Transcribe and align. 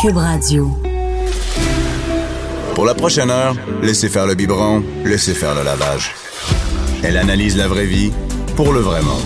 Cube 0.00 0.16
Radio. 0.16 0.78
Pour 2.74 2.86
la 2.86 2.94
prochaine 2.94 3.30
heure, 3.30 3.54
laissez 3.82 4.08
faire 4.08 4.26
le 4.26 4.34
biberon, 4.34 4.82
laissez 5.04 5.34
faire 5.34 5.54
le 5.54 5.62
lavage. 5.62 6.14
Elle 7.02 7.18
analyse 7.18 7.56
la 7.56 7.68
vraie 7.68 7.84
vie 7.84 8.10
pour 8.56 8.72
le 8.72 8.80
vrai 8.80 9.02
monde. 9.02 9.20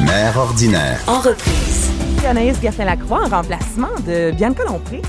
Mère 0.00 0.38
ordinaire. 0.38 1.00
En 1.06 1.20
reprise. 1.20 1.90
Anaïs 2.26 2.60
Gertin-Lacroix 2.62 3.26
en 3.26 3.28
remplacement 3.28 3.94
de 4.06 4.30
Bianca 4.30 4.64
Lompré. 4.64 5.02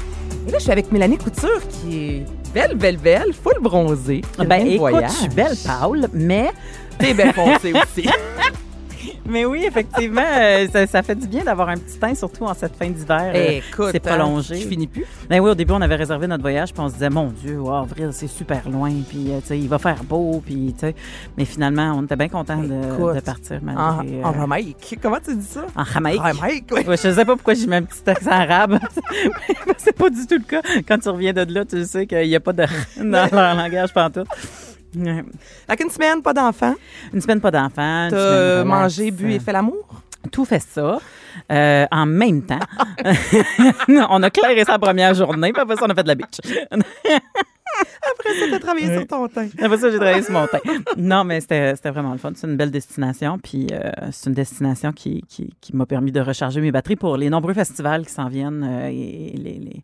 Et 0.48 0.52
là, 0.52 0.58
je 0.58 0.64
suis 0.64 0.72
avec 0.72 0.92
Mélanie 0.92 1.18
Couture 1.18 1.62
qui 1.70 1.98
est 2.00 2.26
belle, 2.54 2.76
belle, 2.76 2.98
belle, 2.98 3.34
full 3.34 3.62
bronzée. 3.62 4.22
qui 4.38 4.46
Ben, 4.46 4.66
écoute, 4.66 4.80
voyage. 4.80 5.12
je 5.12 5.16
suis 5.18 5.30
belle, 5.30 5.56
Paul, 5.66 6.08
mais, 6.14 6.52
T'es 6.98 7.14
belle 7.14 7.34
foncée 7.34 7.74
aussi. 7.98 8.08
Mais 9.26 9.46
oui, 9.46 9.64
effectivement, 9.68 10.22
euh, 10.26 10.68
ça, 10.72 10.88
ça 10.88 11.04
fait 11.04 11.16
du 11.16 11.28
bien 11.28 11.44
d'avoir 11.44 11.70
un 11.70 11.76
petit 11.76 11.98
teint, 12.00 12.16
surtout 12.16 12.46
en 12.46 12.54
cette 12.54 12.76
fin 12.76 12.90
d'hiver. 12.90 13.32
euh, 13.36 13.60
Écoute, 13.70 13.90
c'est 13.92 14.00
prolongé. 14.00 14.56
hein, 14.56 14.60
Je 14.62 14.68
finis 14.68 14.88
plus? 14.88 15.06
Ben 15.30 15.40
oui, 15.40 15.50
au 15.52 15.56
début, 15.56 15.74
on 15.74 15.82
avait 15.82 15.96
réservé 15.96 16.28
notre 16.28 16.42
voyage, 16.42 16.74
puis 16.74 16.82
on 16.82 16.88
se 16.90 16.94
disait, 16.94 17.10
mon 17.10 17.28
Dieu, 17.28 17.60
wow, 17.60 17.76
avril, 17.84 18.10
c'est 18.12 18.28
super 18.28 18.70
loin, 18.70 18.92
puis 19.08 19.32
euh, 19.32 19.40
tu 19.42 19.48
sais, 19.48 19.60
il 19.60 19.68
va 19.70 19.78
faire 19.80 20.04
beau, 20.04 20.42
puis 20.46 20.74
tu 20.74 20.80
sais. 20.82 20.96
Mais 21.38 21.46
finalement, 21.46 21.94
on 21.98 22.04
était 22.04 22.16
bien 22.16 22.30
contents 22.30 22.58
de, 22.58 22.68
de 23.16 23.20
partir 23.20 23.60
En, 23.62 23.66
malgré. 23.96 24.18
euh, 24.20 24.24
en 24.24 24.34
Jamaïque. 24.34 25.00
Comment 25.02 25.20
tu 25.24 25.36
dis 25.36 25.46
ça? 25.46 25.66
en 25.76 25.84
Jamaïque. 25.86 26.22
Jamaïque, 26.24 26.66
oui. 26.72 26.82
Ouais, 26.88 26.98
je 26.98 27.12
sais 27.12 27.26
pas 27.26 27.36
pourquoi 27.36 27.54
j'ai 27.54 27.68
mis 27.68 27.76
un 27.76 27.84
petit 27.84 28.10
accent 28.10 28.32
arabe. 28.32 28.80
c'est 29.78 29.96
pas 29.96 30.10
du 30.10 30.26
tout 30.28 30.36
le 30.36 30.44
cas. 30.44 30.62
Quand 30.88 30.98
tu 31.00 31.10
reviens 31.10 31.34
de 31.34 31.54
là, 31.54 31.66
tu 31.66 31.84
sais 31.86 32.06
qu'il 32.08 32.28
n'y 32.28 32.36
a 32.36 32.40
pas 32.40 32.54
de 32.54 32.66
dans 32.98 33.30
leur 33.32 33.56
langage 33.56 33.94
pantoute. 33.94 34.28
Ouais. 34.96 35.24
Fait 35.68 35.78
qu'une 35.78 35.90
semaine, 35.90 36.22
pas 36.22 36.34
d'enfant. 36.34 36.76
Une 37.14 37.22
semaine 37.22 37.42
pas 37.42 37.52
d'enfant. 37.52 38.08
T'as 38.10 38.64
mangé, 38.64 39.12
bu 39.12 39.32
et 39.34 39.40
fait 39.40 39.54
l'amour? 39.54 39.88
Tout 40.32 40.46
fait 40.46 40.62
ça 40.62 41.00
euh, 41.52 41.86
en 41.92 42.06
même 42.06 42.44
temps. 42.44 42.60
on 44.10 44.24
a 44.24 44.30
clairé 44.30 44.64
sa 44.66 44.78
première 44.78 45.14
journée, 45.14 45.52
puis 45.52 45.62
après 45.62 45.76
ça, 45.76 45.86
on 45.86 45.90
a 45.90 45.96
fait 45.96 46.04
de 46.04 46.08
la 46.08 46.16
beach. 46.16 46.40
Après 48.04 48.34
ça, 48.38 48.46
t'as 48.52 48.60
travaillé 48.60 48.94
sur 48.94 49.08
ton 49.08 49.28
teint. 49.28 49.48
Après 49.60 49.78
ça, 49.78 49.90
j'ai 49.90 49.96
travaillé 49.98 50.22
sur 50.22 50.34
mon 50.34 50.46
teint. 50.46 50.60
Non, 50.98 51.24
mais 51.24 51.40
c'était 51.40 51.74
c'était 51.76 51.90
vraiment 51.90 52.12
le 52.12 52.18
fun. 52.18 52.32
C'est 52.36 52.46
une 52.46 52.58
belle 52.58 52.70
destination, 52.70 53.40
puis 53.40 53.68
euh, 53.72 53.90
c'est 54.12 54.30
une 54.30 54.36
destination 54.36 54.92
qui, 54.92 55.24
qui, 55.28 55.54
qui 55.62 55.76
m'a 55.76 55.86
permis 55.86 56.12
de 56.12 56.20
recharger 56.20 56.60
mes 56.60 56.72
batteries 56.72 56.98
pour 56.98 57.16
les 57.16 57.30
nombreux 57.30 57.54
festivals 57.54 58.06
qui 58.06 58.12
s'en 58.12 58.28
viennent 58.28 58.64
euh, 58.64 58.88
et 58.88 59.34
les... 59.38 59.60
les 59.60 59.84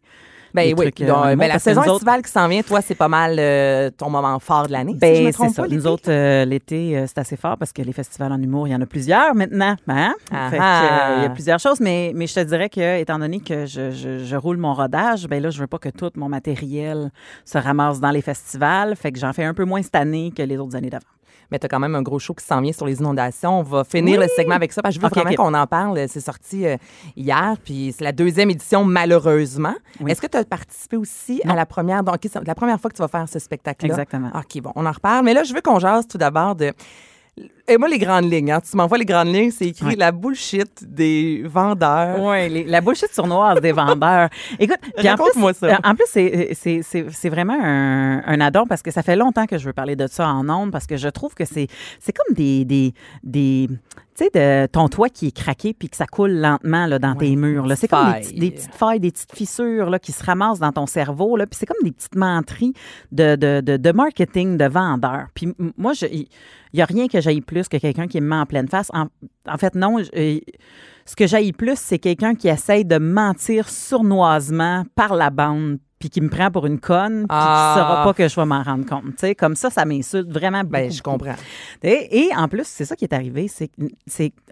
Ben 0.58 0.76
oui, 0.78 0.92
euh, 1.02 1.08
donc, 1.08 1.18
en 1.18 1.36
ben, 1.38 1.48
la 1.48 1.60
saison 1.60 1.82
autres- 1.82 1.94
estivale 1.94 2.22
qui 2.22 2.32
s'en 2.32 2.48
vient, 2.48 2.62
toi, 2.62 2.82
c'est 2.82 2.96
pas 2.96 3.08
mal 3.08 3.38
euh, 3.40 3.90
ton 3.96 4.10
moment 4.10 4.38
fort 4.40 4.68
de 4.68 4.72
l'année. 4.74 4.94
si 4.94 4.98
je 4.98 5.00
Ben, 5.00 5.22
me 5.24 5.26
c'est 5.28 5.32
trompe 5.34 5.54
ça. 5.54 5.62
pas. 5.64 5.68
Nous 5.68 5.88
autres, 5.88 6.10
euh, 6.12 6.46
l'été, 6.46 6.98
euh, 6.98 7.06
c'est 7.08 7.18
assez 7.20 7.38
fort 7.38 7.58
parce 7.58 7.72
que 7.72 7.82
les 7.82 7.94
festivals 7.94 8.32
en 8.32 8.42
humour, 8.42 8.68
il 8.68 8.72
y 8.72 8.76
en 8.76 8.82
a 8.82 8.86
plusieurs 8.86 9.34
maintenant. 9.36 9.76
Hein? 9.88 10.16
Ah 10.32 10.50
Fait 10.50 10.58
que, 10.58 10.62
ah. 10.64 10.84
euh, 11.12 11.16
il 11.20 11.24
y 11.24 11.26
a 11.26 11.30
plusieurs 11.30 11.60
choses, 11.60 11.80
mais, 11.80 12.12
mais 12.16 12.28
je 12.28 12.36
te 12.36 12.40
dirais 12.42 12.70
que, 12.70 13.00
étant 13.00 13.20
donné 13.20 13.40
que 13.40 13.66
je, 13.66 13.92
je, 13.92 14.20
je 14.24 14.36
roule 14.36 14.58
mon 14.58 14.74
rodage, 14.74 15.28
ben 15.28 15.42
là, 15.42 15.50
je 15.50 15.60
veux 15.60 15.68
pas 15.68 15.78
que 15.80 15.90
tout 15.90 16.12
mon 16.16 16.30
matériel 16.30 17.12
se 17.46 17.58
ramasse 17.58 18.00
dans 18.00 18.12
les 18.12 18.22
festivals. 18.22 18.96
Fait 18.96 19.12
que 19.12 19.20
j'en 19.20 19.34
fais 19.34 19.44
un 19.44 19.54
peu 19.54 19.66
moins 19.66 19.82
cette 19.82 19.96
année 19.96 20.32
que 20.36 20.42
les 20.44 20.58
autres 20.58 20.76
années 20.76 20.90
d'avant. 20.90 21.06
Mais 21.52 21.60
t'as 21.60 21.68
quand 21.68 21.80
même 21.80 21.96
un 21.96 22.02
gros 22.02 22.20
show 22.20 22.34
qui 22.34 22.46
s'en 22.46 22.62
vient 22.62 22.74
sur 22.74 22.86
les 22.86 23.00
inondations. 23.00 23.60
On 23.60 23.64
va 23.64 23.84
finir 23.84 24.20
le 24.20 24.28
segment 24.28 24.56
avec 24.56 24.74
ça 24.74 24.82
parce 24.82 24.96
que 24.96 25.02
je 25.02 25.06
veux 25.06 25.10
vraiment 25.10 25.36
qu'on 25.36 25.54
en 25.54 25.68
parle. 25.68 26.08
C'est 26.08 26.20
sorti 26.20 26.66
euh, 26.66 26.78
hier, 27.16 27.56
puis 27.64 27.94
c'est 27.98 28.04
la 28.04 28.12
deuxième 28.12 28.50
édition, 28.50 28.84
malheureusement. 28.84 29.76
Oui. 30.00 30.12
Est-ce 30.12 30.22
que 30.22 30.28
tu 30.28 30.38
as 30.38 30.44
participé 30.44 30.98
aussi 30.98 31.42
à 31.48 31.56
la 31.56 31.66
première? 31.66 32.04
Donc, 32.04 32.18
la 32.46 32.56
première 32.56 32.80
fois 32.80 32.90
que 32.90 32.96
tu 32.96 33.02
vas 33.02 33.08
faire 33.08 33.28
ce 33.30 33.40
spectacle-là? 33.40 33.94
Exactement. 33.94 34.32
OK, 34.36 34.62
bon, 34.62 34.72
on 34.76 34.86
en 34.86 34.92
reparle. 34.92 35.26
Mais 35.26 35.34
là, 35.34 35.44
je 35.44 35.54
veux 35.54 35.62
qu'on 35.62 35.80
jase 35.80 36.08
tout 36.08 36.18
d'abord 36.18 36.56
de. 36.56 36.74
Et 37.70 37.78
moi, 37.78 37.90
les 37.90 38.00
grandes 38.00 38.32
lignes, 38.32 38.52
hein. 38.52 38.62
tu 38.62 38.78
m'envoies 38.78 38.98
les 38.98 39.06
grandes 39.06 39.28
lignes, 39.28 39.52
c'est 39.52 39.68
écrit 39.68 39.96
la 39.98 40.12
bullshit 40.14 40.72
des 40.84 41.44
vendeurs. 41.46 42.18
Oui, 42.22 42.64
la 42.66 42.80
bullshit 42.82 43.14
sournoise 43.14 43.60
des 43.60 43.74
vendeurs. 43.74 44.30
Écoute, 44.58 44.78
puis 44.96 45.10
en 45.10 45.16
plus, 45.18 45.42
ça. 45.54 45.68
euh, 45.68 45.76
En 45.84 45.94
plus, 45.94 46.06
c'est- 46.08 46.82
c'est 47.12 47.30
vraiment 47.30 47.58
un, 47.62 48.24
un 48.26 48.40
addon 48.42 48.66
parce 48.66 48.82
que 48.82 48.90
ça 48.92 49.04
fait 49.04 49.18
longtemps 49.18 49.46
que 49.46 49.58
je 49.58 49.66
veux 49.66 49.74
parler 49.74 49.96
de 49.98 50.08
ça 50.08 50.28
en 50.30 50.48
ondes 50.50 50.72
parce 50.72 50.88
que 50.88 50.96
je 50.98 51.10
trouve 51.10 51.34
que 51.36 51.44
c'est 51.46 51.68
c'est 52.00 52.14
comme 52.14 52.34
des, 52.36 52.64
des, 52.64 52.94
des 53.24 53.68
tu 54.18 54.24
sais, 54.24 54.30
de 54.34 54.66
ton 54.68 54.88
toit 54.88 55.10
qui 55.10 55.28
est 55.28 55.32
craqué 55.32 55.74
puis 55.74 55.90
que 55.90 55.96
ça 55.96 56.08
coule 56.08 56.32
lentement 56.32 56.88
là, 56.88 56.98
dans 56.98 57.14
tes 57.16 57.36
murs. 57.36 57.68
là. 57.68 57.76
C'est 57.76 57.88
comme 57.88 58.14
des, 58.40 58.52
petites 58.52 58.74
failles, 58.74 59.00
des 59.00 59.12
petites 59.12 59.36
fissures 59.36 59.90
là, 59.92 60.00
qui 60.00 60.12
se 60.12 60.24
ramassent 60.24 60.60
dans 60.60 60.72
ton 60.72 60.88
cerveau. 60.88 61.38
Là, 61.38 61.46
puis 61.46 61.58
c'est 61.60 61.68
comme 61.68 61.84
des 61.84 61.92
petites 61.92 62.16
menteries 62.16 62.74
de, 63.12 63.36
de, 63.36 63.62
de, 63.62 63.78
de 63.78 63.92
marketing, 63.92 64.58
de 64.58 64.66
vendeur. 64.66 65.28
Puis 65.36 65.54
moi, 65.78 65.94
il 66.12 66.26
n'y 66.74 66.82
a 66.82 66.86
rien 66.86 67.08
que 67.08 67.22
j'aille 67.22 67.42
plus 67.42 67.68
que 67.68 67.78
quelqu'un 67.78 68.08
qui 68.08 68.20
me 68.20 68.28
met 68.28 68.36
en 68.38 68.46
pleine 68.48 68.68
face. 68.68 68.90
En, 68.94 69.06
en 69.48 69.58
fait, 69.58 69.76
non. 69.76 70.00
je- 70.02 70.10
euh, 70.18 70.40
ce 71.06 71.16
que 71.16 71.26
j'aille 71.28 71.54
plus, 71.54 71.78
c'est 71.80 72.00
quelqu'un 72.00 72.36
qui 72.36 72.48
essaye 72.50 72.84
de 72.84 72.98
mentir 72.98 73.70
sournoisement 73.70 74.84
par 74.96 75.16
la 75.16 75.30
bande 75.30 75.78
puis 76.00 76.10
qui 76.10 76.22
me 76.22 76.30
prend 76.30 76.52
pour 76.52 76.66
une 76.68 76.80
conne, 76.80 77.20
puis 77.22 77.28
Ah. 77.30 77.74
qui 77.74 77.80
ne 77.80 77.84
saura 77.86 78.04
pas 78.04 78.14
que 78.14 78.28
je 78.28 78.36
vais 78.36 78.46
m'en 78.46 78.62
rendre 78.62 78.86
compte. 78.86 79.04
Tu 79.12 79.14
sais, 79.18 79.36
comme 79.36 79.56
ça, 79.56 79.70
ça 79.70 79.84
m'insulte 79.86 80.30
vraiment 80.32 80.60
beaucoup. 80.60 80.72
Ben, 80.74 80.92
je 80.92 80.98
beaucoup. 81.02 81.18
comprends. 81.18 81.36
Et, 81.84 82.20
et 82.26 82.30
en 82.36 82.48
plus, 82.48 82.66
c'est 82.66 82.86
ça 82.86 82.96
qui 82.96 83.06
est 83.06 83.14
arrivé, 83.14 83.48
c'est 83.48 83.70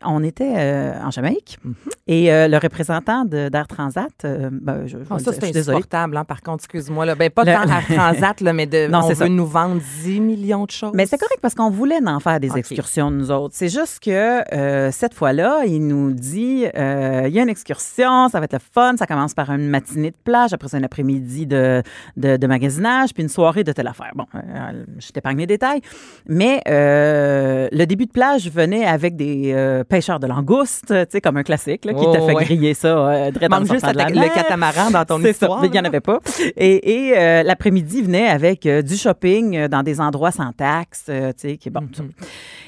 on 0.03 0.23
était 0.23 0.53
euh, 0.57 0.93
en 1.03 1.11
Jamaïque 1.11 1.57
Mhm. 1.63 1.73
et 2.07 2.31
euh, 2.33 2.47
le 2.47 2.57
représentant 2.57 3.25
d'Air 3.25 3.67
Transat, 3.67 4.09
euh, 4.25 4.49
ben, 4.51 4.83
je, 4.87 4.89
je 4.89 4.97
vais 4.97 5.05
ça, 5.05 5.17
je 5.19 5.23
c'est 5.39 5.45
suis 5.51 5.57
insupportable, 5.59 6.17
hein, 6.17 6.23
par 6.25 6.41
contre, 6.41 6.63
excuse-moi. 6.63 7.13
Ben, 7.15 7.29
pas 7.29 7.43
Le- 7.43 7.53
tant 7.53 7.65
Transat, 7.95 8.41
là, 8.41 8.53
mais 8.53 8.65
de, 8.65 8.87
Non, 8.87 8.99
on 8.99 9.01
c'est 9.03 9.13
veut 9.13 9.25
ça. 9.25 9.29
nous 9.29 9.45
vendre 9.45 9.81
10 10.03 10.19
millions 10.21 10.65
de 10.65 10.71
choses. 10.71 10.91
Mais 10.93 11.05
c'est 11.05 11.17
correct 11.17 11.39
parce 11.41 11.53
qu'on 11.55 11.69
voulait 11.69 11.99
en 12.05 12.19
faire 12.19 12.39
des 12.39 12.57
excursions, 12.57 13.11
nous 13.11 13.29
autres. 13.31 13.53
C'est 13.55 13.69
juste 13.69 13.99
que 13.99 14.41
cette 14.91 15.13
fois-là, 15.13 15.63
il 15.65 15.85
nous 15.87 16.11
dit 16.13 16.65
il 16.65 17.31
y 17.33 17.39
a 17.39 17.41
une 17.43 17.49
excursion, 17.49 18.29
ça 18.29 18.39
va 18.39 18.45
être 18.45 18.53
le 18.53 18.59
fun. 18.59 18.95
Ça 18.97 19.05
commence 19.05 19.33
par 19.33 19.49
une 19.51 19.67
matinée 19.67 20.11
de 20.11 20.15
plage, 20.23 20.53
après 20.53 20.67
c'est 20.69 20.77
un 20.77 20.83
après-midi 20.83 21.34
de, 21.45 21.83
de, 22.15 22.37
de 22.37 22.47
magasinage, 22.47 23.13
puis 23.13 23.23
une 23.23 23.29
soirée 23.29 23.63
de 23.63 23.71
telle 23.71 23.87
affaire. 23.87 24.11
Bon, 24.15 24.25
euh, 24.35 24.39
je 24.99 25.09
t'épargne 25.11 25.37
les 25.39 25.47
détails. 25.47 25.81
Mais 26.27 26.61
euh, 26.67 27.67
le 27.71 27.85
début 27.85 28.05
de 28.05 28.11
plage 28.11 28.49
venait 28.49 28.85
avec 28.85 29.15
des 29.15 29.51
euh, 29.53 29.83
pêcheurs 29.83 30.19
de 30.19 30.27
langoustes, 30.27 30.85
tu 30.87 30.93
sais, 31.09 31.21
comme 31.21 31.37
un 31.37 31.43
classique, 31.43 31.83
là, 31.85 31.93
qui 31.93 32.03
Oh, 32.07 32.13
t'a 32.13 32.21
fait 32.21 32.33
ouais. 32.33 32.43
griller 32.45 32.73
ça 32.73 32.87
euh, 32.87 33.31
direct 33.31 33.51
dans 33.51 33.59
le 33.59 33.65
juste 33.65 33.85
de 33.91 33.97
la 33.97 34.09
le 34.09 34.33
catamaran 34.33 34.91
dans 34.91 35.03
ton 35.05 35.19
histoire. 35.23 35.65
il 35.65 35.71
n'y 35.71 35.79
en 35.79 35.83
avait 35.85 35.99
pas. 35.99 36.19
Et, 36.55 37.07
et, 37.09 37.17
euh, 37.17 37.43
l'après-midi 37.43 38.01
venait 38.03 38.27
avec 38.27 38.65
euh, 38.65 38.81
du 38.81 38.95
shopping 38.95 39.57
euh, 39.57 39.67
dans 39.67 39.81
des 39.83 39.99
endroits 39.99 40.31
sans 40.31 40.51
taxes, 40.51 41.05
euh, 41.09 41.31
tu 41.33 41.49
sais, 41.49 41.57
qui 41.57 41.69
est 41.69 41.71
bon. 41.71 41.87
ça. 41.93 42.03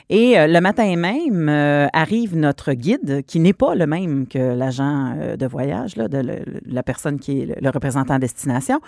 Et 0.10 0.40
euh, 0.40 0.48
le 0.48 0.62
matin 0.62 0.96
même 0.96 1.50
euh, 1.50 1.88
arrive 1.92 2.38
notre 2.38 2.72
guide, 2.74 3.24
qui 3.26 3.40
n'est 3.42 3.52
pas 3.54 3.76
le 3.76 3.86
même 3.88 4.26
que 4.28 4.38
l'agent 4.40 5.14
euh, 5.18 5.36
de 5.36 5.46
voyage, 5.46 5.98
là, 5.98 6.08
de 6.08 6.18
le- 6.20 6.44
la 6.66 6.82
personne 6.82 7.20
qui 7.20 7.42
est 7.42 7.46
le, 7.46 7.56
le 7.62 7.70
représentant 7.70 8.14
à 8.14 8.20
destination. 8.20 8.80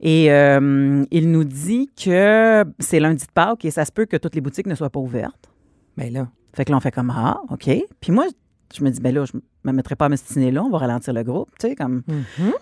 Et 0.00 0.32
euh, 0.32 1.04
il 1.10 1.30
nous 1.30 1.44
dit 1.44 1.90
que 2.02 2.64
c'est 2.78 3.00
lundi 3.00 3.26
de 3.26 3.32
Pâques 3.32 3.64
et 3.66 3.70
ça 3.70 3.84
se 3.84 3.92
peut 3.92 4.06
que 4.06 4.16
toutes 4.16 4.34
les 4.34 4.40
boutiques 4.40 4.66
ne 4.66 4.74
soient 4.74 4.88
pas 4.90 5.00
ouvertes. 5.00 5.50
Ben 5.98 6.10
là. 6.12 6.28
Fait 6.54 6.64
que 6.64 6.70
là, 6.70 6.78
on 6.78 6.80
fait 6.80 6.90
comme 6.90 7.12
Ah, 7.14 7.40
OK. 7.50 7.68
Puis 8.00 8.12
moi, 8.12 8.26
je 8.74 8.82
me 8.84 8.90
dis, 8.90 9.00
ben 9.00 9.14
là, 9.14 9.24
je 9.26 9.32
me 9.64 9.72
mettrai 9.72 9.94
pas 9.96 10.06
à 10.06 10.08
me 10.08 10.16
stiner 10.16 10.50
là, 10.50 10.62
on 10.64 10.70
va 10.70 10.78
ralentir 10.78 11.12
le 11.12 11.22
groupe, 11.22 11.48
tu 11.60 11.68
sais, 11.68 11.74
comme. 11.74 12.02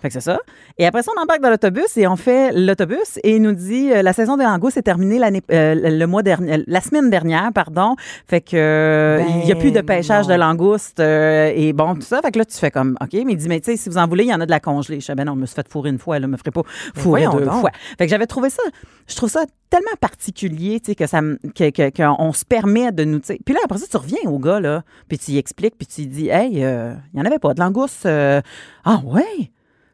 Fait 0.01 0.07
que 0.09 0.13
c'est 0.13 0.21
ça. 0.21 0.39
Et 0.77 0.85
après 0.85 1.01
ça, 1.03 1.11
on 1.17 1.21
embarque 1.21 1.41
dans 1.41 1.49
l'autobus 1.49 1.97
et 1.97 2.07
on 2.07 2.15
fait 2.15 2.51
l'autobus 2.53 3.19
et 3.23 3.35
il 3.35 3.41
nous 3.41 3.53
dit 3.53 3.91
euh, 3.91 4.01
la 4.01 4.13
saison 4.13 4.37
des 4.37 4.43
langoustes 4.43 4.77
est 4.77 4.81
terminée 4.83 5.19
l'année, 5.19 5.41
euh, 5.51 5.75
le 5.75 6.05
mois 6.05 6.23
dernier, 6.23 6.53
euh, 6.59 6.63
la 6.67 6.81
semaine 6.81 7.09
dernière, 7.09 7.51
pardon. 7.53 7.95
Fait 8.27 8.41
que 8.41 8.55
euh, 8.55 9.17
Ben 9.17 9.27
il 9.43 9.49
y 9.49 9.51
a 9.51 9.55
plus 9.55 9.71
de 9.71 9.81
pêchage 9.81 10.27
non. 10.27 10.35
de 10.35 10.39
langoustes 10.39 10.99
et 10.99 11.73
bon 11.73 11.95
tout 11.95 12.01
ça. 12.01 12.21
Fait 12.21 12.31
que 12.31 12.39
là, 12.39 12.45
tu 12.45 12.57
fais 12.57 12.71
comme 12.71 12.97
OK, 13.01 13.09
mais 13.13 13.33
il 13.33 13.37
dit 13.37 13.47
mais 13.49 13.59
tu 13.59 13.71
sais, 13.71 13.77
si 13.77 13.89
vous 13.89 13.97
en 13.97 14.07
voulez, 14.07 14.23
il 14.25 14.29
y 14.29 14.33
en 14.33 14.41
a 14.41 14.45
de 14.45 14.51
la 14.51 14.59
congelée. 14.59 14.99
Je 14.99 15.05
sais 15.07 15.15
ben 15.15 15.25
non, 15.25 15.33
je 15.35 15.39
me 15.39 15.45
suis 15.45 15.55
fait 15.55 15.67
fourrer 15.67 15.89
une 15.89 15.99
fois, 15.99 16.19
là, 16.19 16.27
me 16.27 16.37
ferai 16.37 16.51
pas 16.51 16.61
fourrer 16.95 17.25
voyons 17.25 17.37
deux 17.39 17.45
donc. 17.45 17.61
fois. 17.61 17.71
Fait 17.97 18.05
que 18.05 18.09
j'avais 18.09 18.27
trouvé 18.27 18.49
ça, 18.49 18.63
je 19.07 19.15
trouve 19.15 19.29
ça 19.29 19.45
tellement 19.69 19.95
particulier, 19.99 20.79
tu 20.81 20.87
sais, 20.91 20.95
que 20.95 21.07
ça, 21.07 21.21
que, 21.55 21.69
que- 21.69 21.89
qu'on 22.17 22.33
se 22.33 22.43
permet 22.45 22.91
de 22.91 23.03
nous, 23.05 23.19
tu 23.19 23.27
sais. 23.27 23.39
Puis 23.45 23.53
là, 23.53 23.61
après 23.63 23.79
ça, 23.79 23.85
tu 23.89 23.95
reviens 23.97 24.17
au 24.29 24.37
gars, 24.37 24.59
là, 24.59 24.83
puis 25.07 25.17
tu 25.17 25.31
y 25.31 25.37
expliques, 25.37 25.75
puis 25.77 25.87
tu 25.87 26.05
dis, 26.07 26.27
hey, 26.29 26.63
euh, 26.63 26.90
il 27.13 27.19
y 27.19 27.21
en 27.21 27.25
avait 27.25 27.39
pas 27.39 27.53
de 27.53 27.59
langoustes. 27.59 28.05
euh, 28.05 28.41
ah 28.85 28.99
ouais? 29.03 29.51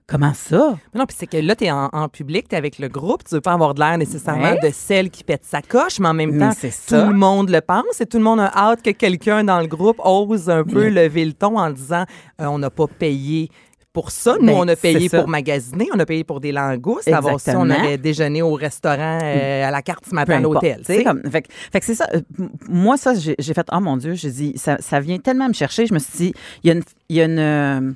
Comment 0.09 0.33
ça? 0.33 0.77
Non, 0.95 1.05
puis 1.05 1.17
c'est 1.19 1.27
que 1.27 1.35
là, 1.35 1.53
tu 1.53 1.65
es 1.65 1.71
en, 1.71 1.89
en 1.91 2.07
public, 2.07 2.47
tu 2.47 2.55
es 2.55 2.57
avec 2.57 2.79
le 2.79 2.87
groupe, 2.87 3.25
tu 3.25 3.35
veux 3.35 3.41
pas 3.41 3.51
avoir 3.51 3.73
de 3.73 3.81
l'air 3.81 3.97
nécessairement 3.97 4.53
Ouais. 4.53 4.59
de 4.63 4.69
celle 4.73 5.09
qui 5.09 5.21
pète 5.25 5.43
sa 5.43 5.61
coche, 5.61 5.99
mais 5.99 6.07
en 6.07 6.13
même 6.13 6.39
temps, 6.39 6.51
tout 6.53 6.67
ça. 6.71 7.05
le 7.07 7.13
monde 7.13 7.49
le 7.49 7.59
pense 7.59 7.99
et 7.99 8.05
tout 8.05 8.17
le 8.17 8.23
monde 8.23 8.39
a 8.39 8.49
hâte 8.55 8.81
que 8.81 8.91
quelqu'un 8.91 9.43
dans 9.43 9.59
le 9.59 9.67
groupe 9.67 9.99
ose 10.05 10.49
un 10.49 10.63
peu 10.63 10.87
lever 10.87 11.25
le 11.25 11.33
ton 11.33 11.57
en 11.59 11.69
disant 11.71 12.05
euh, 12.39 12.45
on 12.45 12.57
n'a 12.57 12.69
pas 12.69 12.87
payé 12.87 13.49
pour 13.97 14.11
ça. 14.11 14.35
Nous, 14.39 14.45
Ben, 14.45 14.53
on 14.55 14.67
a 14.67 14.75
payé 14.75 15.09
pour 15.21 15.27
magasiner, 15.27 15.87
on 15.91 15.97
a 15.99 16.05
payé 16.05 16.23
pour 16.23 16.39
des 16.39 16.51
langoustes, 16.51 17.09
savoir 17.15 17.39
si 17.39 17.49
on 17.49 17.65
avait 17.71 17.97
déjeuné 17.97 18.43
au 18.43 18.53
restaurant 18.53 19.17
euh, 19.23 19.67
à 19.67 19.71
la 19.71 19.81
carte 19.81 20.05
ce 20.07 20.13
matin 20.13 20.33
à 20.33 20.39
l'hôtel. 20.39 20.83
comme- 21.03 21.23
fait, 21.31 21.41
que- 21.41 21.51
fait 21.71 21.79
que 21.79 21.85
c'est 21.87 21.95
ça. 21.95 22.07
euh, 22.13 22.21
moi, 22.69 22.95
ça, 22.97 23.13
j'ai 23.15 23.53
fait, 23.55 23.67
oh 23.71 23.79
mon 23.79 23.97
Dieu, 23.97 24.13
j'ai 24.13 24.29
dit, 24.29 24.53
ça, 24.55 24.77
ça 24.79 24.99
vient 24.99 25.17
tellement 25.17 25.47
me 25.47 25.53
chercher. 25.53 25.87
Je 25.87 25.93
me 25.95 25.99
suis 25.99 26.17
dit, 26.17 26.33
il 26.63 26.67
y 26.67 26.71
a 26.71 26.75
une. 26.75 26.83
il 27.09 27.15
y 27.15 27.21
a 27.21 27.25
une, 27.25 27.39
euh, 27.39 27.91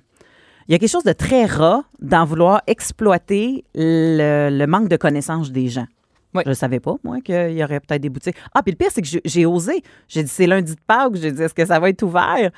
il 0.67 0.71
y 0.71 0.75
a 0.75 0.79
quelque 0.79 0.89
chose 0.89 1.03
de 1.03 1.13
très 1.13 1.45
rat 1.45 1.83
d'en 2.01 2.25
vouloir 2.25 2.61
exploiter 2.65 3.63
le, 3.75 4.49
le 4.51 4.65
manque 4.67 4.87
de 4.87 4.95
connaissance 4.97 5.51
des 5.51 5.67
gens. 5.67 5.87
Oui. 6.33 6.43
Je 6.45 6.49
ne 6.49 6.55
savais 6.55 6.79
pas, 6.79 6.95
moi, 7.03 7.17
qu'il 7.21 7.51
y 7.51 7.63
aurait 7.63 7.79
peut-être 7.81 8.01
des 8.01 8.09
boutiques. 8.09 8.37
Ah, 8.55 8.63
puis 8.63 8.71
le 8.71 8.77
pire, 8.77 8.87
c'est 8.91 9.01
que 9.01 9.07
j'ai- 9.07 9.21
j'ai 9.25 9.45
osé. 9.45 9.83
J'ai 10.07 10.23
dit, 10.23 10.29
c'est 10.33 10.47
lundi 10.47 10.73
de 10.75 10.79
Pâques. 10.87 11.15
J'ai 11.15 11.31
dit, 11.31 11.43
est-ce 11.43 11.53
que 11.53 11.65
ça 11.65 11.77
va 11.79 11.89
être 11.89 12.01
ouvert? 12.03 12.49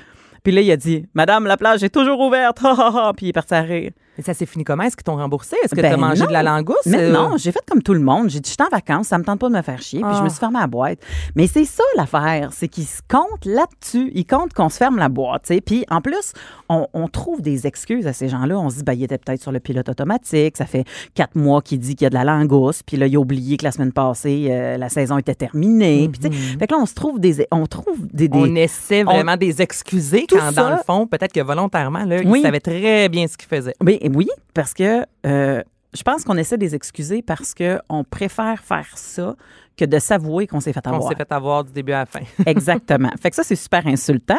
Puis 0.44 0.52
là, 0.52 0.62
il 0.62 0.72
a 0.72 0.78
dit, 0.78 1.06
Madame, 1.14 1.46
la 1.46 1.58
plage 1.58 1.84
est 1.84 1.90
toujours 1.90 2.20
ouverte. 2.20 2.60
Puis 3.18 3.28
il 3.28 3.30
est 3.30 3.34
parti 3.34 3.54
à 3.54 3.62
rire. 3.62 3.92
Mais 4.18 4.24
ça 4.24 4.34
s'est 4.34 4.46
fini 4.46 4.64
comment? 4.64 4.84
Est-ce 4.84 4.96
qu'ils 4.96 5.04
t'ont 5.04 5.16
remboursé? 5.16 5.56
Est-ce 5.64 5.74
que 5.76 5.82
Ben 5.82 5.90
tu 5.90 5.94
as 5.96 5.98
mangé 5.98 6.22
non. 6.22 6.28
de 6.28 6.34
la 6.34 6.44
langouste? 6.44 6.86
Mais 6.86 6.98
Euh, 6.98 7.12
non, 7.12 7.38
j'ai 7.38 7.52
fait 7.52 7.64
comme 7.70 7.82
tout 7.82 7.94
le 7.94 8.00
monde. 8.00 8.30
J'ai 8.30 8.40
dit, 8.40 8.50
je 8.50 8.54
suis 8.54 8.64
en 8.64 8.70
vacances, 8.70 9.08
ça 9.08 9.18
me 9.18 9.24
tente 9.24 9.40
pas 9.40 9.50
de 9.50 9.54
me 9.56 9.62
faire 9.62 9.82
chier. 9.82 10.02
Puis 10.02 10.10
Ah. 10.12 10.18
je 10.20 10.24
me 10.24 10.30
suis 10.30 10.40
fermé 10.40 10.60
la 10.60 10.68
boîte. 10.68 11.00
Mais 11.36 11.48
c'est 11.48 11.66
ça 11.66 11.84
l'affaire, 11.98 12.50
c'est 12.54 12.68
qu'ils 12.68 12.86
se 12.86 13.02
comptent 13.10 13.46
là-dessus. 13.46 14.12
Ils 14.14 14.26
comptent 14.26 14.54
qu'on 14.54 14.70
se 14.70 14.78
ferme 14.78 14.98
la 14.98 15.10
boîte. 15.10 15.44
tu 15.48 15.56
sais. 15.56 15.62
Puis 15.62 15.86
en 15.90 16.02
plus, 16.02 16.34
on, 16.70 16.88
on 16.94 17.08
trouve 17.08 17.42
des 17.42 17.66
excuses 17.66 18.06
à 18.08 18.14
ces 18.14 18.30
gens-là. 18.30 18.58
On 18.60 18.70
se 18.70 18.78
dit, 18.78 18.84
ben, 18.84 18.94
il 18.94 19.04
était 19.04 19.18
peut-être 19.18 19.42
sur 19.42 19.52
le 19.52 19.60
pilote 19.60 19.90
automatique. 19.90 20.58
Ça 20.58 20.66
fait 20.66 20.86
quatre 21.16 21.36
mois 21.36 21.62
qu'il 21.62 21.80
dit 21.80 21.96
qu'il 21.96 22.06
y 22.06 22.08
a 22.08 22.10
de 22.10 22.16
la 22.16 22.24
langouste. 22.24 22.84
Puis 22.86 22.98
là, 22.98 23.08
il 23.08 23.16
a 23.16 23.20
oublié 23.20 23.58
que 23.58 23.64
la 23.66 23.72
semaine 23.72 23.92
passée, 23.94 24.48
euh, 24.52 24.78
la 24.78 24.90
saison 24.90 25.18
était 25.18 25.36
terminée. 25.36 26.10
Puis 26.12 26.20
tu 26.30 26.38
sais, 26.38 26.58
fait 26.60 26.68
que 26.68 26.74
là, 26.76 26.80
on 26.82 26.86
se 26.86 26.94
trouve 26.94 27.20
des. 27.20 27.48
On 27.52 27.66
trouve 27.66 27.98
des. 28.14 28.28
des- 28.28 28.38
On 28.38 28.54
essaie 28.56 29.04
vraiment 29.04 29.38
des 29.38 29.62
excuser 29.62 30.26
Tout 30.28 30.38
quand, 30.38 30.52
dans 30.52 30.70
le 30.70 30.78
fond, 30.86 31.08
peut-être 31.08 31.34
que 31.34 31.40
volontairement, 31.42 32.04
là, 32.06 32.18
Oui. 32.26 32.40
ils 32.40 32.44
savaient 32.44 32.60
très 32.60 33.10
bien 33.10 33.28
ce 33.28 33.38
qu'ils 33.38 33.48
faisaient. 33.48 33.74
Ben, 33.82 33.98
oui, 34.14 34.28
parce 34.54 34.74
que 34.74 35.06
euh, 35.26 35.62
je 35.96 36.02
pense 36.04 36.24
qu'on 36.24 36.38
essaie 36.38 36.58
de 36.58 36.64
les 36.64 36.74
excuser 36.76 37.22
parce 37.22 37.54
qu'on 37.54 38.04
préfère 38.04 38.64
faire 38.64 38.88
ça 38.96 39.36
que 39.76 39.86
de 39.86 39.98
s'avouer 39.98 40.46
qu'on 40.46 40.60
s'est 40.60 40.72
fait 40.72 40.82
On 40.86 40.92
avoir. 40.94 41.10
s'est 41.10 41.16
fait 41.16 41.32
avoir 41.32 41.64
du 41.64 41.72
début 41.72 41.94
à 41.94 42.00
la 42.00 42.06
fin. 42.06 42.20
Exactement. 42.46 43.10
fait 43.20 43.32
que 43.32 43.36
ça, 43.36 43.42
c'est 43.44 43.56
super 43.56 43.86
insultant. 43.88 44.38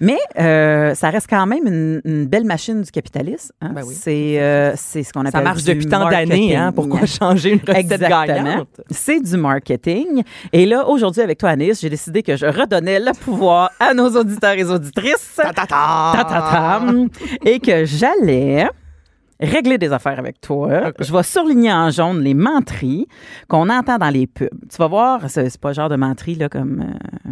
Mais 0.00 0.18
euh, 0.38 0.94
ça 0.96 1.10
reste 1.10 1.28
quand 1.30 1.46
même 1.46 1.64
une, 1.66 2.00
une 2.04 2.26
belle 2.26 2.44
machine 2.44 2.82
du 2.82 2.90
capitalisme. 2.90 3.52
hein. 3.60 3.70
Ben 3.72 3.82
oui. 3.86 3.94
C'est 3.94 4.40
euh, 4.42 4.72
c'est 4.76 5.04
ce 5.04 5.12
qu'on 5.12 5.20
appelle 5.20 5.32
Ça 5.32 5.42
marche 5.42 5.62
depuis 5.62 5.86
tant 5.86 6.08
d'années, 6.10 6.56
hein? 6.56 6.72
Pourquoi 6.72 7.06
changer 7.06 7.52
une 7.52 7.60
recette 7.60 7.76
Exactement. 7.92 8.24
gagnante? 8.24 8.80
C'est 8.90 9.20
du 9.20 9.36
marketing. 9.36 10.22
Et 10.52 10.66
là, 10.66 10.88
aujourd'hui, 10.88 11.22
avec 11.22 11.38
toi, 11.38 11.50
Anis, 11.50 11.80
j'ai 11.80 11.90
décidé 11.90 12.22
que 12.24 12.36
je 12.36 12.46
redonnais 12.46 12.98
le 12.98 13.12
pouvoir 13.12 13.70
à 13.78 13.94
nos 13.94 14.08
auditeurs 14.10 14.54
et 14.54 14.64
auditrices. 14.64 15.36
Ta-ta-tam. 15.36 17.08
et 17.44 17.60
que 17.60 17.84
j'allais 17.84 18.66
régler 19.44 19.78
des 19.78 19.92
affaires 19.92 20.18
avec 20.18 20.40
toi. 20.40 20.92
Je 20.98 21.12
vais 21.12 21.22
surligner 21.22 21.72
en 21.72 21.90
jaune 21.90 22.20
les 22.22 22.34
menteries 22.34 23.06
qu'on 23.48 23.68
entend 23.70 23.98
dans 23.98 24.10
les 24.10 24.26
pubs. 24.26 24.48
Tu 24.70 24.76
vas 24.78 24.88
voir, 24.88 25.28
c'est 25.28 25.58
pas 25.58 25.68
le 25.68 25.74
genre 25.74 25.88
de 25.88 25.96
menterie 25.96 26.34
là, 26.34 26.48
comme 26.48 26.80
euh, 27.26 27.30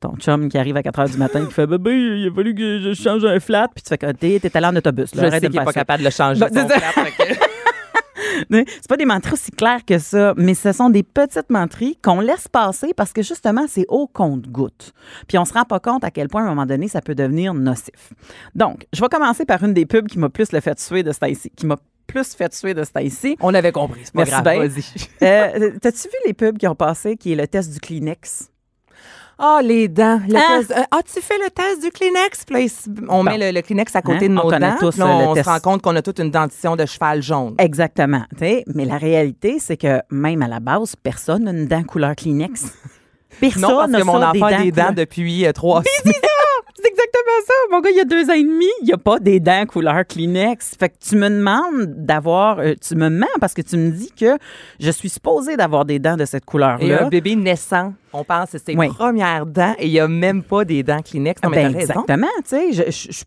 ton 0.00 0.14
chum 0.16 0.48
qui 0.48 0.58
arrive 0.58 0.76
à 0.76 0.82
4 0.82 1.00
h 1.00 1.12
du 1.12 1.18
matin 1.18 1.42
et 1.42 1.46
qui 1.46 1.52
fait 1.52 1.66
Bébé, 1.66 1.92
il 1.92 2.28
a 2.28 2.34
fallu 2.34 2.54
que 2.54 2.80
je 2.80 2.92
change 2.92 3.24
un 3.24 3.40
flat. 3.40 3.68
Puis 3.74 3.82
tu 3.82 3.88
fais 3.88 3.98
que 3.98 4.12
t'es 4.12 4.38
t'es 4.40 4.56
allé 4.56 4.66
en 4.66 4.76
autobus. 4.76 5.14
là. 5.14 5.24
Je 5.24 5.30
sais 5.30 5.40
qu'il 5.40 5.50
n'est 5.58 5.64
pas 5.64 5.72
capable 5.72 6.00
de 6.00 6.04
le 6.04 6.10
changer. 6.10 6.40
Ben, 6.40 6.68
c'est 8.50 8.88
pas 8.88 8.96
des 8.96 9.04
menteries 9.04 9.34
aussi 9.34 9.50
claires 9.50 9.84
que 9.84 9.98
ça, 9.98 10.34
mais 10.36 10.54
ce 10.54 10.72
sont 10.72 10.90
des 10.90 11.02
petites 11.02 11.50
menteries 11.50 11.98
qu'on 12.02 12.20
laisse 12.20 12.48
passer 12.48 12.92
parce 12.96 13.12
que 13.12 13.22
justement, 13.22 13.66
c'est 13.68 13.86
au 13.88 14.06
compte-goutte. 14.06 14.92
Puis 15.28 15.38
on 15.38 15.44
se 15.44 15.52
rend 15.52 15.64
pas 15.64 15.80
compte 15.80 16.04
à 16.04 16.10
quel 16.10 16.28
point, 16.28 16.42
à 16.42 16.46
un 16.46 16.50
moment 16.50 16.66
donné, 16.66 16.88
ça 16.88 17.00
peut 17.00 17.14
devenir 17.14 17.54
nocif. 17.54 18.12
Donc, 18.54 18.86
je 18.92 19.00
vais 19.00 19.08
commencer 19.08 19.44
par 19.44 19.62
une 19.62 19.74
des 19.74 19.86
pubs 19.86 20.06
qui 20.06 20.18
m'a 20.18 20.28
plus 20.28 20.52
le 20.52 20.60
fait 20.60 20.78
suer 20.78 21.02
de 21.02 21.12
ce 21.12 21.18
temps-ci, 21.20 21.50
qui 21.50 21.66
m'a 21.66 21.76
plus 22.06 22.34
fait 22.34 22.52
suer 22.54 22.74
de. 22.74 22.84
On 23.40 23.52
avait 23.54 23.72
compris, 23.72 24.00
c'est 24.04 24.14
pas 24.14 24.24
Merci 24.24 24.42
grave. 24.42 24.58
Vas-y. 24.58 24.84
Euh, 25.22 25.72
T'as-tu 25.80 26.08
vu 26.08 26.14
les 26.26 26.34
pubs 26.34 26.56
qui 26.56 26.66
ont 26.68 26.74
passé, 26.74 27.16
qui 27.16 27.32
est 27.32 27.36
le 27.36 27.46
test 27.46 27.72
du 27.72 27.80
Kleenex? 27.80 28.50
Ah, 29.38 29.60
les 29.62 29.86
dents. 29.88 30.20
Le 30.26 30.34
Ah. 30.36 30.58
test- 30.58 30.70
euh, 30.70 30.82
As-tu 30.98 31.20
fait 31.20 31.36
le 31.38 31.50
test 31.50 31.82
du 31.82 31.90
Kleenex? 31.90 32.44
Puis 32.46 32.66
là, 32.66 33.04
on 33.10 33.22
met 33.22 33.36
le, 33.36 33.50
le 33.54 33.60
Kleenex 33.62 33.94
à 33.94 34.00
côté 34.00 34.26
Hein? 34.26 34.28
de 34.30 34.38
On 34.40 34.44
nos 34.44 34.50
dents. 34.50 34.76
tous, 34.80 34.90
puis 34.92 35.00
là, 35.00 35.06
euh, 35.06 35.26
on 35.28 35.34
se 35.34 35.42
rend 35.42 35.60
compte 35.60 35.82
qu'on 35.82 35.94
a 35.94 36.00
toute 36.00 36.18
une 36.20 36.30
dentition 36.30 36.74
de 36.74 36.86
cheval 36.86 37.22
jaune. 37.22 37.54
Exactement. 37.58 38.22
tu. 38.38 38.62
Mais 38.74 38.86
la 38.86 38.96
réalité, 38.96 39.58
c'est 39.58 39.76
que 39.76 40.00
même 40.10 40.40
à 40.42 40.48
la 40.48 40.58
base, 40.60 40.96
personne 41.02 41.44
n'a 41.44 41.50
une 41.50 41.66
dent 41.66 41.82
couleur 41.84 42.16
Kleenex. 42.16 42.64
Personne 43.40 43.62
non, 43.62 43.76
parce 43.78 43.92
que 43.92 44.02
mon 44.02 44.22
enfant 44.22 44.46
a 44.46 44.62
des 44.62 44.72
dents 44.72 44.92
depuis 44.94 45.46
euh, 45.46 45.52
trois 45.52 45.82
semaines. 45.82 46.14
C'est 46.78 46.88
exactement 46.88 47.46
ça. 47.46 47.52
Mon 47.70 47.80
gars, 47.80 47.90
il 47.90 47.96
y 47.96 48.00
a 48.00 48.04
deux 48.04 48.28
ans 48.28 48.34
et 48.34 48.42
demi, 48.42 48.66
il 48.82 48.86
n'y 48.86 48.92
a 48.92 48.98
pas 48.98 49.18
des 49.18 49.40
dents 49.40 49.64
couleur 49.66 50.04
Kleenex. 50.06 50.76
Fait 50.78 50.90
que 50.90 50.94
tu 51.00 51.16
me 51.16 51.28
demandes 51.30 51.86
d'avoir. 52.04 52.58
euh, 52.58 52.74
tu 52.86 52.94
me 52.96 53.08
mens 53.08 53.26
parce 53.40 53.54
que 53.54 53.62
tu 53.62 53.76
me 53.78 53.90
dis 53.90 54.10
que 54.12 54.36
je 54.78 54.90
suis 54.90 55.08
supposée 55.08 55.56
d'avoir 55.56 55.86
des 55.86 55.98
dents 55.98 56.16
de 56.16 56.26
cette 56.26 56.42
Et 56.42 56.44
un 56.44 56.50
couleur-là. 56.50 57.08
bébé 57.08 57.34
naissant, 57.34 57.94
on 58.12 58.24
pense 58.24 58.50
que 58.50 58.58
c'est 58.58 58.72
ses 58.72 58.76
Oui. 58.76 58.88
premières 58.88 59.46
dents 59.46 59.74
et 59.78 59.86
il 59.86 59.92
n'y 59.92 60.00
a 60.00 60.06
même 60.06 60.42
pas 60.42 60.64
des 60.66 60.82
dents 60.82 61.00
Kleenex. 61.00 61.42
Non, 61.42 61.48
mais 61.50 61.64
Ben, 61.64 61.76
exactement. 61.76 62.26
Tu 62.48 62.72
sais, 62.72 62.72
je. 62.72 62.90
je- 62.90 63.24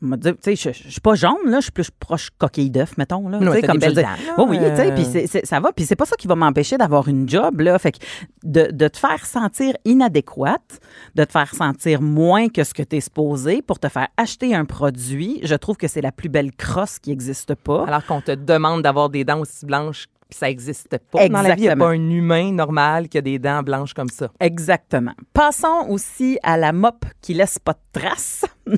tu 0.00 0.34
sais, 0.40 0.56
je, 0.56 0.90
suis 0.90 1.00
pas 1.00 1.14
jaune, 1.14 1.36
là, 1.46 1.58
je 1.58 1.64
suis 1.64 1.72
plus 1.72 1.90
proche 1.90 2.30
coquille 2.38 2.70
d'œuf, 2.70 2.96
mettons. 2.96 3.28
Là, 3.28 3.40
sais, 3.52 3.62
t'as 3.62 3.76
des 3.76 3.88
je 3.88 3.92
dis- 3.94 4.02
Oh 4.36 4.46
oui, 4.48 4.58
tu 4.58 4.76
sais, 4.76 4.92
puis 4.92 5.44
ça 5.44 5.60
va. 5.60 5.72
Puis 5.72 5.86
c'est 5.86 5.96
pas 5.96 6.04
ça 6.04 6.16
qui 6.16 6.26
va 6.26 6.36
m'empêcher 6.36 6.76
d'avoir 6.76 7.08
une 7.08 7.28
job, 7.28 7.60
là. 7.60 7.78
Fait 7.78 7.92
que 7.92 7.98
de, 8.44 8.70
de 8.70 8.88
te 8.88 8.96
faire 8.96 9.26
sentir 9.26 9.74
inadéquate, 9.84 10.80
de 11.14 11.24
te 11.24 11.32
faire 11.32 11.54
sentir 11.54 12.00
moins 12.00 12.48
que 12.48 12.62
ce 12.62 12.74
que 12.74 12.82
tu 12.82 12.96
es 12.96 13.00
supposé 13.00 13.60
pour 13.62 13.80
te 13.80 13.88
faire 13.88 14.08
acheter 14.16 14.54
un 14.54 14.64
produit, 14.64 15.40
je 15.42 15.54
trouve 15.54 15.76
que 15.76 15.88
c'est 15.88 16.02
la 16.02 16.12
plus 16.12 16.28
belle 16.28 16.52
crosse 16.52 16.98
qui 16.98 17.10
existe 17.10 17.54
pas. 17.54 17.84
Alors 17.86 18.06
qu'on 18.06 18.20
te 18.20 18.32
demande 18.32 18.82
d'avoir 18.82 19.08
des 19.10 19.24
dents 19.24 19.40
aussi 19.40 19.66
blanches, 19.66 20.06
puis 20.28 20.38
ça 20.38 20.46
n'existe 20.46 20.98
pas. 21.10 21.28
Dans 21.28 21.42
la 21.42 21.54
vie, 21.54 21.62
il 21.62 21.64
n'y 21.64 21.70
a 21.70 21.76
pas 21.76 21.88
un 21.88 22.10
humain 22.10 22.52
normal 22.52 23.08
qui 23.08 23.18
a 23.18 23.20
des 23.20 23.38
dents 23.38 23.62
blanches 23.62 23.94
comme 23.94 24.10
ça. 24.10 24.30
Exactement. 24.40 25.14
Passons 25.32 25.86
aussi 25.88 26.38
à 26.42 26.56
la 26.56 26.72
mop 26.72 27.04
qui 27.22 27.34
laisse 27.34 27.58
pas 27.58 27.72
de 27.72 28.00
traces. 28.00 28.44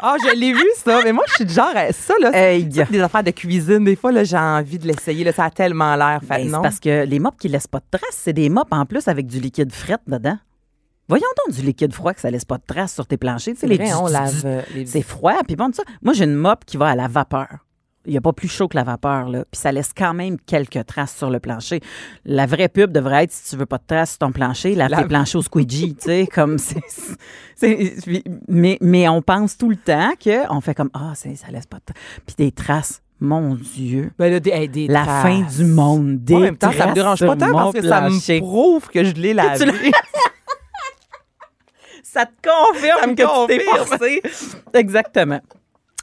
Ah, 0.00 0.16
je 0.22 0.36
l'ai 0.38 0.52
vu, 0.52 0.64
ça. 0.76 1.00
Mais 1.04 1.12
moi, 1.12 1.24
je 1.28 1.34
suis 1.34 1.44
du 1.44 1.52
genre, 1.54 1.72
à 1.74 1.92
ça, 1.92 2.14
là, 2.20 2.30
Hey, 2.34 2.64
des 2.64 3.00
affaires 3.00 3.22
de 3.24 3.30
cuisine. 3.30 3.84
Des 3.84 3.96
fois, 3.96 4.12
là, 4.12 4.24
j'ai 4.24 4.36
envie 4.36 4.78
de 4.78 4.86
l'essayer. 4.86 5.24
Là, 5.24 5.32
ça 5.32 5.44
a 5.44 5.50
tellement 5.50 5.94
l'air. 5.96 6.20
Fait, 6.22 6.38
Ben, 6.44 6.50
non? 6.50 6.62
parce 6.62 6.80
que 6.80 7.04
les 7.04 7.18
mops 7.18 7.36
qui 7.38 7.48
laissent 7.48 7.66
pas 7.66 7.78
de 7.80 7.98
traces, 7.98 8.16
c'est 8.22 8.32
des 8.32 8.48
mops 8.48 8.68
en 8.70 8.84
plus 8.86 9.08
avec 9.08 9.26
du 9.26 9.40
liquide 9.40 9.72
fret 9.72 9.98
dedans. 10.06 10.38
Voyons 11.08 11.26
donc 11.46 11.54
du 11.54 11.62
liquide 11.62 11.92
froid 11.92 12.12
que 12.14 12.20
ça 12.20 12.30
laisse 12.30 12.44
pas 12.44 12.58
de 12.58 12.64
traces 12.66 12.92
sur 12.92 13.06
tes 13.06 13.16
planchers. 13.16 13.54
Tu 13.54 13.60
sais, 13.60 13.66
C'est 13.66 13.66
les 13.68 13.76
vrai, 13.76 13.86
du- 13.86 13.94
on 13.94 14.06
du- 14.06 14.12
lave 14.12 14.42
du- 14.42 14.74
les 14.74 14.86
C'est 14.86 15.02
froid. 15.02 15.34
Puis 15.46 15.54
bon, 15.54 15.70
ça, 15.72 15.84
moi, 16.02 16.12
j'ai 16.14 16.24
une 16.24 16.34
mop 16.34 16.64
qui 16.66 16.76
va 16.76 16.88
à 16.88 16.94
la 16.96 17.06
vapeur. 17.06 17.48
Il 18.06 18.12
n'y 18.12 18.16
a 18.16 18.20
pas 18.20 18.32
plus 18.32 18.48
chaud 18.48 18.68
que 18.68 18.76
la 18.76 18.84
vapeur, 18.84 19.28
là. 19.28 19.44
Puis 19.50 19.60
ça 19.60 19.72
laisse 19.72 19.92
quand 19.96 20.14
même 20.14 20.38
quelques 20.38 20.86
traces 20.86 21.16
sur 21.16 21.28
le 21.30 21.40
plancher. 21.40 21.80
La 22.24 22.46
vraie 22.46 22.68
pub 22.68 22.92
devrait 22.92 23.24
être, 23.24 23.32
si 23.32 23.50
tu 23.50 23.56
veux 23.56 23.66
pas 23.66 23.78
de 23.78 23.84
traces 23.86 24.10
sur 24.10 24.18
ton 24.20 24.32
plancher, 24.32 24.74
lave 24.74 24.90
Lave. 24.90 25.02
tes 25.02 25.08
planchers 25.08 25.38
au 25.40 25.42
squeegee, 25.42 25.94
tu 26.00 26.04
sais, 26.06 26.26
comme 26.32 26.58
c'est... 26.58 26.80
mais, 28.48 28.78
mais 28.80 29.08
on 29.08 29.22
pense 29.22 29.56
tout 29.56 29.70
le 29.70 29.76
temps 29.76 30.12
qu'on 30.22 30.60
fait 30.60 30.74
comme, 30.74 30.90
ah, 30.94 31.12
c'est 31.14 31.34
ça 31.36 31.48
laisse 31.50 31.66
pas 31.66 31.78
de 31.78 31.84
traces. 31.92 32.02
Puis 32.26 32.34
des 32.38 32.52
traces, 32.52 33.02
mon 33.20 33.54
Dieu. 33.54 34.12
Ben 34.18 34.30
là, 34.30 34.40
des, 34.40 34.50
hey, 34.50 34.68
des 34.68 34.86
La 34.88 35.04
traces. 35.04 35.22
fin 35.22 35.40
du 35.40 35.64
monde, 35.64 36.18
des 36.24 36.34
en 36.34 36.40
même 36.40 36.56
temps, 36.56 36.72
ça 36.72 36.86
me 36.88 36.94
dérange 36.94 37.20
pas 37.20 37.34
tant 37.36 37.50
parce 37.52 37.72
que 37.74 37.82
ça 37.82 38.02
me 38.02 38.38
prouve 38.40 38.88
que 38.88 39.04
je 39.04 39.12
l'ai 39.14 39.34
lavé. 39.34 39.64
Ça 42.02 42.24
te 42.24 42.48
confirme 42.48 43.00
Ça 43.00 43.06
me 43.08 43.14
que 43.14 43.22
tu 43.22 43.58
t'es 43.58 43.64
confirme. 43.64 43.86
forcé. 43.88 44.22
Exactement. 44.72 45.40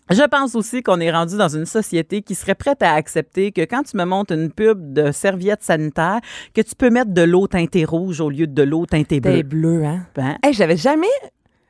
Je 0.09 0.27
pense 0.27 0.55
aussi 0.55 0.83
qu'on 0.83 0.99
est 0.99 1.11
rendu 1.11 1.37
dans 1.37 1.47
une 1.47 1.65
société 1.65 2.21
qui 2.21 2.35
serait 2.35 2.55
prête 2.55 2.83
à 2.83 2.93
accepter 2.93 3.51
que 3.51 3.61
quand 3.61 3.83
tu 3.83 3.95
me 3.95 4.03
montes 4.03 4.31
une 4.31 4.51
pub 4.51 4.93
de 4.93 5.11
serviettes 5.11 5.63
sanitaires, 5.63 6.19
que 6.53 6.61
tu 6.61 6.75
peux 6.75 6.89
mettre 6.89 7.11
de 7.11 7.21
l'eau 7.21 7.47
teintée 7.47 7.85
rouge 7.85 8.19
au 8.19 8.29
lieu 8.29 8.47
de 8.47 8.63
l'eau 8.63 8.85
teintée 8.85 9.21
bleue. 9.21 9.43
bleu, 9.43 9.85
hein? 9.85 10.05
Hein? 10.17 10.35
Hey, 10.43 10.53
j'avais 10.53 10.77
jamais 10.77 11.07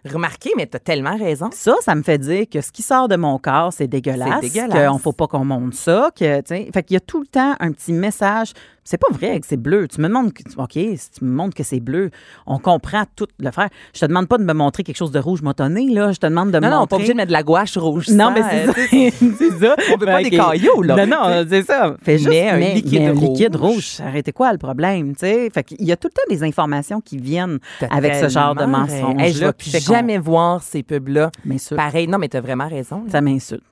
remarqué, 0.06 0.52
mais 0.58 0.66
t'as 0.66 0.80
tellement 0.80 1.18
raison. 1.18 1.50
Ça, 1.54 1.75
ça 1.82 1.96
me 1.96 2.04
fait 2.04 2.18
dire 2.18 2.46
que 2.52 2.62
ce 2.62 2.72
qui 2.72 2.82
sort 2.82 3.08
de 3.08 3.16
mon 3.16 3.38
corps, 3.38 3.72
c'est 3.72 3.88
dégueulasse. 3.88 4.42
C'est 4.42 4.50
dégueulasse. 4.50 4.90
Qu'on 4.90 4.98
faut 4.98 5.13
pas 5.13 5.28
qu'on 5.28 5.46
monte 5.46 5.75
ça. 5.75 6.10
Que, 6.16 6.42
tu 6.42 6.72
fait 6.72 6.84
qu'il 6.84 6.96
y 6.96 6.98
a 6.98 7.02
tout 7.02 7.20
le 7.20 7.28
temps 7.28 7.56
un 7.60 7.72
petit 7.72 7.94
message 7.94 8.54
C'est 8.86 8.98
pas 8.98 9.08
vrai 9.12 9.40
que 9.40 9.46
c'est 9.48 9.58
bleu. 9.58 9.88
Tu 9.88 10.02
me 10.02 10.08
demandes, 10.08 10.34
que- 10.34 10.44
OK, 10.58 10.72
si 10.74 11.12
tu 11.18 11.24
me 11.24 11.32
montres 11.32 11.56
que 11.56 11.63
c'est 11.63 11.80
bleu, 11.80 12.12
on 12.46 12.58
comprend 12.60 13.04
tout 13.16 13.28
le 13.40 13.50
faire. 13.52 13.70
Je 13.94 14.00
te 14.02 14.06
demande 14.06 14.28
pas 14.28 14.38
de 14.38 14.44
me 14.44 14.54
montrer 14.54 14.84
quelque 14.84 14.98
chose 14.98 15.12
de 15.12 15.20
rouge 15.20 15.42
motonné, 15.42 15.88
là. 15.90 16.12
Je 16.12 16.20
te 16.20 16.25
demande 16.28 16.52
de 16.52 16.58
me 16.60 16.63
Non, 16.63 16.70
non, 16.70 16.72
pas 16.72 16.80
montrer... 16.82 16.96
obligé 16.98 17.13
de 17.13 17.18
mettre 17.18 17.28
de 17.30 17.34
la 17.34 17.44
gouache 17.44 17.78
rouge. 17.78 18.10
Non, 18.10 18.32
mais 18.32 18.42
c'est 18.44 18.66
ça. 18.66 18.74
c'est 19.38 19.52
ça. 19.52 19.75
On 19.90 19.98
veut 19.98 20.06
pas 20.06 20.18
Ben, 20.18 20.24
des 20.24 20.32
cailloux, 20.32 20.82
là. 20.82 21.06
Non, 21.06 21.18
non, 21.18 21.46
c'est 21.50 21.63
ça. 21.63 21.96
Fais 22.04 22.18
juste, 22.18 22.30
Mais 22.30 22.50
un 22.50 22.58
mais- 22.58 22.74
liquide 22.75 23.00
mais 23.02 23.08
un 23.08 23.13
rouge. 23.13 23.22
liquide 23.30 23.56
rouge. 23.56 23.98
Arrêtez 24.06 24.32
quoi 24.34 24.52
le 24.52 24.58
problème, 24.58 25.13
tu 25.13 25.20
sais? 25.20 25.50
Fait 25.50 25.63
qu'il 25.63 25.84
y 25.86 25.92
a 25.92 25.96
tout 25.98 26.10
le 26.10 26.13
temps 26.13 26.28
des 26.30 26.44
informations 26.44 27.00
qui 27.00 27.18
viennent 27.18 27.60
avec 27.90 28.16
ce 28.16 28.28
genre 28.28 28.54
de 28.54 28.63
raison. 28.63 29.18
Hey, 29.18 29.32
je 29.34 29.46
vais 29.46 29.80
jamais 29.80 30.18
voir 30.18 30.62
ces 30.62 30.84
pubs-là. 30.84 31.32
Pareil, 31.75 32.08
non, 32.08 32.18
mais 32.18 32.28
t'as 32.28 32.42
vraiment 32.42 32.68
raison. 32.68 33.04
là. 33.06 33.12
Ça 33.12 33.22
m'insulte. 33.22 33.63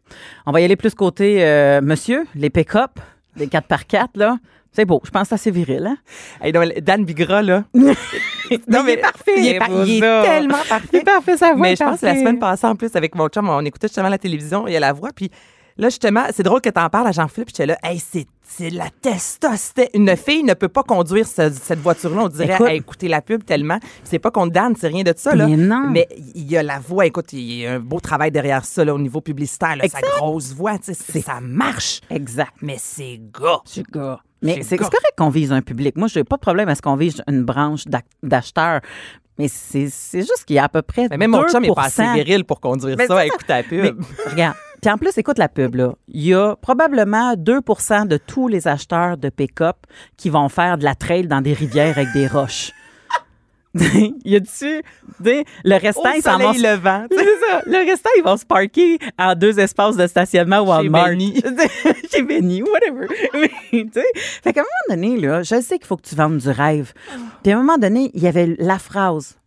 On 0.46 0.52
va 0.52 0.62
y 0.62 0.64
aller 0.66 0.76
plus 0.76 0.94
côté 0.96 1.44
euh, 1.44 1.82
monsieur, 1.82 2.26
les 2.36 2.50
pick-up, 2.50 2.92
les 3.36 3.48
4x4, 3.48 4.08
là. 4.16 4.38
C'est 4.74 4.86
beau. 4.86 5.02
Je 5.04 5.10
pense 5.10 5.24
que 5.24 5.28
c'est 5.30 5.36
assez 5.36 5.52
viril, 5.52 5.86
hein? 5.86 5.98
Hey, 6.42 6.54
non, 6.54 6.62
Dan 6.82 7.04
Bigra, 7.04 7.42
là. 7.42 7.66
non, 7.74 7.94
il 8.86 8.90
est 8.90 8.98
parfait. 8.98 9.34
Il 9.38 9.48
est, 9.48 9.60
par- 9.60 9.70
il 9.86 9.98
est 9.98 10.00
ça. 10.00 10.22
tellement 10.24 10.58
Il 10.64 10.70
parfait. 10.70 10.98
est 10.98 11.04
parfait, 11.04 11.38
ça 11.38 11.54
va. 11.54 11.56
Mais 11.60 11.76
je 11.76 11.84
pense 11.84 12.00
que 12.00 12.06
la 12.06 12.16
semaine 12.16 12.40
passée, 12.40 12.68
en 12.68 12.76
plus, 12.76 12.96
avec 12.96 13.16
mon 13.16 13.28
chum, 13.28 13.50
on 13.50 13.66
écoutait 13.66 13.88
justement 13.88 14.10
la 14.10 14.18
télévision, 14.18 14.68
il 14.68 14.74
y 14.74 14.78
a 14.78 14.80
la 14.80 14.94
voix, 14.94 15.10
puis 15.14 15.30
là, 15.78 15.90
justement, 15.90 16.24
c'est 16.34 16.44
drôle 16.44 16.62
que 16.62 16.70
t'en 16.70 16.88
parles 16.90 17.08
à 17.08 17.12
Jean-Philippe, 17.12 17.50
j'étais 17.50 17.66
là, 17.66 17.78
hey, 17.84 18.00
c'est 18.00 18.26
c'est 18.54 18.70
la 18.70 18.90
testostérone? 19.02 19.90
Une 19.94 20.18
fille 20.18 20.44
ne 20.44 20.54
peut 20.54 20.68
pas 20.68 20.84
conduire 20.84 21.26
ce- 21.26 21.52
cette 21.52 21.80
voiture-là. 21.80 22.24
On 22.24 22.28
dirait, 22.28 22.54
Écoute. 22.56 22.68
hey, 22.68 22.78
écoutez 22.80 23.08
la 23.08 23.22
pub 23.22 23.46
tellement. 23.46 23.80
C'est 24.04 24.20
pas 24.20 24.30
contre 24.32 24.52
Dan, 24.52 24.74
c'est 24.78 24.90
rien 24.90 25.04
de 25.04 25.14
ça, 25.16 25.34
là. 25.36 25.48
Mais 25.48 25.56
non. 25.56 25.88
Mais 25.90 26.08
il 26.36 26.52
y 26.52 26.58
a 26.58 26.64
la 26.64 26.80
voix, 26.80 27.06
écoute, 27.06 27.32
il 27.32 27.40
y 27.60 27.66
a 27.66 27.74
un 27.76 27.80
beau 27.80 28.02
travail 28.02 28.30
derrière 28.32 28.66
ça, 28.66 28.84
là, 28.84 28.94
au 28.94 29.00
niveau 29.00 29.22
publicitaire, 29.22 29.78
là, 29.78 29.86
sa 29.88 30.02
grosse 30.02 30.54
voix, 30.54 30.78
tu 30.80 30.94
sais, 30.94 30.94
c'est- 30.94 31.22
ça 31.22 31.40
marche. 31.42 32.02
Exact. 32.10 32.52
Mais 32.62 32.76
c'est 32.78 33.22
gars. 33.34 33.60
Suis 33.64 33.84
gars. 33.84 34.20
Mais 34.42 34.64
C'est 34.64 34.78
correct 34.78 35.14
qu'on 35.18 35.30
vise 35.30 35.52
un 35.52 35.62
public. 35.62 35.96
Moi, 35.98 36.08
je 36.08 36.20
n'ai 36.20 36.24
pas 36.24 36.36
de 36.38 36.42
problème 36.42 36.68
à 36.70 36.76
ce 36.76 36.82
qu'on 36.82 36.96
vise 36.96 37.22
une 37.28 37.44
branche 37.44 37.86
d'ac- 37.86 38.06
d'acheteurs. 38.24 38.82
Mais 39.38 39.48
c'est 39.48 39.88
c'est 39.90 40.22
juste 40.22 40.44
qu'il 40.46 40.56
y 40.58 40.60
a 40.60 40.66
à 40.66 40.70
peu 40.70 40.82
près. 40.82 41.08
Mais 41.10 41.18
même 41.18 41.32
mon 41.32 41.48
chum 41.48 41.64
est 41.64 41.68
pas 41.74 41.84
2%. 41.88 42.04
assez 42.04 42.14
viril 42.24 42.44
pour 42.44 42.60
conduire 42.60 42.96
Mais 42.98 43.08
ça, 43.08 43.26
écouter 43.26 43.46
la 43.50 43.62
Mais, 43.72 43.92
pub. 43.92 44.02
regarde. 44.30 44.56
Puis 44.82 44.92
en 44.92 44.98
plus, 44.98 45.16
écoute 45.18 45.38
la 45.38 45.48
pub, 45.48 45.76
là. 45.76 45.94
Il 46.08 46.24
y 46.26 46.34
a 46.34 46.56
probablement 46.56 47.34
2% 47.36 48.08
de 48.08 48.18
tous 48.18 48.48
les 48.48 48.68
acheteurs 48.68 49.16
de 49.18 49.30
pick-up 49.30 49.78
qui 50.18 50.30
vont 50.30 50.50
faire 50.50 50.78
de 50.78 50.84
la 50.84 50.96
trail 50.96 51.28
dans 51.28 51.42
des 51.42 51.54
rivières 51.54 51.98
avec 51.98 52.12
des 52.14 52.28
roches. 52.28 52.72
y 54.26 54.36
a-tu. 54.36 54.82
Le 55.24 55.80
restant, 55.80 56.02
Au 56.12 56.16
ils 56.16 56.22
s'en 56.22 56.38
vont. 56.38 56.52
levant. 56.52 57.06
ça. 57.10 57.62
Le 57.66 57.90
restant, 57.90 58.10
ils 58.18 58.24
vont 58.24 58.38
se 58.38 58.46
parker 58.46 59.00
en 59.18 59.34
deux 59.36 59.60
espaces 59.60 59.96
de 59.96 60.08
stationnement 60.08 60.60
Walmart. 60.62 61.10
Benny. 61.10 61.42
Chez 62.12 62.22
Benny, 62.24 62.62
whatever. 62.64 63.08
Mais, 63.34 63.50
tu 63.72 63.90
sais, 63.94 64.06
fait 64.16 64.54
qu'à 64.54 64.62
un 64.62 64.64
moment 64.64 65.02
donné, 65.02 65.18
là, 65.20 65.44
je 65.44 65.62
sais 65.62 65.78
qu'il 65.78 65.88
faut 65.88 65.98
que 65.98 66.08
tu 66.08 66.16
vendes 66.16 66.38
du 66.38 66.50
rêve. 66.50 66.94
Puis 67.44 67.52
à 67.52 67.56
un 67.58 67.62
moment 67.62 67.78
donné, 67.78 68.12
il 68.14 68.22
y 68.22 68.28
avait 68.28 68.56
la 68.60 68.78
phrase 68.78 69.38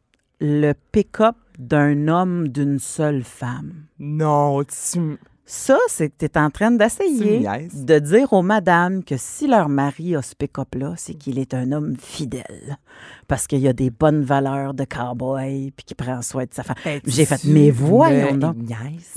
le 0.40 0.72
pick-up 0.92 1.36
d'un 1.58 2.08
homme 2.08 2.48
d'une 2.48 2.78
seule 2.78 3.22
femme. 3.22 3.72
Non, 3.98 4.62
tu. 4.64 5.18
Ça, 5.46 5.76
c'est 5.88 6.08
que 6.08 6.14
tu 6.20 6.24
es 6.24 6.38
en 6.38 6.48
train 6.48 6.70
d'essayer 6.70 7.46
de 7.74 7.98
dire 7.98 8.32
aux 8.32 8.40
madames 8.42 9.04
que 9.04 9.16
si 9.18 9.46
leur 9.46 9.68
mari 9.68 10.16
a 10.16 10.22
ce 10.22 10.34
pick-up-là, 10.34 10.94
c'est 10.96 11.12
qu'il 11.14 11.38
est 11.38 11.52
un 11.52 11.70
homme 11.72 11.96
fidèle. 11.98 12.78
Parce 13.28 13.46
qu'il 13.46 13.66
a 13.68 13.74
des 13.74 13.90
bonnes 13.90 14.22
valeurs 14.22 14.72
de 14.72 14.84
cowboy, 14.84 15.70
puis 15.76 15.84
qu'il 15.84 15.96
prend 15.96 16.22
soin 16.22 16.44
de 16.44 16.52
sa 16.52 16.62
femme. 16.62 16.76
J'ai 17.06 17.26
fait, 17.26 17.44
mais 17.44 17.70
voyons 17.70 18.36
donc. 18.36 18.56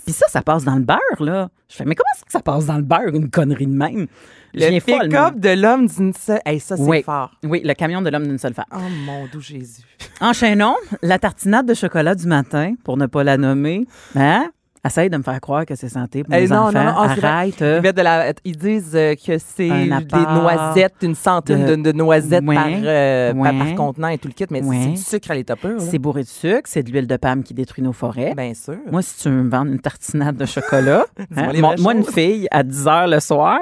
Puis 0.06 0.14
ça, 0.14 0.28
ça 0.28 0.42
passe 0.42 0.66
dans 0.66 0.76
le 0.76 0.84
beurre, 0.84 1.00
là. 1.22 1.50
Je 1.70 1.76
fais, 1.76 1.86
mais 1.86 1.96
comment 1.96 2.10
est-ce 2.16 2.26
que 2.26 2.32
ça 2.32 2.42
passe 2.42 2.66
dans 2.66 2.78
le 2.78 2.84
beurre, 2.84 3.14
une 3.14 3.30
connerie 3.30 3.68
de 3.68 3.74
même? 3.74 4.08
Le 4.54 4.80
pick-up 4.80 5.40
de 5.40 5.50
l'homme 5.62 5.88
d'une 5.88 6.14
seule. 6.14 6.40
Hey, 6.46 6.60
ça, 6.60 6.76
c'est 6.76 6.84
Oui. 6.84 7.04
fort. 7.04 7.32
Oui, 7.44 7.62
le 7.64 7.74
camion 7.74 8.02
de 8.02 8.10
l'homme 8.10 8.28
d'une 8.28 8.38
seule 8.38 8.54
femme. 8.54 8.66
Oh 8.74 8.80
mon 9.06 9.28
doux 9.28 9.42
Jésus. 9.42 9.84
Enchaînons. 10.20 10.76
La 11.02 11.20
tartinade 11.20 11.66
de 11.68 11.74
chocolat 11.74 12.16
du 12.16 12.28
matin, 12.28 12.74
pour 12.84 12.98
ne 12.98 13.06
pas 13.06 13.24
la 13.24 13.38
nommer. 13.38 13.86
Hein? 14.16 14.50
Essaye 14.88 15.10
de 15.10 15.18
me 15.18 15.24
faire 15.24 15.40
croire 15.42 15.66
que 15.66 15.76
c'est 15.76 15.90
santé 15.90 16.24
pour 16.24 16.34
mes 16.34 16.48
non, 16.48 16.72
non, 16.72 16.80
enfants. 16.80 16.84
non, 17.08 17.08
vrai. 17.16 17.28
Arrête. 17.28 17.56
Ils, 17.62 17.82
mettent 17.82 17.98
de 17.98 18.02
la- 18.02 18.34
ils 18.44 18.58
disent 18.58 18.92
euh, 18.96 19.16
que 19.16 19.38
c'est 19.38 19.68
des 19.70 20.26
noisettes, 20.42 20.96
une 21.02 21.16
centaine 21.16 21.66
de, 21.66 21.76
de- 21.76 21.82
de 21.82 21.92
noisettes 21.92 22.46
par, 22.46 22.66
euh, 22.68 23.34
par- 23.34 23.42
ouais. 23.42 23.58
par 23.60 23.76
contenant 23.76 24.08
et 24.10 24.18
tout 24.18 24.28
le 24.28 24.34
kit, 24.34 24.46
mais 24.50 24.62
c'est 24.62 24.88
du 24.92 24.98
sucre 24.98 25.32
à 25.32 25.36
l'état 25.36 25.56
pur. 25.56 25.80
C'est 25.80 26.00
bourré 26.00 26.24
de 26.24 26.28
sucre, 26.28 26.62
c'est 26.66 26.84
de 26.84 26.92
l'huile 26.92 27.08
de 27.08 27.18
palme 27.18 27.44
qui 27.44 27.54
détruit 27.54 27.84
nos 27.84 27.94
forêts. 27.94 28.34
Bien 28.36 28.54
sûr. 28.54 28.78
Moi, 28.92 29.02
si 29.02 29.18
tu 29.22 29.30
veux 29.30 29.44
me 29.44 29.50
vendre 29.50 29.72
une 29.72 29.80
tartinade 29.80 30.38
de 30.38 30.46
chocolat, 30.46 31.06
hein, 31.36 31.52
moi, 31.80 31.94
une 31.94 32.04
fille 32.04 32.48
à 32.52 32.64
10 32.64 32.88
heures 32.88 33.08
le 33.08 33.20
soir 33.20 33.60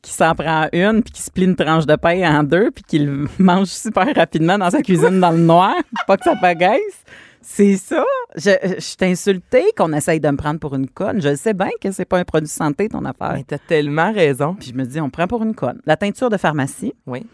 qui 0.00 0.12
s'en 0.12 0.34
prend 0.34 0.68
une, 0.72 1.02
puis 1.02 1.12
qui 1.12 1.22
split 1.22 1.44
une 1.44 1.56
tranche 1.56 1.86
de 1.86 1.96
pain 1.96 2.38
en 2.38 2.42
deux, 2.42 2.70
puis 2.70 2.84
qui 2.86 2.98
le 2.98 3.28
mange 3.38 3.66
super 3.68 4.06
rapidement 4.14 4.58
dans 4.58 4.70
sa 4.70 4.80
cuisine 4.82 5.20
dans 5.20 5.30
le 5.32 5.38
noir, 5.38 5.74
pas 6.06 6.16
que 6.16 6.24
ça 6.24 6.34
pagaisse. 6.40 7.04
C'est 7.42 7.76
ça. 7.76 8.04
Je, 8.36 8.50
je 8.76 8.80
suis 8.80 8.96
insultée 9.02 9.64
qu'on 9.76 9.92
essaye 9.92 10.20
de 10.20 10.28
me 10.28 10.36
prendre 10.36 10.60
pour 10.60 10.74
une 10.74 10.88
conne. 10.88 11.20
Je 11.20 11.34
sais 11.34 11.54
bien 11.54 11.70
que 11.80 11.90
c'est 11.90 12.04
pas 12.04 12.18
un 12.18 12.24
produit 12.24 12.48
santé, 12.48 12.88
ton 12.88 13.04
affaire. 13.04 13.34
Mais 13.34 13.44
t'as 13.44 13.58
tellement 13.58 14.12
raison. 14.12 14.54
Puis 14.54 14.70
je 14.70 14.74
me 14.74 14.84
dis, 14.84 15.00
on 15.00 15.06
me 15.06 15.10
prend 15.10 15.26
pour 15.26 15.42
une 15.42 15.54
conne. 15.54 15.80
La 15.84 15.96
teinture 15.96 16.30
de 16.30 16.36
pharmacie. 16.36 16.94
Oui. 17.06 17.26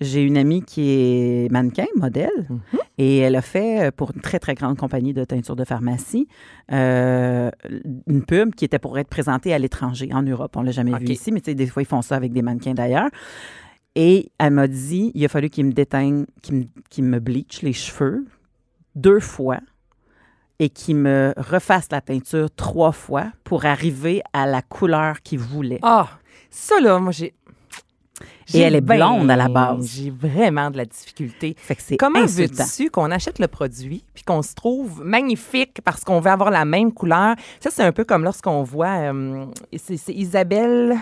J'ai 0.00 0.22
une 0.22 0.38
amie 0.38 0.62
qui 0.62 0.92
est 0.92 1.52
mannequin, 1.52 1.84
modèle, 1.94 2.48
et 2.96 3.18
elle 3.18 3.36
a 3.36 3.42
fait 3.42 3.88
euh, 3.88 3.90
pour 3.94 4.12
une 4.14 4.22
très, 4.22 4.38
très 4.38 4.54
grande 4.54 4.78
compagnie 4.78 5.12
de 5.12 5.24
teinture 5.24 5.56
de 5.56 5.64
pharmacie 5.64 6.26
euh, 6.72 7.50
une 8.06 8.24
pub 8.24 8.54
qui 8.54 8.64
était 8.64 8.78
pour 8.78 8.98
être 8.98 9.10
présentée 9.10 9.52
à 9.52 9.58
l'étranger, 9.58 10.08
en 10.14 10.22
Europe. 10.22 10.56
On 10.56 10.62
l'a 10.62 10.70
jamais 10.70 10.96
vu 10.98 11.04
ici, 11.08 11.32
mais 11.32 11.42
tu 11.42 11.50
sais, 11.50 11.54
des 11.54 11.66
fois, 11.66 11.82
ils 11.82 11.86
font 11.86 12.00
ça 12.00 12.16
avec 12.16 12.32
des 12.32 12.40
mannequins 12.40 12.72
d'ailleurs. 12.72 13.10
Et 13.94 14.30
elle 14.38 14.54
m'a 14.54 14.68
dit, 14.68 15.12
il 15.14 15.22
a 15.22 15.28
fallu 15.28 15.50
qu'il 15.50 15.66
me 15.66 15.72
déteigne, 15.72 16.24
qu'il 16.40 17.04
me, 17.04 17.18
bleach 17.18 17.60
les 17.60 17.74
cheveux 17.74 18.24
deux 19.00 19.20
fois 19.20 19.58
et 20.58 20.68
qu'il 20.68 20.96
me 20.96 21.32
refasse 21.36 21.88
la 21.90 22.00
teinture 22.00 22.48
trois 22.54 22.92
fois 22.92 23.26
pour 23.44 23.64
arriver 23.64 24.22
à 24.32 24.46
la 24.46 24.60
couleur 24.62 25.22
qu'il 25.22 25.38
voulait. 25.38 25.78
Ah, 25.82 26.08
ça 26.50 26.78
là, 26.80 26.98
moi 26.98 27.12
j'ai. 27.12 27.34
Et 28.52 28.58
elle 28.58 28.74
est 28.74 28.80
blonde 28.80 29.30
à 29.30 29.36
la 29.36 29.48
base. 29.48 29.92
J'ai 29.94 30.10
vraiment 30.10 30.70
de 30.70 30.76
la 30.76 30.84
difficulté. 30.84 31.54
Fait 31.56 31.76
que 31.76 31.82
c'est 31.82 31.96
Comment 31.96 32.26
veux-tu 32.26 32.90
qu'on 32.90 33.10
achète 33.10 33.38
le 33.38 33.46
produit 33.48 34.04
puis 34.12 34.24
qu'on 34.24 34.42
se 34.42 34.54
trouve 34.54 35.02
magnifique 35.04 35.80
parce 35.84 36.02
qu'on 36.04 36.20
veut 36.20 36.30
avoir 36.30 36.50
la 36.50 36.64
même 36.64 36.92
couleur? 36.92 37.36
Ça, 37.60 37.70
c'est 37.70 37.84
un 37.84 37.92
peu 37.92 38.04
comme 38.04 38.24
lorsqu'on 38.24 38.62
voit. 38.62 39.12
euh, 39.12 39.46
c'est 39.78 40.12
Isabelle. 40.12 40.96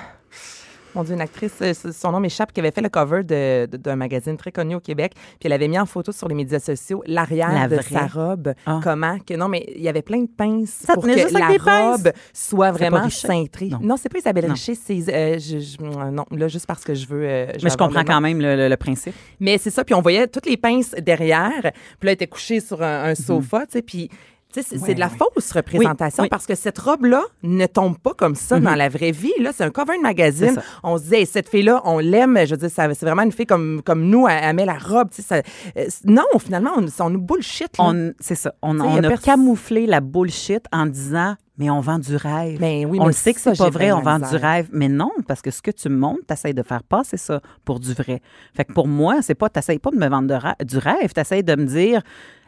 Mon 0.98 1.04
Dieu, 1.04 1.14
une 1.14 1.20
actrice, 1.20 1.52
euh, 1.62 1.72
son 1.92 2.10
nom 2.10 2.18
m'échappe, 2.18 2.52
qui 2.52 2.58
avait 2.58 2.72
fait 2.72 2.80
le 2.80 2.88
cover 2.88 3.22
de- 3.22 3.66
de- 3.66 3.76
d'un 3.76 3.94
magazine 3.94 4.36
très 4.36 4.50
connu 4.50 4.74
au 4.74 4.80
Québec. 4.80 5.12
Puis 5.14 5.38
elle 5.44 5.52
avait 5.52 5.68
mis 5.68 5.78
en 5.78 5.86
photo 5.86 6.10
sur 6.10 6.26
les 6.26 6.34
médias 6.34 6.58
sociaux 6.58 7.04
l'arrière 7.06 7.52
La 7.52 7.68
de 7.68 7.76
vraie. 7.76 7.84
sa 7.84 8.06
robe. 8.08 8.52
Ah. 8.66 8.80
Comment 8.82 9.16
que. 9.20 9.34
Non, 9.34 9.46
mais 9.46 9.64
il 9.76 9.80
y 9.82 9.88
avait 9.88 10.02
plein 10.02 10.18
de 10.22 10.26
pinces 10.28 10.70
Ça 10.86 10.94
pour 10.94 11.04
tenait 11.04 11.14
que 11.14 11.20
juste 11.20 11.38
la 11.38 11.46
pinces? 11.56 11.60
robe 12.02 12.12
soit 12.32 12.72
vraiment 12.72 13.08
cintrée. 13.08 13.68
Non. 13.68 13.78
Non, 13.80 13.96
c'est 13.96 14.08
pas 14.08 14.18
Isabelle. 14.18 14.50
Richer, 14.50 14.74
c'est. 14.74 15.04
euh, 15.14 15.38
je- 15.38 15.60
je- 15.60 15.76
euh, 15.80 16.10
non, 16.10 16.24
là, 16.32 16.48
juste 16.48 16.66
parce 16.66 16.82
que 16.82 16.94
je 16.94 17.06
veux. 17.06 17.22
euh, 17.22 17.46
Mais 17.62 17.70
je 17.70 17.76
comprends 17.76 18.02
quand 18.02 18.20
même 18.20 18.40
le, 18.40 18.56
le- 18.56 18.68
le 18.68 18.76
principe. 18.76 19.14
Mais 19.38 19.56
c'est 19.58 19.70
ça, 19.70 19.84
puis 19.84 19.94
on 19.94 20.02
voyait 20.02 20.26
toutes 20.26 20.46
les 20.46 20.56
pinces 20.56 20.96
derrière, 21.00 21.60
puis 21.60 21.70
là, 21.70 21.70
elle 22.02 22.08
était 22.10 22.26
couchée 22.26 22.58
sur 22.58 22.82
un, 22.82 23.04
Mhm. 23.04 23.10
un 23.10 23.14
sofa, 23.14 23.60
tu 23.66 23.72
sais, 23.74 23.82
puis... 23.82 24.10
C'est 24.50 24.94
de 24.94 25.00
la 25.00 25.08
ouais. 25.08 25.12
fausse 25.18 25.52
représentation 25.52 26.22
Oui, 26.22 26.28
parce 26.30 26.46
que 26.46 26.54
cette 26.54 26.78
robe-là 26.78 27.22
ne 27.42 27.66
tombe 27.66 27.98
pas 27.98 28.14
comme 28.14 28.34
ça 28.34 28.58
dans 28.58 28.74
la 28.74 28.88
vraie 28.88 29.10
vie. 29.10 29.32
Là, 29.40 29.50
c'est 29.54 29.64
un 29.64 29.70
cover 29.70 29.98
de 29.98 30.02
magazine. 30.02 30.60
On 30.82 30.96
se 30.96 31.02
disait, 31.02 31.20
Hey, 31.20 31.26
cette 31.26 31.48
fille-là, 31.48 31.82
on 31.84 31.98
l'aime. 31.98 32.38
Je 32.46 32.52
veux 32.52 32.56
dire, 32.56 32.70
ça- 32.70 32.92
c'est 32.94 33.04
vraiment 33.04 33.22
une 33.22 33.32
fille 33.32 33.46
comme, 33.46 33.82
comme 33.84 34.04
nous. 34.04 34.26
Elle, 34.26 34.40
elle 34.42 34.56
met 34.56 34.64
la 34.64 34.78
robe. 34.78 35.08
Ça, 35.12 35.36
euh, 35.36 35.86
non, 36.04 36.24
finalement, 36.38 36.70
on, 36.76 36.86
on 37.04 37.10
nous 37.10 37.20
bullshit. 37.20 37.76
C'est 38.20 38.34
ça. 38.36 38.54
On, 38.62 38.78
a 38.80 39.16
camouflé 39.18 39.86
la 39.86 40.00
bullshit 40.00 40.64
en 40.72 40.86
disant, 40.86 41.36
mais 41.58 41.70
on 41.70 41.80
vend 41.80 41.98
du 41.98 42.14
rêve. 42.16 42.58
Ben 42.60 42.86
oui, 42.86 42.98
on 43.00 43.06
le 43.06 43.12
sait 43.12 43.34
que 43.34 43.40
c'est 43.40 43.56
pas 43.58 43.68
vrai, 43.68 43.90
on 43.92 44.00
vend 44.00 44.18
du 44.18 44.36
rêve. 44.36 44.68
Mais 44.72 44.88
non, 44.88 45.10
parce 45.26 45.42
que 45.42 45.50
ce 45.50 45.60
que 45.60 45.72
tu 45.72 45.88
me 45.88 45.96
montres, 45.96 46.22
tu 46.42 46.54
de 46.54 46.62
faire 46.62 46.84
passer 46.84 47.16
ça 47.16 47.40
pour 47.64 47.80
du 47.80 47.92
vrai. 47.92 48.22
Fait 48.56 48.64
que 48.64 48.72
pour 48.72 48.86
moi, 48.86 49.20
c'est 49.22 49.34
pas, 49.34 49.48
t'essayes 49.48 49.80
pas 49.80 49.90
de 49.90 49.96
me 49.96 50.08
vendre 50.08 50.28
de 50.28 50.64
du 50.64 50.78
rêve, 50.78 51.12
t'essayes 51.12 51.42
de 51.42 51.56
me 51.56 51.66
dire, 51.66 52.02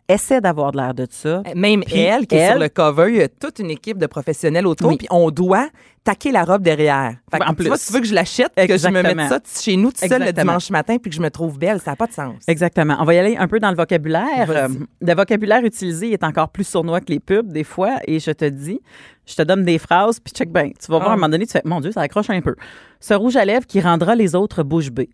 essaie 0.08 0.40
d'avoir 0.40 0.72
de 0.72 0.76
l'air 0.78 0.94
de 0.94 1.06
ça. 1.10 1.42
Même 1.54 1.82
Puis 1.84 1.98
elle, 2.00 2.26
qui 2.26 2.34
est 2.36 2.50
sur 2.50 2.58
le 2.58 2.68
cover, 2.68 3.06
il 3.10 3.16
y 3.16 3.22
a 3.22 3.28
toute 3.28 3.58
une 3.58 3.70
équipe 3.70 3.98
de 3.98 4.06
professionnels 4.06 4.66
autour, 4.66 4.88
Oui. 4.90 4.96
puis 4.96 5.06
on 5.10 5.30
doit 5.30 5.68
taquer 6.02 6.32
la 6.32 6.44
robe 6.44 6.62
derrière. 6.62 7.14
Fait 7.30 7.38
que, 7.38 7.44
En 7.44 7.54
tu 7.54 7.64
vois, 7.66 7.76
plus. 7.76 7.86
tu 7.86 7.92
veux 7.92 8.00
que 8.00 8.06
je 8.06 8.14
l'achète, 8.14 8.52
que 8.54 8.76
je 8.78 8.88
me 8.88 9.02
mette 9.02 9.12
Exactement. 9.12 9.28
ça 9.28 9.62
chez 9.62 9.76
nous 9.76 9.92
tout 9.92 10.06
seul 10.08 10.24
le 10.24 10.32
dimanche 10.32 10.70
matin, 10.70 10.96
puis 10.98 11.10
que 11.10 11.16
je 11.16 11.20
me 11.20 11.30
trouve 11.30 11.58
belle, 11.58 11.80
ça 11.80 11.92
n'a 11.92 11.96
pas 11.96 12.06
de 12.06 12.12
sens. 12.12 12.34
Exactement. 12.48 12.96
On 13.00 13.04
va 13.04 13.14
y 13.14 13.18
aller 13.18 13.36
un 13.36 13.46
peu 13.46 13.58
dans 13.60 13.70
le 13.70 13.76
vocabulaire. 13.76 14.46
Euh, 14.48 14.68
le 15.00 15.14
vocabulaire 15.14 15.64
utilisé 15.64 16.12
est 16.12 16.24
encore 16.24 16.48
plus 16.48 16.64
sournois 16.64 17.00
que 17.00 17.12
les 17.12 17.20
pubs, 17.20 17.52
des 17.52 17.64
fois. 17.64 17.98
Et 18.06 18.18
je 18.18 18.30
te 18.30 18.46
dis, 18.46 18.80
je 19.26 19.34
te 19.36 19.42
donne 19.42 19.64
des 19.64 19.78
phrases, 19.78 20.18
puis 20.20 20.32
check 20.32 20.50
bien. 20.50 20.70
Tu 20.70 20.90
vas 20.90 20.96
voir, 20.98 21.08
Ah. 21.08 21.10
à 21.10 21.12
un 21.12 21.16
moment 21.16 21.28
donné, 21.28 21.46
tu 21.46 21.52
fais, 21.52 21.62
mon 21.64 21.80
Dieu, 21.80 21.92
ça 21.92 22.00
accroche 22.00 22.30
un 22.30 22.40
peu. 22.40 22.56
Ce 22.98 23.12
rouge 23.14 23.36
à 23.36 23.44
lèvres 23.44 23.66
qui 23.66 23.80
rendra 23.80 24.14
les 24.14 24.34
autres 24.34 24.62
bouche 24.62 24.90
bée. 24.90 25.10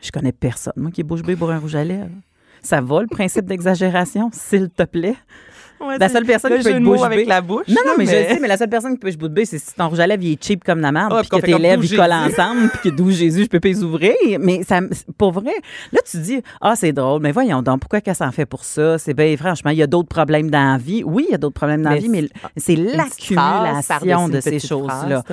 Je 0.00 0.10
connais 0.10 0.32
personne, 0.32 0.72
moi, 0.76 0.90
qui 0.90 1.02
est 1.02 1.04
bouche 1.04 1.22
bée 1.22 1.36
pour 1.36 1.50
un 1.50 1.58
rouge 1.58 1.74
à 1.76 1.84
lèvres. 1.84 2.10
Ça 2.62 2.80
va, 2.80 3.00
le 3.00 3.06
principe 3.06 3.46
d'exagération, 3.46 4.30
s'il 4.32 4.70
te 4.70 4.82
plaît? 4.82 5.16
Ouais, 5.80 5.96
la 5.98 6.10
seule 6.10 6.26
personne 6.26 6.58
qui 6.58 6.62
peut 6.62 6.70
être 6.70 6.82
bouche 6.82 7.00
avec 7.00 7.26
la 7.26 7.40
bouche. 7.40 7.66
Non, 7.68 7.80
non, 7.86 7.92
mais, 7.96 8.04
je 8.04 8.10
sais, 8.10 8.38
mais 8.38 8.48
la 8.48 8.58
seule 8.58 8.68
personne 8.68 8.92
qui 8.92 8.98
peut 8.98 9.08
être 9.08 9.16
bouche 9.16 9.30
bée, 9.30 9.46
c'est 9.46 9.58
si 9.58 9.74
ton 9.74 9.88
rouge 9.88 9.98
à 10.00 10.06
lèvres 10.06 10.22
il 10.22 10.32
est 10.32 10.44
cheap 10.44 10.62
comme 10.62 10.80
la 10.80 10.92
merde, 10.92 11.10
Ouais, 11.10 11.20
puis 11.20 11.30
que 11.30 11.46
tes 11.46 11.58
lèvres 11.58 11.82
ils 11.82 11.96
collent 11.96 12.12
ensemble, 12.12 12.68
puis 12.68 12.90
que 12.90 12.94
d'où 12.94 13.10
Jésus, 13.10 13.44
je 13.44 13.48
peux 13.48 13.60
pas 13.60 13.68
les 13.68 13.82
ouvrir. 13.82 14.14
Mais 14.40 14.62
ça, 14.62 14.80
pour 15.16 15.32
vrai, 15.32 15.54
là, 15.92 16.00
tu 16.08 16.18
dis, 16.18 16.42
ah, 16.60 16.76
c'est 16.76 16.92
drôle, 16.92 17.22
mais 17.22 17.32
voyons 17.32 17.62
donc, 17.62 17.80
pourquoi 17.80 18.02
qu'elle 18.02 18.14
s'en 18.14 18.30
fait 18.30 18.44
pour 18.44 18.64
ça? 18.64 18.98
C'est 18.98 19.14
bien, 19.14 19.34
franchement, 19.38 19.70
il 19.70 19.78
y 19.78 19.82
a 19.82 19.86
d'autres 19.86 20.08
problèmes 20.08 20.50
dans 20.50 20.72
la 20.72 20.76
vie. 20.76 21.02
Oui, 21.02 21.24
il 21.28 21.32
y 21.32 21.34
a 21.34 21.38
d'autres 21.38 21.54
problèmes 21.54 21.82
dans 21.82 21.90
la 21.90 21.96
vie, 21.96 22.10
mais 22.10 22.28
c'est 22.58 22.76
l'accumulation 22.76 24.28
de 24.28 24.40
ces 24.40 24.58
choses-là. 24.58 25.24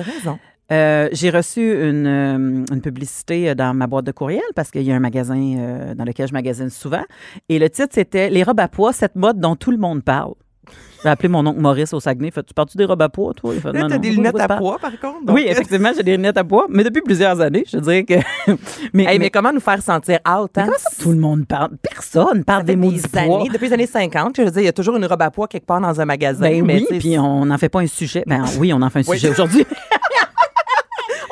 Euh, 0.70 1.08
j'ai 1.12 1.30
reçu 1.30 1.62
une, 1.88 2.06
euh, 2.06 2.64
une 2.72 2.80
publicité 2.82 3.54
dans 3.54 3.72
ma 3.74 3.86
boîte 3.86 4.04
de 4.04 4.12
courriel 4.12 4.42
parce 4.54 4.70
qu'il 4.70 4.82
y 4.82 4.92
a 4.92 4.96
un 4.96 5.00
magasin 5.00 5.40
euh, 5.58 5.94
dans 5.94 6.04
lequel 6.04 6.28
je 6.28 6.32
magasine 6.34 6.68
souvent. 6.68 7.04
Et 7.48 7.58
le 7.58 7.70
titre, 7.70 7.88
c'était 7.92 8.28
Les 8.28 8.42
robes 8.42 8.60
à 8.60 8.68
poids, 8.68 8.92
cette 8.92 9.16
mode 9.16 9.40
dont 9.40 9.56
tout 9.56 9.70
le 9.70 9.78
monde 9.78 10.02
parle. 10.04 10.34
J'ai 11.02 11.08
appelé 11.08 11.28
mon 11.28 11.46
oncle 11.46 11.60
Maurice 11.60 11.94
au 11.94 12.00
Saguenay. 12.00 12.30
Fait, 12.32 12.42
tu 12.42 12.52
parles-tu 12.52 12.76
des 12.76 12.84
robes 12.84 13.00
à 13.00 13.08
poids, 13.08 13.32
toi? 13.32 13.52
Il 13.54 13.60
fait, 13.62 13.72
Là, 13.72 13.80
Non, 13.82 13.88
t'as 13.88 13.94
non, 13.94 14.00
des 14.02 14.10
de 14.10 14.14
lunettes 14.16 14.32
quoi 14.32 14.42
à 14.42 14.56
poids, 14.58 14.78
par 14.78 14.90
contre. 14.90 15.24
donc, 15.24 15.36
Oui, 15.36 15.44
effectivement, 15.48 15.90
j'ai 15.96 16.02
des 16.02 16.16
lunettes 16.16 16.36
à 16.36 16.44
poids, 16.44 16.66
mais 16.68 16.84
depuis 16.84 17.00
plusieurs 17.00 17.40
années, 17.40 17.64
je 17.72 17.78
dirais 17.78 18.04
que. 18.04 18.14
mais, 18.92 19.04
Hey, 19.04 19.06
mais, 19.06 19.18
mais- 19.20 19.30
comment 19.30 19.52
nous 19.52 19.60
faire 19.60 19.80
sentir 19.80 20.18
out? 20.28 20.50
Hein? 20.58 20.64
comment 20.66 20.76
ça, 20.76 20.90
tout 21.02 21.12
le 21.12 21.18
monde 21.18 21.46
parle? 21.46 21.70
Personne 21.80 22.44
parle 22.44 22.64
des 22.64 22.76
mots 22.76 22.88
années, 23.14 23.48
depuis 23.50 23.68
les 23.68 23.72
années 23.72 23.86
50, 23.86 24.36
je 24.36 24.42
veux 24.42 24.50
dire, 24.50 24.60
il 24.62 24.64
y 24.66 24.68
a 24.68 24.72
toujours 24.72 24.96
une 24.96 25.06
robe 25.06 25.22
à 25.22 25.30
poids 25.30 25.46
quelque 25.48 25.64
part 25.66 25.80
dans 25.80 25.98
un 25.98 26.04
magasin. 26.04 26.40
Ben 26.50 26.62
mais 26.64 26.84
oui, 26.90 26.98
puis 26.98 27.18
on 27.18 27.46
n'en 27.46 27.56
fait 27.56 27.68
pas 27.70 27.80
un 27.80 27.86
sujet. 27.86 28.24
Ben 28.26 28.44
oui, 28.58 28.72
on 28.74 28.82
en 28.82 28.90
fait 28.90 28.98
un 28.98 29.02
Oui. 29.10 29.16
sujet 29.18 29.30
aujourd'hui. 29.30 29.64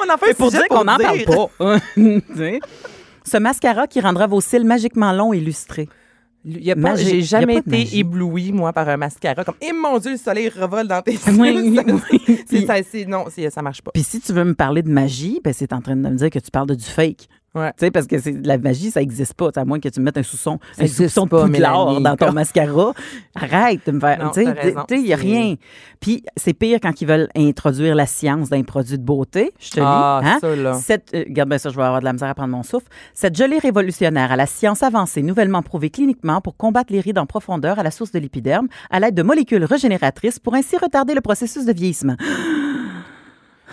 on 0.06 0.12
en 0.12 0.18
fait 0.18 0.34
pour 0.34 0.50
dire 0.50 0.66
qu'on 0.68 0.84
n'en 0.84 0.98
parle 0.98 1.24
pas. 1.24 1.48
Ce 3.24 3.36
mascara 3.38 3.86
qui 3.86 4.00
rendra 4.00 4.26
vos 4.26 4.40
cils 4.40 4.64
magiquement 4.64 5.12
longs 5.12 5.32
et 5.32 5.40
lustrés. 5.40 5.88
J'ai 6.44 7.22
jamais 7.22 7.56
été 7.56 7.98
éblouie, 7.98 8.52
moi, 8.52 8.72
par 8.72 8.88
un 8.88 8.96
mascara. 8.96 9.44
Comme, 9.44 9.56
eh 9.60 9.72
mon 9.72 9.98
Dieu, 9.98 10.12
le 10.12 10.16
soleil 10.16 10.48
revole 10.48 10.86
dans 10.86 11.02
tes 11.02 11.12
yeux. 11.12 11.18
Oui, 11.38 11.76
Ça- 12.66 12.76
oui. 12.94 13.06
non, 13.08 13.24
ça 13.50 13.62
marche 13.62 13.82
pas. 13.82 13.90
Puis 13.92 14.04
si 14.04 14.20
tu 14.20 14.32
veux 14.32 14.44
me 14.44 14.54
parler 14.54 14.82
de 14.82 14.90
magie, 14.90 15.40
ben 15.42 15.52
c'est 15.52 15.72
en 15.72 15.80
train 15.80 15.96
de 15.96 16.02
me 16.08 16.14
dire 16.14 16.30
que 16.30 16.38
tu 16.38 16.50
parles 16.52 16.68
de 16.68 16.76
du 16.76 16.84
fake. 16.84 17.26
Ouais. 17.56 17.70
Tu 17.70 17.86
sais, 17.86 17.90
parce 17.90 18.06
que 18.06 18.18
c'est 18.20 18.36
la 18.46 18.58
magie, 18.58 18.90
ça 18.90 19.00
n'existe 19.00 19.34
pas. 19.34 19.50
À 19.56 19.64
moins 19.64 19.80
que 19.80 19.88
tu 19.88 19.98
me 20.00 20.04
mettes 20.04 20.18
un 20.18 20.22
soupçon, 20.22 20.58
Ça 20.72 20.82
un 20.82 20.86
de 20.86 21.28
pas, 21.28 21.46
Mélanie. 21.46 22.02
dans 22.02 22.16
ton 22.16 22.32
mascara. 22.32 22.92
Arrête 23.34 23.80
de 23.86 23.92
me 23.92 24.00
faire. 24.00 24.30
Tu 24.32 24.44
sais, 24.44 24.74
il 24.90 25.02
n'y 25.04 25.12
a 25.12 25.16
rien. 25.16 25.54
Puis 26.00 26.22
c'est 26.36 26.52
pire 26.52 26.78
quand 26.82 27.00
ils 27.00 27.06
veulent 27.08 27.28
introduire 27.36 27.94
la 27.94 28.06
science 28.06 28.50
d'un 28.50 28.62
produit 28.62 28.98
de 28.98 29.02
beauté. 29.02 29.52
Je 29.58 29.70
te 29.70 29.80
Ah, 29.82 30.20
lis. 30.22 30.28
hein? 30.28 30.38
ça, 30.40 30.54
là. 30.56 30.74
Cette, 30.74 31.14
euh, 31.14 31.24
regarde 31.26 31.48
bien 31.48 31.58
ça, 31.58 31.70
je 31.70 31.76
vais 31.76 31.82
avoir 31.82 32.00
de 32.00 32.04
la 32.04 32.12
misère 32.12 32.28
à 32.28 32.34
prendre 32.34 32.52
mon 32.54 32.62
souffle. 32.62 32.86
Cette 33.14 33.36
gelée 33.36 33.58
révolutionnaire 33.58 34.30
à 34.32 34.36
la 34.36 34.46
science 34.46 34.82
avancée, 34.82 35.22
nouvellement 35.22 35.62
prouvée 35.62 35.90
cliniquement 35.90 36.40
pour 36.40 36.56
combattre 36.56 36.92
les 36.92 37.00
rides 37.00 37.18
en 37.18 37.26
profondeur 37.26 37.78
à 37.78 37.82
la 37.82 37.90
source 37.90 38.12
de 38.12 38.18
l'épiderme, 38.18 38.68
à 38.90 39.00
l'aide 39.00 39.14
de 39.14 39.22
molécules 39.22 39.64
régénératrices 39.64 40.38
pour 40.38 40.54
ainsi 40.54 40.76
retarder 40.76 41.14
le 41.14 41.20
processus 41.22 41.64
de 41.64 41.72
vieillissement. 41.72 42.16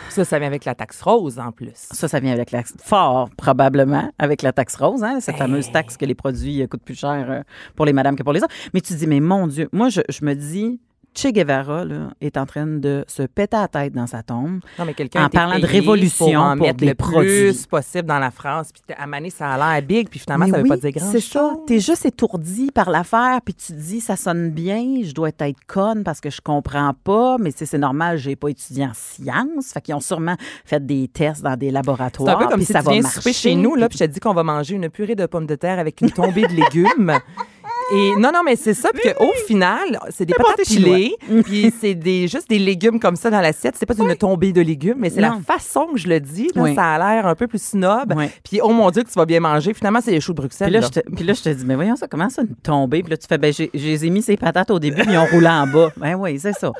Ça, 0.09 0.25
ça 0.25 0.39
vient 0.39 0.47
avec 0.47 0.65
la 0.65 0.75
taxe 0.75 1.01
rose, 1.01 1.39
en 1.39 1.51
plus. 1.51 1.71
Ça, 1.75 2.07
ça 2.07 2.19
vient 2.19 2.33
avec 2.33 2.51
la 2.51 2.63
fort 2.63 3.29
probablement 3.37 4.11
avec 4.19 4.41
la 4.41 4.53
taxe 4.53 4.75
rose, 4.75 5.03
hein, 5.03 5.19
cette 5.19 5.35
Ben. 5.35 5.45
fameuse 5.47 5.71
taxe 5.71 5.97
que 5.97 6.05
les 6.05 6.15
produits 6.15 6.61
euh, 6.61 6.67
coûtent 6.67 6.83
plus 6.83 6.99
cher 6.99 7.25
euh, 7.29 7.41
pour 7.75 7.85
les 7.85 7.93
madames 7.93 8.15
que 8.15 8.23
pour 8.23 8.33
les 8.33 8.41
hommes. 8.41 8.49
Mais 8.73 8.81
tu 8.81 8.93
dis, 8.93 9.07
mais 9.07 9.19
mon 9.19 9.47
Dieu, 9.47 9.69
moi, 9.71 9.89
je, 9.89 10.01
je 10.09 10.25
me 10.25 10.33
dis, 10.35 10.79
Che 11.15 11.27
Guevara 11.31 11.85
là, 11.85 12.09
est 12.21 12.37
en 12.37 12.45
train 12.45 12.65
de 12.65 13.05
se 13.07 13.23
péter 13.23 13.55
la 13.57 13.67
tête 13.67 13.93
dans 13.93 14.07
sa 14.07 14.23
tombe. 14.23 14.59
Non, 14.79 14.85
mais 14.85 14.93
quelqu'un 14.93 15.25
En 15.25 15.29
parlant 15.29 15.59
de 15.59 15.65
révolution 15.65 16.25
pour 16.31 16.35
en 16.41 16.57
pour 16.57 16.65
mettre 16.65 16.79
des 16.79 16.87
le 16.87 16.95
produits. 16.95 17.43
plus 17.51 17.65
possible 17.67 18.07
dans 18.07 18.19
la 18.19 18.31
phrase. 18.31 18.71
Puis 18.71 18.95
à 18.97 19.05
Mané, 19.05 19.29
ça 19.29 19.49
a 19.51 19.57
l'air 19.75 19.81
big, 19.85 20.09
puis 20.09 20.19
finalement, 20.19 20.45
Mais 20.45 20.51
ça 20.51 20.57
veut 20.57 20.63
oui, 20.63 20.69
pas 20.69 20.77
dire 20.77 20.91
grand 20.91 21.11
C'est 21.11 21.19
ça. 21.19 21.53
T'es 21.67 21.79
juste 21.79 22.05
étourdi 22.05 22.71
par 22.73 22.89
l'affaire, 22.89 23.39
puis 23.43 23.53
tu 23.53 23.73
te 23.73 23.77
dis, 23.77 24.01
ça 24.01 24.15
sonne 24.15 24.49
bien, 24.51 25.01
je 25.03 25.13
dois 25.13 25.29
être 25.29 25.55
conne 25.67 26.03
parce 26.03 26.19
que 26.19 26.29
je 26.29 26.41
comprends 26.41 26.93
pas, 27.03 27.37
mais 27.39 27.51
tu 27.53 27.65
c'est 27.65 27.77
normal, 27.77 28.17
j'ai 28.17 28.35
pas 28.35 28.49
étudié 28.49 28.85
en 28.85 28.93
sciences. 28.93 29.71
Fait 29.73 29.81
qu'ils 29.81 29.95
ont 29.95 29.99
sûrement 29.99 30.35
fait 30.65 30.85
des 30.85 31.07
tests 31.07 31.41
dans 31.43 31.55
des 31.55 31.67
C'est 31.67 31.71
laboratoires. 31.73 32.37
un 32.37 32.39
peu 32.39 32.47
comme 32.47 32.55
puis 32.57 32.65
si 32.65 32.73
ça 32.73 32.79
tu 32.79 32.85
va 32.85 32.91
viens 32.93 33.01
marcher. 33.01 33.33
chez 33.33 33.55
nous, 33.55 33.75
là, 33.75 33.87
puis 33.87 33.97
je 33.99 34.05
te 34.05 34.09
dis 34.09 34.19
qu'on 34.19 34.33
va 34.33 34.43
manger 34.43 34.75
une 34.75 34.89
purée 34.89 35.15
de 35.15 35.25
pommes 35.25 35.45
de 35.47 35.55
terre 35.55 35.79
avec 35.79 36.01
une 36.01 36.11
tombée 36.11 36.41
de 36.43 36.53
légumes. 36.53 37.13
Et 37.93 38.15
non, 38.19 38.31
non, 38.33 38.41
mais 38.43 38.55
c'est 38.55 38.73
ça. 38.73 38.89
Puis 38.93 39.13
qu'au 39.13 39.31
final, 39.45 39.99
c'est 40.09 40.25
des 40.25 40.33
patates 40.33 40.65
pilées, 40.65 41.15
puis 41.43 41.73
c'est 41.79 41.95
des, 41.95 42.27
juste 42.27 42.49
des 42.49 42.59
légumes 42.59 42.99
comme 42.99 43.15
ça 43.15 43.29
dans 43.29 43.41
l'assiette. 43.41 43.75
C'est 43.77 43.85
pas 43.85 43.95
une 43.97 44.15
tombée 44.15 44.51
de 44.51 44.61
légumes, 44.61 44.97
mais 44.97 45.09
c'est 45.09 45.21
la 45.21 45.37
façon 45.45 45.87
que 45.93 45.99
je 45.99 46.07
le 46.07 46.19
dis. 46.19 46.49
là, 46.55 46.61
Oui. 46.61 46.75
Ça 46.75 46.93
a 46.93 46.97
l'air 46.97 47.27
un 47.27 47.35
peu 47.35 47.47
plus 47.47 47.61
snob. 47.61 48.13
Oui. 48.15 48.25
Puis 48.43 48.59
oh 48.61 48.69
mon 48.69 48.89
Dieu, 48.91 49.03
que 49.03 49.09
tu 49.09 49.15
vas 49.15 49.25
bien 49.25 49.39
manger. 49.39 49.73
Finalement, 49.73 49.99
c'est 50.01 50.11
les 50.11 50.21
choux 50.21 50.33
de 50.33 50.37
Bruxelles. 50.37 50.67
Puis 50.67 50.73
là, 50.73 50.81
là. 50.81 50.87
je 50.87 50.99
te, 50.99 51.15
puis 51.15 51.23
là, 51.23 51.33
je 51.33 51.41
te 51.41 51.49
dis, 51.49 51.65
mais 51.65 51.75
voyons 51.75 51.95
ça, 51.95 52.07
comment 52.07 52.29
ça, 52.29 52.41
une 52.41 52.55
tombée? 52.55 53.03
Puis 53.03 53.11
là, 53.11 53.17
tu 53.17 53.27
fais, 53.27 53.37
ben, 53.37 53.53
j'ai, 53.53 53.69
je 53.73 53.85
les 53.85 54.05
ai 54.05 54.09
mis 54.09 54.21
ces 54.21 54.37
patates 54.37 54.71
au 54.71 54.79
début, 54.79 55.01
puis 55.01 55.13
ils 55.13 55.17
ont 55.17 55.25
roulé 55.25 55.47
en 55.47 55.67
bas. 55.67 55.91
Ben 56.03 56.15
oui, 56.15 56.37
c'est 56.37 56.53
ça. 56.53 56.71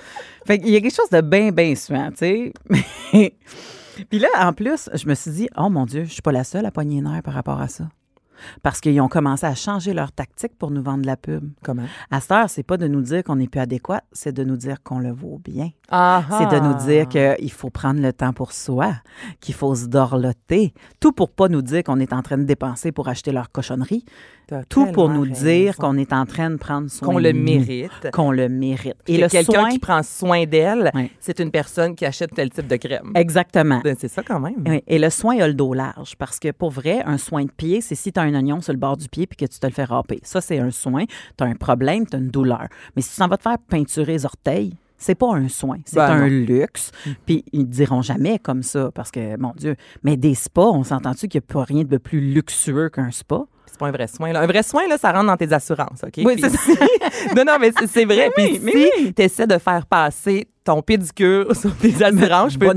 Fait 0.46 0.60
qu'il 0.60 0.70
y 0.70 0.75
a 0.75 0.82
quelque 0.82 0.96
chose 0.96 1.10
de 1.10 1.22
bien, 1.22 1.51
bien 1.51 1.75
suant, 1.75 2.10
tu 2.12 2.17
sais. 2.17 2.53
puis 4.10 4.20
là, 4.20 4.27
en 4.39 4.51
plus, 4.51 4.89
je 4.93 5.08
me 5.08 5.13
suis 5.13 5.32
dit, 5.32 5.50
oh 5.58 5.70
mon 5.70 5.86
Dieu, 5.86 6.03
je 6.03 6.12
suis 6.12 6.22
pas 6.22 6.32
la 6.34 6.43
seule 6.43 6.65
à 6.65 6.72
pogner 6.72 6.96
les 6.96 7.01
nerfs 7.01 7.24
par 7.24 7.34
rapport 7.34 7.62
à 7.62 7.70
ça. 7.70 7.86
Parce 8.62 8.81
qu'ils 8.81 9.00
ont 9.01 9.07
commencé 9.07 9.45
à 9.45 9.55
changer 9.55 9.93
leur 9.93 10.12
tactique 10.12 10.57
pour 10.57 10.71
nous 10.71 10.81
vendre 10.81 11.01
de 11.01 11.07
la 11.07 11.17
pub. 11.17 11.50
Comment? 11.63 11.85
À 12.12 12.19
cette 12.19 12.31
heure, 12.31 12.50
c'est 12.50 12.63
pas 12.63 12.77
de 12.77 12.88
nous 12.88 13.01
dire 13.01 13.23
qu'on 13.23 13.35
n'est 13.35 13.47
plus 13.47 13.59
adéquat, 13.59 14.01
c'est 14.12 14.32
de 14.32 14.43
nous 14.43 14.58
dire 14.58 14.84
qu'on 14.84 14.99
le 14.99 15.12
vaut 15.12 15.39
bien. 15.43 15.69
C'est 15.89 16.49
de 16.49 16.60
nous 16.60 16.73
dire 16.86 17.08
qu'il 17.08 17.51
faut 17.51 17.69
prendre 17.69 18.01
le 18.01 18.12
temps 18.13 18.34
pour 18.34 18.51
soi, 18.51 18.93
qu'il 19.39 19.53
faut 19.53 19.75
se 19.75 19.86
dorloter. 19.86 20.73
Tout 20.99 21.12
pour 21.12 21.29
pas 21.29 21.47
nous 21.47 21.62
dire 21.62 21.84
qu'on 21.84 21.99
est 21.99 22.13
en 22.13 22.21
train 22.21 22.38
de 22.38 22.43
dépenser 22.43 22.91
pour 22.91 23.08
acheter 23.08 23.32
leur 23.32 23.51
cochonnerie. 23.51 24.06
Tout 24.69 24.88
pour 24.88 25.10
nous 25.10 25.25
dire 25.25 25.75
qu'on 25.77 25.97
est 25.97 26.13
en 26.13 26.25
train 26.25 26.49
de 26.49 26.58
prendre 26.58 26.89
soin 26.89 27.08
qu'on 27.08 27.17
le 27.17 27.34
mérite. 27.34 28.12
Qu'on 28.12 28.32
le 28.32 28.49
mérite. 28.49 28.95
Et 29.08 29.17
le 29.17 29.27
quelqu'un 29.27 29.62
soin, 29.62 29.69
qui 29.69 29.79
prend 29.79 30.03
soin 30.03 30.45
d'elle, 30.45 30.91
c'est 31.19 31.39
une 31.39 31.51
personne 31.51 31.95
qui 31.95 32.06
achète 32.06 32.34
tel 32.34 32.49
type 32.49 32.67
de 32.67 32.75
crème. 32.75 33.12
exactement. 33.15 33.82
Ben, 33.84 33.95
C'est 33.99 34.08
ça 34.08 34.23
quand 34.23 34.39
même. 34.39 34.63
Oui, 34.67 34.84
Et 34.88 34.99
le 34.99 35.10
soin 35.10 35.38
a 35.39 35.47
le 35.47 35.53
dos 35.53 35.73
large 35.73 36.15
parce 36.17 36.39
que 36.39 36.51
pour 36.51 36.71
vrai, 36.71 37.01
un 37.06 37.17
soin 37.17 37.45
de 37.45 37.51
pied, 37.51 37.82
c'est 37.82 37.95
si 37.95 38.12
tu 38.12 38.19
as 38.19 38.23
un 38.23 38.34
oignon 38.36 38.62
sur 38.62 38.73
le 38.73 38.79
bord 38.79 38.97
du 38.97 39.08
pied 39.10 39.27
puis 39.27 39.38
que 39.38 39.45
tu 39.51 39.60
te 39.60 39.65
le 39.67 39.73
fais 39.73 39.84
râper. 39.86 40.19
Ça, 40.23 40.41
c'est 40.41 40.60
un 40.60 40.71
soin. 40.71 41.06
Tu 41.38 41.43
as 41.43 41.47
un 41.47 41.56
problème, 41.56 42.06
tu 42.06 42.15
as 42.15 42.19
une 42.19 42.29
douleur. 42.29 42.67
Mais 42.95 43.01
si 43.01 43.10
tu 43.10 43.15
s'en 43.15 43.27
vas 43.27 43.38
te 43.38 43.43
faire 43.43 43.58
peinturer 43.60 44.13
les 44.13 44.25
orteils, 44.25 44.75
c'est 44.97 45.15
pas 45.15 45.34
un 45.36 45.49
soin, 45.49 45.79
c'est 45.86 45.97
Ben 45.97 46.12
un 46.12 46.19
non. 46.21 46.27
luxe. 46.27 46.91
Puis 47.25 47.43
ils 47.51 47.62
ne 47.62 47.65
diront 47.65 48.01
jamais 48.01 48.39
comme 48.39 48.63
ça 48.63 48.89
parce 48.95 49.12
que, 49.12 49.38
mon 49.38 49.51
Dieu, 49.58 49.75
mais 50.03 50.15
des 50.15 50.34
spas, 50.34 50.69
on 50.71 50.84
s'entend-tu 50.84 51.27
qu'il 51.27 51.41
n'y 51.41 51.45
a 51.49 51.53
pas 51.53 51.63
rien 51.65 51.84
de 51.84 51.97
plus 51.97 52.21
luxueux 52.34 52.89
qu'un 52.89 53.12
spa? 53.12 53.43
C'est 53.73 53.79
pas 53.79 53.88
un 53.88 53.91
vrai 53.91 54.05
soin. 54.07 54.31
Là. 54.31 54.41
Un 54.41 54.45
vrai 54.45 54.62
soin, 54.62 54.88
là, 54.88 54.97
ça 54.99 55.12
rentre 55.12 55.25
dans 55.25 55.36
tes 55.38 55.51
assurances, 55.51 56.03
OK? 56.03 56.13
Oui, 56.23 56.36
c'est 56.39 56.49
si- 56.55 56.77
non, 57.36 57.43
non, 57.43 57.57
mais 57.59 57.71
c'est- 57.88 58.05
vrai. 58.05 58.29
Mais 58.38 58.43
Puis 58.45 58.51
oui, 58.53 58.62
mais 58.63 58.71
si 58.97 59.13
tu 59.15 59.21
essaies 59.23 59.47
de 59.47 59.57
faire 59.57 59.86
passer 59.88 60.47
ton 60.63 60.81
pédicure 60.83 61.55
sur 61.59 61.75
tes 61.75 61.91
assurances, 62.03 62.53
je 62.53 62.59
peux 62.59 62.67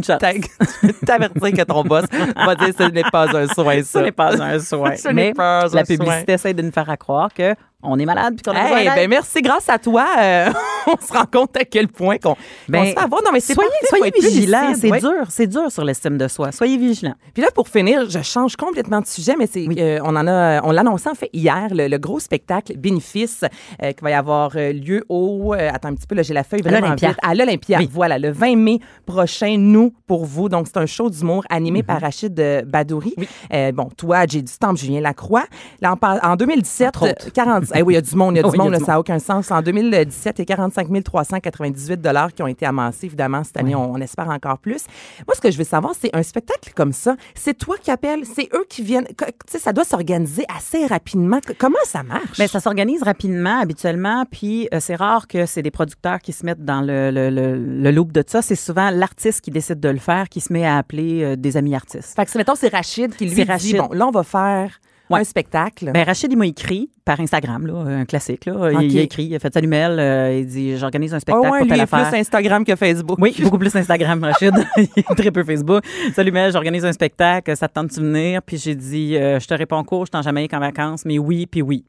t'avertir 1.04 1.52
que 1.52 1.62
ton 1.62 1.84
boss 1.84 2.04
va 2.34 2.54
dire 2.54 2.74
ce 2.76 2.84
n'est 2.90 3.04
pas 3.04 3.28
un 3.36 3.46
soin, 3.48 3.82
ça. 3.82 3.98
Ce 4.00 4.04
n'est 4.04 4.12
pas 4.12 4.42
un 4.42 4.58
soin. 4.58 4.96
Ce 4.96 5.08
n'est 5.08 5.12
mais 5.14 5.32
pas 5.34 5.60
un 5.60 5.62
la 5.64 5.68
soin. 5.68 5.82
publicité 5.84 6.32
essaie 6.32 6.54
de 6.54 6.62
nous 6.62 6.72
faire 6.72 6.92
croire 6.98 7.32
que 7.32 7.54
on 7.82 7.98
est 7.98 8.06
malade 8.06 8.34
puis 8.34 8.42
qu'on 8.42 8.56
a 8.58 8.64
Hey, 8.64 8.78
besoin 8.86 8.94
ben 8.96 9.10
merci, 9.10 9.42
grâce 9.42 9.68
à 9.68 9.78
toi, 9.78 10.06
euh, 10.18 10.48
on 11.00 11.06
se 11.06 11.12
rend 11.12 11.24
compte 11.30 11.56
à 11.56 11.64
quel 11.64 11.88
point 11.88 12.18
qu'on 12.18 12.36
Ben, 12.68 12.84
se 12.86 12.90
fait 12.92 12.98
avoir. 12.98 13.22
Non, 13.22 13.30
mais 13.32 13.40
c'est 13.40 13.54
soyez, 13.54 13.70
parfait, 13.90 14.12
vigilants, 14.20 14.74
c'est 14.78 14.90
ouais. 14.90 15.00
dur, 15.00 15.26
c'est 15.28 15.46
dur 15.46 15.70
sur 15.70 15.84
l'estime 15.84 16.18
de 16.18 16.28
soi. 16.28 16.52
Soyez 16.52 16.76
vigilants. 16.76 17.14
Puis 17.34 17.42
là, 17.42 17.48
pour 17.54 17.68
finir, 17.68 18.08
je 18.08 18.20
change 18.22 18.56
complètement 18.56 19.00
de 19.00 19.06
sujet, 19.06 19.34
mais 19.38 19.46
c'est 19.46 19.66
euh, 19.78 19.98
on 20.04 20.14
en 20.16 20.26
a, 20.26 20.60
on 20.62 20.70
l'annonçait 20.72 21.10
en 21.10 21.14
fait 21.14 21.30
hier, 21.32 21.68
le, 21.72 21.88
le 21.88 21.98
gros 21.98 22.20
spectacle 22.20 22.76
bénéfice 22.76 23.44
euh, 23.82 23.92
qui 23.92 24.02
va 24.02 24.10
y 24.10 24.14
avoir 24.14 24.52
euh, 24.56 24.72
lieu 24.72 25.04
au, 25.08 25.54
euh, 25.54 25.70
attends 25.72 25.88
un 25.88 25.94
petit 25.94 26.06
peu, 26.06 26.14
là 26.14 26.22
j'ai 26.22 26.34
la 26.34 26.44
feuille 26.44 26.62
vraiment 26.62 26.94
vite, 26.94 27.16
à 27.22 27.34
l'Olympia. 27.34 27.78
Oui. 27.78 27.88
Voilà, 27.92 28.18
le 28.18 28.30
20 28.30 28.56
mai 28.56 28.80
prochain, 29.06 29.56
nous 29.58 29.92
pour 30.06 30.24
vous. 30.24 30.48
Donc 30.48 30.66
c'est 30.66 30.78
un 30.78 30.86
show 30.86 31.10
d'humour 31.10 31.44
animé 31.50 31.80
Mhm. 31.80 31.86
par 31.86 32.00
Rachid 32.00 32.64
Badouri. 32.66 33.14
Euh, 33.52 33.72
bon, 33.72 33.88
toi, 33.96 34.26
Jay 34.26 34.42
du 34.42 34.52
Temple, 34.58 34.78
Julien 34.78 35.00
Lacroix. 35.00 35.44
Là, 35.80 35.94
en, 36.00 36.30
en 36.32 36.36
2017, 36.36 36.88
Entre 36.88 37.02
autres. 37.10 37.26
euh, 37.26 37.30
40, 37.32 37.64
eh 37.74 37.82
oui, 37.82 37.94
il 37.94 37.96
y 37.96 37.98
a 37.98 38.00
du 38.02 38.14
monde, 38.16 38.34
il 38.34 38.38
y 38.38 38.40
a 38.40 38.42
du 38.44 38.48
Oui, 38.50 38.54
a 38.56 38.58
monde, 38.58 38.66
du 38.68 38.72
là, 38.72 38.78
monde. 38.78 38.86
ça 38.86 38.92
n'a 38.92 39.00
aucun 39.00 39.18
sens. 39.18 39.50
En 39.50 39.62
2017, 39.62 40.38
il 40.38 40.42
y 40.42 40.42
a 40.42 40.56
45 40.56 40.75
398 41.02 42.00
dollars 42.00 42.32
qui 42.32 42.42
ont 42.42 42.46
été 42.46 42.66
amassés. 42.66 43.06
Évidemment, 43.06 43.44
cette 43.44 43.56
année, 43.58 43.74
on, 43.74 43.92
on 43.92 44.00
espère 44.00 44.28
encore 44.28 44.58
plus. 44.58 44.84
Moi, 45.26 45.34
ce 45.34 45.40
que 45.40 45.50
je 45.50 45.58
veux 45.58 45.64
savoir, 45.64 45.94
c'est 46.00 46.14
un 46.14 46.22
spectacle 46.22 46.72
comme 46.74 46.92
ça. 46.92 47.16
C'est 47.34 47.54
toi 47.54 47.76
qui 47.80 47.90
appelles, 47.90 48.24
c'est 48.24 48.48
eux 48.54 48.66
qui 48.68 48.82
viennent. 48.82 49.06
Tu 49.06 49.24
sais, 49.48 49.58
ça 49.58 49.72
doit 49.72 49.84
s'organiser 49.84 50.44
assez 50.56 50.86
rapidement. 50.86 51.40
Comment 51.58 51.76
ça 51.84 52.02
marche? 52.02 52.36
Bien, 52.36 52.46
ça 52.46 52.60
s'organise 52.60 53.02
rapidement, 53.02 53.60
habituellement, 53.60 54.24
puis 54.30 54.68
euh, 54.74 54.78
c'est 54.80 54.96
rare 54.96 55.26
que 55.28 55.46
c'est 55.46 55.62
des 55.62 55.70
producteurs 55.70 56.18
qui 56.20 56.32
se 56.32 56.44
mettent 56.44 56.64
dans 56.64 56.80
le, 56.80 57.10
le, 57.10 57.30
le, 57.30 57.56
le 57.56 57.90
loop 57.90 58.12
de 58.12 58.22
ça. 58.26 58.42
C'est 58.42 58.54
souvent 58.56 58.90
l'artiste 58.90 59.40
qui 59.40 59.50
décide 59.50 59.80
de 59.80 59.88
le 59.88 59.98
faire, 59.98 60.28
qui 60.28 60.40
se 60.40 60.52
met 60.52 60.64
à 60.66 60.76
appeler 60.76 61.22
euh, 61.22 61.36
des 61.36 61.56
amis 61.56 61.74
artistes. 61.74 62.14
fait 62.16 62.24
que, 62.24 62.30
c'est, 62.30 62.38
mettons, 62.38 62.54
c'est 62.54 62.72
Rachid 62.72 63.14
qui 63.16 63.26
lui 63.26 63.34
dit, 63.34 63.44
Rachid. 63.44 63.76
bon, 63.76 63.88
là, 63.92 64.06
on 64.06 64.10
va 64.10 64.22
faire 64.22 64.80
Ouais. 65.10 65.20
un 65.20 65.24
spectacle. 65.24 65.90
Ben, 65.92 66.04
Rachid, 66.04 66.32
il 66.32 66.36
m'a 66.36 66.46
écrit 66.46 66.90
par 67.04 67.20
Instagram, 67.20 67.66
là, 67.66 67.74
un 67.74 68.04
classique. 68.04 68.46
Là. 68.46 68.72
Il, 68.80 68.98
a 68.98 69.02
écrit, 69.02 69.24
il 69.24 69.34
a 69.36 69.38
fait 69.38 69.52
Salut 69.52 69.68
Mel, 69.68 69.98
euh, 69.98 70.38
il 70.38 70.46
dit 70.46 70.76
J'organise 70.76 71.14
un 71.14 71.20
spectacle 71.20 71.46
ouais, 71.46 71.58
pour 71.58 71.64
lui 71.64 71.70
telle 71.70 71.80
est 71.80 71.82
affaire. 71.82 72.08
plus 72.10 72.18
Instagram 72.18 72.64
que 72.64 72.74
Facebook. 72.74 73.18
Oui, 73.20 73.34
beaucoup 73.42 73.58
plus 73.58 73.74
Instagram, 73.74 74.22
Rachid. 74.22 74.54
il 74.76 74.88
est 74.96 75.14
très 75.14 75.30
peu 75.30 75.44
Facebook. 75.44 75.84
Salut 76.14 76.32
Mel, 76.32 76.52
j'organise 76.52 76.84
un 76.84 76.92
spectacle, 76.92 77.56
ça 77.56 77.68
te 77.68 77.74
tente 77.74 77.94
de 77.94 78.00
venir? 78.00 78.42
Puis 78.42 78.58
j'ai 78.58 78.74
dit 78.74 79.16
euh, 79.16 79.38
Je 79.38 79.46
te 79.46 79.54
réponds 79.54 79.82
court, 79.84 80.06
je 80.06 80.10
suis 80.10 80.18
en 80.18 80.22
Jamaïque 80.22 80.54
en 80.54 80.60
vacances, 80.60 81.04
mais 81.04 81.18
oui, 81.18 81.46
puis 81.46 81.62
oui. 81.62 81.84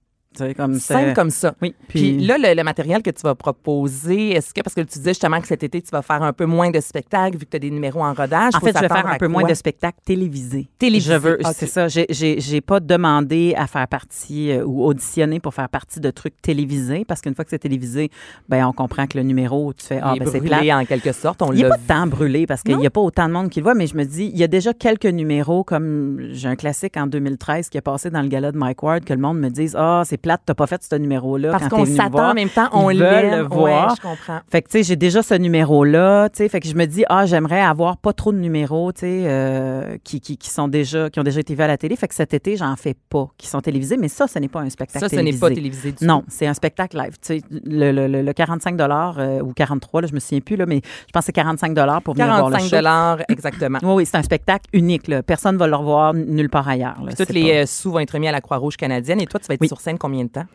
Comme 0.55 0.75
c'est- 0.79 0.93
Simple 0.93 1.13
comme 1.13 1.29
ça. 1.29 1.55
Oui. 1.61 1.73
Puis, 1.87 2.17
là, 2.19 2.37
le, 2.37 2.53
le 2.55 2.63
matériel 2.63 3.01
que 3.01 3.09
tu 3.11 3.21
vas 3.23 3.35
proposer, 3.35 4.31
est-ce 4.31 4.53
que, 4.53 4.61
parce 4.61 4.73
que 4.73 4.81
tu 4.81 4.97
disais 4.99 5.11
justement 5.11 5.39
que 5.41 5.47
cet 5.47 5.63
été, 5.63 5.81
tu 5.81 5.89
vas 5.91 6.01
faire 6.01 6.21
un 6.23 6.33
peu 6.33 6.45
moins 6.45 6.69
de 6.71 6.79
spectacles 6.79 7.37
vu 7.37 7.45
que 7.45 7.51
tu 7.51 7.57
as 7.57 7.59
des 7.59 7.71
numéros 7.71 8.03
en 8.03 8.13
rodage. 8.13 8.53
En 8.55 8.59
fait, 8.59 8.75
je 8.75 8.81
vais 8.81 8.87
faire 8.87 9.07
un 9.07 9.17
peu 9.17 9.27
moins 9.27 9.43
de 9.43 9.53
spectacles 9.53 9.97
télévisés. 10.05 10.67
Télévisés, 10.79 11.13
Je 11.13 11.17
veux, 11.17 11.37
c'est 11.53 11.67
ça. 11.67 11.87
J'ai, 11.87 12.61
pas 12.61 12.79
demandé 12.79 13.53
à 13.55 13.67
faire 13.67 13.87
partie 13.87 14.51
euh, 14.51 14.65
ou 14.65 14.83
auditionner 14.83 15.39
pour 15.39 15.53
faire 15.53 15.69
partie 15.69 15.99
de 15.99 16.09
trucs 16.09 16.41
télévisés 16.41 17.05
parce 17.05 17.21
qu'une 17.21 17.35
fois 17.35 17.45
que 17.45 17.51
c'est 17.51 17.59
télévisé, 17.59 18.09
ben 18.49 18.65
on 18.65 18.73
comprend 18.73 19.05
que 19.07 19.17
le 19.17 19.23
numéro, 19.23 19.73
tu 19.73 19.85
fais 19.85 19.99
ah 20.01 20.15
ben 20.17 20.27
c'est 20.29 20.39
brûlé 20.39 20.61
plat. 20.67 20.79
en 20.79 20.85
quelque 20.85 21.11
sorte. 21.11 21.41
On 21.41 21.53
Il 21.53 21.57
n'est 21.57 21.63
l'a 21.63 21.69
pas 21.69 21.81
tant 21.87 22.07
brûlé 22.07 22.45
parce 22.47 22.63
qu'il 22.63 22.77
n'y 22.77 22.87
a 22.87 22.89
pas 22.89 22.99
autant 22.99 23.27
de 23.27 23.33
monde 23.33 23.49
qui 23.49 23.59
le 23.59 23.63
voit, 23.63 23.75
mais 23.75 23.87
je 23.87 23.95
me 23.95 24.03
dis, 24.03 24.29
il 24.33 24.37
y 24.37 24.43
a 24.43 24.47
déjà 24.47 24.73
quelques 24.73 25.05
numéros, 25.05 25.63
comme 25.63 26.19
j'ai 26.31 26.47
un 26.49 26.55
classique 26.55 26.97
en 26.97 27.07
2013 27.07 27.69
qui 27.69 27.77
est 27.77 27.81
passé 27.81 28.09
dans 28.09 28.21
le 28.21 28.27
gala 28.27 28.51
de 28.51 28.57
Mike 28.57 28.81
Ward, 28.83 29.05
que 29.05 29.13
le 29.13 29.21
monde 29.21 29.39
me 29.39 29.49
dise 29.49 29.75
Ah, 29.77 30.01
c'est 30.05 30.17
plate, 30.27 30.41
t'as 30.45 30.53
pas 30.53 30.67
fait 30.67 30.83
ce 30.83 30.95
numéro-là. 30.95 31.51
Parce 31.51 31.69
qu'on 31.69 31.85
s'attend 31.85 32.31
en 32.31 32.33
même 32.33 32.49
temps, 32.49 32.67
on 32.73 32.89
l'aime. 32.89 33.31
le 33.37 33.41
voir. 33.43 33.87
Ouais, 33.89 33.95
je 33.95 34.01
comprends. 34.01 34.39
Fait 34.51 34.61
que, 34.61 34.67
tu 34.69 34.77
sais, 34.79 34.83
j'ai 34.83 34.95
déjà 34.97 35.23
ce 35.23 35.33
numéro-là, 35.35 36.29
tu 36.29 36.37
sais. 36.37 36.49
Fait 36.49 36.59
que 36.59 36.67
je 36.67 36.75
me 36.75 36.85
dis, 36.85 37.05
ah, 37.07 37.25
j'aimerais 37.25 37.61
avoir 37.61 37.97
pas 37.97 38.11
trop 38.13 38.31
de 38.33 38.37
numéros, 38.37 38.91
tu 38.91 39.01
sais, 39.01 39.23
euh, 39.25 39.97
qui, 40.03 40.19
qui, 40.19 40.37
qui 40.37 40.49
sont 40.49 40.67
déjà, 40.67 41.09
qui 41.09 41.19
ont 41.19 41.23
déjà 41.23 41.39
été 41.39 41.55
vus 41.55 41.61
à 41.61 41.67
la 41.67 41.77
télé. 41.77 41.95
Fait 41.95 42.07
que 42.09 42.15
cet 42.15 42.33
été, 42.33 42.57
j'en 42.57 42.75
fais 42.75 42.95
pas, 43.09 43.27
qui 43.37 43.47
sont 43.47 43.61
télévisés. 43.61 43.95
Mais 43.97 44.09
ça, 44.09 44.27
ce 44.27 44.37
n'est 44.39 44.47
pas 44.49 44.59
un 44.59 44.69
spectacle 44.69 45.07
Ça, 45.07 45.15
ce 45.15 45.21
n'est 45.21 45.33
pas 45.33 45.49
télévisé 45.49 45.93
du 45.93 46.05
Non, 46.05 46.23
c'est 46.27 46.47
un 46.47 46.53
spectacle 46.53 46.97
live. 46.97 47.13
Tu 47.21 47.39
sais, 47.39 47.41
le, 47.65 47.91
le, 47.91 48.07
le, 48.07 48.21
le 48.21 48.33
45 48.33 48.75
euh, 48.79 49.39
ou 49.41 49.53
43 49.53 50.01
là, 50.01 50.07
je 50.07 50.13
me 50.13 50.19
souviens 50.19 50.41
plus, 50.41 50.55
là, 50.57 50.65
mais 50.65 50.81
je 50.83 51.11
pense 51.13 51.21
que 51.21 51.25
c'est 51.27 51.31
45 51.31 51.73
pour 52.03 52.13
venir 52.13 52.27
voir 52.27 52.49
le 52.49 52.55
45 52.55 52.59
show. 52.69 52.75
dollars 52.75 53.17
exactement. 53.29 53.79
Oui, 53.87 53.93
oui, 53.93 54.05
c'est 54.05 54.17
un 54.17 54.23
spectacle 54.23 54.65
unique. 54.73 55.07
Là. 55.07 55.23
Personne 55.23 55.55
ne 55.55 55.59
va 55.59 55.67
le 55.67 55.75
revoir 55.75 56.13
nulle 56.13 56.49
part 56.49 56.67
ailleurs. 56.67 57.01
là. 57.03 57.11
Tous 57.13 57.23
C'est 57.25 57.33
les 57.33 57.43
pas- 57.43 57.57
euh, 57.59 57.65
sous 57.65 57.91
vont 57.91 57.99
être 57.99 58.17
mis 58.17 58.27
à 58.27 58.31
la 58.31 58.41
Croix-Rouge 58.41 58.75
canadienne. 58.75 59.21
Et 59.21 59.25
toi, 59.27 59.39
tu 59.39 59.47
vas 59.47 59.53
être 59.53 59.61
Oui. 59.61 59.67
sur 59.67 59.79
scène 59.79 59.97
combien 59.97 60.16
de 60.25 60.29
temps? 60.29 60.45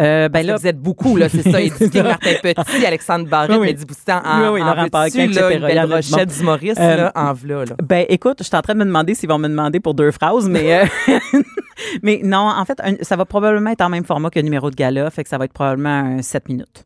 Euh, 0.00 0.28
ben 0.28 0.44
là, 0.44 0.56
vous 0.56 0.66
êtes 0.66 0.78
beaucoup, 0.80 1.16
là, 1.16 1.28
c'est 1.28 1.42
ça. 1.42 1.60
King, 1.60 1.72
Martin 2.02 2.32
Petit, 2.42 2.86
Alexandre 2.86 3.28
Barrette, 3.28 3.50
Oui, 3.50 3.56
oui. 3.58 3.66
Mehdi 3.68 3.84
Boustan, 3.84 4.20
en, 4.24 4.40
Oui, 4.42 4.48
oui, 4.54 4.62
en 4.62 4.66
Laurent 4.66 4.88
Paquin, 4.88 5.26
là, 5.26 5.52
une 5.52 5.60
belle 5.60 6.26
d'humoristes, 6.26 6.80
Euh, 6.80 6.96
là, 6.96 7.12
en 7.14 7.32
v'là, 7.32 7.64
là? 7.66 7.74
Ben, 7.82 8.04
écoute, 8.08 8.38
je 8.40 8.44
suis 8.44 8.56
en 8.56 8.62
train 8.62 8.74
de 8.74 8.78
me 8.80 8.84
demander 8.84 9.14
s'ils 9.14 9.28
vont 9.28 9.38
me 9.38 9.48
demander 9.48 9.78
pour 9.80 9.94
deux 9.94 10.10
phrases, 10.10 10.48
mais, 10.48 10.82
euh, 10.82 10.86
mais 12.02 12.20
non, 12.24 12.38
en 12.48 12.64
fait, 12.64 12.80
un- 12.82 12.96
ça 13.02 13.16
va 13.16 13.24
probablement 13.24 13.70
être 13.70 13.82
en 13.82 13.88
même 13.88 14.04
format 14.04 14.30
que 14.30 14.38
le 14.38 14.44
numéro 14.44 14.70
de 14.70 14.76
gala, 14.76 15.10
fait 15.10 15.22
que 15.22 15.28
ça 15.28 15.38
va 15.38 15.44
être 15.44 15.52
probablement 15.52 15.90
un 15.90 16.22
7 16.22 16.48
minutes. 16.48 16.84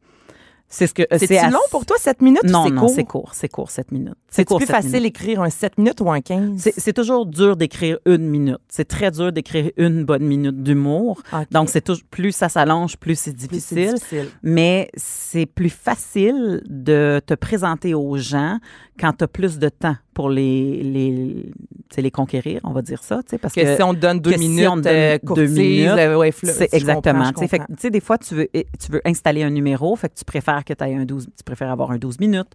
C'est 0.74 0.86
ce 0.86 0.94
que 0.94 1.02
assez- 1.10 1.26
long 1.50 1.58
pour 1.70 1.84
toi, 1.84 1.96
7 1.98 2.22
minutes? 2.22 2.40
ou 2.44 2.48
Non, 2.50 2.70
non, 2.70 2.88
c'est 2.88 3.04
court, 3.04 3.34
c'est 3.34 3.48
court, 3.48 3.70
7 3.70 3.92
minutes. 3.92 4.14
C'est 4.30 4.48
plus 4.48 4.64
facile 4.64 4.88
minutes. 4.92 5.02
d'écrire 5.02 5.42
un 5.42 5.50
7 5.50 5.76
minutes 5.76 6.00
ou 6.00 6.10
un 6.10 6.20
15? 6.22 6.70
C'est 6.78 6.92
toujours 6.94 7.26
dur 7.26 7.56
d'écrire 7.58 7.98
une 8.06 8.26
minute. 8.28 8.56
C'est 8.68 8.88
très 8.88 9.10
dur 9.10 9.32
d'écrire 9.32 9.70
une 9.76 10.04
bonne 10.04 10.24
minute 10.24 10.62
d'humour. 10.62 11.22
Donc, 11.50 11.68
c'est 11.68 11.84
plus 12.10 12.32
ça 12.32 12.48
s'allonge, 12.48 12.96
plus 12.96 13.18
c'est 13.18 13.32
Plus 13.36 13.60
c'est 13.60 13.74
difficile. 13.74 13.94
difficile. 13.94 14.28
Mais 14.42 14.88
c'est 14.96 15.44
plus 15.46 15.68
facile 15.70 16.62
de 16.66 17.20
te 17.26 17.34
présenter 17.34 17.92
aux 17.92 18.16
gens 18.16 18.58
quand 18.98 19.12
tu 19.12 19.24
as 19.24 19.28
plus 19.28 19.58
de 19.58 19.68
temps 19.68 19.96
pour 20.14 20.28
les, 20.30 20.82
les, 20.82 21.52
les 21.96 22.10
conquérir, 22.10 22.60
on 22.64 22.72
va 22.72 22.82
dire 22.82 23.02
ça. 23.02 23.20
Parce 23.40 23.54
Que, 23.54 23.60
que, 23.62 23.76
si 23.76 23.82
on 23.82 23.94
te 23.94 23.98
donne 24.00 24.20
deux 24.20 24.32
si 24.32 24.38
minutes, 24.38 24.68
on 24.68 24.76
te 24.76 24.82
donne 24.82 25.34
deux 25.36 25.46
minutes, 25.46 25.88
euh, 25.98 26.16
ouais, 26.16 26.32
exactement. 26.72 27.32
tu 27.32 27.46
sais, 27.78 27.90
des 27.90 28.00
fois, 28.00 28.18
tu 28.18 28.34
veux, 28.34 28.48
tu 28.52 28.90
veux 28.92 29.00
installer 29.04 29.42
un 29.42 29.50
numéro, 29.50 29.94
fait 29.96 30.08
que 30.08 30.14
tu 30.14 30.24
préfères 30.24 30.64
que 30.64 30.72
tu 30.74 30.84
un 30.84 31.04
12, 31.04 31.26
tu 31.36 31.44
préfères 31.44 31.70
avoir 31.70 31.90
un 31.90 31.98
12 31.98 32.18
minutes. 32.20 32.48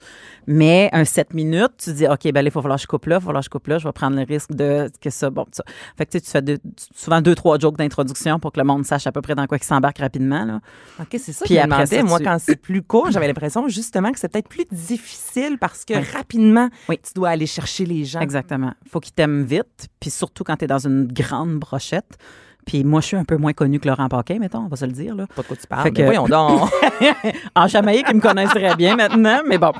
Mais 0.45 0.89
un 0.93 1.05
7 1.05 1.33
minutes, 1.33 1.71
tu 1.77 1.93
dis, 1.93 2.07
OK, 2.07 2.23
ben 2.31 2.41
là, 2.41 2.43
il 2.43 2.51
faut 2.51 2.61
falloir 2.61 2.77
que 2.77 2.83
je 2.83 2.87
coupe 2.87 3.05
là, 3.05 3.15
il 3.15 3.19
va 3.19 3.25
falloir 3.25 3.41
que 3.41 3.45
je 3.45 3.49
coupe 3.49 3.67
là, 3.67 3.77
je 3.79 3.87
vais 3.87 3.91
prendre 3.91 4.15
le 4.15 4.23
risque 4.23 4.51
de 4.53 4.89
que 5.01 5.09
ça, 5.09 5.29
bon, 5.29 5.45
ça. 5.51 5.63
Fait 5.97 6.05
que 6.05 6.17
tu 6.17 6.29
fais 6.29 6.41
deux- 6.41 6.59
souvent 6.95 7.21
deux, 7.21 7.35
trois 7.35 7.57
jokes 7.59 7.77
d'introduction 7.77 8.39
pour 8.39 8.51
que 8.51 8.59
le 8.59 8.65
monde 8.65 8.85
sache 8.85 9.07
à 9.07 9.11
peu 9.11 9.21
près 9.21 9.35
dans 9.35 9.45
quoi 9.47 9.57
il 9.59 9.63
s'embarque 9.63 9.99
rapidement. 9.99 10.45
Là. 10.45 10.59
OK, 10.99 11.07
c'est 11.19 11.31
ça 11.33 11.45
Puis 11.45 11.55
que 11.55 11.61
je 11.61 11.67
me 11.67 11.73
après 11.73 11.85
ça, 11.87 12.03
Moi, 12.03 12.19
tu- 12.19 12.25
quand 12.25 12.37
c'est 12.39 12.55
plus 12.61 12.81
court, 12.83 13.09
j'avais 13.11 13.27
l'impression 13.27 13.67
justement 13.67 14.11
que 14.11 14.19
c'est 14.19 14.29
peut-être 14.31 14.49
plus 14.49 14.65
difficile 14.71 15.57
parce 15.59 15.85
que 15.85 15.93
Oui. 15.95 16.03
rapidement, 16.13 16.69
Oui. 16.89 16.99
tu 17.03 17.13
dois 17.15 17.29
aller 17.29 17.46
chercher 17.47 17.85
les 17.85 18.05
gens. 18.05 18.19
Exactement. 18.19 18.73
faut 18.89 18.99
qu'ils 18.99 19.13
t'aiment 19.13 19.43
vite, 19.43 19.87
puis 19.99 20.09
surtout 20.09 20.43
quand 20.43 20.57
tu 20.57 20.65
es 20.65 20.67
dans 20.67 20.85
une 20.85 21.07
grande 21.07 21.57
brochette. 21.57 22.17
Puis 22.67 22.83
moi, 22.83 22.99
je 22.99 23.07
suis 23.07 23.17
un 23.17 23.23
peu 23.23 23.37
moins 23.37 23.53
connu 23.53 23.79
que 23.79 23.87
Laurent 23.87 24.09
Paquin, 24.09 24.39
mettons, 24.39 24.59
on 24.59 24.67
va 24.67 24.75
se 24.75 24.83
le 24.85 24.91
dire. 24.91 25.15
Là. 25.15 25.25
Pas 25.33 25.41
de 25.41 25.47
quoi 25.47 25.55
tu 25.55 25.65
parles. 25.67 25.83
Fait 25.83 25.91
mais 25.91 25.99
que- 25.99 26.03
voyons 26.03 26.25
donc. 26.27 26.69
en 27.55 27.67
Jamaïque, 27.67 28.05
ils 28.09 28.15
me 28.17 28.21
connaissent 28.21 28.49
très 28.49 28.75
bien 28.75 28.97
maintenant, 28.97 29.39
mais 29.47 29.57
bon. 29.57 29.71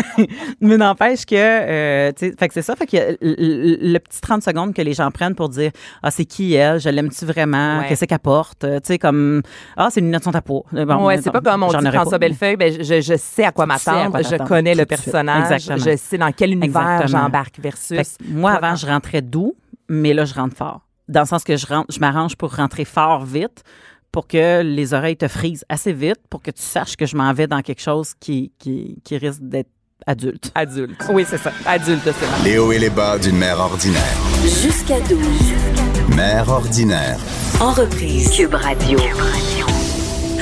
mais 0.62 0.78
n'empêche 0.78 1.26
que, 1.26 1.34
euh, 1.36 2.12
tu 2.12 2.30
sais, 2.30 2.34
fait 2.38 2.48
que 2.48 2.54
c'est 2.54 2.62
ça, 2.62 2.74
fait 2.76 2.86
que 2.86 2.96
le, 3.20 3.98
petit 3.98 4.22
30 4.22 4.42
secondes 4.42 4.72
que 4.72 4.80
les 4.80 4.94
gens 4.94 5.10
prennent 5.10 5.34
pour 5.34 5.50
dire, 5.50 5.70
ah, 6.02 6.10
c'est 6.10 6.24
qui 6.24 6.54
elle, 6.54 6.80
je 6.80 6.88
l'aime-tu 6.88 7.26
vraiment, 7.26 7.80
Ouais. 7.80 7.88
qu'est-ce 7.88 8.06
qu'elle 8.06 8.18
porte, 8.18 8.60
tu 8.60 8.68
sais, 8.84 8.98
comme, 8.98 9.42
ah, 9.76 9.88
c'est 9.90 10.00
les 10.00 10.06
lunettes 10.06 10.24
sont 10.24 10.34
à 10.34 10.40
peau. 10.40 10.64
Bon, 10.72 11.04
ouais, 11.06 11.20
c'est 11.20 11.30
pas 11.30 11.42
comme 11.42 11.62
on 11.62 11.68
j'en 11.68 11.80
dit 11.80 11.90
François 11.90 12.12
pas. 12.12 12.18
Bellefeuille, 12.20 12.56
ben, 12.56 12.72
je, 12.82 13.02
je 13.02 13.14
sais 13.18 13.44
à 13.44 13.52
quoi 13.52 13.66
m'attendre, 13.66 14.18
je 14.22 14.36
connais 14.44 14.74
le 14.74 14.86
personnage, 14.86 15.52
Exactement. 15.52 15.90
je 15.92 15.96
sais 15.98 16.16
dans 16.16 16.32
quel 16.32 16.52
univers 16.52 17.06
j'embarque 17.06 17.58
versus. 17.60 18.16
moi, 18.26 18.52
avant, 18.52 18.76
je 18.76 18.86
rentrais 18.86 19.20
doux, 19.20 19.54
mais 19.90 20.14
là, 20.14 20.24
je 20.24 20.32
rentre 20.32 20.56
fort. 20.56 20.80
Dans 21.10 21.22
le 21.22 21.26
sens 21.26 21.42
que 21.42 21.56
je, 21.56 21.66
rentre, 21.66 21.92
je 21.92 21.98
m'arrange 21.98 22.36
pour 22.36 22.54
rentrer 22.54 22.84
fort 22.84 23.24
vite 23.24 23.64
pour 24.12 24.28
que 24.28 24.62
les 24.62 24.94
oreilles 24.94 25.16
te 25.16 25.26
frisent 25.26 25.64
assez 25.68 25.92
vite 25.92 26.20
pour 26.30 26.40
que 26.40 26.52
tu 26.52 26.62
saches 26.62 26.96
que 26.96 27.04
je 27.04 27.16
m'en 27.16 27.32
vais 27.32 27.48
dans 27.48 27.62
quelque 27.62 27.82
chose 27.82 28.14
qui, 28.18 28.52
qui, 28.58 29.00
qui 29.04 29.18
risque 29.18 29.40
d'être 29.42 29.70
adulte. 30.06 30.52
Adulte. 30.54 31.02
Oui, 31.12 31.26
c'est 31.28 31.38
ça. 31.38 31.52
Adulte, 31.66 32.02
c'est 32.04 32.12
ça. 32.12 32.26
Les 32.44 32.58
hauts 32.58 32.70
et 32.70 32.78
les 32.78 32.90
bas 32.90 33.18
d'une 33.18 33.36
mère 33.36 33.58
ordinaire. 33.58 34.16
Jusqu'à 34.42 35.00
12. 35.00 35.18
Mère 36.14 36.48
ordinaire. 36.48 37.18
En 37.60 37.72
reprise. 37.72 38.30
Cube 38.30 38.54
Radio. 38.54 38.98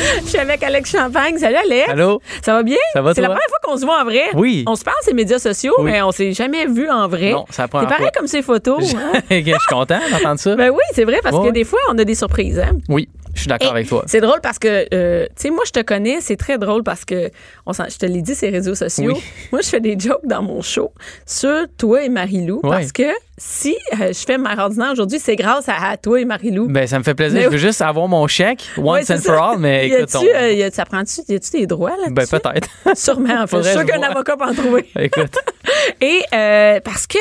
Je 0.24 0.28
suis 0.28 0.38
avec 0.38 0.62
Alex 0.62 0.90
Champagne. 0.90 1.38
Salut 1.38 1.56
Alex. 1.56 1.88
Allô? 1.90 2.20
Ça 2.42 2.54
va 2.54 2.62
bien? 2.62 2.76
Ça 2.92 3.02
va, 3.02 3.14
C'est 3.14 3.20
la 3.20 3.28
première 3.28 3.48
fois 3.48 3.58
qu'on 3.62 3.76
se 3.76 3.84
voit 3.84 4.00
en 4.00 4.04
vrai. 4.04 4.24
Oui. 4.34 4.64
On 4.66 4.74
se 4.74 4.84
parle 4.84 4.96
sur 5.02 5.10
les 5.12 5.16
médias 5.16 5.38
sociaux, 5.38 5.74
Oui. 5.78 5.90
mais 5.90 6.02
on 6.02 6.10
s'est 6.12 6.32
jamais 6.32 6.66
vu 6.66 6.88
en 6.90 7.08
vrai. 7.08 7.32
Non, 7.32 7.44
c'est 7.50 7.62
la 7.62 7.66
C'est 7.66 7.70
pareil 7.70 7.96
fois. 7.98 8.10
comme 8.16 8.26
ces 8.26 8.42
photos. 8.42 8.94
hein? 8.94 9.20
Je 9.30 9.36
suis 9.42 9.52
content 9.68 9.98
d'entendre 10.10 10.40
ça. 10.40 10.56
Ben 10.56 10.70
oui, 10.70 10.82
c'est 10.92 11.04
vrai, 11.04 11.18
parce 11.22 11.36
Ouais, 11.36 11.48
que 11.48 11.52
des 11.52 11.64
fois, 11.64 11.78
on 11.90 11.98
a 11.98 12.04
des 12.04 12.14
surprises. 12.14 12.58
Hein? 12.58 12.76
oui, 12.88 13.08
je 13.38 13.42
suis 13.42 13.48
d'accord 13.48 13.70
avec 13.72 13.88
toi. 13.88 14.04
C'est 14.06 14.20
drôle 14.20 14.40
parce 14.42 14.58
que, 14.58 14.86
euh, 14.92 15.26
tu 15.28 15.32
sais, 15.42 15.50
moi, 15.50 15.62
je 15.66 15.72
te 15.72 15.80
connais, 15.80 16.20
c'est 16.20 16.36
très 16.36 16.58
drôle 16.58 16.82
parce 16.82 17.04
que, 17.04 17.30
on 17.66 17.72
je 17.72 17.96
te 17.96 18.06
l'ai 18.06 18.22
dit, 18.22 18.34
ces 18.34 18.50
réseaux 18.50 18.74
sociaux. 18.74 19.12
Oui. 19.14 19.22
Moi, 19.52 19.60
je 19.62 19.68
fais 19.68 19.80
des 19.80 19.98
jokes 19.98 20.24
dans 20.26 20.42
mon 20.42 20.60
show 20.62 20.92
sur 21.26 21.66
toi 21.78 22.02
et 22.02 22.08
Marie-Lou 22.08 22.60
parce 22.60 22.92
que 22.92 23.04
si 23.36 23.76
euh, 24.00 24.08
je 24.08 24.24
fais 24.26 24.36
Mère 24.36 24.58
ordinaire 24.58 24.90
aujourd'hui, 24.92 25.18
c'est 25.20 25.36
grâce 25.36 25.68
à, 25.68 25.90
à 25.90 25.96
toi 25.96 26.20
et 26.20 26.24
Marie-Lou. 26.24 26.68
Ben, 26.68 26.86
ça 26.86 26.98
me 26.98 27.04
fait 27.04 27.14
plaisir. 27.14 27.36
Mais 27.38 27.44
Je 27.44 27.48
veux 27.48 27.54
oui. 27.54 27.60
juste 27.60 27.80
avoir 27.82 28.08
mon 28.08 28.26
chèque, 28.26 28.64
once 28.76 29.08
and 29.10 29.18
for 29.18 29.34
all, 29.42 29.58
mais 29.58 29.88
écoute, 29.90 30.08
on- 30.16 30.24
euh, 30.24 30.52
y 30.52 30.62
a- 30.62 30.70
ça 30.70 30.84
prend-tu, 30.84 31.20
y 31.28 31.34
a-tu 31.36 31.50
des 31.52 31.66
droits 31.66 31.90
là 31.90 32.08
ben, 32.10 32.26
peut-être. 32.26 32.68
Sûrement. 32.94 33.42
En 33.42 33.46
fait, 33.46 33.62
je 33.62 33.68
suis 33.68 33.78
le 33.78 33.84
qu'un 33.84 34.02
avocat 34.02 34.36
peut 34.36 34.44
en 34.44 34.54
trouver. 34.54 34.86
écoute. 34.98 35.36
Et 36.00 36.20
euh, 36.34 36.80
parce 36.84 37.06
que 37.06 37.18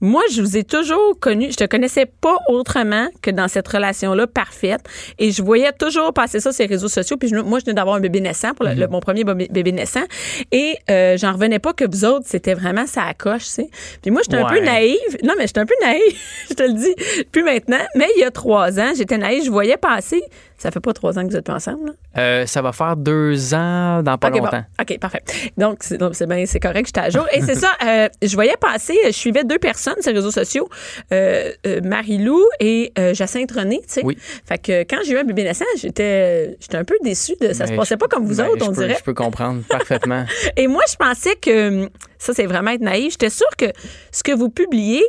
moi, 0.00 0.22
je 0.32 0.40
vous 0.40 0.56
ai 0.56 0.64
toujours 0.64 1.18
connu, 1.20 1.50
je 1.50 1.56
te 1.56 1.64
connaissais 1.64 2.06
pas 2.06 2.36
autrement 2.48 3.08
que 3.22 3.30
dans 3.30 3.48
cette 3.48 3.68
relation-là 3.68 4.26
parfaite. 4.26 4.80
Et 5.18 5.30
je 5.30 5.42
voyais 5.42 5.72
toujours 5.72 6.12
passer 6.12 6.40
ça 6.40 6.52
sur 6.52 6.62
les 6.64 6.68
réseaux 6.68 6.88
sociaux. 6.88 7.16
Puis 7.18 7.28
je- 7.28 7.36
moi, 7.36 7.58
je 7.58 7.64
venais 7.66 7.74
d'avoir 7.74 7.96
un 7.96 8.00
bébé 8.00 8.20
naissant, 8.20 8.54
pour 8.54 8.64
le- 8.64 8.74
le- 8.74 8.88
mon 8.88 9.00
premier 9.00 9.24
bébé 9.24 9.72
naissant. 9.72 10.04
Et 10.52 10.76
euh, 10.90 11.16
j'en 11.18 11.32
revenais 11.34 11.58
pas 11.58 11.72
que 11.72 11.84
vous 11.90 12.04
autres, 12.04 12.24
c'était 12.26 12.54
vraiment 12.54 12.86
ça 12.86 13.02
à 13.02 13.14
coche, 13.14 13.44
tu 13.44 13.50
sais. 13.50 13.70
Puis 14.02 14.10
moi, 14.10 14.22
j'étais 14.24 14.36
un 14.38 14.46
peu 14.48 14.60
naïve. 14.64 15.18
Non, 15.22 15.34
mais 15.36 15.46
j'étais 15.46 15.60
un 15.60 15.66
peu 15.66 15.74
naïve, 15.82 16.16
je 16.50 16.54
te 16.54 16.62
le 16.62 16.72
dis. 16.72 17.24
Plus 17.30 17.42
maintenant. 17.42 17.78
Mais 17.94 18.08
il 18.16 18.20
y 18.20 18.24
a 18.24 18.30
trois 18.30 18.78
ans, 18.80 18.92
j'étais 18.96 19.18
naïve. 19.18 19.44
Je 19.44 19.50
voyais 19.50 19.76
passer. 19.76 20.22
Ça 20.62 20.70
fait 20.70 20.80
pas 20.80 20.92
trois 20.92 21.18
ans 21.18 21.22
que 21.24 21.30
vous 21.30 21.36
êtes 21.36 21.46
pas 21.46 21.54
ensemble, 21.54 21.86
là? 21.86 21.92
Euh, 22.18 22.46
ça 22.46 22.60
va 22.60 22.72
faire 22.72 22.94
deux 22.96 23.54
ans 23.54 24.02
dans 24.02 24.18
pas 24.18 24.28
OK, 24.28 24.34
bon. 24.38 24.44
longtemps. 24.44 24.64
OK, 24.80 24.98
parfait. 25.00 25.22
Donc, 25.56 25.78
c'est 25.82 26.26
bien, 26.28 26.44
c'est 26.44 26.60
correct, 26.60 26.84
j'étais 26.86 27.00
à 27.00 27.08
jour. 27.08 27.26
Et 27.32 27.40
c'est 27.40 27.54
ça, 27.54 27.70
euh, 27.86 28.08
je 28.22 28.34
voyais 28.34 28.56
passer, 28.60 28.98
je 29.06 29.10
suivais 29.12 29.42
deux 29.42 29.58
personnes 29.58 29.94
sur 30.02 30.10
les 30.12 30.18
réseaux 30.18 30.30
sociaux, 30.30 30.68
euh, 31.12 31.50
Marie-Lou 31.82 32.40
et 32.60 32.92
Jacinthe 33.14 33.52
René, 33.52 33.78
tu 33.78 33.94
sais. 33.94 34.00
Oui. 34.04 34.18
Fait 34.46 34.58
que 34.58 34.82
quand 34.82 34.98
j'ai 35.04 35.12
eu 35.14 35.18
un 35.18 35.24
bébé 35.24 35.44
naissant, 35.44 35.64
j'étais 35.78 36.56
j'étais 36.60 36.76
un 36.76 36.84
peu 36.84 36.96
déçue 37.02 37.36
de 37.40 37.52
ça. 37.54 37.64
se 37.66 37.70
Ben, 37.70 37.76
passait 37.78 37.96
pas 37.96 38.06
comme 38.08 38.26
vous 38.26 38.36
Ben, 38.36 38.48
autres, 38.48 38.64
on 38.68 38.72
peux- 38.72 38.82
dirait. 38.86 38.96
Je 38.98 39.04
peux 39.04 39.14
comprendre 39.14 39.62
parfaitement. 39.68 40.26
Et 40.58 40.66
moi, 40.66 40.82
je 40.90 40.96
pensais 40.96 41.36
que, 41.36 41.88
ça, 42.18 42.34
c'est 42.34 42.46
vraiment 42.46 42.72
être 42.72 42.82
naïf, 42.82 43.12
j'étais 43.12 43.30
sûre 43.30 43.48
que 43.56 43.66
ce 44.12 44.22
que 44.22 44.32
vous 44.32 44.50
publiez, 44.50 45.04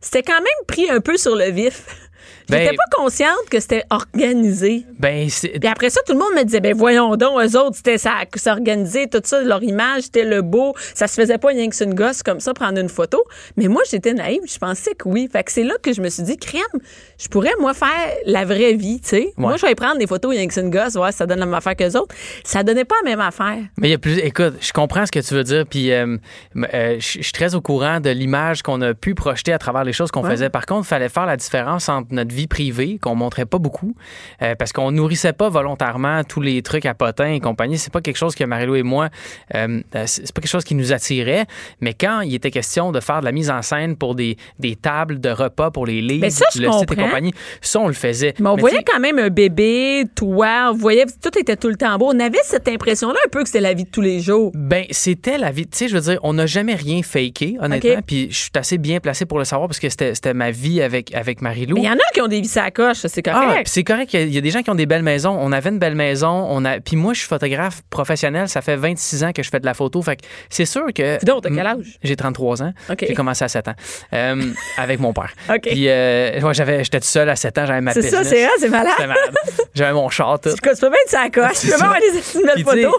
c'était 0.00 0.22
quand 0.22 0.38
même 0.40 0.66
pris 0.66 0.88
un 0.90 1.00
peu 1.00 1.16
sur 1.18 1.36
le 1.36 1.50
vif. 1.50 1.84
J'étais 2.48 2.66
Ben- 2.66 2.76
pas 2.76 2.96
consciente 2.96 3.48
que 3.50 3.58
c'était 3.60 3.84
organisé. 3.90 4.84
Ben. 4.98 5.28
Puis 5.28 5.68
après 5.68 5.90
ça, 5.90 6.00
tout 6.06 6.12
le 6.12 6.18
monde 6.18 6.34
me 6.36 6.44
disait, 6.44 6.60
ben 6.60 6.74
voyons 6.76 7.16
donc, 7.16 7.40
eux 7.42 7.58
autres, 7.58 7.76
c'était 7.76 7.98
ça, 7.98 8.12
s'organiser, 8.36 9.08
tout 9.08 9.20
ça, 9.24 9.42
leur 9.42 9.62
image, 9.62 10.02
c'était 10.04 10.24
le 10.24 10.42
beau. 10.42 10.74
Ça 10.94 11.06
se 11.06 11.14
faisait 11.20 11.38
pas 11.38 11.48
rien 11.48 11.68
que 11.68 11.84
une 11.84 11.94
gosse 11.94 12.22
comme 12.22 12.40
ça, 12.40 12.54
prendre 12.54 12.78
une 12.78 12.88
photo. 12.88 13.22
Mais 13.56 13.68
moi, 13.68 13.82
j'étais 13.90 14.14
naïve, 14.14 14.42
je 14.46 14.58
pensais 14.58 14.94
que 14.94 15.08
oui. 15.08 15.28
Fait 15.30 15.42
que 15.44 15.50
c'est 15.52 15.64
là 15.64 15.74
que 15.82 15.92
je 15.92 16.00
me 16.00 16.08
suis 16.08 16.22
dit, 16.22 16.36
crème, 16.36 16.62
je 17.18 17.28
pourrais, 17.28 17.50
moi, 17.60 17.74
faire 17.74 17.88
la 18.26 18.44
vraie 18.44 18.74
vie, 18.74 19.00
tu 19.00 19.08
sais. 19.08 19.32
Moi, 19.36 19.56
je 19.56 19.66
vais 19.66 19.74
prendre 19.74 19.98
des 19.98 20.06
photos 20.06 20.30
rien 20.30 20.46
que 20.46 20.58
une 20.60 20.70
gosse, 20.70 20.94
voir 20.94 21.10
si 21.10 21.18
ça 21.18 21.26
donne 21.26 21.40
la 21.40 21.46
même 21.46 21.54
affaire 21.54 21.74
qu'eux 21.76 21.98
autres. 21.98 22.14
Ça 22.44 22.62
donnait 22.62 22.84
pas 22.84 22.94
la 23.04 23.10
même 23.10 23.20
affaire. 23.20 23.58
Mais 23.78 23.88
il 23.88 23.90
y 23.90 23.94
a 23.94 23.98
plus. 23.98 24.18
Écoute, 24.18 24.54
je 24.60 24.72
comprends 24.72 25.04
ce 25.04 25.10
que 25.12 25.18
tu 25.18 25.34
veux 25.34 25.42
dire, 25.44 25.64
puis 25.68 25.92
euh, 25.92 26.16
euh, 26.74 26.96
je 27.00 27.14
je 27.18 27.22
suis 27.22 27.32
très 27.32 27.54
au 27.54 27.60
courant 27.60 28.00
de 28.00 28.10
l'image 28.10 28.62
qu'on 28.62 28.80
a 28.82 28.92
pu 28.94 29.14
projeter 29.14 29.52
à 29.52 29.58
travers 29.58 29.82
les 29.84 29.92
choses 29.92 30.10
qu'on 30.10 30.22
Ouais. 30.22 30.30
faisait. 30.30 30.50
Par 30.50 30.66
contre, 30.66 30.82
il 30.86 30.88
fallait 30.88 31.08
faire 31.08 31.26
la 31.26 31.36
différence 31.36 31.88
entre 31.88 32.08
notre 32.12 32.33
vie 32.34 32.46
privée 32.46 32.98
qu'on 33.00 33.14
montrait 33.14 33.46
pas 33.46 33.58
beaucoup 33.58 33.94
euh, 34.42 34.54
parce 34.54 34.72
qu'on 34.72 34.90
nourrissait 34.90 35.32
pas 35.32 35.48
volontairement 35.48 36.22
tous 36.24 36.40
les 36.40 36.60
trucs 36.62 36.86
à 36.86 36.94
potins 36.94 37.32
et 37.32 37.40
compagnie. 37.40 37.78
C'est 37.78 37.92
pas 37.92 38.00
quelque 38.00 38.16
chose 38.16 38.34
que 38.34 38.44
Marilou 38.44 38.74
et 38.74 38.82
moi, 38.82 39.08
euh, 39.54 39.80
euh, 39.94 40.04
c'est 40.06 40.32
pas 40.32 40.40
quelque 40.40 40.50
chose 40.50 40.64
qui 40.64 40.74
nous 40.74 40.92
attirait. 40.92 41.46
Mais 41.80 41.94
quand 41.94 42.20
il 42.20 42.34
était 42.34 42.50
question 42.50 42.92
de 42.92 43.00
faire 43.00 43.20
de 43.20 43.24
la 43.24 43.32
mise 43.32 43.50
en 43.50 43.62
scène 43.62 43.96
pour 43.96 44.14
des, 44.14 44.36
des 44.58 44.76
tables 44.76 45.20
de 45.20 45.30
repas 45.30 45.70
pour 45.70 45.86
les 45.86 46.00
livres, 46.00 46.28
ça, 46.28 46.44
le 46.56 46.70
site 46.70 46.92
et 46.92 46.96
compagnie, 46.96 47.32
ça 47.60 47.80
on 47.80 47.88
le 47.88 47.94
faisait. 47.94 48.34
Mais 48.38 48.48
on 48.48 48.56
Mais 48.56 48.60
voyait 48.60 48.84
quand 48.84 49.00
même 49.00 49.18
un 49.18 49.30
bébé, 49.30 50.04
toi, 50.14 50.70
on 50.72 50.76
voyait, 50.76 51.06
tout 51.06 51.38
était 51.38 51.56
tout 51.56 51.68
le 51.68 51.76
temps 51.76 51.96
beau. 51.98 52.10
On 52.12 52.20
avait 52.20 52.38
cette 52.42 52.68
impression-là 52.68 53.18
un 53.24 53.28
peu 53.28 53.42
que 53.42 53.48
c'était 53.48 53.60
la 53.60 53.74
vie 53.74 53.84
de 53.84 53.90
tous 53.90 54.00
les 54.00 54.20
jours. 54.20 54.50
Ben, 54.54 54.84
c'était 54.90 55.38
la 55.38 55.50
vie. 55.50 55.66
Tu 55.66 55.78
sais, 55.78 55.88
je 55.88 55.94
veux 55.94 56.12
dire, 56.12 56.18
on 56.22 56.34
n'a 56.34 56.46
jamais 56.46 56.74
rien 56.74 57.02
faké, 57.02 57.56
honnêtement. 57.60 58.02
Puis 58.06 58.28
je 58.30 58.36
suis 58.36 58.50
assez 58.54 58.78
bien 58.78 59.00
placé 59.00 59.24
pour 59.26 59.38
le 59.38 59.44
savoir 59.44 59.68
parce 59.68 59.78
que 59.78 59.88
c'était 59.88 60.34
ma 60.34 60.50
vie 60.50 60.82
avec, 60.82 61.14
avec 61.14 61.40
Marie-Lou. 61.40 61.76
Mais 61.76 61.82
il 61.82 61.86
y 61.86 61.90
en 61.90 61.94
a 61.94 62.12
qui 62.12 62.20
ont 62.20 62.23
des 62.28 62.40
vies 62.40 62.58
à 62.58 62.70
coche, 62.70 62.98
ça, 62.98 63.08
c'est 63.08 63.26
Ah, 63.28 63.32
correct. 63.32 63.64
puis 63.64 63.72
c'est 63.72 63.84
correct. 63.84 64.12
Il 64.14 64.20
y 64.20 64.22
a- 64.22 64.26
il 64.26 64.34
y, 64.34 64.38
a 64.38 64.40
des 64.40 64.50
gens 64.50 64.62
qui 64.62 64.70
ont 64.70 64.74
des 64.74 64.86
belles 64.86 65.02
maisons. 65.02 65.36
On 65.40 65.52
avait 65.52 65.70
une 65.70 65.78
belle 65.78 65.94
maison. 65.94 66.46
On 66.50 66.64
a. 66.64 66.80
Puis 66.80 66.96
moi, 66.96 67.12
je 67.14 67.20
suis 67.20 67.28
photographe 67.28 67.82
professionnel. 67.90 68.48
Ça 68.48 68.62
fait 68.62 68.76
26 68.76 69.24
ans 69.24 69.32
que 69.32 69.42
je 69.42 69.50
fais 69.50 69.60
de 69.60 69.66
la 69.66 69.74
photo. 69.74 70.02
Fait 70.02 70.16
que 70.16 70.22
c'est 70.50 70.64
sûr 70.66 70.86
que. 70.94 71.18
Dis 71.18 71.24
donc, 71.26 71.42
t'as 71.42 71.50
quel 71.50 71.66
âge? 71.66 71.98
J'ai 72.02 72.16
33 72.16 72.62
ans. 72.62 72.72
J'ai 73.00 73.14
commencé 73.14 73.44
à 73.44 73.48
7 73.48 73.68
ans 73.68 73.74
euh, 74.12 74.42
avec 74.78 75.00
mon 75.00 75.12
père. 75.12 75.32
Puis 75.62 75.88
euh, 75.88 76.40
ouais, 76.40 76.54
j'avais, 76.54 76.84
j'étais 76.84 77.00
tout 77.00 77.06
seul 77.06 77.28
à 77.28 77.36
7 77.36 77.58
ans. 77.58 77.66
J'avais 77.66 77.80
ma 77.80 77.92
C'est 77.92 78.02
ça, 78.02 78.24
c'est 78.24 78.46
c'est 78.58 78.68
malade. 78.68 78.92
J'avais 79.74 79.92
mon 79.92 80.08
char, 80.08 80.38
tout. 80.40 80.50
Tu 80.54 80.60
peux 80.60 80.74
pas 80.74 80.90
mettre 80.90 81.08
ça 81.08 81.20
à 81.22 81.30
coche. 81.30 81.60
Tu 81.60 81.66
peux 81.66 81.72
pas 81.72 81.78
ça. 81.78 81.84
avoir 81.84 82.00
des 82.00 82.10
belles 82.44 82.54
tu 82.56 82.64
photos. 82.64 82.94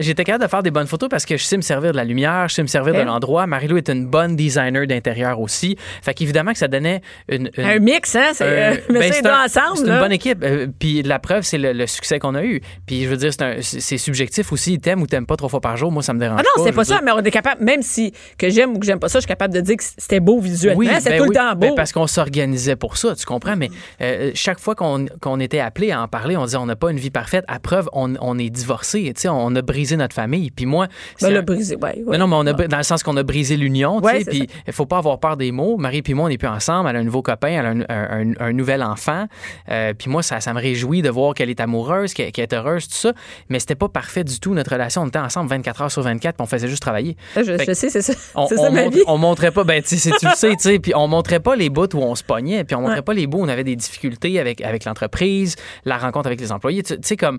J'étais 0.00 0.24
capable 0.24 0.44
de 0.44 0.48
faire 0.48 0.62
des 0.62 0.70
bonnes 0.70 0.86
photos 0.86 1.08
parce 1.08 1.24
que 1.26 1.36
je 1.36 1.44
sais 1.44 1.56
me 1.56 1.62
servir 1.62 1.92
de 1.92 1.96
la 1.96 2.04
lumière, 2.04 2.48
je 2.48 2.54
sais 2.54 2.62
me 2.62 2.66
servir 2.68 2.94
de 2.94 3.00
l'endroit. 3.00 3.46
Marie-Lou 3.46 3.76
est 3.76 3.88
une 3.88 4.06
bonne 4.06 4.36
designer 4.36 4.86
d'intérieur 4.86 5.40
aussi. 5.40 5.76
Fait 6.02 6.14
qu'évidemment 6.14 6.52
que 6.52 6.58
ça 6.58 6.68
donnait 6.68 7.02
une. 7.28 7.50
une- 7.56 7.64
Un 7.64 7.78
mix, 7.78 8.14
hein? 8.16 8.30
C'est, 8.42 8.62
euh, 8.62 8.76
ben, 8.88 9.00
les 9.12 9.22
deux 9.22 9.28
un- 9.30 9.44
ensemble. 9.44 9.76
C'est 9.78 9.86
une 9.86 9.98
bonne 9.98 10.12
équipe. 10.12 10.38
Euh, 10.42 10.66
puis 10.78 11.02
la 11.02 11.18
preuve, 11.18 11.42
c'est 11.42 11.58
le, 11.58 11.72
le 11.72 11.86
succès 11.86 12.18
qu'on 12.18 12.34
a 12.34 12.44
eu. 12.44 12.60
Puis 12.86 13.04
je 13.04 13.08
veux 13.08 13.16
dire, 13.16 13.32
c'est 13.32 13.42
un- 13.42 13.60
subjectif 13.98 14.52
aussi. 14.52 14.78
T'aimes 14.78 15.02
ou 15.02 15.06
t'aimes 15.06 15.26
pas 15.26 15.36
trois 15.36 15.48
fois 15.48 15.60
par 15.60 15.76
jour. 15.76 15.90
Moi, 15.92 16.02
ça 16.02 16.12
me 16.14 16.18
dérange 16.20 16.40
Ah 16.40 16.42
non, 16.56 16.62
pas. 16.64 16.68
c'est 16.70 16.74
pas 16.76 16.84
ça, 16.84 16.94
dire- 16.96 17.02
mais 17.04 17.12
on 17.12 17.18
est 17.20 17.30
capable, 17.30 17.64
même 17.64 17.82
si 17.82 18.12
que 18.38 18.48
j'aime 18.50 18.74
ou 18.76 18.78
que 18.78 18.86
j'aime 18.86 18.98
pas 18.98 19.08
ça, 19.08 19.18
je 19.18 19.22
suis 19.22 19.28
capable 19.28 19.54
de 19.54 19.60
dire 19.60 19.76
que 19.76 19.84
c'était 19.84 20.20
beau 20.20 20.40
visuellement. 20.40 20.78
Oui, 20.78 20.88
c'est 21.00 21.10
ben 21.10 21.18
tout 21.18 21.24
oui. 21.24 21.28
le 21.30 21.34
temps 21.34 21.52
beau. 21.54 21.68
Ben 21.68 21.74
parce 21.74 21.92
qu'on 21.92 22.06
s'organisait 22.06 22.76
pour 22.76 22.96
ça, 22.96 23.14
tu 23.14 23.24
comprends? 23.26 23.56
Mais 23.56 23.70
euh, 24.00 24.30
chaque 24.34 24.58
fois 24.58 24.74
qu'on 24.74 25.06
qu'on 25.20 25.40
était 25.40 25.60
appelé 25.60 25.90
à 25.92 26.02
en 26.02 26.08
parler, 26.08 26.36
on 26.36 26.44
disait 26.44 26.56
on 26.56 26.66
n'a 26.66 26.76
pas 26.76 26.90
une 26.90 26.98
vie 26.98 27.10
parfaite. 27.10 27.44
À 27.48 27.58
preuve, 27.58 27.88
on, 27.92 28.14
on 28.20 28.38
est 28.38 28.50
divorcé. 28.50 29.12
Tu 29.14 29.22
sais, 29.22 29.28
on 29.28 29.54
a 29.54 29.62
brisé 29.62 29.96
notre 29.96 30.14
famille. 30.14 30.50
Puis 30.50 30.66
moi, 30.66 30.86
Ben, 30.86 30.92
c'est 31.16 31.30
le 31.30 31.38
un- 31.38 31.42
brisé, 31.42 31.76
ouais. 31.76 32.02
ouais. 32.06 32.18
Non, 32.18 32.26
non, 32.26 32.42
mais 32.44 32.50
on 32.50 32.54
a, 32.54 32.66
dans 32.68 32.76
le 32.76 32.82
sens 32.82 33.02
qu'on 33.02 33.16
a 33.16 33.22
brisé 33.22 33.56
l'union, 33.56 34.00
puis 34.00 34.48
il 34.66 34.72
faut 34.72 34.86
pas 34.86 34.98
avoir 34.98 35.18
peur 35.20 35.36
des 35.36 35.52
mots. 35.52 35.76
Marie 35.76 36.02
puis 36.02 36.14
moi, 36.14 36.26
on 36.26 36.28
n'est 36.28 36.38
plus 36.38 36.48
ensemble, 36.48 36.88
elle 36.90 36.96
a 36.96 36.98
un 37.00 37.04
nouveau 37.04 37.22
copain, 37.22 37.48
elle 37.48 37.66
a 37.66 37.68
un, 37.70 37.80
un- 37.88 38.30
un- 38.30 38.31
un 38.40 38.52
nouvel 38.52 38.82
enfant, 38.82 39.26
Euh, 39.70 39.92
puis 39.96 40.10
moi, 40.10 40.22
ça, 40.22 40.40
ça 40.40 40.52
me 40.52 40.60
réjouit 40.60 41.02
de 41.02 41.10
voir 41.10 41.34
qu'elle 41.34 41.50
est 41.50 41.60
amoureuse, 41.60 42.14
qu'elle 42.14 42.30
est 42.36 42.52
heureuse, 42.52 42.88
tout 42.88 42.94
ça, 42.94 43.12
mais 43.48 43.58
c'était 43.60 43.74
pas 43.74 43.88
parfait 43.88 44.24
du 44.24 44.38
tout, 44.40 44.54
notre 44.54 44.72
relation. 44.72 45.02
On 45.02 45.06
était 45.06 45.18
ensemble 45.18 45.48
24 45.50 45.82
heures 45.82 45.90
sur 45.90 46.02
24, 46.02 46.36
puis 46.36 46.42
on 46.42 46.46
faisait 46.46 46.68
juste 46.68 46.82
travailler. 46.82 47.16
Je, 47.36 47.42
je 47.42 47.72
sais, 47.74 47.90
c'est 47.90 48.02
ça. 48.02 48.12
On, 48.34 48.46
c'est 48.46 48.58
on 48.58 48.64
ça 48.64 48.70
ma 48.70 48.82
montre- 48.84 48.96
vie. 48.96 49.02
on 49.06 49.18
montrait 49.18 49.50
pas, 49.50 49.64
ben, 49.64 49.82
tu 49.82 49.96
sais, 49.98 50.10
tu 50.18 50.26
le 50.26 50.32
sais, 50.34 50.50
tu 50.56 50.62
sais, 50.62 50.78
puis 50.78 50.92
on 50.94 51.06
montrait 51.08 51.40
pas 51.40 51.56
les 51.56 51.70
bouts 51.70 51.94
où 51.94 51.98
on 52.02 52.14
se 52.14 52.24
pognait, 52.24 52.64
puis 52.64 52.74
on 52.76 52.80
montrait 52.80 52.96
Ouais. 52.96 53.02
pas 53.02 53.14
les 53.14 53.26
bouts 53.26 53.38
où 53.38 53.44
on 53.44 53.48
avait 53.48 53.64
des 53.64 53.76
difficultés 53.76 54.38
avec, 54.40 54.60
avec 54.62 54.84
l'entreprise, 54.84 55.56
la 55.84 55.98
rencontre 55.98 56.26
avec 56.26 56.40
les 56.40 56.52
employés, 56.52 56.82
tu 56.82 56.94
sais, 57.02 57.16
comme, 57.16 57.38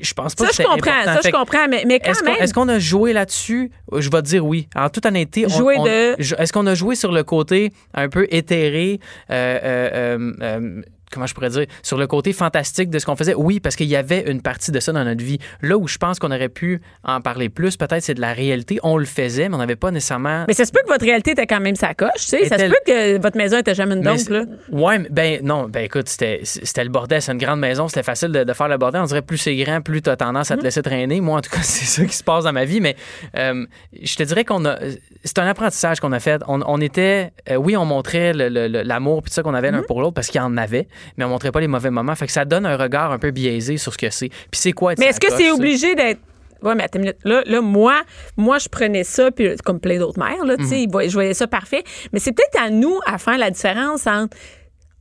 je 0.00 0.12
pense 0.14 0.34
pas 0.34 0.44
Ça, 0.46 0.50
que 0.50 0.56
je 0.56 0.62
comprends. 0.62 0.90
important. 0.90 1.04
Ça, 1.04 1.16
je 1.16 1.20
Fait 1.22 1.30
comprends. 1.32 1.68
Mais, 1.68 1.84
mais 1.86 2.00
quand 2.00 2.10
est-ce 2.10 2.20
qu'on 2.20 2.30
même. 2.32 2.42
est-ce 2.42 2.54
qu'on 2.54 2.68
a 2.68 2.78
joué 2.78 3.12
là-dessus? 3.12 3.70
Je 3.96 4.10
vais 4.10 4.22
te 4.22 4.26
dire 4.26 4.44
oui. 4.44 4.68
En 4.76 4.88
toute 4.90 5.06
honnêteté, 5.06 5.46
on- 5.46 5.84
de- 5.84 6.16
Est-ce 6.40 6.52
qu'on 6.52 6.66
a 6.66 6.74
joué 6.74 6.94
sur 6.96 7.12
le 7.12 7.22
côté 7.22 7.72
un 7.94 8.08
peu 8.08 8.26
éthéré, 8.30 9.00
euh, 9.30 9.58
euh, 9.62 10.18
euh, 10.20 10.32
euh, 10.42 10.82
comment 11.10 11.26
je 11.26 11.34
pourrais 11.34 11.50
dire, 11.50 11.66
sur 11.82 11.98
le 11.98 12.06
côté 12.06 12.32
fantastique 12.32 12.90
de 12.90 12.98
ce 12.98 13.06
qu'on 13.06 13.16
faisait? 13.16 13.34
Oui, 13.34 13.60
parce 13.60 13.76
qu'il 13.76 13.88
y 13.88 13.96
avait 13.96 14.30
une 14.30 14.42
partie 14.42 14.70
de 14.70 14.80
ça 14.80 14.92
dans 14.92 15.04
notre 15.04 15.24
vie. 15.24 15.38
Là 15.62 15.76
où 15.76 15.88
je 15.88 15.98
pense 15.98 16.18
qu'on 16.18 16.30
aurait 16.30 16.48
pu 16.48 16.80
en 17.04 17.20
parler 17.20 17.48
plus, 17.48 17.76
peut-être, 17.76 18.02
c'est 18.02 18.14
de 18.14 18.20
la 18.20 18.32
réalité. 18.32 18.78
On 18.82 18.96
le 18.96 19.04
faisait, 19.04 19.48
mais 19.48 19.56
on 19.56 19.58
n'avait 19.58 19.76
pas 19.76 19.90
nécessairement... 19.90 20.44
Mais 20.46 20.54
ça 20.54 20.64
se 20.64 20.72
peut 20.72 20.80
que 20.84 20.92
votre 20.92 21.04
réalité 21.04 21.32
était 21.32 21.46
quand 21.46 21.60
même 21.60 21.74
sa 21.74 21.94
coche, 21.94 22.10
tu 22.16 22.22
sais. 22.28 22.44
Ça 22.46 22.58
se 22.58 22.66
peut 22.66 22.78
que 22.86 23.20
votre 23.20 23.36
maison 23.36 23.58
était 23.58 23.74
jamais 23.74 23.94
une 23.94 24.02
dompe, 24.02 24.28
là. 24.28 24.44
Ouais, 24.70 24.98
mais 24.98 25.08
ben 25.10 25.40
non, 25.42 25.68
ben 25.68 25.84
écoute, 25.84 26.08
c'était 26.08 26.44
le 26.84 26.88
bordel, 26.88 27.20
c'est 27.20 27.32
une 27.32 27.38
grande 27.38 27.60
maison, 27.60 27.88
c'était 27.88 28.02
facile 28.02 28.30
de, 28.30 28.44
de 28.44 28.52
faire 28.52 28.68
le 28.68 28.78
bordel. 28.78 29.00
On 29.02 29.06
dirait 29.06 29.22
plus 29.22 29.38
c'est 29.38 29.56
grand, 29.56 29.80
plus 29.80 30.02
tu 30.02 30.10
as 30.10 30.16
tendance 30.16 30.50
à 30.50 30.56
te 30.56 30.62
laisser 30.62 30.82
traîner. 30.82 31.20
Moi, 31.20 31.38
en 31.38 31.40
tout 31.40 31.50
cas, 31.50 31.58
c'est 31.62 31.84
ça 31.84 32.04
qui 32.04 32.16
se 32.16 32.24
passe 32.24 32.44
dans 32.44 32.52
ma 32.52 32.64
vie, 32.64 32.80
mais 32.80 32.96
euh, 33.36 33.66
je 34.00 34.16
te 34.16 34.22
dirais 34.22 34.44
qu'on 34.44 34.64
a. 34.64 34.78
C'est 35.22 35.38
un 35.38 35.46
apprentissage 35.46 36.00
qu'on 36.00 36.12
a 36.12 36.20
fait. 36.20 36.40
On, 36.48 36.60
on 36.66 36.80
était. 36.80 37.32
euh, 37.50 37.56
oui, 37.56 37.76
on 37.76 37.84
montrait 37.84 38.32
l'amour 38.32 39.22
puis 39.22 39.32
ça 39.32 39.42
qu'on 39.42 39.52
avait 39.54 39.70
l'un 39.70 39.80
Mm-hmm. 39.80 39.86
pour 39.86 40.00
l'autre 40.00 40.14
parce 40.14 40.28
qu'il 40.28 40.40
y 40.40 40.44
en 40.44 40.56
avait, 40.56 40.88
mais 41.16 41.24
on 41.24 41.28
montrait 41.28 41.52
pas 41.52 41.60
les 41.60 41.68
mauvais 41.68 41.90
moments. 41.90 42.14
Fait 42.14 42.26
que 42.26 42.32
ça 42.32 42.44
donne 42.44 42.64
un 42.66 42.76
regard 42.76 43.12
un 43.12 43.18
peu 43.18 43.30
biaisé 43.30 43.76
sur 43.76 43.92
ce 43.92 43.98
que 43.98 44.08
c'est. 44.10 44.28
Puis 44.28 44.48
c'est 44.52 44.72
quoi 44.72 44.92
être 44.92 44.98
Mais 44.98 45.06
est-ce 45.06 45.20
que 45.20 45.30
c'est 45.32 45.50
obligé 45.50 45.94
d'être. 45.94 46.20
Ouais, 46.62 46.74
mais 46.74 46.84
attends 46.84 46.98
une 46.98 47.04
minute. 47.06 47.18
Là, 47.24 47.42
là 47.46 47.60
moi, 47.62 48.02
moi, 48.36 48.58
je 48.58 48.68
prenais 48.68 49.04
ça, 49.04 49.30
puis 49.30 49.56
comme 49.64 49.80
plein 49.80 49.98
d'autres 49.98 50.18
mères, 50.18 50.44
là, 50.44 50.56
tu 50.56 50.62
Mhm. 50.64 50.68
sais, 50.68 50.86
voyaient- 50.90 51.08
je 51.08 51.14
voyais 51.14 51.34
ça 51.34 51.46
parfait. 51.46 51.82
Mais 52.12 52.18
c'est 52.18 52.32
peut-être 52.32 52.62
à 52.62 52.68
nous 52.70 52.98
à 53.06 53.16
faire 53.18 53.38
la 53.38 53.50
différence 53.50 54.06
entre. 54.06 54.36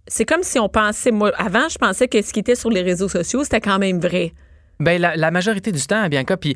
C'est 0.07 0.25
comme 0.25 0.41
si 0.43 0.57
on 0.59 0.69
pensait. 0.69 1.11
Moi, 1.11 1.31
avant, 1.37 1.67
je 1.69 1.77
pensais 1.77 2.07
que 2.07 2.21
ce 2.21 2.31
qui 2.33 2.39
était 2.39 2.55
sur 2.55 2.69
les 2.69 2.81
réseaux 2.81 3.09
sociaux, 3.09 3.43
c'était 3.43 3.61
quand 3.61 3.77
même 3.77 3.99
vrai. 3.99 4.33
Ben, 4.79 4.99
la, 5.01 5.17
la 5.17 5.31
majorité 5.31 5.73
du 5.73 5.81
temps, 5.81 6.07
Bianca, 6.07 6.37
puis, 6.37 6.55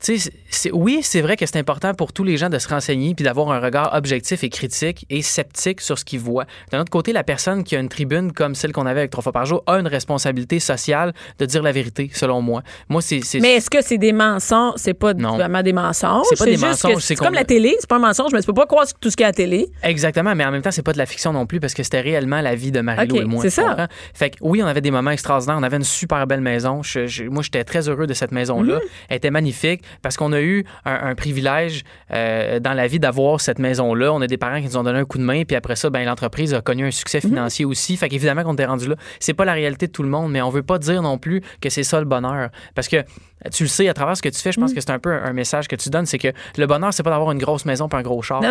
c'est- 0.00 0.70
oui, 0.72 1.00
c'est 1.02 1.20
vrai 1.20 1.36
que 1.36 1.44
c'est 1.46 1.58
important 1.58 1.92
pour 1.94 2.12
tous 2.12 2.24
les 2.24 2.36
gens 2.36 2.48
de 2.48 2.58
se 2.58 2.68
renseigner 2.68 3.14
puis 3.14 3.24
d'avoir 3.24 3.50
un 3.52 3.60
regard 3.60 3.94
objectif 3.94 4.42
et 4.42 4.48
critique 4.48 5.04
et 5.10 5.22
sceptique 5.22 5.80
sur 5.80 5.98
ce 5.98 6.04
qu'ils 6.04 6.20
voient. 6.20 6.46
D'un 6.72 6.80
autre 6.80 6.90
côté, 6.90 7.12
la 7.12 7.22
personne 7.24 7.64
qui 7.64 7.76
a 7.76 7.80
une 7.80 7.88
tribune 7.88 8.32
comme 8.32 8.54
celle 8.54 8.72
qu'on 8.72 8.86
avait 8.86 9.00
avec 9.00 9.10
trois 9.10 9.22
fois 9.22 9.32
par 9.32 9.44
jour 9.46 9.62
a 9.66 9.74
une 9.78 9.86
responsabilité 9.86 10.58
sociale 10.58 11.12
de 11.38 11.46
dire 11.46 11.62
la 11.62 11.72
vérité, 11.72 12.10
selon 12.14 12.40
moi. 12.40 12.62
Moi, 12.88 13.02
c'est. 13.02 13.20
c'est- 13.22 13.40
Mais 13.40 13.54
est-ce 13.56 13.68
que 13.70 13.82
c'est 13.82 13.98
des 13.98 14.12
mensonges? 14.12 14.74
C'est 14.76 14.94
pas 14.94 15.12
Non. 15.14 15.34
vraiment 15.36 15.62
des 15.62 15.72
mensonges. 15.72 16.26
C'est 16.30 16.38
pas 16.38 16.46
des 16.46 16.56
mensonges, 16.56 17.02
c'est 17.02 17.14
comme 17.16 17.34
la 17.34 17.44
télé, 17.44 17.76
c'est 17.78 17.88
pas 17.88 17.96
un 17.96 18.00
mensonge, 18.00 18.32
mais 18.32 18.40
tu 18.40 18.46
peux 18.46 18.54
pas 18.54 18.66
croire 18.66 18.86
tout 19.00 19.10
ce 19.10 19.16
qu'il 19.16 19.24
y 19.24 19.24
a 19.24 19.28
à 19.28 19.30
la 19.30 19.34
télé. 19.34 19.68
Exactement, 19.82 20.34
mais 20.34 20.44
en 20.44 20.50
même 20.50 20.62
temps, 20.62 20.70
c'est 20.70 20.82
pas 20.82 20.92
de 20.92 20.98
la 20.98 21.06
fiction 21.06 21.32
non 21.32 21.46
plus 21.46 21.60
parce 21.60 21.74
que 21.74 21.82
c'était 21.82 22.00
réellement 22.00 22.40
la 22.40 22.54
vie 22.54 22.72
de 22.72 22.80
Marie-Lou 22.80 23.16
et 23.16 23.24
moi. 23.24 23.42
c'est 23.42 23.50
ça. 23.50 23.62
comprends? 23.62 23.86
Fait 24.14 24.30
que 24.30 24.36
oui, 24.40 24.62
on 24.62 24.66
avait 24.66 24.80
des 24.80 24.90
moments 24.90 25.10
extraordinaires. 25.10 25.56
On 25.58 25.62
avait 25.62 25.76
une 25.76 25.84
super 25.84 26.26
belle 26.26 26.40
maison. 26.40 26.82
Je- 26.82 27.06
je- 27.06 27.24
moi, 27.24 27.42
j'étais 27.42 27.64
très 27.64 27.88
heureux 27.88 28.06
de 28.06 28.14
cette 28.14 28.32
maison-là. 28.32 28.76
Mhm. 28.76 28.80
Elle 29.08 29.16
était 29.18 29.30
magnifique 29.30 29.82
parce 30.02 30.16
qu'on 30.16 30.32
a 30.32 30.40
eu 30.40 30.64
un, 30.84 31.10
un 31.10 31.14
privilège 31.14 31.84
euh, 32.12 32.60
dans 32.60 32.72
la 32.74 32.86
vie 32.86 32.98
d'avoir 33.00 33.40
cette 33.40 33.58
maison-là. 33.58 34.12
On 34.12 34.20
a 34.20 34.26
des 34.26 34.36
parents 34.38 34.60
qui 34.60 34.66
nous 34.66 34.76
ont 34.76 34.82
donné 34.82 34.98
un 34.98 35.04
coup 35.04 35.18
de 35.18 35.22
main, 35.24 35.44
puis 35.44 35.56
après 35.56 35.76
ça, 35.76 35.90
ben, 35.90 36.04
l'entreprise 36.04 36.54
a 36.54 36.60
connu 36.60 36.86
un 36.86 36.90
succès 36.90 37.20
Mhm. 37.22 37.30
financier 37.30 37.64
aussi. 37.64 37.96
Fait 37.96 38.08
qu'évidemment 38.08 38.42
qu'on 38.44 38.54
était 38.54 38.64
rendu 38.66 38.88
là. 38.88 38.96
C'est 39.18 39.34
pas 39.34 39.44
la 39.44 39.52
réalité 39.52 39.86
de 39.86 39.92
tout 39.92 40.02
le 40.02 40.08
monde, 40.08 40.30
mais 40.32 40.42
on 40.42 40.50
veut 40.50 40.62
pas 40.62 40.78
dire 40.78 41.02
non 41.02 41.18
plus 41.18 41.42
que 41.60 41.68
c'est 41.70 41.82
ça 41.84 41.98
le 42.00 42.06
bonheur. 42.06 42.50
Parce 42.74 42.88
que 42.88 43.04
tu 43.52 43.62
le 43.64 43.68
sais, 43.68 43.88
à 43.88 43.94
travers 43.94 44.16
ce 44.16 44.22
que 44.22 44.28
tu 44.28 44.38
fais, 44.38 44.52
je 44.52 44.60
Mhm. 44.60 44.66
pense 44.66 44.74
que 44.74 44.80
c'est 44.80 44.90
un 44.90 44.98
peu 44.98 45.12
un, 45.12 45.32
message 45.32 45.68
que 45.68 45.76
tu 45.76 45.88
donnes, 45.90 46.06
c'est 46.06 46.18
que 46.18 46.28
le 46.58 46.66
bonheur, 46.66 46.92
c'est 46.92 47.02
pas 47.02 47.10
d'avoir 47.10 47.32
une 47.32 47.38
grosse 47.38 47.64
maison 47.64 47.88
puis 47.88 47.98
un 47.98 48.02
gros 48.02 48.20
char. 48.22 48.42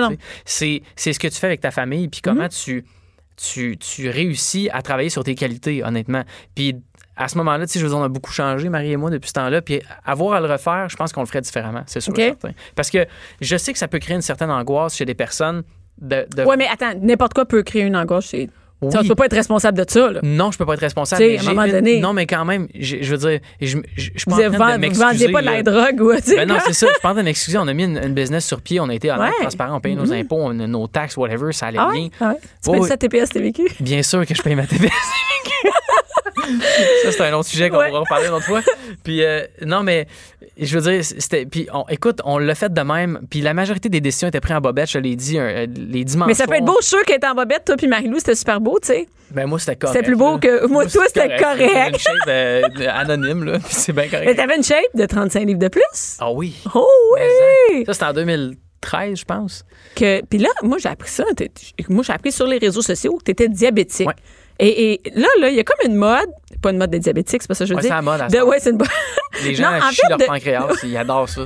C'est, 0.45 0.81
c'est 0.95 1.13
ce 1.13 1.19
que 1.19 1.27
tu 1.27 1.35
fais 1.35 1.47
avec 1.47 1.61
ta 1.61 1.71
famille, 1.71 2.07
puis 2.07 2.21
comment 2.21 2.47
tu, 2.49 2.83
tu, 3.37 3.77
tu 3.77 4.09
réussis 4.09 4.69
à 4.71 4.81
travailler 4.81 5.09
sur 5.09 5.23
tes 5.23 5.35
qualités, 5.35 5.83
honnêtement. 5.83 6.23
Puis 6.55 6.75
à 7.19 7.27
ce 7.27 7.37
moment-là, 7.37 7.67
tu 7.67 7.73
sais, 7.73 7.79
je 7.79 7.85
veux 7.85 7.89
dire, 7.91 7.99
on 7.99 8.03
a 8.03 8.07
beaucoup 8.09 8.31
changé, 8.31 8.69
Marie 8.69 8.91
et 8.93 8.97
moi, 8.97 9.09
depuis 9.11 9.27
ce 9.27 9.33
temps-là. 9.33 9.61
Puis 9.61 9.81
avoir 10.05 10.33
à 10.35 10.39
le 10.41 10.47
refaire, 10.47 10.87
je 10.89 10.95
pense 10.95 11.11
qu'on 11.11 11.21
le 11.21 11.27
ferait 11.27 11.41
différemment, 11.41 11.83
c'est 11.85 11.99
sûr 12.01 12.15
certain. 12.15 12.49
Parce 12.75 12.89
que 12.89 13.05
je 13.41 13.57
sais 13.57 13.73
que 13.73 13.77
ça 13.79 13.87
peut 13.87 13.99
créer 13.99 14.15
une 14.15 14.21
certaine 14.21 14.49
angoisse 14.49 14.95
chez 14.95 15.05
des 15.05 15.13
personnes 15.15 15.63
de. 16.01 16.25
de- 16.35 16.43
Ouais, 16.43 16.55
mais 16.57 16.67
attends, 16.71 16.93
n'importe 17.01 17.33
quoi 17.33 17.45
peut 17.45 17.61
créer 17.61 17.83
une 17.83 17.95
angoisse. 17.97 18.31
Oui. 18.33 18.49
Tu 18.89 18.97
On 18.97 19.03
peut 19.03 19.15
pas 19.15 19.25
être 19.25 19.35
responsable 19.35 19.77
de 19.77 19.83
ça, 19.85 20.09
là. 20.09 20.21
Non, 20.23 20.51
je 20.51 20.57
peux 20.57 20.65
pas 20.65 20.75
être 20.75 20.79
responsable. 20.79 21.21
Mais 21.21 21.37
à 21.37 21.41
un 21.41 21.43
moment 21.43 21.63
une- 21.65 21.71
donné- 21.73 21.99
Non, 21.99 22.13
mais 22.13 22.25
quand 22.25 22.45
même, 22.45 22.69
je 22.73 22.95
veux 23.13 23.17
dire, 23.17 23.39
je, 23.59 23.67
je, 23.67 23.77
je 23.97 24.01
suis 24.03 24.11
pas 24.25 24.35
en 24.35 24.35
train 24.35 24.77
de 24.77 24.87
vous 24.87 25.31
pas 25.33 25.41
de 25.41 25.45
la 25.45 25.61
drogue 25.63 25.99
ou, 25.99 26.13
Ben 26.33 26.47
non, 26.47 26.55
c'est 26.65 26.71
ça. 26.71 26.87
Je 26.87 26.93
en 27.05 27.11
train 27.11 27.15
de 27.15 27.21
m'excuser. 27.23 27.57
On 27.57 27.67
a 27.67 27.73
mis 27.73 27.83
une, 27.83 27.97
une 27.97 28.13
business 28.13 28.45
sur 28.47 28.61
pied. 28.61 28.79
On 28.79 28.87
a 28.87 28.93
été 28.95 29.11
Ouais. 29.11 29.31
transparent. 29.41 29.75
On 29.75 29.81
payait 29.81 29.95
nos 29.95 30.13
impôts, 30.13 30.37
on 30.39 30.57
a 30.57 30.65
nos 30.67 30.87
taxes, 30.87 31.17
whatever. 31.17 31.51
Ça 31.51 31.65
allait 31.67 31.77
Ah 31.77 31.89
bien. 31.91 32.03
ouais? 32.03 32.11
Ah? 32.21 32.35
Tu 32.63 32.69
Oui, 32.69 32.75
payes 32.75 32.81
oui. 32.83 32.87
ça 32.87 32.95
TPS 32.95 33.29
TVQ? 33.31 33.63
Bien 33.81 34.01
sûr 34.01 34.25
que 34.25 34.33
je 34.33 34.41
paye 34.41 34.55
ma 34.55 34.65
TPS. 34.65 34.89
ça, 37.03 37.11
c'est 37.11 37.21
un 37.21 37.33
autre 37.33 37.47
sujet 37.49 37.69
qu'on 37.69 37.77
Ouais. 37.77 37.87
pourra 37.87 37.99
reparler 38.01 38.27
une 38.27 38.33
autre 38.33 38.45
fois. 38.45 38.61
Puis, 39.03 39.23
euh, 39.23 39.43
non, 39.65 39.83
mais 39.83 40.07
je 40.59 40.77
veux 40.77 40.91
dire, 40.91 41.03
c'était. 41.03 41.45
Puis, 41.45 41.67
on- 41.73 41.85
écoute, 41.89 42.19
on 42.25 42.37
l'a 42.37 42.55
fait 42.55 42.73
de 42.73 42.81
même. 42.81 43.21
Puis, 43.29 43.41
la 43.41 43.53
majorité 43.53 43.89
des 43.89 44.01
décisions 44.01 44.27
étaient 44.27 44.39
prises 44.41 44.55
en 44.55 44.61
bobette. 44.61 44.89
Je 44.89 44.99
l'ai 44.99 45.15
dit, 45.15 45.37
euh, 45.39 45.65
les 45.75 46.03
dimanches. 46.03 46.27
Mais 46.27 46.33
ça 46.33 46.47
peut 46.47 46.55
être 46.55 46.65
beau, 46.65 46.77
je 46.81 46.87
suis 46.87 46.97
qu'elle 47.05 47.17
était 47.17 47.27
en 47.27 47.35
bobette, 47.35 47.65
toi 47.65 47.75
puis 47.77 47.87
Marie-Lou, 47.87 48.17
c'était 48.19 48.35
super 48.35 48.59
beau, 48.61 48.77
tu 48.81 48.87
sais. 48.87 49.07
Ben, 49.31 49.45
moi, 49.45 49.59
c'était 49.59 49.75
correct. 49.75 49.95
C'était 49.95 50.05
plus 50.07 50.15
beau 50.17 50.33
là. 50.33 50.39
que- 50.39 50.65
moi, 50.67 50.85
toi, 50.87 51.03
c'était 51.07 51.37
correct. 51.37 51.71
J'avais 51.73 51.89
une 51.89 51.97
shape 51.99 52.27
euh, 52.27 52.61
anonyme, 52.91 53.43
là. 53.43 53.59
Puis, 53.59 53.67
c'est 53.69 53.93
bien 53.93 54.03
Mais 54.03 54.09
correct. 54.09 54.35
t'avais 54.35 54.55
une 54.57 54.63
shape 54.63 54.95
de 54.95 55.05
35 55.05 55.45
livres 55.45 55.59
de 55.59 55.67
plus? 55.67 56.17
Ah 56.19 56.31
oui. 56.31 56.55
Oh 56.73 56.87
oui! 57.13 57.83
Ça, 57.85 57.93
c'était 57.93 58.05
en 58.05 58.13
2013, 58.13 59.19
je 59.19 59.25
pense. 59.25 59.63
Que, 59.95 60.25
puis 60.25 60.39
là, 60.39 60.49
moi, 60.63 60.77
j'ai 60.79 60.89
appris 60.89 61.09
ça. 61.09 61.23
Moi, 61.89 62.03
j'ai 62.03 62.13
appris 62.13 62.31
sur 62.31 62.47
les 62.47 62.57
réseaux 62.57 62.81
sociaux 62.81 63.17
que 63.17 63.23
tu 63.25 63.31
étais 63.31 63.47
diabétique. 63.49 64.07
Ouais. 64.07 64.15
Et, 64.59 64.93
et 65.05 65.11
là, 65.15 65.27
là, 65.39 65.49
il 65.49 65.55
y 65.55 65.59
a 65.59 65.63
comme 65.63 65.89
une 65.89 65.95
mode, 65.95 66.29
pas 66.61 66.71
une 66.71 66.77
mode 66.77 66.89
des 66.91 66.99
diabétiques, 66.99 67.41
c'est 67.41 67.47
pas 67.47 67.53
ça 67.55 67.63
que 67.63 67.69
je 67.69 67.73
veux 67.73 67.77
Ouais, 67.77 67.81
dire. 67.81 67.89
c'est 67.91 67.95
la 67.95 68.01
mode 68.01 68.29
de, 68.31 68.37
ouais, 68.41 68.59
c'est 68.59 68.71
une 68.71 68.77
mode. 68.77 68.87
Les 69.43 69.55
gens 69.55 69.71
Non, 69.71 69.77
en 69.77 69.89
chient 69.91 70.01
fait, 70.03 70.09
leur 70.09 70.17
de- 70.17 70.25
pancréas. 70.25 70.67
Ils 70.83 70.97
adorent 70.97 71.29
ça. 71.29 71.41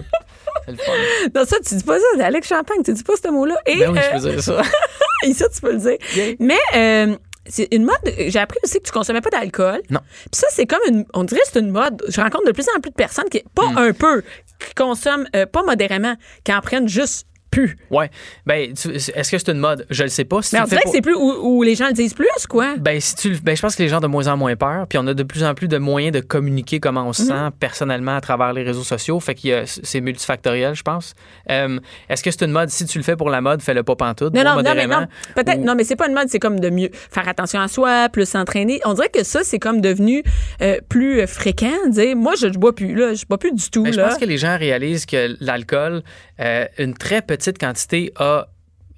C'est 0.65 0.71
le 0.71 0.77
fun. 0.77 0.91
Non, 1.35 1.45
ça, 1.45 1.57
tu 1.65 1.75
dis 1.75 1.83
pas 1.83 1.99
ça, 1.99 2.05
c'est 2.15 2.23
Alex 2.23 2.47
Champagne, 2.47 2.81
tu 2.83 2.93
dis 2.93 3.03
pas 3.03 3.13
ce 3.21 3.29
mot-là. 3.29 3.55
Et, 3.65 3.77
Ben 3.77 3.91
oui, 3.91 3.99
euh, 3.99 4.01
je 4.17 4.23
peux 4.23 4.29
dire 4.31 4.43
ça. 4.43 4.61
Et 5.25 5.33
ça, 5.33 5.47
tu 5.49 5.61
peux 5.61 5.71
le 5.73 5.77
dire. 5.79 5.97
Yeah. 6.15 6.35
Mais 6.39 6.57
euh, 6.75 7.15
c'est 7.45 7.67
une 7.71 7.83
mode. 7.85 7.95
J'ai 8.17 8.39
appris 8.39 8.57
aussi 8.63 8.79
que 8.79 8.83
tu 8.85 8.91
consommais 8.91 9.21
pas 9.21 9.29
d'alcool. 9.29 9.81
Non. 9.89 9.99
Puis 10.31 10.39
ça, 10.39 10.47
c'est 10.51 10.65
comme 10.65 10.79
une. 10.87 11.05
On 11.13 11.23
dirait 11.23 11.41
que 11.41 11.47
c'est 11.51 11.59
une 11.59 11.71
mode. 11.71 12.01
Je 12.07 12.19
rencontre 12.21 12.45
de 12.45 12.51
plus 12.51 12.65
en 12.75 12.79
plus 12.79 12.89
de 12.91 12.95
personnes 12.95 13.29
qui, 13.29 13.43
pas 13.53 13.65
Hmm. 13.67 13.77
un 13.77 13.93
peu, 13.93 14.21
qui 14.59 14.73
consomment 14.75 15.27
euh, 15.35 15.45
pas 15.45 15.63
modérément, 15.63 16.15
qui 16.43 16.53
en 16.53 16.61
prennent 16.61 16.87
juste 16.89 17.27
plus. 17.53 17.77
Ouais. 17.91 18.09
Ben, 18.45 18.71
est-ce 18.71 19.31
que 19.31 19.37
c'est 19.37 19.49
une 19.49 19.59
mode? 19.59 19.85
Je 19.89 20.03
le 20.03 20.09
sais 20.09 20.25
pas. 20.25 20.41
Si 20.41 20.55
Mais 20.55 20.61
on 20.61 20.65
dirait 20.65 20.81
que 20.83 20.89
c'est 20.91 21.01
plus 21.01 21.15
où, 21.15 21.31
où 21.59 21.63
les 21.63 21.75
gens 21.75 21.87
le 21.87 21.93
disent 21.93 22.13
plus, 22.13 22.27
quoi. 22.49 22.75
Ben, 22.77 22.99
si 22.99 23.15
tu, 23.15 23.29
ben, 23.41 23.55
je 23.55 23.61
pense 23.61 23.75
que 23.75 23.83
les 23.83 23.89
gens 23.89 23.97
ont 23.97 24.01
de 24.01 24.07
moins 24.07 24.27
en 24.27 24.37
moins 24.37 24.55
peur, 24.55 24.87
puis 24.87 24.97
on 24.97 25.07
a 25.07 25.13
de 25.13 25.23
plus 25.23 25.43
en 25.43 25.53
plus 25.53 25.67
de 25.67 25.77
moyens 25.77 26.13
de 26.13 26.19
communiquer 26.19 26.79
comment 26.79 27.07
on 27.07 27.13
se 27.13 27.23
Mhm. 27.23 27.27
sent 27.29 27.55
personnellement 27.59 28.15
à 28.15 28.21
travers 28.21 28.53
les 28.53 28.63
réseaux 28.63 28.83
sociaux. 28.83 29.19
Fait 29.19 29.35
que 29.35 29.63
c'est 29.65 30.01
multifactoriel, 30.01 30.75
je 30.75 30.83
pense. 30.83 31.13
Euh, 31.49 31.79
Est-ce 32.09 32.23
que 32.23 32.31
c'est 32.31 32.43
une 32.43 32.51
mode? 32.51 32.69
Si 32.69 32.85
tu 32.85 32.97
le 32.97 33.03
fais 33.03 33.15
pour 33.15 33.29
la 33.29 33.41
mode, 33.41 33.61
fais-le 33.61 33.83
pas 33.83 33.95
pantoute. 33.95 34.33
Non, 34.33 34.43
non, 34.43 34.61
non, 34.61 34.73
mais 34.75 34.87
non. 34.87 35.07
Peut-être, 35.35 35.59
Ou- 35.59 35.63
non, 35.65 35.75
mais 35.75 35.83
c'est 35.83 35.95
pas 35.95 36.07
une 36.07 36.13
mode, 36.13 36.27
c'est 36.29 36.39
comme 36.39 36.59
de 36.59 36.69
mieux 36.69 36.89
faire 36.93 37.27
attention 37.27 37.59
à 37.59 37.67
soi, 37.67 38.09
plus 38.09 38.27
s'entraîner. 38.27 38.79
On 38.85 38.93
dirait 38.93 39.09
que 39.09 39.23
ça, 39.23 39.41
c'est 39.43 39.59
comme 39.59 39.81
devenu 39.81 40.23
euh, 40.61 40.77
plus 40.89 41.25
fréquent. 41.27 41.71
Dire, 41.89 42.15
moi, 42.15 42.33
je, 42.39 42.51
je 42.51 42.57
bois 42.57 42.73
plus, 42.73 42.95
là. 42.95 43.13
Je 43.13 43.25
bois 43.25 43.37
plus 43.37 43.51
du 43.53 43.69
tout, 43.69 43.83
Ben, 43.83 43.93
je 43.93 43.99
pense 44.01 44.17
que 44.17 44.25
les 44.25 44.37
gens 44.37 44.57
réalisent 44.57 45.05
que 45.05 45.35
l'alcool, 45.39 46.03
euh, 46.39 46.65
une 46.77 46.93
très 46.93 47.21
petite 47.21 47.42
quantité 47.51 48.11
a, 48.17 48.47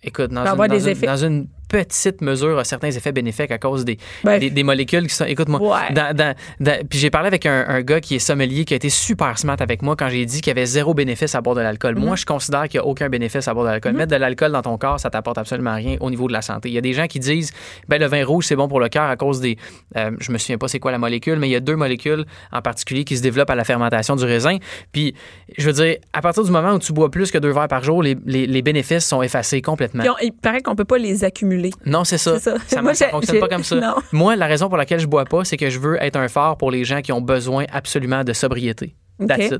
écoute, 0.03 0.31
dans, 0.31 0.41
une, 0.41 0.47
avoir 0.47 0.67
dans 0.67 0.75
des 0.75 0.83
une- 0.83 0.87
dans 1.07 1.17
une 1.17 1.47
petite 1.83 2.21
mesure, 2.21 2.57
a 2.59 2.63
certains 2.63 2.89
effets 2.91 3.11
bénéfiques 3.11 3.51
à 3.51 3.57
cause 3.57 3.83
des, 3.85 3.97
Ben, 4.23 4.39
des, 4.39 4.49
des 4.49 4.63
molécules 4.63 5.07
qui 5.07 5.13
sont. 5.15 5.25
Écoute-moi, 5.25 5.59
Ouais. 5.61 5.93
dans- 5.93 6.15
dans- 6.15 6.35
dans- 6.59 6.87
puis 6.87 6.99
j'ai 6.99 7.09
parlé 7.09 7.27
avec 7.27 7.45
un, 7.45 7.65
un 7.67 7.81
gars 7.81 7.99
qui 7.99 8.15
est 8.15 8.19
sommelier, 8.19 8.65
qui 8.65 8.73
a 8.73 8.77
été 8.77 8.89
super 8.89 9.37
smart 9.37 9.57
avec 9.59 9.81
moi 9.81 9.95
quand 9.95 10.09
j'ai 10.09 10.25
dit 10.25 10.41
qu'il 10.41 10.47
y 10.51 10.55
avait 10.57 10.65
zéro 10.65 10.93
bénéfice 10.93 11.35
à 11.35 11.41
boire 11.41 11.55
de 11.55 11.61
l'alcool. 11.61 11.95
Mhm. 11.95 12.05
Moi, 12.05 12.15
je 12.15 12.25
considère 12.25 12.67
qu'il 12.69 12.79
n'y 12.79 12.85
a 12.85 12.87
aucun 12.87 13.09
bénéfice 13.09 13.47
à 13.47 13.53
boire 13.53 13.65
de 13.65 13.71
l'alcool. 13.71 13.93
Mettre 13.93 14.11
de 14.11 14.15
l'alcool 14.17 14.51
dans 14.51 14.61
ton 14.61 14.77
corps, 14.77 14.99
ça 14.99 15.09
t'apporte 15.09 15.37
absolument 15.37 15.75
rien 15.75 15.97
au 15.99 16.09
niveau 16.09 16.27
de 16.27 16.33
la 16.33 16.41
santé. 16.41 16.69
Il 16.69 16.75
y 16.75 16.77
a 16.77 16.81
des 16.81 16.93
gens 16.93 17.07
qui 17.07 17.19
disent, 17.19 17.51
ben 17.89 17.99
le 17.99 18.07
vin 18.07 18.23
rouge, 18.25 18.45
c'est 18.45 18.55
bon 18.55 18.67
pour 18.67 18.79
le 18.79 18.89
cœur 18.89 19.09
à 19.09 19.15
cause 19.15 19.41
des. 19.41 19.57
euh, 19.97 20.11
je 20.19 20.31
me 20.31 20.37
souviens 20.37 20.57
pas 20.57 20.67
c'est 20.67 20.79
quoi 20.79 20.91
la 20.91 20.97
molécule, 20.97 21.39
mais 21.39 21.47
il 21.47 21.51
y 21.51 21.55
a 21.55 21.59
deux 21.59 21.75
molécules 21.75 22.25
en 22.51 22.61
particulier 22.61 23.03
qui 23.03 23.17
se 23.17 23.21
développent 23.21 23.49
à 23.49 23.55
la 23.55 23.63
fermentation 23.63 24.15
du 24.15 24.23
raisin. 24.25 24.57
Puis, 24.91 25.15
je 25.57 25.65
veux 25.65 25.73
dire, 25.73 25.95
à 26.13 26.21
partir 26.21 26.43
du 26.43 26.51
moment 26.51 26.73
où 26.73 26.79
tu 26.79 26.93
bois 26.93 27.09
plus 27.11 27.31
que 27.31 27.37
deux 27.37 27.51
verres 27.51 27.67
par 27.67 27.83
jour, 27.83 28.03
les, 28.03 28.15
les- 28.25 28.47
les 28.47 28.61
bénéfices 28.61 29.05
sont 29.05 29.21
effacés 29.21 29.61
complètement. 29.61 30.03
Puis 30.03 30.09
on- 30.11 30.23
il 30.23 30.31
paraît 30.31 30.61
qu'on 30.61 30.75
peut 30.75 30.85
pas 30.85 30.97
les 30.97 31.23
accumuler. 31.23 31.64
Non, 31.85 32.03
c'est 32.03 32.17
ça. 32.17 32.39
Ça. 32.39 32.55
Ça, 32.67 32.81
Moi, 32.83 32.93
ça 32.93 33.05
j'ai- 33.05 33.11
fonctionne 33.11 33.39
pas 33.39 33.47
comme 33.47 33.63
ça. 33.63 33.75
non. 33.75 33.95
Moi, 34.11 34.35
la 34.35 34.47
raison 34.47 34.67
pour 34.69 34.77
laquelle 34.77 34.99
je 34.99 35.07
bois 35.07 35.25
pas, 35.25 35.43
c'est 35.45 35.57
que 35.57 35.69
je 35.69 35.79
veux 35.79 36.01
être 36.01 36.15
un 36.17 36.27
phare 36.27 36.57
pour 36.57 36.71
les 36.71 36.83
gens 36.83 37.01
qui 37.01 37.11
ont 37.11 37.21
besoin 37.21 37.65
absolument 37.71 38.23
de 38.23 38.33
sobriété. 38.33 38.95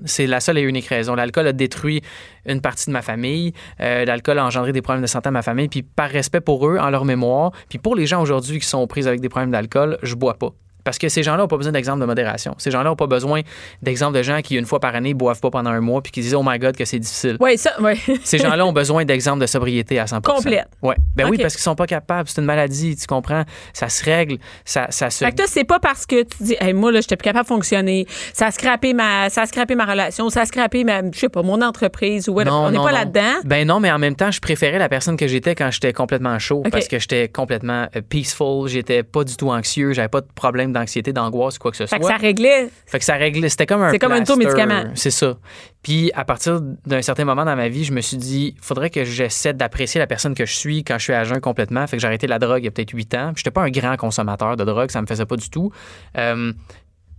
C'est 0.06 0.28
la 0.28 0.42
seule 0.42 0.58
et 0.58 0.62
unique 0.62 0.88
raison. 0.88 1.16
L'alcool 1.16 1.48
a 1.48 1.54
détruit 1.54 2.02
une 2.46 2.60
partie 2.60 2.88
de 2.88 2.92
ma 2.92 3.02
famille. 3.02 3.54
Euh, 3.80 4.04
L'alcool 4.04 4.38
a 4.40 4.46
engendré 4.46 4.74
des 4.74 4.82
problèmes 4.82 5.02
de 5.02 5.08
santé 5.08 5.30
à 5.30 5.32
ma 5.32 5.42
famille. 5.42 5.70
Puis 5.70 5.82
par 5.82 6.10
respect 6.10 6.42
pour 6.42 6.68
eux, 6.68 6.78
en 6.78 6.90
leur 6.90 7.06
mémoire, 7.06 7.52
puis 7.70 7.78
pour 7.80 7.96
les 7.96 8.06
gens 8.06 8.22
aujourd'hui 8.22 8.60
qui 8.60 8.68
sont 8.68 8.80
aux 8.80 8.88
prises 8.88 9.08
avec 9.08 9.22
des 9.22 9.30
problèmes 9.30 9.52
d'alcool, 9.52 9.98
je 10.04 10.16
bois 10.16 10.34
pas. 10.34 10.50
Parce 10.86 11.00
que 11.00 11.10
ces 11.10 11.24
gens-là 11.24 11.40
n'ont 11.40 11.48
pas 11.48 11.58
besoin 11.58 11.72
d'exemple 11.74 12.00
de 12.00 12.06
modération. 12.06 12.56
Ces 12.60 12.70
gens-là 12.70 12.92
n'ont 12.92 12.96
pas 12.96 13.08
besoin 13.08 13.42
d'exemple 13.82 14.16
de 14.16 14.22
gens 14.22 14.42
qui, 14.42 14.56
une 14.56 14.68
fois 14.68 14.80
par 14.80 14.96
année, 14.96 15.16
boivent 15.16 15.40
pas 15.40 15.50
pendant 15.50 15.72
un 15.72 15.82
mois 15.82 16.02
puis 16.02 16.12
qui 16.12 16.22
disent 16.22 16.36
Oh 16.36 16.44
my 16.46 16.60
God, 16.60 16.78
que 16.78 16.86
c'est 16.86 17.00
difficile. 17.00 17.38
Oui, 17.40 17.58
ça, 17.58 17.72
oui. 17.80 18.00
Ces 18.24 18.38
gens-là 18.38 18.66
ont 18.66 18.72
besoin 18.72 19.04
d'exemples 19.04 19.42
de 19.42 19.48
sobriété 19.48 20.00
à 20.00 20.06
100 20.06 20.22
Complète. 20.22 20.68
Ouais. 20.84 20.96
Ben 21.16 21.28
oui, 21.28 21.38
parce 21.40 21.56
qu'ils 21.56 21.64
sont 21.64 21.76
pas 21.76 21.88
capables. 21.88 22.30
C'est 22.30 22.40
une 22.40 22.46
maladie, 22.46 22.96
tu 22.96 23.08
comprends? 23.08 23.44
Ça 23.74 23.90
se 23.90 24.06
règle, 24.06 24.38
ça, 24.64 24.88
ça 24.92 25.10
se. 25.10 25.26
Fait 25.26 25.32
que 25.32 25.38
toi, 25.38 25.46
c'est 25.48 25.64
pas 25.64 25.80
parce 25.80 26.06
que 26.06 26.22
tu 26.22 26.44
dis, 26.44 26.56
hey, 26.60 26.74
moi, 26.74 26.92
là, 26.92 27.02
j'étais 27.02 27.18
plus 27.18 27.26
capable 27.26 27.46
de 27.46 27.54
fonctionner. 27.54 28.06
Ça 28.34 28.48
a 28.48 28.52
scrappé 28.52 28.94
ma, 28.94 29.30
ça 29.32 29.42
a 29.42 29.46
scrappé 29.48 29.74
ma 29.74 29.86
relation, 29.86 30.30
ça 30.30 30.42
a 30.42 30.46
scrappé 30.46 30.84
ma, 30.84 31.02
je 31.12 31.18
sais 31.18 31.30
pas, 31.30 31.42
mon 31.42 31.62
entreprise 31.64 32.30
ou 32.30 32.34
whatever. 32.34 32.56
On 32.56 32.70
n'est 32.70 32.78
pas 32.78 32.92
là-dedans. 32.92 33.42
Ben 33.44 33.68
non, 33.68 33.80
mais 33.80 33.92
en 33.92 33.98
même 33.98 34.16
temps, 34.16 34.30
je 34.30 34.40
préférais 34.40 34.78
la 34.78 34.90
personne 34.90 35.18
que 35.18 35.28
j'étais 35.28 35.56
quand 35.56 35.72
j'étais 35.72 35.94
complètement 35.94 36.38
chaud 36.38 36.62
parce 36.72 36.88
que 36.88 37.00
j'étais 37.00 37.28
complètement 37.28 37.88
euh, 37.96 38.02
peaceful, 38.08 38.68
j'étais 38.68 39.02
pas 39.02 39.24
du 39.24 39.36
tout 39.36 39.50
anxieux, 39.50 39.94
j'avais 39.94 40.10
pas 40.10 40.22
de 40.22 40.28
problème 40.36 40.72
d'anxiété, 40.76 41.12
d'angoisse, 41.12 41.58
quoi 41.58 41.72
que 41.72 41.78
ce 41.78 41.86
Fait 41.88 41.96
soit. 41.96 42.00
que 42.00 42.06
ça 42.06 42.18
réglait. 42.18 42.70
Fait 42.86 43.00
que 43.00 43.06
ça 43.06 43.16
réglait, 43.16 43.50
c'était 43.50 43.66
comme 43.66 43.82
un 43.82 43.92
C'est 43.92 44.00
comme 44.00 44.12
un 44.12 44.24
taux 44.24 44.36
médicament. 44.36 44.84
C'est 44.94 45.12
ça. 45.12 45.38
Puis 45.82 46.12
à 46.14 46.26
partir 46.26 46.62
d'un 46.62 47.02
certain 47.02 47.26
moment 47.26 47.46
dans 47.46 47.56
ma 47.56 47.68
vie, 47.70 47.84
je 47.84 47.94
me 47.94 48.02
suis 48.02 48.18
dit, 48.18 48.56
faudrait 48.62 48.90
que 48.90 49.04
j'essaie 49.04 49.54
d'apprécier 49.54 50.00
la 50.00 50.08
personne 50.08 50.34
que 50.36 50.46
je 50.46 50.54
suis 50.56 50.84
quand 50.84 50.98
je 50.98 51.04
suis 51.04 51.14
à 51.14 51.24
jeun 51.24 51.40
complètement. 51.40 51.86
Fait 51.88 51.98
que 51.98 52.02
j'ai 52.02 52.08
arrêté 52.08 52.28
la 52.28 52.40
drogue 52.40 52.62
il 52.62 52.66
y 52.66 52.68
a 52.68 52.72
peut-être 52.72 52.92
8 52.92 53.14
ans. 53.16 53.32
Puis 53.34 53.42
j'étais 53.42 53.52
pas 53.52 53.62
un 53.62 53.70
grand 53.70 53.96
consommateur 53.98 54.56
de 54.58 54.64
drogue, 54.64 54.92
ça 54.92 55.02
me 55.02 55.08
faisait 55.08 55.26
pas 55.26 55.36
du 55.38 55.50
tout. 55.50 55.72
Euh, 56.18 56.54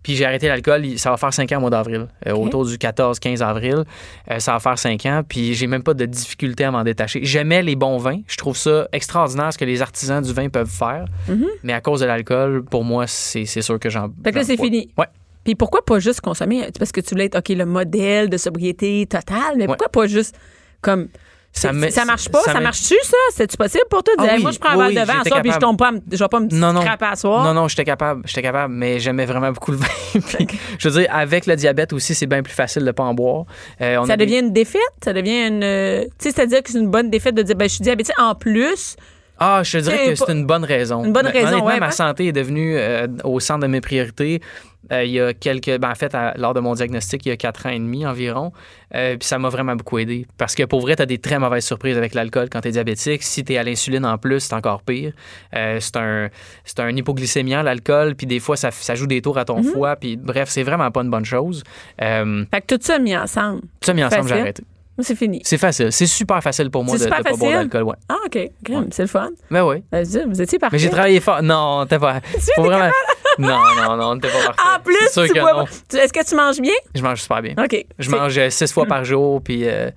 puis 0.06 0.14
j'ai 0.14 0.24
arrêté 0.24 0.46
l'alcool, 0.46 0.84
ça 0.98 1.10
va 1.10 1.16
faire 1.16 1.34
5 1.34 1.50
ans 1.50 1.56
au 1.56 1.60
mois 1.62 1.70
d'avril, 1.70 2.06
euh, 2.28 2.32
autour 2.32 2.64
du 2.64 2.76
14-15 2.76 3.42
avril. 3.42 3.82
Euh, 4.30 4.38
ça 4.38 4.52
va 4.52 4.60
faire 4.60 4.78
5 4.78 5.04
ans, 5.06 5.22
puis 5.28 5.52
j'ai 5.52 5.66
même 5.66 5.82
pas 5.82 5.94
de 5.94 6.06
difficulté 6.06 6.62
à 6.62 6.70
m'en 6.70 6.84
détacher. 6.84 7.24
J'aimais 7.24 7.60
les 7.60 7.74
bons 7.74 7.98
vins, 7.98 8.20
je 8.28 8.36
trouve 8.36 8.56
ça 8.56 8.86
extraordinaire 8.92 9.52
ce 9.52 9.58
que 9.58 9.64
les 9.64 9.82
artisans 9.82 10.22
du 10.22 10.32
vin 10.32 10.48
peuvent 10.48 10.70
faire. 10.70 11.06
Mais 11.64 11.72
à 11.72 11.80
cause 11.80 12.02
de 12.02 12.06
l'alcool, 12.06 12.64
pour 12.64 12.84
moi, 12.84 13.08
c'est 13.08 13.46
sûr 13.46 13.80
que 13.80 13.90
j'en. 13.90 14.06
Mhm. 14.06 14.14
Fait 14.22 14.30
que 14.30 14.36
là, 14.36 14.44
c'est 14.44 14.56
fini. 14.56 14.88
Ouais. 14.96 15.06
Puis 15.42 15.56
pourquoi 15.56 15.84
pas 15.84 15.98
juste 15.98 16.20
consommer? 16.20 16.68
Parce 16.78 16.92
que 16.92 17.00
tu 17.00 17.10
voulais 17.10 17.24
être, 17.24 17.38
OK, 17.38 17.48
le 17.48 17.66
modèle 17.66 18.30
de 18.30 18.36
sobriété 18.36 19.06
totale, 19.06 19.56
mais 19.56 19.66
pourquoi 19.66 19.88
pas 19.88 20.06
juste 20.06 20.38
comme. 20.82 21.08
Ça 21.56 21.68
Ça, 21.68 21.72
me- 21.72 21.88
ça 21.88 22.04
marche 22.04 22.28
pas? 22.28 22.42
ça 22.42 22.60
marche-tu, 22.60 22.94
ça? 23.02 23.16
C'est-tu 23.34 23.56
possible 23.56 23.84
pour 23.88 24.02
toi? 24.02 24.14
De 24.14 24.20
Ah 24.20 24.24
dire, 24.26 24.34
oui, 24.36 24.42
moi, 24.42 24.50
je 24.50 24.58
prends 24.58 24.78
un 24.78 24.88
oui, 24.88 24.94
verre 24.94 25.06
de 25.06 25.10
vin 25.12 25.20
à 25.20 25.24
soir, 25.24 25.40
puis 25.42 25.52
je 25.52 25.58
tombe 25.58 25.78
pas, 25.78 25.90
je 26.12 26.16
vais 26.18 26.28
pas 26.28 26.40
me 26.40 26.48
Non, 26.52 26.74
non. 26.74 26.82
scraper 26.82 27.06
à 27.06 27.16
soir? 27.16 27.42
Non, 27.44 27.54
non, 27.54 27.66
j'étais 27.66 27.84
capable. 27.84 28.22
J'étais 28.26 28.42
capable, 28.42 28.74
mais 28.74 29.00
j'aimais 29.00 29.24
vraiment 29.24 29.50
beaucoup 29.52 29.70
le 29.72 29.76
vin. 29.78 29.86
Puis, 30.12 30.46
je 30.78 30.88
veux 30.90 31.00
dire, 31.00 31.08
avec 31.10 31.46
le 31.46 31.56
diabète 31.56 31.94
aussi, 31.94 32.14
c'est 32.14 32.26
bien 32.26 32.42
plus 32.42 32.52
facile 32.52 32.84
de 32.84 32.90
pas 32.90 33.04
en 33.04 33.14
boire. 33.14 33.44
Euh, 33.80 33.96
on 33.98 34.04
Ça 34.04 34.18
des- 34.18 34.26
devient 34.26 34.40
une 34.40 34.52
défaite? 34.52 34.80
Ça 35.02 35.14
devient 35.14 35.46
une. 35.48 35.62
euh, 35.64 36.02
Tu 36.18 36.28
sais, 36.28 36.30
c'est-à-dire 36.32 36.62
que 36.62 36.70
c'est 36.70 36.78
une 36.78 36.90
bonne 36.90 37.08
défaite 37.08 37.34
de 37.34 37.42
dire, 37.42 37.56
ben, 37.56 37.66
je 37.68 37.74
suis 37.74 37.82
diabétique. 37.82 38.14
En 38.20 38.34
plus, 38.34 38.96
Ah, 39.38 39.62
je 39.62 39.78
te 39.78 39.82
dirais 39.82 40.08
que 40.08 40.14
c'est 40.14 40.32
une 40.32 40.46
bonne 40.46 40.64
raison. 40.64 41.04
Une 41.04 41.12
bonne 41.12 41.26
Mais 41.26 41.30
raison, 41.30 41.48
honnêtement, 41.48 41.66
ouais, 41.66 41.80
ma 41.80 41.86
ouais. 41.86 41.92
santé 41.92 42.26
est 42.28 42.32
devenue 42.32 42.76
euh, 42.76 43.06
au 43.24 43.38
centre 43.40 43.60
de 43.60 43.66
mes 43.66 43.80
priorités. 43.80 44.40
Euh, 44.92 45.02
il 45.04 45.10
y 45.10 45.20
a 45.20 45.34
quelques. 45.34 45.78
Ben, 45.78 45.90
en 45.90 45.94
fait, 45.96 46.14
à- 46.14 46.34
lors 46.36 46.54
de 46.54 46.60
mon 46.60 46.72
diagnostic, 46.74 47.26
il 47.26 47.30
y 47.30 47.32
a 47.32 47.36
quatre 47.36 47.66
ans 47.66 47.70
et 47.70 47.78
demi 47.78 48.06
environ. 48.06 48.52
Euh, 48.94 49.16
puis 49.16 49.26
ça 49.26 49.36
m'a 49.38 49.48
vraiment 49.48 49.74
beaucoup 49.74 49.98
aidé. 49.98 50.26
Parce 50.38 50.54
que 50.54 50.62
pour 50.62 50.80
vrai, 50.80 50.94
tu 50.96 51.02
as 51.02 51.06
des 51.06 51.18
très 51.18 51.38
mauvaises 51.40 51.66
surprises 51.66 51.98
avec 51.98 52.14
l'alcool 52.14 52.48
quand 52.50 52.60
tu 52.60 52.68
es 52.68 52.70
diabétique. 52.70 53.24
Si 53.24 53.44
tu 53.44 53.52
es 53.54 53.58
à 53.58 53.64
l'insuline 53.64 54.06
en 54.06 54.16
plus, 54.16 54.40
c'est 54.40 54.54
encore 54.54 54.82
pire. 54.82 55.12
C'est 55.52 55.96
un, 55.96 56.28
c'est 56.64 56.78
un 56.80 56.88
hypoglycémiant, 56.96 57.62
l'alcool. 57.62 58.14
Puis 58.14 58.26
des 58.28 58.38
fois, 58.38 58.56
ça, 58.56 58.70
ça 58.70 58.94
joue 58.94 59.08
des 59.08 59.20
tours 59.20 59.38
à 59.38 59.44
ton 59.44 59.62
foie. 59.62 59.96
Puis 59.96 60.16
bref, 60.16 60.48
c'est 60.50 60.62
vraiment 60.62 60.90
pas 60.92 61.02
une 61.02 61.10
bonne 61.10 61.24
chose. 61.24 61.64
Fait 61.98 62.60
que 62.66 62.76
tout 62.76 62.80
ça 62.80 62.98
mis 63.00 63.16
ensemble. 63.16 63.62
tout 63.62 63.66
ça 63.86 63.92
mis 63.92 64.04
ensemble, 64.04 64.28
j'ai 64.28 64.40
arrêté. 64.40 64.62
C'est 64.98 65.14
fini. 65.14 65.40
C'est 65.44 65.58
facile. 65.58 65.92
C'est 65.92 66.06
super 66.06 66.42
facile 66.42 66.70
pour 66.70 66.82
moi 66.84 66.94
de 66.94 66.98
C'est 67.02 67.10
ne 67.10 67.14
super 67.16 67.22
pas 67.32 67.36
boire 67.36 67.52
facile? 67.52 67.68
d'alcool. 67.68 67.82
Ouais. 67.82 67.94
Ah, 68.08 68.16
OK. 68.24 68.38
C'est 68.92 69.02
le 69.02 69.08
fun. 69.08 69.28
Ben 69.50 69.64
oui. 69.64 69.82
Vas-y, 69.92 70.24
Vous 70.26 70.40
étiez 70.40 70.58
parfait. 70.58 70.76
Mais 70.76 70.78
j'ai 70.80 70.90
travaillé 70.90 71.20
fort. 71.20 71.42
Non, 71.42 71.84
t'es 71.86 71.98
pas. 71.98 72.20
Faut 72.54 72.62
vraiment. 72.62 72.90
Non, 73.38 73.58
non, 73.76 73.96
non, 73.96 74.18
t'es 74.18 74.28
pas 74.28 74.52
parfait. 74.52 74.62
En 74.76 74.80
plus, 74.80 74.96
tu 75.12 75.32
que 75.34 75.40
bois 75.40 75.64
Est-ce 75.92 76.12
que 76.12 76.24
tu 76.26 76.34
manges 76.34 76.60
bien? 76.60 76.72
Je 76.94 77.02
mange 77.02 77.20
super 77.20 77.42
bien. 77.42 77.54
OK. 77.62 77.84
Je 77.98 78.10
mange 78.10 78.38
euh, 78.38 78.48
six 78.50 78.72
fois 78.72 78.86
par 78.86 79.04
jour, 79.04 79.42
puis. 79.42 79.68
euh, 79.68 79.90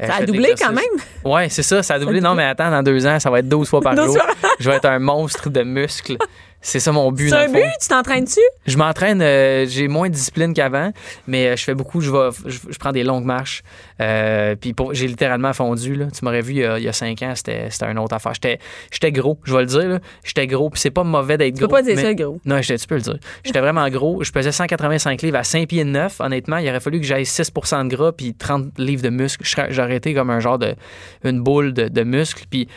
euh, 0.00 0.06
Ça 0.06 0.14
a 0.16 0.20
de 0.22 0.26
doublé 0.26 0.54
quand 0.58 0.72
même? 0.72 0.84
Ouais, 1.24 1.48
c'est 1.50 1.62
ça, 1.62 1.82
ça 1.84 1.94
a 1.94 1.98
doublé. 2.00 2.20
Non, 2.20 2.34
mais 2.34 2.44
attends, 2.44 2.70
dans 2.70 2.82
deux 2.82 3.06
ans, 3.06 3.20
ça 3.20 3.30
va 3.30 3.38
être 3.40 3.48
12 3.48 3.68
fois 3.68 3.80
par 3.80 3.94
12 3.94 4.06
jour. 4.06 4.16
fois. 4.16 4.50
Je 4.58 4.68
vais 4.70 4.76
être 4.76 4.86
un 4.86 4.98
monstre 4.98 5.48
de 5.50 5.62
muscles. 5.62 6.16
C'est 6.62 6.78
ça 6.80 6.92
mon 6.92 7.10
but. 7.10 7.30
C'est 7.30 7.36
un 7.36 7.48
but? 7.50 7.62
Tu 7.80 7.88
t'entraînes-tu? 7.88 8.40
Je 8.66 8.76
m'entraîne, 8.76 9.22
euh, 9.22 9.64
j'ai 9.66 9.88
moins 9.88 10.08
de 10.08 10.14
discipline 10.14 10.52
qu'avant, 10.52 10.92
mais 11.26 11.46
euh, 11.48 11.56
je 11.56 11.64
fais 11.64 11.74
beaucoup, 11.74 12.02
je, 12.02 12.10
vais, 12.10 12.28
je, 12.46 12.58
je 12.68 12.78
prends 12.78 12.92
des 12.92 13.02
longues 13.02 13.24
marches. 13.24 13.62
Euh, 14.00 14.54
puis 14.56 14.74
j'ai 14.92 15.06
littéralement 15.06 15.52
fondu. 15.54 15.94
Là. 15.94 16.06
Tu 16.16 16.22
m'aurais 16.24 16.42
vu 16.42 16.52
il 16.52 16.58
y, 16.58 16.64
a, 16.64 16.78
il 16.78 16.84
y 16.84 16.88
a 16.88 16.92
cinq 16.92 17.22
ans, 17.22 17.32
c'était 17.34 17.68
une 17.80 17.98
autre 17.98 18.14
affaire. 18.14 18.34
J'étais 18.34 18.58
j'étais 18.90 19.10
gros, 19.10 19.38
je 19.44 19.54
vais 19.54 19.60
le 19.60 19.66
dire. 19.66 19.98
J'étais 20.22 20.46
gros, 20.46 20.68
puis 20.68 20.80
c'est 20.80 20.90
pas 20.90 21.02
mauvais 21.04 21.38
d'être 21.38 21.54
Tu 21.54 21.60
peux 21.60 21.66
gros. 21.66 21.76
pas 21.76 21.82
dire 21.82 21.96
mais- 21.96 22.02
ça, 22.02 22.14
gros. 22.14 22.38
Non, 22.44 22.60
tu 22.60 22.76
peux 22.86 22.96
le 22.96 23.00
dire. 23.00 23.18
J'étais 23.42 23.60
vraiment 23.60 23.88
gros. 23.88 24.22
Je 24.22 24.30
pesais 24.30 24.52
185 24.52 25.22
livres 25.22 25.38
à 25.38 25.44
5 25.44 25.66
pieds 25.66 25.84
de 25.84 25.90
9. 25.90 26.20
Honnêtement, 26.20 26.58
il 26.58 26.68
aurait 26.68 26.80
fallu 26.80 27.00
que 27.00 27.06
j'aille 27.06 27.24
6% 27.24 27.84
de 27.84 27.88
gras 27.96 28.12
puis 28.12 28.34
30 28.34 28.78
livres 28.78 29.02
de 29.02 29.08
muscles. 29.10 29.44
J'aurais 29.70 29.96
été 29.96 30.12
comme 30.12 30.28
un 30.30 30.40
genre 30.40 30.58
de 30.58 30.74
une 31.24 31.40
boule 31.40 31.72
de, 31.72 31.88
de 31.88 32.02
muscles. 32.02 32.44
Puis 32.50 32.68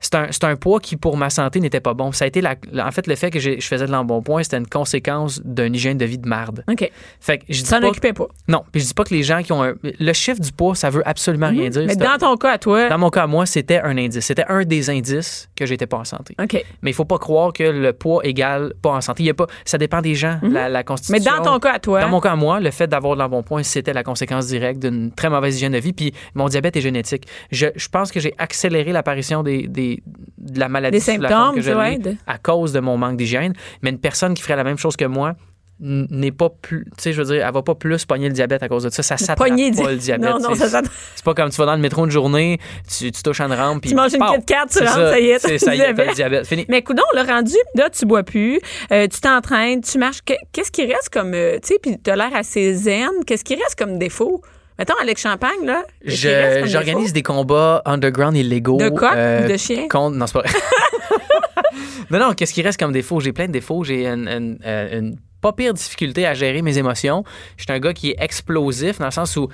c'est 0.00 0.44
un, 0.44 0.56
poids 0.56 0.80
qui, 0.80 0.96
pour 0.96 1.16
ma 1.16 1.30
santé, 1.30 1.60
n'était 1.60 1.80
pas 1.80 1.94
bon. 1.94 2.10
Ça 2.12 2.24
a 2.24 2.28
été 2.28 2.40
la, 2.40 2.54
en 2.78 2.90
fait, 2.90 3.06
le 3.06 3.14
fait 3.16 3.30
que 3.30 3.38
je 3.38 3.60
faisais 3.60 3.86
de 3.86 3.92
l'embonpoint, 3.92 4.42
c'était 4.42 4.56
une 4.56 4.66
conséquence 4.66 5.40
d'une 5.44 5.74
hygiène 5.74 5.98
de 5.98 6.04
vie 6.06 6.18
de 6.18 6.26
marde. 6.28 6.64
OK. 6.70 6.90
Fait 7.20 7.38
que 7.38 7.44
je 7.50 7.62
dis 7.62 7.68
t'en 7.70 7.80
pas, 7.80 7.88
occupais 7.88 8.12
pas? 8.12 8.26
non, 8.48 8.64
puis 8.72 8.80
je 8.80 8.86
dis 8.86 8.94
pas 8.94 9.04
que 9.04 9.14
les 9.14 9.22
gens 9.22 9.42
qui 9.42 9.52
ont 9.52 9.62
un, 9.62 9.74
le 9.82 10.12
chiffre 10.12 10.40
du 10.40 10.52
poids, 10.52 10.74
ça 10.74 10.90
veut 10.90 11.06
absolument 11.06 11.48
rien 11.48 11.68
dire. 11.68 11.82
Mhm. 11.82 11.86
Mais 11.88 11.92
C'est 11.94 11.98
dans 12.00 12.18
ton 12.18 12.36
cas, 12.36 12.52
à 12.54 12.58
toi. 12.58 12.88
dans 12.88 12.98
mon 12.98 13.10
cas, 13.10 13.26
moi, 13.26 13.46
c'était 13.46 13.80
un 13.80 13.96
indice. 13.98 14.24
C'était 14.24 14.46
un 14.48 14.64
des 14.64 14.88
indices 14.90 15.48
que 15.54 15.66
j'étais 15.66 15.86
pas 15.86 15.98
en 15.98 16.04
santé. 16.04 16.34
OK. 16.42 16.64
Mais 16.82 16.90
il 16.90 16.94
faut 16.94 17.04
pas 17.04 17.18
croire 17.18 17.52
que 17.52 17.62
le 17.64 17.92
poids 17.92 18.24
égale 18.24 18.72
pas 18.82 18.90
en 18.90 19.00
santé. 19.00 19.22
Il 19.22 19.26
y 19.26 19.30
a 19.30 19.34
pas, 19.34 19.46
ça 19.64 19.76
dépend 19.78 20.00
des 20.00 20.14
gens, 20.14 20.38
la, 20.42 20.68
la 20.68 20.78
Mais 20.78 20.84
constitution. 20.84 21.32
dans 21.36 21.42
ton 21.42 21.58
cas, 21.58 21.72
à 21.74 21.78
toi. 21.78 22.00
Dans 22.00 22.08
mon 22.08 22.20
cas, 22.20 22.36
moi, 22.36 22.58
le 22.60 22.70
fait 22.70 22.86
d'avoir 22.86 23.14
de 23.14 23.20
l'embonpoint, 23.20 23.62
c'était 23.62 23.92
la 23.92 24.02
conséquence 24.02 24.46
directe 24.46 24.80
d'une 24.80 25.12
très 25.12 25.28
mauvaise 25.28 25.56
hygiène 25.56 25.72
de 25.72 25.78
vie. 25.78 25.92
Puis 25.92 26.14
mon 26.34 26.48
diabète 26.48 26.76
est 26.76 26.80
génétique. 26.80 27.26
Je, 27.50 27.66
je 27.76 27.88
pense 27.88 28.10
que 28.12 28.18
j'ai 28.20 28.34
accéléré 28.38 28.92
l'apparition 28.92 29.42
des, 29.42 29.68
des- 29.68 29.89
de 30.38 30.58
la 30.60 30.68
maladie 30.68 30.98
Des 30.98 31.00
symptômes, 31.00 31.54
que 31.56 31.60
je 31.60 31.70
de- 31.70 32.16
à 32.26 32.38
cause 32.38 32.72
de 32.72 32.80
mon 32.80 32.96
manque 32.96 33.16
d'hygiène. 33.16 33.52
Mais 33.82 33.90
une 33.90 33.98
personne 34.00 34.34
qui 34.34 34.42
ferait 34.42 34.56
la 34.56 34.64
même 34.64 34.78
chose 34.78 34.96
que 34.96 35.04
moi 35.04 35.34
n'est 35.82 36.30
pas 36.30 36.50
plus, 36.50 36.84
tu 36.84 36.90
sais, 37.04 37.12
je 37.14 37.22
veux 37.22 37.34
dire, 37.34 37.46
elle 37.46 37.54
va 37.54 37.62
pas 37.62 37.74
plus 37.74 38.04
pogner 38.04 38.28
le 38.28 38.34
diabète 38.34 38.62
à 38.62 38.68
cause 38.68 38.82
de 38.84 38.90
ça. 38.90 39.02
Ça 39.02 39.16
s'attrape 39.16 39.38
pas 39.48 39.54
di- 39.54 39.70
le 39.70 39.96
diabète. 39.96 40.28
Non, 40.30 40.38
non, 40.38 40.54
ça 40.54 40.68
s'attrape- 40.68 40.92
C'est 41.16 41.24
pas 41.24 41.32
comme 41.32 41.48
tu 41.48 41.56
vas 41.56 41.64
dans 41.64 41.74
le 41.74 41.80
métro 41.80 42.04
une 42.04 42.10
journée, 42.10 42.58
tu, 42.98 43.10
tu 43.10 43.22
touches 43.22 43.40
une 43.40 43.54
rampe, 43.54 43.80
puis 43.80 43.88
Tu 43.90 43.96
manges 43.96 44.12
une! 44.12 44.20
Kit 44.20 44.44
Kat, 44.44 44.66
tu 44.70 44.78
rentres, 44.80 44.92
ça 44.92 45.18
y 45.18 45.30
est, 45.30 45.38
t'as 45.38 45.48
c'est- 45.48 45.52
le 45.54 45.58
ça 45.58 45.74
y 45.74 45.80
est, 45.80 45.84
t'as 45.84 45.88
le 45.88 45.94
diabète. 45.94 46.14
diabète. 46.16 46.46
Fini. 46.46 46.66
Mais 46.68 46.82
coudon, 46.82 47.02
le 47.14 47.22
rendu, 47.26 47.54
là, 47.76 47.88
tu 47.88 48.04
bois 48.04 48.24
plus, 48.24 48.60
euh, 48.92 49.08
tu 49.08 49.20
t'entraînes, 49.20 49.80
tu 49.80 49.96
marches. 49.96 50.20
Que- 50.22 50.34
Qu'est-ce 50.52 50.70
qui 50.70 50.84
reste 50.84 51.08
comme, 51.08 51.32
euh, 51.32 51.54
tu 51.62 51.68
sais, 51.68 51.78
puis 51.82 51.96
t'as 51.98 52.14
l'air 52.14 52.34
assez 52.34 52.74
zen. 52.74 53.08
Qu'est-ce 53.26 53.44
qui 53.44 53.54
reste 53.54 53.76
comme 53.78 53.98
défaut? 53.98 54.42
Mettons, 54.80 54.94
Alex 55.02 55.20
Champagne, 55.22 55.66
là. 55.66 55.84
J'organise 56.02 57.12
des 57.12 57.22
combats 57.22 57.82
underground 57.84 58.34
illégaux. 58.34 58.78
De 58.78 58.88
coq 58.88 59.10
euh, 59.14 59.46
de 59.46 59.56
chien? 59.58 59.86
contre- 59.88 60.16
Non, 60.16 60.26
c'est 60.26 60.32
pas 60.32 60.42
non, 62.10 62.18
non, 62.18 62.32
qu'est-ce 62.32 62.54
qui 62.54 62.62
reste 62.62 62.80
comme 62.80 62.92
défaut? 62.92 63.20
J'ai 63.20 63.32
plein 63.34 63.46
de 63.46 63.52
défauts. 63.52 63.84
J'ai 63.84 64.06
une, 64.06 64.26
une- 64.26 64.58
euh, 64.64 64.98
une 64.98 65.16
pas 65.42 65.52
pire 65.52 65.74
difficulté 65.74 66.26
à 66.26 66.32
gérer 66.32 66.62
mes 66.62 66.78
émotions. 66.78 67.24
Je 67.58 67.64
suis 67.64 67.72
un 67.72 67.78
gars 67.78 67.92
qui 67.92 68.10
est 68.12 68.16
explosif 68.22 68.98
dans 68.98 69.04
le 69.06 69.10
sens 69.10 69.36
où 69.36 69.48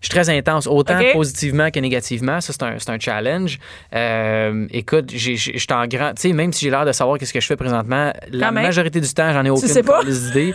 je 0.00 0.06
suis 0.08 0.10
très 0.14 0.28
intense, 0.28 0.66
autant 0.66 0.98
positivement 1.12 1.70
que 1.70 1.78
négativement. 1.80 2.40
Ça, 2.40 2.52
c'est 2.52 2.62
un, 2.64 2.76
un 2.94 2.98
challenge. 2.98 3.58
Euh, 3.94 4.66
écoute, 4.70 5.12
je 5.14 5.34
suis 5.36 5.66
en 5.70 5.86
grand. 5.86 6.14
Tu 6.14 6.22
sais, 6.22 6.32
même 6.32 6.52
si 6.52 6.64
j'ai 6.64 6.70
l'air 6.70 6.84
de 6.84 6.90
savoir 6.92 7.16
qu'est-ce 7.18 7.32
que 7.32 7.40
je 7.40 7.46
fais 7.46 7.56
présentement, 7.56 8.12
la 8.30 8.50
même. 8.50 8.64
majorité 8.64 9.00
du 9.00 9.08
temps, 9.14 9.32
j'en 9.32 9.44
ai 9.44 9.50
aucune 9.50 9.68
d'idée. 10.04 10.52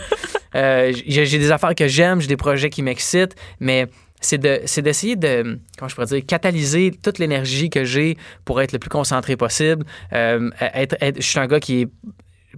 Euh, 0.54 0.92
j'ai 1.06 1.38
des 1.38 1.50
affaires 1.50 1.74
que 1.74 1.88
j'aime, 1.88 2.20
j'ai 2.20 2.28
des 2.28 2.36
projets 2.36 2.70
qui 2.70 2.82
m'excitent, 2.82 3.34
mais 3.60 3.86
c'est 4.20 4.38
de 4.38 4.60
d'essayer 4.82 5.16
de 5.16 5.58
comment 5.78 5.88
je 5.88 5.94
pourrais 5.94 6.06
dire 6.06 6.24
catalyser 6.26 6.92
toute 7.02 7.18
l'énergie 7.18 7.70
que 7.70 7.84
j'ai 7.84 8.16
pour 8.44 8.60
être 8.60 8.72
le 8.72 8.78
plus 8.78 8.90
concentré 8.90 9.36
possible. 9.36 9.84
Euh, 10.12 10.50
être- 10.74 10.96
je 11.16 11.22
suis 11.26 11.38
un 11.38 11.46
gars 11.46 11.60
qui 11.60 11.82
est 11.82 11.88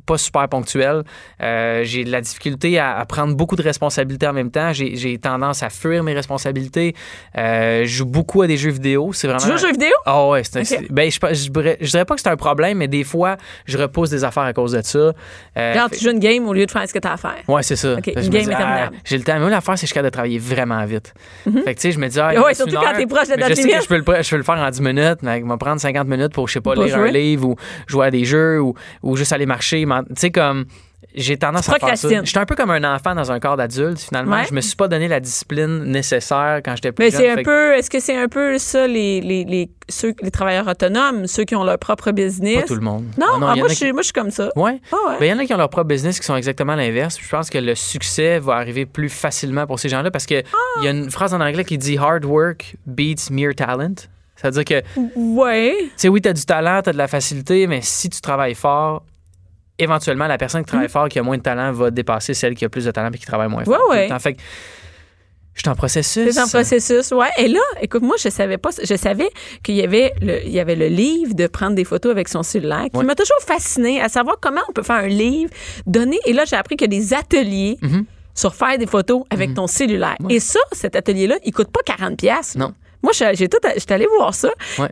pas 0.06 0.18
super 0.18 0.48
ponctuel. 0.48 1.02
Euh, 1.42 1.82
j'ai 1.84 2.04
de 2.04 2.10
la 2.10 2.20
difficulté 2.20 2.78
à, 2.78 2.96
à 2.98 3.04
prendre 3.06 3.34
beaucoup 3.34 3.56
de 3.56 3.62
responsabilités 3.62 4.26
en 4.26 4.32
même 4.32 4.50
temps. 4.50 4.72
J'ai 4.72 5.18
tendance 5.18 5.62
à 5.62 5.70
fuir 5.70 6.02
mes 6.02 6.14
responsabilités. 6.14 6.94
Euh, 7.38 7.82
je 7.84 7.88
joue 7.88 8.06
beaucoup 8.06 8.42
à 8.42 8.46
des 8.46 8.56
jeux 8.56 8.70
vidéo. 8.70 9.12
C'est 9.12 9.26
vraiment. 9.26 9.40
Tu 9.42 9.48
joues 9.48 9.54
aux 9.54 9.58
jeux 9.58 9.72
vidéo? 9.72 9.92
Ah 10.06 10.28
ouais, 10.28 10.40
Ok. 10.40 10.64
c'est- 10.64 10.90
ben, 10.92 11.10
je, 11.10 11.18
je, 11.34 11.50
dirais- 11.50 11.78
je 11.80 11.90
dirais 11.90 12.04
pas 12.04 12.14
que 12.14 12.20
c'est 12.20 12.28
un 12.30 12.36
problème, 12.36 12.78
mais 12.78 12.88
des 12.88 13.04
fois, 13.04 13.36
je 13.66 13.78
repousse 13.78 14.10
des 14.10 14.24
affaires 14.24 14.42
à 14.44 14.52
cause 14.52 14.72
de 14.72 14.82
ça. 14.82 14.98
Euh, 14.98 15.74
Genre, 15.74 15.88
fait- 15.88 15.96
tu 15.96 16.04
joues 16.04 16.10
une 16.10 16.18
game 16.18 16.46
au 16.48 16.52
lieu 16.52 16.66
de 16.66 16.70
faire 16.70 16.86
ce 16.88 16.92
que 16.92 16.98
t'as 16.98 17.12
à 17.12 17.16
faire. 17.16 17.36
Ouais, 17.48 17.62
c'est 17.62 17.76
ça. 17.76 17.94
Une 17.94 18.00
game 18.28 18.42
dis, 18.44 18.50
ah, 18.54 18.90
j'ai 19.04 19.18
le 19.18 19.24
temps. 19.24 19.38
Mais 19.38 19.50
l'affaire, 19.50 19.76
c'est 19.78 19.82
que 19.82 19.86
je 19.86 19.86
suis 19.86 19.94
capable 19.94 20.10
de 20.10 20.14
travailler 20.14 20.38
vraiment 20.38 20.84
vite. 20.84 21.12
Fait 21.44 21.50
que, 21.74 21.80
tu 21.80 21.80
sais, 21.80 21.92
je 21.92 21.98
me 21.98 22.08
dis, 22.08 22.18
ah, 22.20 22.32
Ouais, 22.42 22.54
surtout 22.54 22.74
quand 22.76 22.92
t'es 22.96 23.06
proche 23.06 23.28
de 23.28 23.34
la 23.34 23.48
Je 23.48 23.54
sais 23.54 23.68
que 23.68 23.82
je 23.82 23.86
peux, 23.88 23.96
le, 23.96 24.22
je 24.22 24.30
peux 24.30 24.36
le 24.36 24.42
faire 24.42 24.54
en 24.56 24.70
10 24.70 24.80
minutes, 24.80 25.18
mais 25.22 25.38
il 25.38 25.44
va 25.46 25.56
prendre 25.56 25.80
50 25.80 26.08
minutes 26.08 26.32
pour, 26.32 26.48
je 26.48 26.54
sais 26.54 26.60
pas, 26.60 26.74
Pour 26.74 26.82
lire 26.84 26.96
jouer. 26.96 27.08
un 27.08 27.12
livre 27.12 27.48
ou 27.48 27.56
jouer 27.86 28.06
à 28.06 28.10
des 28.10 28.24
jeux 28.24 28.60
ou, 28.60 28.74
ou 29.02 29.16
juste 29.16 29.32
aller 29.32 29.46
marcher. 29.46 29.81
Tu 29.86 30.14
sais, 30.16 30.30
comme. 30.30 30.64
J'ai 31.14 31.36
tendance 31.36 31.66
Tu 31.66 31.70
à 31.70 31.78
faire 31.78 31.98
ça. 31.98 32.08
J'étais 32.24 32.38
un 32.38 32.46
peu 32.46 32.54
comme 32.54 32.70
un 32.70 32.84
enfant 32.94 33.14
dans 33.14 33.30
un 33.30 33.38
corps 33.38 33.58
d'adulte, 33.58 33.98
finalement. 33.98 34.36
Ouais. 34.36 34.46
Je 34.48 34.54
me 34.54 34.62
suis 34.62 34.76
pas 34.76 34.88
donné 34.88 35.08
la 35.08 35.20
discipline 35.20 35.82
nécessaire 35.84 36.60
quand 36.64 36.74
j'étais 36.74 36.90
plus 36.92 37.04
Mais 37.04 37.10
jeune. 37.10 37.20
c'est 37.20 37.30
un 37.32 37.36
que 37.36 37.42
peu, 37.42 37.74
est-ce 37.76 37.90
que 37.90 38.00
c'est 38.00 38.16
un 38.16 38.28
peu 38.28 38.56
ça, 38.56 38.86
les, 38.86 39.20
les, 39.20 39.44
les, 39.44 39.68
ceux, 39.90 40.14
les 40.22 40.30
travailleurs 40.30 40.66
autonomes, 40.68 41.26
ceux 41.26 41.44
qui 41.44 41.54
ont 41.54 41.64
leur 41.64 41.78
propre 41.78 42.12
business? 42.12 42.62
Pas 42.62 42.66
tout 42.66 42.76
le 42.76 42.80
monde. 42.80 43.04
Non, 43.18 43.26
Ah 43.42 43.48
ah, 43.52 43.56
moi, 43.56 43.68
je 43.68 43.74
suis, 43.74 43.92
moi, 43.92 44.00
je 44.00 44.06
suis 44.06 44.12
comme 44.14 44.30
ça. 44.30 44.48
Ouais. 44.56 44.80
Ah 44.90 44.96
ouais. 45.10 45.16
Ben, 45.20 45.26
il 45.26 45.28
y 45.28 45.32
en 45.34 45.38
a 45.40 45.44
qui 45.44 45.52
ont 45.52 45.58
leur 45.58 45.68
propre 45.68 45.88
business 45.88 46.18
qui 46.18 46.24
sont 46.24 46.36
exactement 46.36 46.76
l'inverse. 46.76 47.18
Je 47.20 47.28
pense 47.28 47.50
que 47.50 47.58
le 47.58 47.74
succès 47.74 48.38
va 48.38 48.54
arriver 48.54 48.86
plus 48.86 49.10
facilement 49.10 49.66
pour 49.66 49.80
ces 49.80 49.90
gens-là 49.90 50.10
parce 50.10 50.24
que 50.24 50.42
Ah. 50.42 50.56
il 50.78 50.84
y 50.84 50.88
a 50.88 50.92
une 50.92 51.10
phrase 51.10 51.34
en 51.34 51.42
anglais 51.42 51.64
qui 51.64 51.76
dit 51.76 51.98
hard 51.98 52.24
work 52.24 52.76
beats 52.86 53.28
mere 53.30 53.54
talent. 53.54 53.96
C'est-à-dire 54.36 54.64
que, 54.64 54.80
tu 54.94 55.10
Ouais. 55.14 55.74
sais, 55.96 56.08
oui, 56.08 56.22
tu 56.22 56.28
as 56.28 56.32
du 56.32 56.44
talent, 56.46 56.80
tu 56.82 56.88
as 56.88 56.92
de 56.94 56.98
la 56.98 57.06
facilité, 57.08 57.66
mais 57.66 57.80
si 57.82 58.08
tu 58.08 58.20
travailles 58.22 58.54
fort, 58.54 59.04
éventuellement, 59.78 60.26
la 60.26 60.38
personne 60.38 60.62
qui 60.62 60.68
travaille 60.68 60.88
fort, 60.88 61.08
qui 61.08 61.18
a 61.18 61.22
moins 61.22 61.36
de 61.38 61.42
talent, 61.42 61.72
va 61.72 61.90
dépasser 61.90 62.34
celle 62.34 62.54
qui 62.54 62.64
a 62.64 62.68
plus 62.68 62.84
de 62.84 62.90
talent 62.90 63.10
et 63.12 63.18
qui 63.18 63.26
travaille 63.26 63.48
moins 63.48 63.64
fort. 63.64 63.78
Ouais, 63.90 64.08
ouais. 64.10 64.18
Fait 64.20 64.34
que 64.34 64.40
je 65.54 65.60
suis 65.60 65.68
en 65.68 65.74
processus. 65.74 66.32
C'est 66.32 66.40
un 66.40 66.46
processus, 66.48 67.10
ouais. 67.12 67.28
Et 67.36 67.46
là, 67.48 67.60
écoute, 67.82 68.02
moi, 68.02 68.16
je 68.18 68.30
savais 68.30 68.56
pas, 68.56 68.70
je 68.82 68.94
savais 68.96 69.28
qu'il 69.62 69.74
y 69.74 69.82
avait 69.82 70.12
le, 70.22 70.42
il 70.46 70.52
y 70.52 70.60
avait 70.60 70.76
le 70.76 70.86
livre 70.86 71.34
de 71.34 71.46
prendre 71.46 71.74
des 71.74 71.84
photos 71.84 72.10
avec 72.10 72.28
son 72.28 72.42
cellulaire, 72.42 72.86
qui 72.90 72.96
Ouais. 72.96 73.04
m'a 73.04 73.14
toujours 73.14 73.40
fasciné 73.46 74.00
à 74.00 74.08
savoir 74.08 74.36
comment 74.40 74.62
on 74.68 74.72
peut 74.72 74.82
faire 74.82 74.96
un 74.96 75.08
livre, 75.08 75.50
donner. 75.86 76.18
Et 76.24 76.32
là, 76.32 76.44
j'ai 76.46 76.56
appris 76.56 76.76
qu'il 76.76 76.90
y 76.92 76.96
a 76.96 77.00
des 77.00 77.12
ateliers 77.14 77.76
Mhm. 77.82 78.04
sur 78.34 78.54
faire 78.54 78.78
des 78.78 78.86
photos 78.86 79.24
avec 79.28 79.52
ton 79.52 79.66
cellulaire. 79.66 80.16
Et 80.30 80.40
ça, 80.40 80.60
cet 80.72 80.96
atelier-là, 80.96 81.36
il 81.44 81.52
coûte 81.52 81.70
pas 81.70 81.80
40 81.84 82.16
pièces. 82.16 82.54
Non. 82.56 82.72
Moi, 83.02 83.12
j'ai 83.12 83.48
tout, 83.48 83.58
j'étais 83.76 83.92
allée 83.94 84.06
voir 84.16 84.32
ça. 84.32 84.48
Ouais. 84.78 84.88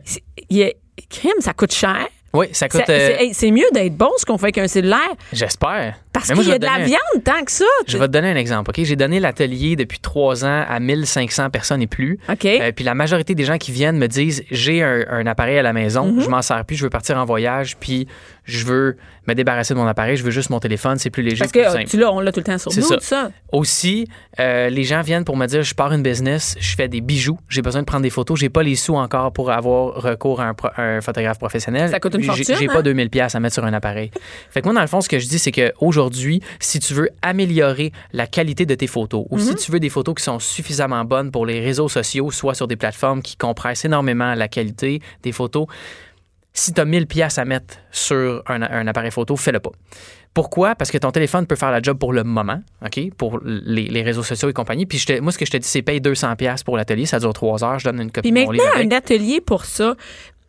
Il 0.49 0.57
y 0.57 0.63
a, 0.63 0.71
crime, 1.09 1.31
ça 1.39 1.53
coûte 1.53 1.73
cher. 1.73 2.07
Oui, 2.33 2.47
ça 2.53 2.69
coûte. 2.69 2.83
Euh, 2.89 3.09
c'est 3.33 3.51
mieux 3.51 3.65
d'être 3.73 3.95
bon 3.95 4.09
ce 4.17 4.25
qu'on 4.25 4.37
fait 4.37 4.45
avec 4.45 4.57
un 4.59 4.67
cellulaire 4.67 4.99
J'espère. 5.33 5.95
parce 6.13 6.27
qu'il 6.31 6.47
y 6.47 6.51
a 6.53 6.59
de 6.59 6.65
la 6.65 6.73
un- 6.75 6.83
viande 6.83 7.23
tant 7.25 7.43
que 7.43 7.51
ça. 7.51 7.65
Je 7.87 7.97
vais 7.97 8.07
te 8.07 8.11
donner 8.13 8.29
un 8.31 8.35
exemple, 8.37 8.71
OK? 8.71 8.83
J'ai 8.85 8.95
donné 8.95 9.19
l'atelier 9.19 9.75
depuis 9.75 9.99
trois 9.99 10.45
ans 10.45 10.63
à 10.67 10.79
1500 10.79 11.49
personnes 11.49 11.81
et 11.81 11.87
plus. 11.87 12.19
OK. 12.29 12.45
Euh, 12.45 12.71
puis 12.71 12.85
la 12.85 12.93
majorité 12.95 13.35
des 13.35 13.43
gens 13.43 13.57
qui 13.57 13.71
viennent 13.71 13.97
me 13.97 14.07
disent 14.07 14.43
j'ai 14.49 14.81
un, 14.81 15.03
un 15.09 15.25
appareil 15.27 15.57
à 15.57 15.61
la 15.63 15.73
maison, 15.73 16.05
Mhm. 16.13 16.21
je 16.21 16.29
m'en 16.29 16.41
sers 16.41 16.63
plus, 16.63 16.75
je 16.77 16.83
veux 16.83 16.89
partir 16.89 17.17
en 17.17 17.25
voyage, 17.25 17.75
puis 17.77 18.07
je 18.43 18.65
veux 18.65 18.97
me 19.27 19.33
débarrasser 19.35 19.73
de 19.73 19.79
mon 19.79 19.85
appareil, 19.87 20.17
je 20.17 20.23
veux 20.23 20.31
juste 20.31 20.49
mon 20.49 20.59
téléphone, 20.59 20.97
c'est 20.97 21.09
plus 21.11 21.21
léger, 21.23 21.37
Parce 21.39 21.51
plus 21.51 21.61
que 21.63 21.69
simple. 21.69 21.85
tu 21.85 21.97
l'as, 21.97 22.11
on 22.11 22.19
l'a 22.19 22.31
tout 22.31 22.39
le 22.39 22.43
temps 22.43 22.57
sur 22.57 22.71
nous, 22.75 22.81
ça. 22.81 22.95
tout 22.97 23.03
ça. 23.03 23.31
Aussi, 23.51 24.07
euh, 24.39 24.69
les 24.69 24.83
gens 24.83 25.01
viennent 25.01 25.23
pour 25.25 25.37
me 25.37 25.45
dire 25.45 25.61
je 25.63 25.75
pars 25.75 25.93
une 25.93 26.01
business, 26.01 26.55
je 26.59 26.75
fais 26.75 26.87
des 26.87 27.01
bijoux, 27.01 27.37
j'ai 27.49 27.61
besoin 27.61 27.81
de 27.81 27.85
prendre 27.85 28.01
des 28.03 28.09
photos, 28.09 28.39
j'ai 28.39 28.49
pas 28.49 28.63
les 28.63 28.75
sous 28.75 28.95
encore 28.95 29.31
pour 29.31 29.51
avoir 29.51 29.93
recours 30.01 30.41
à 30.41 30.45
un, 30.45 30.53
pro- 30.53 30.69
un 30.77 31.01
photographe 31.01 31.37
professionnel. 31.37 31.89
Ça 31.89 31.99
coûte 31.99 32.15
une 32.15 32.23
fortune, 32.23 32.55
J'ai 32.57 32.67
hein? 32.69 32.73
pas 32.73 32.81
2000 32.81 33.09
pièces 33.09 33.35
à 33.35 33.39
mettre 33.39 33.53
sur 33.53 33.65
un 33.65 33.73
appareil. 33.73 34.11
fait 34.49 34.61
que 34.61 34.65
moi 34.65 34.73
dans 34.73 34.81
le 34.81 34.87
fond 34.87 35.01
ce 35.01 35.09
que 35.09 35.19
je 35.19 35.27
dis 35.27 35.37
c'est 35.39 35.51
que 35.51 35.71
aujourd'hui, 35.79 36.41
si 36.59 36.79
tu 36.79 36.93
veux 36.93 37.09
améliorer 37.21 37.91
la 38.13 38.25
qualité 38.27 38.65
de 38.65 38.75
tes 38.75 38.87
photos 38.87 39.25
ou 39.29 39.35
Mhm. 39.37 39.41
si 39.43 39.55
tu 39.55 39.71
veux 39.71 39.79
des 39.79 39.89
photos 39.89 40.15
qui 40.15 40.23
sont 40.23 40.39
suffisamment 40.39 41.05
bonnes 41.05 41.31
pour 41.31 41.45
les 41.45 41.59
réseaux 41.59 41.89
sociaux, 41.89 42.31
soit 42.31 42.55
sur 42.55 42.67
des 42.67 42.75
plateformes 42.75 43.21
qui 43.21 43.35
compressent 43.37 43.85
énormément 43.85 44.33
la 44.35 44.47
qualité 44.47 45.01
des 45.23 45.31
photos, 45.31 45.67
si 46.53 46.73
tu 46.73 46.81
as 46.81 46.85
1000 46.85 47.07
pièces 47.07 47.37
à 47.37 47.45
mettre 47.45 47.75
sur 47.91 48.43
un, 48.47 48.61
un 48.61 48.87
appareil 48.87 49.11
photo, 49.11 49.35
fais-le 49.35 49.59
pas. 49.59 49.71
Pourquoi? 50.33 50.75
Parce 50.75 50.91
que 50.91 50.97
ton 50.97 51.11
téléphone 51.11 51.45
peut 51.45 51.55
faire 51.55 51.71
la 51.71 51.81
job 51.81 51.97
pour 51.97 52.13
le 52.13 52.23
moment, 52.23 52.61
OK? 52.85 53.13
Pour 53.17 53.39
les, 53.43 53.87
les 53.87 54.01
réseaux 54.01 54.23
sociaux 54.23 54.49
et 54.49 54.53
compagnie. 54.53 54.85
Puis 54.85 54.97
je 54.97 55.19
moi, 55.19 55.31
ce 55.31 55.37
que 55.37 55.45
je 55.45 55.51
te 55.51 55.57
dis, 55.57 55.67
c'est 55.67 55.81
paye 55.81 55.99
200 55.99 56.35
pièces 56.37 56.63
pour 56.63 56.77
l'atelier. 56.77 57.05
Ça 57.05 57.19
dure 57.19 57.33
trois 57.33 57.63
heures. 57.63 57.79
Je 57.79 57.85
donne 57.85 58.01
une 58.01 58.11
copie 58.11 58.31
Puis 58.31 58.41
de 58.41 58.45
mon 58.45 58.51
livre 58.51 58.63
maintenant, 58.75 58.95
un 58.95 58.97
atelier 58.97 59.41
pour 59.41 59.65
ça. 59.65 59.95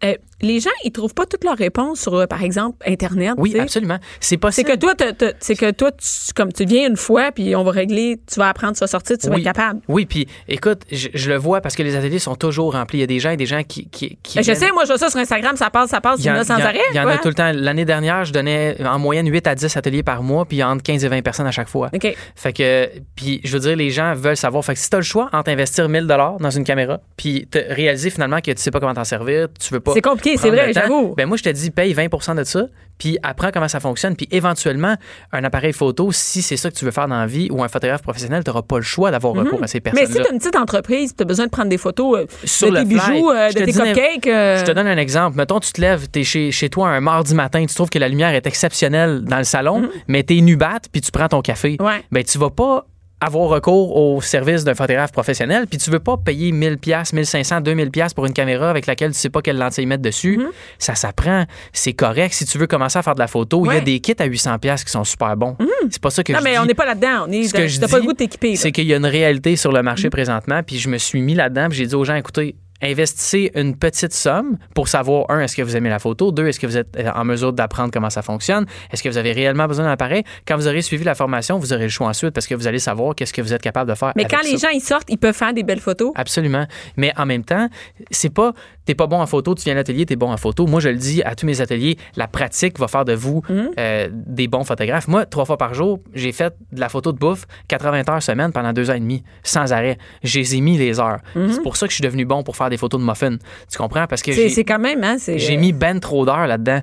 Euh, 0.04 0.14
les 0.40 0.58
gens, 0.58 0.70
ils 0.84 0.90
trouvent 0.90 1.14
pas 1.14 1.24
toutes 1.26 1.44
leurs 1.44 1.56
réponses 1.56 2.00
sur, 2.00 2.14
euh, 2.14 2.26
par 2.26 2.42
exemple, 2.42 2.76
Internet. 2.86 3.34
Oui, 3.36 3.56
absolument. 3.58 3.98
C'est 4.18 4.30
C'est 4.30 4.36
possible. 4.38 4.70
que 4.70 4.76
toi, 4.76 4.94
c'est 5.38 5.54
que 5.54 5.70
toi, 5.70 5.92
tu, 5.92 6.32
comme 6.34 6.52
tu 6.52 6.64
viens 6.64 6.88
une 6.88 6.96
fois, 6.96 7.30
puis 7.30 7.54
on 7.54 7.62
va 7.62 7.70
régler, 7.70 8.18
tu 8.26 8.40
vas 8.40 8.48
apprendre, 8.48 8.72
tu 8.74 8.80
vas 8.80 8.86
sortir, 8.88 9.16
tu 9.18 9.28
vas 9.28 9.36
être 9.36 9.44
capable. 9.44 9.80
Oui, 9.88 10.04
puis 10.06 10.26
écoute, 10.48 10.82
je, 10.90 11.08
je 11.14 11.30
le 11.30 11.36
vois 11.36 11.60
parce 11.60 11.76
que 11.76 11.82
les 11.84 11.94
ateliers 11.94 12.18
sont 12.18 12.34
toujours 12.34 12.72
remplis. 12.72 12.98
Il 12.98 13.00
y 13.02 13.04
a 13.04 13.06
des 13.06 13.20
gens 13.20 13.30
et 13.30 13.36
des 13.36 13.46
gens 13.46 13.62
qui. 13.62 13.88
qui, 13.88 14.18
qui 14.22 14.36
Ben, 14.38 14.42
je 14.42 14.50
viennent- 14.52 14.56
sais, 14.68 14.72
moi, 14.72 14.82
je 14.84 14.88
vois 14.88 14.98
ça 14.98 15.10
sur 15.10 15.20
Instagram, 15.20 15.56
ça 15.56 15.70
passe, 15.70 15.90
ça 15.90 16.00
passe, 16.00 16.18
Il 16.18 16.26
y, 16.26 16.30
en, 16.30 16.34
as 16.34 16.44
sans 16.44 16.54
arrêt. 16.54 16.80
il 16.90 16.96
y 16.96 17.00
en 17.00 17.06
a 17.06 17.18
tout 17.18 17.28
le 17.28 17.34
temps. 17.34 17.52
L'année 17.54 17.84
dernière, 17.84 18.24
je 18.24 18.32
donnais 18.32 18.76
en 18.84 18.98
moyenne 18.98 19.28
8 19.30 19.46
à 19.46 19.54
10 19.54 19.76
ateliers 19.76 20.02
par 20.02 20.22
mois, 20.24 20.44
puis 20.44 20.60
a 20.60 20.68
entre 20.68 20.82
15 20.82 21.04
et 21.04 21.08
20 21.08 21.22
personnes 21.22 21.46
à 21.46 21.52
chaque 21.52 21.68
fois. 21.68 21.88
OK. 21.94 22.16
Fait 22.34 22.52
que, 22.52 22.90
puis 23.14 23.40
je 23.44 23.52
veux 23.52 23.60
dire, 23.60 23.76
les 23.76 23.90
gens 23.90 24.14
veulent 24.14 24.36
savoir. 24.36 24.64
Fait 24.64 24.74
que 24.74 24.80
si 24.80 24.90
tu 24.90 24.96
as 24.96 24.98
le 24.98 25.04
choix 25.04 25.30
entre 25.32 25.50
investir 25.50 25.88
1000 25.88 26.06
dans 26.06 26.50
une 26.50 26.64
caméra, 26.64 27.00
puis 27.16 27.46
te 27.48 27.58
réaliser 27.58 28.10
finalement 28.10 28.40
que 28.40 28.50
tu 28.50 28.60
sais 28.60 28.70
pas 28.70 28.80
comment 28.80 28.94
t'en 28.94 29.04
servir, 29.04 29.46
tu 29.60 29.72
veux 29.72 29.80
pas. 29.80 29.91
C'est 29.94 30.00
compliqué, 30.02 30.36
c'est 30.36 30.50
vrai, 30.50 30.72
j'avoue. 30.72 31.14
Ben 31.16 31.26
moi, 31.26 31.36
je 31.36 31.42
te 31.42 31.48
dis, 31.50 31.70
paye 31.70 31.94
20% 31.94 32.34
de 32.36 32.44
ça, 32.44 32.66
puis 32.98 33.18
apprends 33.22 33.50
comment 33.52 33.68
ça 33.68 33.80
fonctionne, 33.80 34.14
puis 34.16 34.28
éventuellement, 34.30 34.94
un 35.32 35.44
appareil 35.44 35.72
photo, 35.72 36.12
si 36.12 36.42
c'est 36.42 36.56
ça 36.56 36.70
que 36.70 36.76
tu 36.76 36.84
veux 36.84 36.90
faire 36.90 37.08
dans 37.08 37.18
la 37.18 37.26
vie, 37.26 37.48
ou 37.50 37.62
un 37.64 37.68
photographe 37.68 38.02
professionnel, 38.02 38.44
tu 38.44 38.50
n'auras 38.50 38.62
pas 38.62 38.76
le 38.76 38.82
choix 38.82 39.10
d'avoir 39.10 39.34
recours 39.34 39.62
à 39.62 39.66
ces 39.66 39.78
Mhm. 39.78 39.92
Mais 39.94 40.06
si 40.06 40.12
tu 40.14 40.20
as 40.26 40.30
une 40.32 40.38
petite 40.38 40.56
entreprise, 40.56 41.14
tu 41.16 41.22
as 41.22 41.26
besoin 41.26 41.46
de 41.46 41.50
prendre 41.50 41.68
des 41.68 41.78
photos 41.78 42.20
euh, 42.20 42.26
Sur 42.44 42.70
de 42.70 42.76
tes 42.78 42.84
fly, 42.86 42.94
bijoux, 43.14 43.30
euh, 43.30 43.48
de 43.48 43.52
te 43.58 43.64
tes 43.64 43.72
cupcakes. 43.72 44.26
euh, 44.26 44.58
Je 44.58 44.64
te 44.64 44.70
donne 44.72 44.86
un 44.86 44.96
exemple. 44.98 45.36
Mettons, 45.36 45.58
tu 45.60 45.72
te 45.72 45.80
lèves, 45.80 46.06
tu 46.12 46.20
es 46.20 46.24
chez, 46.24 46.50
chez 46.52 46.68
toi 46.68 46.88
un 46.88 47.00
mardi 47.00 47.34
matin, 47.34 47.64
tu 47.66 47.74
trouves 47.74 47.90
que 47.90 47.98
la 47.98 48.08
lumière 48.08 48.30
est 48.34 48.46
exceptionnelle 48.46 49.22
dans 49.24 49.38
le 49.38 49.44
salon, 49.44 49.88
mais 50.08 50.22
tu 50.22 50.38
es 50.38 50.40
nubat, 50.40 50.78
puis 50.92 51.00
tu 51.00 51.10
prends 51.10 51.28
ton 51.28 51.40
café. 51.42 51.76
Mhm. 51.80 51.86
Ouais. 51.86 52.04
Ben, 52.12 52.22
tu 52.24 52.38
vas 52.38 52.50
pas 52.50 52.86
avoir 53.24 53.48
recours 53.48 53.96
au 53.96 54.20
service 54.20 54.64
d'un 54.64 54.74
photographe 54.74 55.12
professionnel, 55.12 55.66
puis 55.68 55.78
tu 55.78 55.90
veux 55.90 56.00
pas 56.00 56.16
payer 56.16 56.50
1000 56.52 56.78
pièces, 56.78 57.12
1500, 57.12 57.60
2000 57.60 57.90
pièces 57.90 58.14
pour 58.14 58.26
une 58.26 58.32
caméra 58.32 58.68
avec 58.68 58.86
laquelle 58.86 59.12
tu 59.12 59.18
sais 59.18 59.30
pas 59.30 59.40
quelle 59.42 59.58
lentille 59.58 59.86
mettre 59.86 60.02
dessus. 60.02 60.38
Mhm. 60.38 60.48
Ça 60.78 60.94
s'apprend, 60.94 61.44
c'est 61.72 61.92
correct. 61.92 62.32
Si 62.34 62.44
tu 62.46 62.58
veux 62.58 62.66
commencer 62.66 62.98
à 62.98 63.02
faire 63.02 63.14
de 63.14 63.20
la 63.20 63.28
photo, 63.28 63.64
il 63.66 63.74
y 63.74 63.76
a 63.76 63.80
des 63.80 64.00
kits 64.00 64.14
à 64.18 64.24
800 64.24 64.58
pièces 64.58 64.84
qui 64.84 64.90
sont 64.90 65.04
super 65.04 65.36
bons. 65.36 65.56
C'est 65.90 66.02
pas 66.02 66.10
ça 66.10 66.22
que 66.24 66.32
Non, 66.32 66.38
je 66.40 66.44
mais 66.44 66.52
dis. 66.52 66.58
on 66.58 66.66
n'est 66.66 66.74
pas 66.74 66.86
là-dedans. 66.86 67.26
On 67.28 67.32
est 67.32 67.44
Ce 67.44 67.54
que 67.54 67.66
je 67.68 67.80
pas 67.80 67.98
le 67.98 68.04
goût 68.04 68.12
de 68.12 68.16
t'équiper. 68.18 68.56
C'est 68.56 68.72
qu'il 68.72 68.86
y 68.86 68.94
a 68.94 68.96
une 68.96 69.06
réalité 69.06 69.56
sur 69.56 69.72
le 69.72 69.82
marché 69.82 70.10
présentement, 70.10 70.62
puis 70.62 70.78
je 70.78 70.88
me 70.88 70.98
suis 70.98 71.20
mis 71.22 71.34
là-dedans, 71.34 71.68
puis 71.68 71.78
j'ai 71.78 71.86
dit 71.86 71.94
aux 71.94 72.04
gens, 72.04 72.14
écoutez, 72.14 72.56
investissez 72.82 73.52
une 73.54 73.76
petite 73.76 74.12
somme 74.12 74.58
pour 74.74 74.88
savoir, 74.88 75.26
un, 75.30 75.40
est-ce 75.40 75.56
que 75.56 75.62
vous 75.62 75.76
aimez 75.76 75.88
la 75.88 75.98
photo, 75.98 76.32
deux, 76.32 76.46
est-ce 76.48 76.60
que 76.60 76.66
vous 76.66 76.76
êtes 76.76 76.96
euh, 76.98 77.10
en 77.14 77.24
mesure 77.24 77.52
d'apprendre 77.52 77.90
comment 77.92 78.10
ça 78.10 78.22
fonctionne, 78.22 78.66
est-ce 78.92 79.02
que 79.02 79.08
vous 79.08 79.18
avez 79.18 79.32
réellement 79.32 79.66
besoin 79.66 79.84
d'un 79.84 79.92
appareil? 79.92 80.24
Quand 80.46 80.56
vous 80.56 80.66
aurez 80.66 80.82
suivi 80.82 81.04
la 81.04 81.14
formation, 81.14 81.58
vous 81.58 81.72
aurez 81.72 81.84
le 81.84 81.88
choix 81.88 82.08
ensuite 82.08 82.30
parce 82.30 82.46
que 82.46 82.54
vous 82.54 82.66
allez 82.66 82.78
savoir 82.78 83.14
qu'est-ce 83.14 83.32
que 83.32 83.42
vous 83.42 83.54
êtes 83.54 83.62
capable 83.62 83.90
de 83.90 83.94
faire. 83.94 84.12
Mais 84.16 84.24
avec 84.24 84.36
quand 84.36 84.44
les 84.44 84.58
gens 84.58 84.70
ils 84.72 84.80
sortent, 84.80 85.08
ils 85.08 85.18
peuvent 85.18 85.34
faire 85.34 85.54
des 85.54 85.62
belles 85.62 85.80
photos. 85.80 86.12
Absolument. 86.16 86.66
Mais 86.96 87.12
en 87.16 87.26
même 87.26 87.44
temps, 87.44 87.68
c'est 88.10 88.32
pas 88.32 88.52
t'es 88.84 88.94
pas 88.94 89.06
bon 89.06 89.20
en 89.20 89.26
photo, 89.26 89.54
tu 89.54 89.64
viens 89.64 89.72
à 89.74 89.76
l'atelier, 89.76 90.06
t'es 90.06 90.16
bon 90.16 90.30
en 90.32 90.36
photo. 90.36 90.66
Moi, 90.66 90.80
je 90.80 90.88
le 90.88 90.96
dis 90.96 91.22
à 91.22 91.34
tous 91.34 91.46
mes 91.46 91.60
ateliers, 91.60 91.96
la 92.16 92.26
pratique 92.26 92.78
va 92.78 92.88
faire 92.88 93.04
de 93.04 93.12
vous 93.14 93.42
Mhm. 93.48 93.70
euh, 93.78 94.08
des 94.12 94.48
bons 94.48 94.64
photographes. 94.64 95.08
Moi, 95.08 95.26
trois 95.26 95.44
fois 95.44 95.56
par 95.58 95.74
jour, 95.74 96.00
j'ai 96.14 96.32
fait 96.32 96.54
de 96.72 96.80
la 96.80 96.88
photo 96.88 97.12
de 97.12 97.18
bouffe 97.18 97.46
80 97.68 98.02
heures 98.10 98.22
semaine 98.22 98.52
pendant 98.52 98.72
deux 98.72 98.90
ans 98.90 98.94
et 98.94 99.00
demi, 99.00 99.22
sans 99.42 99.72
arrêt. 99.72 99.98
J'ai 100.22 100.42
mis 100.60 100.76
les 100.78 101.00
heures. 101.00 101.18
C'est 101.34 101.62
pour 101.62 101.76
ça 101.76 101.86
que 101.86 101.90
je 101.92 101.96
suis 101.96 102.02
devenu 102.04 102.24
bon 102.24 102.42
pour 102.42 102.56
faire 102.56 102.70
des 102.70 102.76
photos 102.76 103.00
de 103.00 103.06
muffins. 103.06 103.36
Tu 103.70 103.78
comprends? 103.78 104.06
Parce 104.06 104.22
que. 104.22 104.32
C'est 104.32 104.64
quand 104.64 104.78
même, 104.78 105.02
hein? 105.04 105.16
j'ai 105.36 105.56
mis 105.56 105.72
ben 105.72 105.98
trop 106.00 106.24
d'heures 106.26 106.46
là-dedans. 106.46 106.80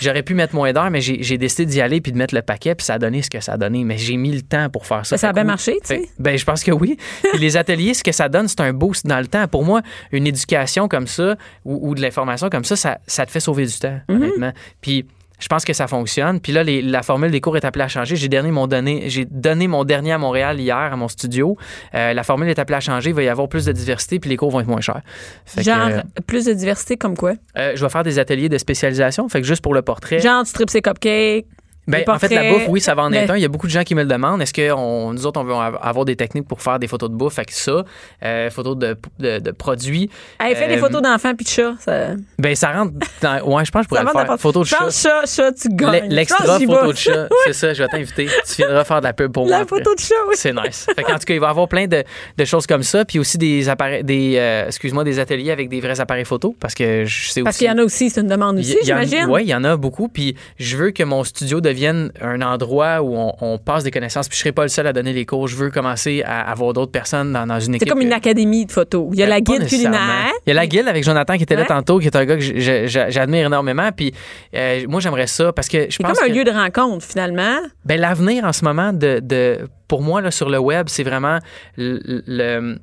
J'aurais 0.00 0.22
pu 0.22 0.34
mettre 0.34 0.54
moins 0.54 0.72
d'heures, 0.72 0.90
mais 0.90 1.00
j'ai 1.00 1.38
décidé 1.38 1.66
d'y 1.66 1.80
aller 1.80 2.00
puis 2.00 2.12
de 2.12 2.18
mettre 2.18 2.34
le 2.34 2.42
paquet, 2.42 2.74
puis 2.74 2.84
ça 2.84 2.94
a 2.94 2.98
donné 2.98 3.22
ce 3.22 3.30
que 3.30 3.40
ça 3.40 3.52
a 3.52 3.56
donné. 3.56 3.84
Mais 3.84 3.98
j'ai 3.98 4.16
mis 4.16 4.32
le 4.32 4.42
temps 4.42 4.68
pour 4.70 4.86
faire 4.86 5.04
ça. 5.06 5.16
Ça 5.16 5.28
a 5.28 5.32
bien 5.32 5.44
marché, 5.44 5.72
tu 5.82 5.88
sais? 5.88 6.08
Ben, 6.18 6.36
je 6.36 6.44
pense 6.44 6.62
que 6.64 6.70
oui. 6.72 6.96
Puis 7.32 7.38
les 7.40 7.56
ateliers, 7.56 7.94
ce 7.94 8.02
que 8.02 8.12
ça 8.12 8.28
donne, 8.28 8.48
c'est 8.48 8.60
un 8.60 8.72
boost 8.72 9.06
dans 9.06 9.18
le 9.20 9.26
temps. 9.26 9.46
Pour 9.48 9.64
moi, 9.64 9.82
une 10.12 10.26
éducation 10.26 10.88
comme 10.88 11.06
ça 11.06 11.33
ou, 11.64 11.90
ou 11.90 11.94
de 11.94 12.00
l'information 12.02 12.48
comme 12.50 12.64
ça, 12.64 12.76
ça, 12.76 12.98
ça 13.06 13.26
te 13.26 13.30
fait 13.30 13.40
sauver 13.40 13.66
du 13.66 13.78
temps, 13.78 13.98
Mhm. 14.08 14.16
honnêtement. 14.16 14.52
Puis 14.80 15.06
je 15.40 15.48
pense 15.48 15.64
que 15.64 15.72
ça 15.72 15.88
fonctionne. 15.88 16.40
Puis 16.40 16.52
là, 16.52 16.62
les- 16.62 16.80
la 16.80 17.02
formule 17.02 17.30
des 17.30 17.40
cours 17.40 17.56
est 17.56 17.64
appelée 17.64 17.84
à 17.84 17.88
changer. 17.88 18.14
J'ai 18.16 18.28
donné 18.28 18.50
mon 18.50 18.66
donné, 18.66 19.10
j'ai 19.10 19.24
donné 19.28 19.66
mon 19.66 19.84
dernier 19.84 20.12
à 20.12 20.18
Montréal 20.18 20.58
hier 20.60 20.76
à 20.76 20.96
mon 20.96 21.08
studio. 21.08 21.56
Euh, 21.94 22.14
la 22.14 22.22
formule 22.22 22.48
est 22.48 22.58
appelée 22.58 22.76
à 22.76 22.80
changer. 22.80 23.10
Il 23.10 23.16
va 23.16 23.22
y 23.24 23.28
avoir 23.28 23.48
plus 23.48 23.64
de 23.64 23.72
diversité, 23.72 24.20
puis 24.20 24.30
les 24.30 24.36
cours 24.36 24.50
vont 24.50 24.60
être 24.60 24.68
moins 24.68 24.80
chers. 24.80 25.02
Fait 25.44 25.60
que, 25.62 25.64
Genre, 25.66 25.88
euh, 25.88 26.00
plus 26.26 26.44
de 26.46 26.52
diversité 26.52 26.96
comme 26.96 27.16
quoi? 27.16 27.34
euh, 27.58 27.72
je 27.74 27.84
vais 27.84 27.90
faire 27.90 28.04
des 28.04 28.18
ateliers 28.18 28.48
de 28.48 28.56
spécialisation. 28.58 29.28
Fait 29.28 29.40
que 29.40 29.46
juste 29.46 29.60
pour 29.62 29.74
le 29.74 29.82
portrait. 29.82 30.20
Genre, 30.20 30.44
tu 30.44 30.52
tripes 30.52 30.70
ses 30.70 30.80
cupcakes. 30.82 31.46
Ben, 31.86 32.02
en 32.08 32.18
fait, 32.18 32.28
la 32.28 32.50
bouffe, 32.50 32.64
oui, 32.68 32.80
ça 32.80 32.94
va 32.94 33.02
en 33.02 33.12
être 33.12 33.26
Ben- 33.28 33.34
un. 33.34 33.36
Il 33.36 33.42
y 33.42 33.44
a 33.44 33.48
beaucoup 33.48 33.66
de 33.66 33.72
gens 33.72 33.82
qui 33.84 33.94
me 33.94 34.02
le 34.02 34.08
demandent. 34.08 34.40
Est-ce 34.40 34.52
que 34.54 34.72
on- 34.72 35.12
nous 35.12 35.26
autres, 35.26 35.40
on 35.40 35.44
veut 35.44 35.52
av- 35.54 35.78
avoir 35.82 36.04
des 36.04 36.16
techniques 36.16 36.48
pour 36.48 36.62
faire 36.62 36.78
des 36.78 36.88
photos 36.88 37.10
de 37.10 37.14
bouffe? 37.14 37.34
Fait 37.34 37.44
que 37.44 37.52
ça, 37.52 37.84
euh, 38.22 38.50
photos 38.50 38.76
de, 38.78 38.96
de, 39.18 39.38
de 39.38 39.50
produits. 39.50 40.08
Hey, 40.40 40.54
fais 40.54 40.68
des 40.68 40.76
Euh, 40.76 40.78
photos 40.80 41.02
d'enfants 41.02 41.34
puis 41.34 41.44
de 41.44 41.50
chats. 41.50 41.74
Ça, 41.80 42.08
Ben, 42.38 42.54
ça 42.56 42.72
rentre 42.72 42.92
dans. 43.20 43.42
Ouais, 43.44 43.64
je 43.64 43.70
pense 43.70 43.82
que 43.82 43.84
je 43.84 43.88
pourrais 43.88 44.00
ça 44.00 44.04
le 44.04 44.10
faire. 44.12 44.20
n'importe- 44.22 44.40
Photo 44.40 44.60
de 44.60 44.64
Je 44.66 44.74
chat. 44.90 45.26
chat, 45.26 45.52
tu 45.52 45.68
gagnes. 45.70 46.08
L'extra 46.08 46.58
photo 46.58 46.92
de 46.92 46.96
chat. 46.96 47.28
C'est 47.44 47.52
ça, 47.52 47.74
je 47.74 47.82
vais 47.82 47.88
t'inviter. 47.88 48.26
Tu 48.46 48.54
viendras 48.56 48.84
faire 48.84 49.00
de 49.00 49.04
la 49.06 49.12
pub 49.12 49.32
pour 49.32 49.44
moi. 49.44 49.50
La 49.56 49.62
après. 49.62 49.78
photo 49.78 49.94
de 49.94 50.00
chat, 50.00 50.14
oui. 50.28 50.34
C'est 50.36 50.52
nice. 50.52 50.86
Fait 50.94 51.04
en 51.04 51.18
tout 51.18 51.24
cas, 51.26 51.34
il 51.34 51.40
va 51.40 51.46
y 51.48 51.50
avoir 51.50 51.68
plein 51.68 51.86
de, 51.86 52.02
de 52.36 52.44
choses 52.44 52.66
comme 52.66 52.82
ça. 52.82 53.04
Puis 53.04 53.18
aussi 53.18 53.36
des 53.38 53.68
appareils, 53.68 54.02
des, 54.04 54.36
euh, 54.38 54.66
excuse-moi, 54.66 55.04
des 55.04 55.18
ateliers 55.18 55.50
avec 55.50 55.68
des 55.68 55.80
vrais 55.80 56.00
appareils 56.00 56.24
photo. 56.24 56.54
Parce 56.58 56.74
que 56.74 57.04
je 57.04 57.30
sais 57.30 57.42
Parce 57.42 57.56
aussi. 57.56 57.64
qu'il 57.66 57.72
y 57.72 57.76
en 57.76 57.78
a 57.78 57.84
aussi, 57.84 58.10
c'est 58.10 58.20
une 58.20 58.26
demande 58.28 58.58
aussi, 58.58 58.76
j'imagine. 58.82 59.26
Oui, 59.28 59.42
il 59.44 59.48
y 59.48 59.54
en 59.54 59.64
a 59.64 59.76
beaucoup. 59.76 60.08
Puis 60.08 60.34
je 60.58 60.76
veux 60.76 60.90
que 60.90 61.02
mon 61.02 61.24
studio 61.24 61.60
devienne 61.74 62.10
un 62.20 62.40
endroit 62.42 63.02
où 63.02 63.14
on, 63.16 63.32
on 63.40 63.58
passe 63.58 63.84
des 63.84 63.90
connaissances. 63.90 64.28
Puis 64.28 64.36
je 64.36 64.40
serai 64.40 64.52
pas 64.52 64.62
le 64.62 64.68
seul 64.68 64.86
à 64.86 64.92
donner 64.92 65.12
les 65.12 65.26
cours. 65.26 65.48
Je 65.48 65.56
veux 65.56 65.70
commencer 65.70 66.22
à 66.24 66.50
avoir 66.50 66.72
d'autres 66.72 66.92
personnes 66.92 67.32
dans, 67.32 67.46
dans 67.46 67.60
une 67.60 67.72
C'est 67.72 67.76
équipe. 67.76 67.88
comme 67.90 68.00
une 68.00 68.12
académie 68.12 68.64
de 68.66 68.72
photos. 68.72 69.08
Il 69.12 69.18
y 69.18 69.22
a 69.22 69.26
Ben, 69.26 69.30
la 69.30 69.40
guide 69.40 69.66
culinaire. 69.68 70.32
Il 70.46 70.50
y 70.50 70.52
a 70.52 70.54
la 70.54 70.66
guide 70.66 70.88
avec 70.88 71.04
Jonathan 71.04 71.36
qui 71.36 71.42
était 71.42 71.56
là 71.56 71.64
tantôt, 71.64 71.98
qui 71.98 72.06
est 72.06 72.16
un 72.16 72.24
gars 72.24 72.36
que 72.36 72.42
j'admire 72.86 73.46
énormément. 73.46 73.90
Puis 73.94 74.14
euh, 74.54 74.84
moi, 74.88 75.00
j'aimerais 75.00 75.26
ça 75.26 75.52
parce 75.52 75.68
que 75.68 75.84
je 75.90 75.96
C'est 75.96 76.02
pense 76.02 76.18
comme 76.18 76.28
un 76.28 76.32
que 76.32 76.36
lieu 76.38 76.44
de 76.44 76.50
rencontre, 76.50 77.04
finalement. 77.04 77.58
ben, 77.84 78.00
l'avenir 78.00 78.44
en 78.44 78.52
ce 78.52 78.64
moment, 78.64 78.92
de, 78.92 79.20
de- 79.22 79.68
pour 79.88 80.02
moi, 80.02 80.20
là, 80.20 80.30
sur 80.30 80.48
le 80.48 80.58
web, 80.58 80.86
c'est 80.88 81.02
vraiment 81.04 81.38
le. 81.76 82.00
le- 82.26 82.78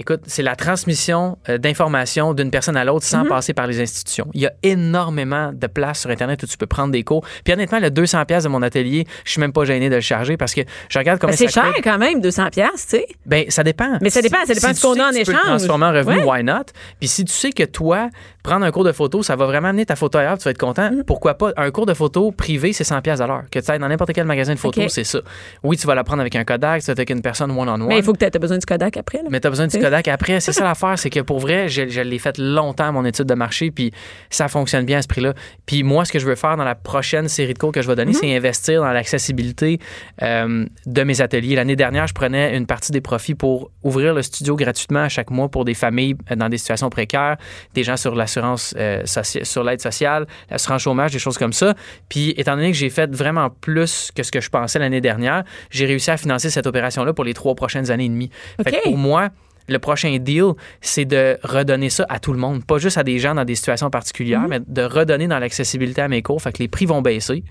Écoute, 0.00 0.20
c'est 0.26 0.42
la 0.42 0.54
transmission 0.54 1.38
euh, 1.48 1.58
d'informations 1.58 2.32
d'une 2.34 2.50
personne 2.50 2.76
à 2.76 2.84
l'autre 2.84 3.04
sans 3.04 3.22
Mhm. 3.22 3.28
passer 3.28 3.52
par 3.52 3.66
les 3.66 3.80
institutions. 3.80 4.28
Il 4.32 4.40
y 4.42 4.46
a 4.46 4.52
énormément 4.62 5.52
de 5.52 5.66
places 5.66 6.00
sur 6.00 6.10
Internet 6.10 6.42
où 6.42 6.46
tu 6.46 6.56
peux 6.56 6.66
prendre 6.66 6.92
des 6.92 7.02
cours. 7.02 7.24
Puis 7.44 7.52
honnêtement, 7.52 7.80
le 7.80 7.90
200 7.90 8.24
pièces 8.24 8.44
de 8.44 8.48
mon 8.48 8.62
atelier, 8.62 9.06
je 9.24 9.32
suis 9.32 9.40
même 9.40 9.52
pas 9.52 9.64
gêné 9.64 9.90
de 9.90 9.96
le 9.96 10.00
charger 10.00 10.36
parce 10.36 10.54
que 10.54 10.60
je 10.88 10.98
regarde 10.98 11.18
comment 11.18 11.32
Ben, 11.32 11.36
c'est 11.36 11.48
cher 11.48 11.72
coûte. 11.74 11.82
quand 11.84 11.98
même, 11.98 12.20
200 12.20 12.48
pièces, 12.50 12.86
tu 12.88 12.96
sais. 12.98 13.06
Ben, 13.26 13.44
ça 13.48 13.62
dépend. 13.64 13.98
Mais 14.00 14.10
ça 14.10 14.22
dépend, 14.22 14.38
ça 14.46 14.54
dépend 14.54 14.68
de 14.68 14.72
tu 14.74 14.78
ce 14.80 14.86
qu'on 14.86 15.00
a 15.00 15.08
en 15.08 15.10
tu 15.10 15.24
peux 15.24 15.32
le 15.32 15.38
échange. 15.38 15.42
transformer 15.46 15.86
en 15.86 15.92
revenu, 15.92 16.18
Ouais. 16.18 16.24
why 16.24 16.44
not? 16.44 16.66
Puis 17.00 17.08
si 17.08 17.24
tu 17.24 17.32
sais 17.32 17.50
que 17.52 17.64
toi, 17.64 18.08
prendre 18.44 18.64
un 18.64 18.70
cours 18.70 18.84
de 18.84 18.92
photo, 18.92 19.22
ça 19.22 19.36
va 19.36 19.46
vraiment 19.46 19.68
amener 19.68 19.84
ta 19.84 19.96
photo 19.96 20.18
ailleurs, 20.18 20.38
tu 20.38 20.44
vas 20.44 20.52
être 20.52 20.58
content. 20.58 20.90
Mm. 20.92 21.02
Pourquoi 21.06 21.34
pas? 21.34 21.50
Un 21.56 21.70
cours 21.70 21.86
de 21.86 21.94
photo 21.94 22.30
privé, 22.30 22.72
c'est 22.72 22.84
100 22.84 23.02
pièces 23.02 23.20
à 23.20 23.26
l'heure. 23.26 23.42
Que 23.50 23.58
tu 23.58 23.70
ailles 23.70 23.78
dans 23.78 23.88
n'importe 23.88 24.12
quel 24.12 24.26
magasin 24.26 24.54
de 24.54 24.58
photos, 24.58 24.92
c'est 24.92 25.04
ça. 25.04 25.18
Oui, 25.64 25.76
tu 25.76 25.86
vas 25.86 25.94
la 25.94 26.04
prendre 26.04 26.20
avec 26.20 26.36
un 26.36 26.44
Kodak, 26.44 26.80
tu 26.82 26.86
vas 26.86 26.92
être 26.92 26.98
avec 27.00 27.10
une 27.10 27.20
personne 27.22 27.50
one-on-one. 27.50 27.86
Mais 27.88 27.98
il 27.98 28.04
faut 28.04 28.12
que 28.12 28.18
tu 28.18 28.24
aies 28.24 28.30
besoin 28.38 28.58
du 28.58 28.64
Kodak 28.66 28.96
après. 28.96 29.18
Là. 29.18 29.24
Mais 29.30 29.40
t'as 29.40 29.50
besoin 29.50 29.66
du 29.66 29.72
Tu 29.72 29.78
sais. 29.78 29.87
Kodak 29.88 30.08
après. 30.08 30.40
C'est 30.40 30.52
ça 30.52 30.64
l'affaire, 30.64 30.98
c'est 30.98 31.10
que 31.10 31.20
pour 31.20 31.38
vrai, 31.38 31.68
je, 31.68 31.88
je 31.88 32.00
l'ai 32.00 32.18
fait 32.18 32.36
longtemps, 32.38 32.92
mon 32.92 33.04
étude 33.04 33.26
de 33.26 33.34
marché, 33.34 33.70
puis 33.70 33.90
ça 34.30 34.48
fonctionne 34.48 34.84
bien 34.84 34.98
à 34.98 35.02
ce 35.02 35.08
prix-là. 35.08 35.34
Puis 35.66 35.82
moi, 35.82 36.04
ce 36.04 36.12
que 36.12 36.18
je 36.18 36.26
veux 36.26 36.34
faire 36.34 36.56
dans 36.56 36.64
la 36.64 36.74
prochaine 36.74 37.28
série 37.28 37.54
de 37.54 37.58
cours 37.58 37.72
que 37.72 37.80
je 37.82 37.88
vais 37.88 37.96
donner, 37.96 38.12
Mhm. 38.12 38.18
c'est 38.20 38.36
investir 38.36 38.82
dans 38.82 38.92
l'accessibilité 38.92 39.78
euh, 40.22 40.66
de 40.86 41.02
mes 41.02 41.20
ateliers. 41.20 41.54
L'année 41.56 41.76
dernière, 41.76 42.06
je 42.06 42.14
prenais 42.14 42.56
une 42.56 42.66
partie 42.66 42.92
des 42.92 43.00
profits 43.00 43.34
pour 43.34 43.70
ouvrir 43.82 44.14
le 44.14 44.22
studio 44.22 44.56
gratuitement 44.56 45.00
à 45.00 45.08
chaque 45.08 45.30
mois 45.30 45.48
pour 45.48 45.64
des 45.64 45.74
familles 45.74 46.16
euh, 46.30 46.36
dans 46.36 46.48
des 46.48 46.58
situations 46.58 46.90
précaires, 46.90 47.36
des 47.74 47.82
gens 47.82 47.96
sur 47.96 48.14
l'assurance 48.14 48.74
euh, 48.78 49.02
socia- 49.04 49.44
sur 49.44 49.64
l'aide 49.64 49.80
sociale, 49.80 50.26
l'assurance 50.50 50.82
chômage, 50.82 51.12
des 51.12 51.18
choses 51.18 51.38
comme 51.38 51.52
ça. 51.52 51.74
Puis 52.08 52.34
étant 52.36 52.56
donné 52.56 52.70
que 52.70 52.76
j'ai 52.76 52.90
fait 52.90 53.10
vraiment 53.14 53.48
plus 53.50 54.10
que 54.14 54.22
ce 54.22 54.30
que 54.30 54.40
je 54.40 54.50
pensais 54.50 54.78
l'année 54.78 55.00
dernière, 55.00 55.44
j'ai 55.70 55.86
réussi 55.86 56.10
à 56.10 56.16
financer 56.16 56.50
cette 56.50 56.66
opération-là 56.66 57.12
pour 57.12 57.24
les 57.24 57.34
trois 57.34 57.54
prochaines 57.54 57.90
années 57.90 58.04
et 58.06 58.08
demie. 58.08 58.30
Fait 58.62 58.70
que 58.72 58.82
pour 58.82 58.96
moi, 58.98 59.28
le 59.68 59.78
prochain 59.78 60.16
deal, 60.18 60.52
c'est 60.80 61.04
de 61.04 61.38
redonner 61.42 61.90
ça 61.90 62.06
à 62.08 62.18
tout 62.18 62.32
le 62.32 62.38
monde, 62.38 62.64
pas 62.64 62.78
juste 62.78 62.98
à 62.98 63.04
des 63.04 63.18
gens 63.18 63.34
dans 63.34 63.44
des 63.44 63.54
situations 63.54 63.90
particulières, 63.90 64.40
Mhm. 64.40 64.48
mais 64.48 64.60
de 64.66 64.82
redonner 64.82 65.26
dans 65.28 65.38
l'accessibilité 65.38 66.00
à 66.02 66.08
mes 66.08 66.22
cours. 66.22 66.40
Fait 66.42 66.52
que 66.52 66.58
les 66.58 66.68
prix 66.68 66.86
vont 66.86 67.02
baisser, 67.02 67.44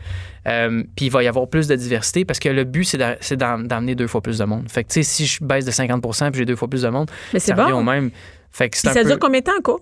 euh, 0.47 0.83
puis 0.95 1.05
il 1.05 1.11
va 1.11 1.23
y 1.23 1.27
avoir 1.27 1.47
plus 1.47 1.67
de 1.67 1.75
diversité 1.75 2.25
parce 2.25 2.39
que 2.39 2.49
le 2.49 2.63
but, 2.63 2.83
c'est 2.85 2.97
d'a- 2.97 3.17
c'est 3.19 3.37
d'em- 3.37 3.67
d'emmener 3.67 3.95
deux 3.95 4.07
fois 4.07 4.21
plus 4.21 4.37
de 4.39 4.45
monde. 4.45 4.69
Fait 4.69 4.83
que, 4.83 4.89
tu 4.89 4.93
sais, 4.95 5.03
si 5.03 5.25
je 5.25 5.43
baisse 5.43 5.65
de 5.65 5.71
50% 5.71 6.31
puis 6.31 6.39
j'ai 6.39 6.45
deux 6.45 6.55
fois 6.55 6.67
plus 6.67 6.81
de 6.83 6.89
monde, 6.89 7.09
Mais 7.33 7.39
c'est 7.39 7.53
ça 7.55 7.61
revient 7.61 7.73
bon. 7.73 7.79
au 7.79 7.83
même. 7.83 8.11
Fait 8.51 8.69
que 8.69 8.77
ça 8.77 8.93
peu... 8.93 9.03
dure 9.03 9.19
combien 9.19 9.39
de 9.41 9.45
temps, 9.45 9.61
cours? 9.63 9.81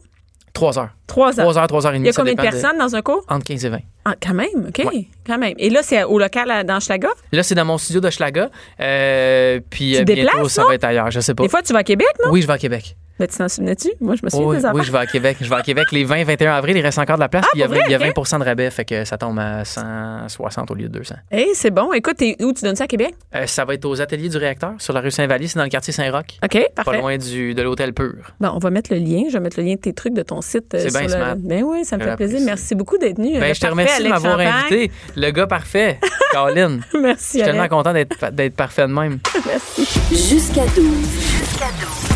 Trois 0.55 0.79
heures. 0.79 0.89
Trois 1.05 1.27
heures. 1.39 1.45
Trois 1.45 1.57
heures, 1.59 1.67
trois 1.67 1.85
heures 1.85 1.93
et 1.93 1.97
Il 1.97 1.99
demie. 1.99 2.07
y 2.07 2.09
a 2.09 2.13
combien 2.13 2.33
de 2.33 2.41
personnes 2.41 2.77
dans 2.79 2.95
un 2.95 3.01
cours? 3.03 3.23
Entre 3.29 3.45
15 3.45 3.65
et 3.65 3.69
20. 3.69 3.79
Ah, 4.05 4.15
quand 4.19 4.33
même, 4.33 4.47
OK. 4.69 4.81
Ouais. 4.91 5.05
Quand 5.27 5.37
même. 5.37 5.53
Et 5.59 5.69
là, 5.69 5.81
c'est 5.83 6.03
au 6.03 6.17
local 6.17 6.49
à- 6.49 6.63
dans 6.63 6.79
Schlaga? 6.79 7.09
Là, 7.31 7.43
c'est 7.43 7.53
dans 7.55 7.65
mon 7.65 7.77
studio 7.77 8.01
de 8.01 8.09
Schlaga. 8.09 8.49
Euh, 8.79 9.59
puis 9.69 9.93
Tu 9.93 10.01
euh, 10.01 10.03
bientôt, 10.05 10.21
déplaces, 10.31 10.47
ça 10.53 10.61
non? 10.63 10.69
va 10.69 10.75
être 10.75 10.83
ailleurs. 10.85 11.11
Je 11.11 11.19
sais 11.19 11.35
pas. 11.35 11.43
Des 11.43 11.49
fois, 11.49 11.61
tu 11.61 11.73
vas 11.73 11.79
à 11.79 11.83
Québec, 11.83 12.07
non? 12.23 12.31
Oui, 12.31 12.41
je 12.41 12.47
vais 12.47 12.53
à 12.53 12.57
Québec. 12.57 12.95
Mais 13.19 13.27
tu 13.27 13.37
t'en 13.37 13.47
souvenais-tu? 13.47 13.89
Moi, 14.01 14.15
je 14.15 14.25
me 14.25 14.29
souviens 14.29 14.49
des 14.51 14.57
affaires. 14.65 14.75
oui, 14.75 14.81
je 14.83 14.91
vais 14.91 14.97
à 14.97 15.05
Québec. 15.05 15.37
Je 15.39 15.49
vais 15.49 15.55
à 15.55 15.61
Québec 15.61 15.85
les 15.93 16.03
20 16.03 16.23
21 16.25 16.53
avril. 16.53 16.75
Il 16.77 16.81
reste 16.81 16.97
encore 16.99 17.15
de 17.15 17.21
la 17.21 17.29
place. 17.29 17.45
il 17.53 17.59
y 17.59 17.63
a 17.63 17.65
Ah, 17.65 17.67
pour 17.69 17.77
20, 17.77 17.83
il 17.87 17.91
y 17.91 17.95
a 17.95 17.97
vrai? 17.97 18.11
20 18.15 18.39
de 18.39 18.43
rabais. 18.43 18.69
Fait 18.71 18.83
que 18.85 19.05
ça 19.05 19.17
tombe 19.17 19.39
à 19.39 19.63
160 19.63 20.71
au 20.71 20.73
lieu 20.75 20.89
de 20.89 20.99
200. 20.99 21.15
Hey, 21.31 21.47
c'est 21.53 21.71
bon. 21.71 21.93
Écoute, 21.93 22.17
où? 22.41 22.51
Tu 22.53 22.63
donnes 22.63 22.75
ça 22.75 22.83
à 22.83 22.87
Québec? 22.87 23.15
Euh, 23.35 23.45
ça 23.47 23.63
va 23.65 23.73
être 23.73 23.85
aux 23.85 24.01
ateliers 24.01 24.27
du 24.29 24.37
réacteur 24.37 24.73
sur 24.79 24.93
la 24.93 24.99
rue 25.01 25.11
Saint-Vallier. 25.11 25.47
C'est 25.47 25.57
dans 25.59 25.63
le 25.63 25.69
quartier 25.69 25.93
Saint-Roch. 25.93 26.25
OK, 26.43 26.51
Pas 26.75 26.83
parfait. 26.83 26.99
loin 26.99 27.17
du, 27.17 27.53
de 27.53 27.61
l'hôtel 27.61 27.93
Pur. 27.93 28.13
Bon, 28.39 28.49
on 28.53 28.59
va 28.59 28.69
mettre 28.69 28.91
le 28.93 28.99
lien. 28.99 29.23
Je 29.29 29.33
vais 29.33 29.39
mettre 29.39 29.59
le 29.59 29.65
lien 29.65 29.75
de 29.75 29.79
tes 29.79 29.93
trucs 29.93 30.13
de 30.13 30.21
ton 30.23 30.41
site. 30.41 30.73
euh, 30.73 30.79
C'est 30.79 30.89
sur 30.89 30.99
bien 31.07 31.35
le-. 31.35 31.35
Ben 31.39 31.63
oui, 31.63 31.85
ça 31.85 31.97
me 31.97 32.03
fait 32.03 32.15
plaisir. 32.17 32.39
Merci 32.43 32.75
beaucoup 32.75 32.97
d'être 32.97 33.17
venu. 33.17 33.39
Ben, 33.39 33.47
Le 33.49 33.53
je 33.53 33.59
te 33.61 33.67
remercie 33.67 34.03
de 34.03 34.09
m'avoir 34.09 34.39
invité. 34.39 34.91
Le 35.15 35.31
gars 35.31 35.47
parfait, 35.47 35.99
Caroline. 36.31 36.81
Merci, 37.01 37.39
Je 37.39 37.43
suis 37.43 37.51
tellement 37.51 37.67
content 37.69 37.93
d'être 37.93 38.31
d'être 38.33 38.55
parfait 38.55 38.87
de 38.87 38.93
même. 38.93 39.19
Jusqu'à 40.11 40.65
12. 40.75 41.34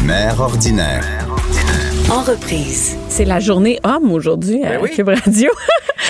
Mère 0.04 0.42
ordinaire. 0.42 1.04
En 2.12 2.24
reprise. 2.24 2.98
C'est 3.08 3.24
la 3.24 3.40
journée 3.40 3.80
homme 3.84 4.12
aujourd'hui 4.12 4.64
à 4.66 4.72
Ben 4.72 4.80
oui. 4.82 4.90
Cube 4.94 5.08
Radio. 5.10 5.52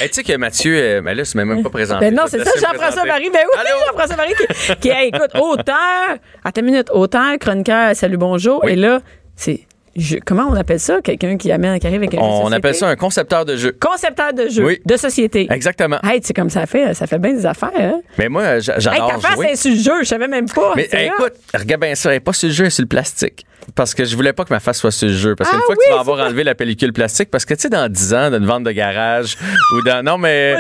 Hey, 0.01 0.07
tu 0.07 0.15
sais 0.15 0.23
que 0.23 0.36
Mathieu, 0.38 0.75
euh, 0.75 1.01
ben 1.01 1.15
là, 1.15 1.25
c'est 1.25 1.36
même 1.38 1.61
pas 1.61 1.69
présenté. 1.69 2.05
Ben 2.05 2.15
non, 2.15 2.23
c'est 2.27 2.43
ça, 2.43 2.51
Jean-François. 2.55 3.05
Marie. 3.05 3.30
Ben 3.32 3.41
oui? 3.53 3.59
Jean-François 3.88 4.15
Marie 4.15 4.34
qui, 4.82 4.89
écoute, 4.89 5.30
auteur. 5.39 6.17
Attends 6.43 6.61
une 6.61 6.65
minute, 6.67 6.89
auteur, 6.91 7.38
chroniqueur, 7.39 7.95
salut, 7.95 8.17
bonjour. 8.17 8.61
Oui. 8.63 8.71
Et 8.71 8.75
là, 8.75 9.01
c'est. 9.36 9.67
Je- 9.99 10.17
comment 10.25 10.47
on 10.49 10.55
appelle 10.55 10.79
ça? 10.79 11.01
Quelqu'un 11.01 11.37
qui 11.37 11.51
amène, 11.51 11.77
qui 11.79 11.87
arrive 11.87 11.99
avec 11.99 12.13
un 12.15 12.19
On 12.19 12.51
appelle 12.51 12.75
ça 12.75 12.87
un 12.87 12.95
concepteur 12.95 13.45
de 13.45 13.55
jeu. 13.55 13.75
Concepteur 13.79 14.33
de 14.33 14.47
jeu, 14.49 14.65
Oui. 14.65 14.79
de 14.85 14.97
société. 14.97 15.47
Exactement. 15.51 15.97
Hey, 16.03 16.19
c'est 16.23 16.33
comme 16.33 16.49
ça 16.49 16.65
fait, 16.65 16.93
ça 16.93 17.05
fait 17.07 17.19
bien 17.19 17.33
des 17.33 17.45
affaires, 17.45 17.69
hein? 17.77 18.01
Mais 18.17 18.29
moi, 18.29 18.59
j'a- 18.59 18.75
Hey, 18.75 18.81
j'adore 18.81 19.11
ta 19.13 19.19
face 19.19 19.35
jouer. 19.35 19.45
est 19.47 19.55
sur 19.55 19.71
le 19.71 19.77
jeu, 19.77 20.03
je 20.03 20.07
savais 20.07 20.27
même 20.27 20.49
pas. 20.49 20.73
Mais 20.75 20.87
C'est 20.89 20.97
hey, 20.97 21.07
écoute, 21.07 21.33
regarde 21.53 21.81
bien 21.81 21.95
ça, 21.95 22.09
elle 22.09 22.17
est 22.17 22.19
pas 22.19 22.33
sur 22.33 22.47
le 22.47 22.53
jeu, 22.53 22.63
elle 22.63 22.67
est 22.67 22.71
sur 22.71 22.83
le 22.83 22.87
plastique. 22.87 23.45
Parce 23.76 23.93
que 23.93 24.03
je 24.03 24.16
voulais 24.16 24.34
pas 24.34 24.45
que 24.45 24.53
ma 24.53 24.60
face 24.60 24.80
soit 24.80 24.91
sur 24.91 25.07
le 25.07 25.14
jeu. 25.14 25.36
Parce 25.36 25.49
qu'une 25.49 25.60
Ah 25.62 25.66
fois 25.66 25.76
que 25.76 25.80
oui, 25.80 25.86
tu 25.88 25.93
vas 25.93 25.99
avoir 25.99 26.20
enlevé 26.26 26.43
la 26.43 26.55
pellicule 26.55 26.91
plastique, 26.91 27.30
parce 27.30 27.45
que 27.45 27.53
tu 27.53 27.62
sais, 27.62 27.70
dans 27.70 27.88
10 27.88 28.14
ans, 28.14 28.30
dans 28.32 28.38
une 28.38 28.45
vente 28.45 28.64
de 28.64 28.72
garage 28.72 29.38
ou 29.74 29.82
dans. 29.84 30.03
Non, 30.03 30.18
mais. 30.18 30.55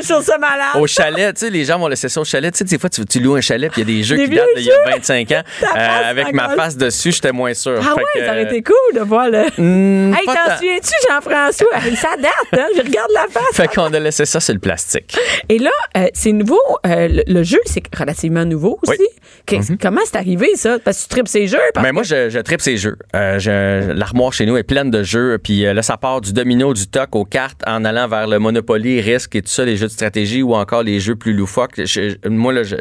Au 0.75 0.87
chalet, 0.87 1.33
tu 1.35 1.39
sais, 1.45 1.49
les 1.49 1.65
gens 1.65 1.79
vont 1.79 1.87
laisser 1.87 2.07
ça 2.09 2.21
au 2.21 2.25
chalet. 2.25 2.53
Tu 2.53 2.59
sais, 2.59 2.63
des 2.65 2.77
fois, 2.77 2.89
tu, 2.89 3.03
tu 3.05 3.19
loues 3.19 3.35
un 3.35 3.41
chalet, 3.41 3.71
puis 3.71 3.81
il 3.81 3.89
y 3.89 3.91
a 3.91 3.97
des 3.97 4.03
jeux 4.03 4.15
Des 4.17 4.29
qui 4.29 4.35
datent 4.35 4.45
d'il 4.55 4.65
y 4.65 4.71
a 4.71 4.75
jeux. 4.75 4.91
25 4.97 5.31
ans. 5.31 5.41
Euh, 5.63 6.09
avec 6.09 6.33
ma 6.33 6.49
face 6.55 6.77
dessus, 6.77 7.11
j'étais 7.11 7.31
moins 7.31 7.53
sûr. 7.53 7.79
Ah 7.79 7.83
Fait 7.83 7.93
ouais, 7.95 8.03
que, 8.15 8.19
ça 8.25 8.31
aurait 8.31 8.43
été 8.43 8.61
cool 8.63 8.75
de 8.95 9.01
voir 9.01 9.27
le. 9.29 9.43
hmm, 9.57 10.13
hey, 10.13 10.25
t'en 10.25 10.55
souviens-tu, 10.57 10.93
Jean-François? 11.09 11.95
Ça 11.95 12.15
date, 12.17 12.31
hein? 12.59 12.67
Je 12.75 12.81
regarde 12.81 13.11
la 13.13 13.25
face. 13.31 13.43
Fait 13.53 13.67
qu'on 13.67 13.93
a 13.93 13.99
laissé 13.99 14.25
ça 14.25 14.39
sur 14.39 14.53
le 14.53 14.59
plastique. 14.59 15.17
Et 15.49 15.57
là, 15.59 15.71
euh, 15.97 16.07
c'est 16.13 16.31
nouveau. 16.31 16.59
euh, 16.85 17.07
le, 17.07 17.23
le 17.27 17.43
jeu, 17.43 17.59
c'est 17.65 17.83
relativement 17.97 18.45
nouveau 18.45 18.79
aussi. 18.83 18.97
Oui. 18.99 19.07
Qu'est-ce- 19.45 19.73
Comment 19.81 20.01
c'est 20.05 20.17
arrivé, 20.17 20.55
ça? 20.55 20.77
Parce 20.83 20.97
que 20.97 21.03
tu 21.03 21.09
tripes 21.09 21.27
ces 21.27 21.47
jeux. 21.47 21.57
parce 21.73 21.83
Ben 21.85 21.91
moi, 21.93 22.03
que- 22.03 22.07
je, 22.09 22.29
je 22.29 22.39
tripe 22.39 22.61
ces 22.61 22.77
jeux. 22.77 22.88
Euh, 23.15 23.93
L'armoire 23.93 24.33
chez 24.33 24.45
nous 24.45 24.57
est 24.57 24.63
pleine 24.63 24.91
de 24.91 25.03
jeux. 25.03 25.37
Puis 25.43 25.65
euh, 25.65 25.73
là, 25.73 25.81
ça 25.81 25.97
part 25.97 26.21
du 26.21 26.33
domino, 26.33 26.73
du 26.73 26.87
toc 26.87 27.15
aux 27.15 27.25
cartes 27.25 27.61
en 27.67 27.85
allant 27.85 28.07
vers 28.07 28.27
le 28.27 28.39
Monopoly, 28.39 29.01
Risque 29.01 29.35
et 29.35 29.41
tout 29.41 29.49
ça, 29.49 29.65
les 29.65 29.75
jeux 29.77 29.87
de 29.87 29.91
stratégie 29.91 30.41
ou 30.41 30.53
encore 30.55 30.83
les 30.83 30.99
jeux 30.99 31.15
plus 31.15 31.33
loufoques. 31.33 31.83
Je- 31.85 32.15
moi, 32.29 32.53
là, 32.53 32.63
je, 32.63 32.75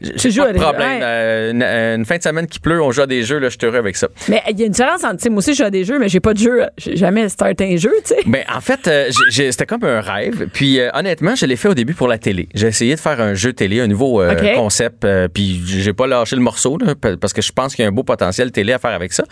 je- 0.00 0.28
j'ai 0.28 0.40
pas 0.40 0.44
à 0.44 0.48
de 0.48 0.52
des- 0.54 0.58
problème. 0.60 0.88
ouais. 0.90 1.00
Euh, 1.02 1.50
une, 1.52 1.62
une 2.00 2.04
fin 2.04 2.16
de 2.16 2.22
semaine 2.22 2.46
qui 2.46 2.58
pleut, 2.60 2.82
on 2.82 2.90
joue 2.90 3.02
à 3.02 3.06
des 3.06 3.22
jeux, 3.22 3.38
là, 3.38 3.48
je 3.48 3.56
suis 3.58 3.66
heureux 3.66 3.78
avec 3.78 3.96
ça. 3.96 4.08
Mais 4.28 4.42
il 4.50 4.58
y 4.58 4.62
a 4.62 4.66
une 4.66 4.72
différence 4.72 5.04
entre, 5.04 5.16
tu 5.16 5.22
sais, 5.24 5.28
moi 5.30 5.38
aussi, 5.38 5.52
je 5.52 5.58
joue 5.58 5.64
à 5.64 5.70
des 5.70 5.84
jeux, 5.84 5.98
mais 5.98 6.08
j'ai 6.08 6.20
pas 6.20 6.32
de 6.34 6.38
jeu. 6.38 6.62
J'ai 6.78 6.96
jamais 6.96 7.28
starté 7.28 7.72
un 7.74 7.76
jeu, 7.76 7.92
tu 8.04 8.14
sais. 8.14 8.20
Ben, 8.26 8.44
en 8.54 8.60
fait, 8.60 8.88
c'était 9.40 9.66
comme 9.66 9.84
un 9.84 10.00
rêve. 10.00 10.48
Puis, 10.52 10.78
honnêtement, 10.94 11.34
je 11.34 11.46
l'ai 11.46 11.56
fait 11.56 11.68
au 11.68 11.74
début 11.74 11.94
pour 11.94 12.08
la 12.08 12.18
télé. 12.18 12.48
J'ai 12.54 12.68
essayé 12.68 12.94
de 12.94 13.00
faire 13.00 13.20
un 13.20 13.34
jeu 13.34 13.52
télé, 13.52 13.80
un 13.80 13.86
nouveau 13.86 14.22
concept. 14.56 15.06
puis, 15.34 15.60
j'ai 15.66 15.92
pas 15.92 16.06
lâché 16.06 16.36
le 16.36 16.42
morceau, 16.42 16.78
là, 16.78 16.94
pa- 16.94 17.16
parce 17.16 17.32
que 17.32 17.42
je 17.42 17.52
pense 17.52 17.74
qu'il 17.74 17.82
y 17.82 17.86
a 17.86 17.88
un 17.88 17.92
beau 17.92 18.02
potentiel 18.02 18.50
télé 18.52 18.72
à 18.72 18.78
faire 18.78 18.90
avec 18.92 19.12
ça. 19.12 19.24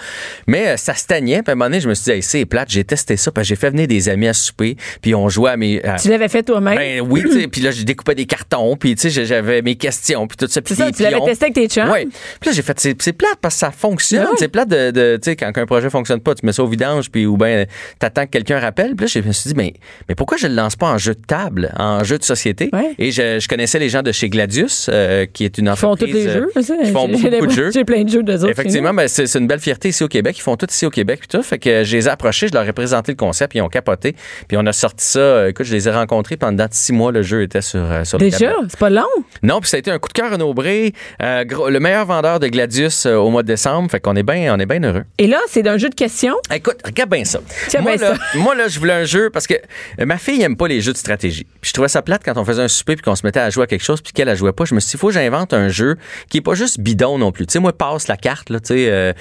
Mais 0.46 0.68
euh, 0.68 0.76
ça 0.76 0.94
stagnait. 0.94 1.42
Puis, 1.42 1.50
à 1.50 1.52
un 1.52 1.54
moment 1.54 1.66
donné, 1.66 1.80
je 1.80 1.88
me 1.88 1.94
suis 1.94 2.04
dit, 2.04 2.10
hey, 2.12 2.22
c'est 2.22 2.44
plate. 2.46 2.68
J'ai 2.70 2.84
testé 2.84 3.16
ça. 3.16 3.30
Puis, 3.30 3.44
j'ai 3.44 3.56
fait 3.56 3.70
venir 3.70 3.86
des 3.86 4.08
amis 4.08 4.28
à 4.28 4.32
souper. 4.32 4.76
Puis, 5.02 5.14
on 5.14 5.28
jouait 5.28 5.50
à 5.50 5.56
mes. 5.56 5.82
à- 5.84 5.96
Tu 5.96 6.08
l'avais 6.08 6.28
fait 6.28 6.42
toi-même? 6.42 6.76
ben 6.76 7.00
oui, 7.00 7.22
tu 7.22 7.32
sais, 7.40 7.48
puis 7.48 7.60
là, 7.60 7.70
je 7.70 7.82
découpais 7.82 8.14
des 8.14 8.26
cartons, 8.26 8.76
puis 8.76 8.94
tu 8.94 9.10
sais, 9.10 9.24
j'avais 9.24 9.62
mes 9.62 9.76
questions, 9.76 10.26
puis 10.26 10.36
tout 10.36 10.46
ça. 10.48 10.60
c'est 10.64 10.74
ça, 10.74 10.90
tu 10.92 11.02
l'avais 11.02 11.20
testé 11.24 11.46
avec 11.46 11.54
tes 11.54 11.68
chums? 11.68 11.90
Oui. 11.92 12.06
Puis 12.40 12.50
là, 12.50 12.52
j'ai 12.52 12.62
fait, 12.62 12.78
c'est 12.80 13.12
plate 13.12 13.38
parce 13.40 13.54
que 13.54 13.60
ça 13.60 13.70
fonctionne. 13.70 14.22
Ben 14.24 14.28
oui. 14.32 14.36
C'est 14.38 14.48
plate 14.48 14.68
de, 14.68 14.90
de- 14.90 15.16
tu 15.22 15.30
sais, 15.30 15.36
quand 15.36 15.50
un 15.56 15.66
projet 15.66 15.90
fonctionne 15.90 16.20
pas, 16.20 16.34
tu 16.34 16.44
mets 16.46 16.52
ça 16.52 16.62
au 16.62 16.66
vidange, 16.68 17.10
puis 17.10 17.26
ou 17.26 17.36
bien 17.36 17.64
t'attends 17.98 18.24
que 18.26 18.30
quelqu'un 18.30 18.58
rappelle. 18.58 18.94
Puis 18.96 19.06
là, 19.06 19.12
je 19.22 19.26
me 19.26 19.32
suis 19.32 19.48
dit, 19.50 19.54
mais, 19.56 19.74
mais 20.08 20.14
pourquoi 20.14 20.36
je 20.38 20.46
le 20.46 20.54
lance 20.54 20.76
pas 20.76 20.86
en 20.86 20.98
jeu 20.98 21.14
de 21.14 21.20
table, 21.26 21.72
en 21.78 22.04
jeu 22.04 22.18
de 22.18 22.24
société? 22.24 22.70
Et 22.98 23.10
je, 23.10 23.38
je 23.40 23.48
connaissais 23.48 23.78
les 23.78 23.88
gens 23.88 24.02
de 24.02 24.12
chez 24.12 24.28
Gladius, 24.28 24.88
euh, 24.92 25.26
qui 25.32 25.44
est 25.44 25.58
une 25.58 25.66
Ils 25.66 25.76
font 25.76 25.88
entreprise. 25.88 26.12
tous 26.14 26.18
les 26.20 26.26
euh, 26.28 26.46
jeux. 26.54 26.62
ça. 26.62 26.74
Qui 26.82 26.90
font 26.92 27.08
beaucoup, 27.08 27.28
de 27.28 27.50
jeux. 27.50 27.70
J'ai 27.72 27.84
plein 27.84 28.02
de 28.04 28.08
jeux 28.10 28.20
autres. 28.20 28.48
Effectivement, 28.50 28.92
c'est 29.06 29.34
une 29.38 29.46
belle 29.46 29.60
fierté 29.60 29.87
ici 29.88 30.04
au 30.04 30.08
Québec. 30.08 30.36
Ils 30.38 30.42
font 30.42 30.56
tout 30.56 30.66
ici 30.70 30.86
au 30.86 30.90
Québec 30.90 31.20
puis 31.20 31.28
tout. 31.28 31.42
Fait 31.42 31.58
que 31.58 31.84
je 31.84 31.96
les 31.96 32.06
ai 32.06 32.10
approchés, 32.10 32.48
je 32.48 32.54
leur 32.54 32.66
ai 32.66 32.72
présenté 32.72 33.12
le 33.12 33.16
concept, 33.16 33.54
ils 33.54 33.60
ont 33.62 33.68
capoté. 33.68 34.14
Puis 34.48 34.56
on 34.56 34.66
a 34.66 34.72
sorti 34.72 35.04
ça. 35.04 35.18
euh, 35.18 35.48
Écoute, 35.48 35.66
je 35.66 35.72
les 35.74 35.88
ai 35.88 35.90
rencontrés 35.90 36.36
pendant 36.36 36.66
six 36.70 36.92
mois. 36.92 37.12
Le 37.12 37.22
jeu 37.22 37.42
était 37.42 37.62
sur, 37.62 37.80
euh, 37.80 38.04
sur 38.04 38.18
Déjà, 38.18 38.52
c'est 38.68 38.78
pas 38.78 38.90
long? 38.90 39.02
Non, 39.42 39.60
puis 39.60 39.68
ça 39.70 39.76
a 39.76 39.80
été 39.80 39.90
un 39.90 39.98
coup 39.98 40.08
de 40.08 40.12
cœur 40.14 40.30
Renaud 40.30 40.54
Bré, 40.54 40.92
euh, 41.22 41.44
gros- 41.44 41.68
le 41.70 41.80
meilleur 41.80 42.06
vendeur 42.06 42.40
de 42.40 42.48
Gladius 42.48 43.06
euh, 43.06 43.14
au 43.16 43.30
mois 43.30 43.42
de 43.42 43.48
décembre. 43.48 43.90
Fait 43.90 44.00
qu'on 44.00 44.16
est 44.16 44.22
bien, 44.22 44.54
on 44.54 44.58
est 44.58 44.66
bien 44.66 44.82
heureux. 44.82 45.04
Et 45.18 45.26
là, 45.26 45.38
c'est 45.48 45.62
d'un 45.62 45.78
jeu 45.78 45.88
de 45.88 45.94
questions? 45.94 46.34
Écoute, 46.54 46.76
regarde 46.84 47.10
bien 47.10 47.24
ça. 47.24 47.40
Moi, 47.80 47.96
bien 47.96 48.08
là, 48.10 48.16
moi, 48.34 48.54
là, 48.54 48.68
je 48.68 48.78
voulais 48.78 48.92
un 48.94 49.04
jeu 49.04 49.30
parce 49.30 49.46
que 49.46 49.54
euh, 49.54 50.04
ma 50.06 50.18
fille 50.18 50.42
aime 50.42 50.56
pas 50.56 50.68
les 50.68 50.80
jeux 50.80 50.92
de 50.92 50.98
stratégie. 50.98 51.44
Puis 51.60 51.68
je 51.70 51.72
trouvais 51.72 51.88
ça 51.88 52.02
plate 52.02 52.22
quand 52.24 52.36
on 52.36 52.44
faisait 52.44 52.62
un 52.62 52.68
souper 52.68 52.96
puis 52.96 53.02
qu'on 53.02 53.14
se 53.16 53.24
mettait 53.26 53.40
à 53.40 53.50
jouer 53.50 53.64
à 53.64 53.66
quelque 53.66 53.84
chose 53.84 54.00
puis 54.00 54.12
qu'elle, 54.12 54.28
elle 54.28 54.36
jouait 54.36 54.52
pas. 54.52 54.64
Je 54.64 54.74
me 54.74 54.80
suis 54.80 54.90
dit, 54.90 54.96
il 54.96 54.98
faut 55.00 55.08
que 55.08 55.14
j'invente 55.14 55.52
un 55.54 55.68
jeu 55.68 55.96
qui 56.28 56.38
est 56.38 56.42
pas 56.42 56.54
juste 56.54 56.80
bidon 56.80 57.18
non 57.18 57.32
plus. 57.32 57.46
Tu 57.46 57.52
sais, 57.52 57.58
moi, 57.58 57.72
passe 57.72 58.08
la 58.08 58.16
carte, 58.16 58.50
là, 58.50 58.60
tu 58.60 58.68
sais, 58.74 58.86
euh, 58.90 59.12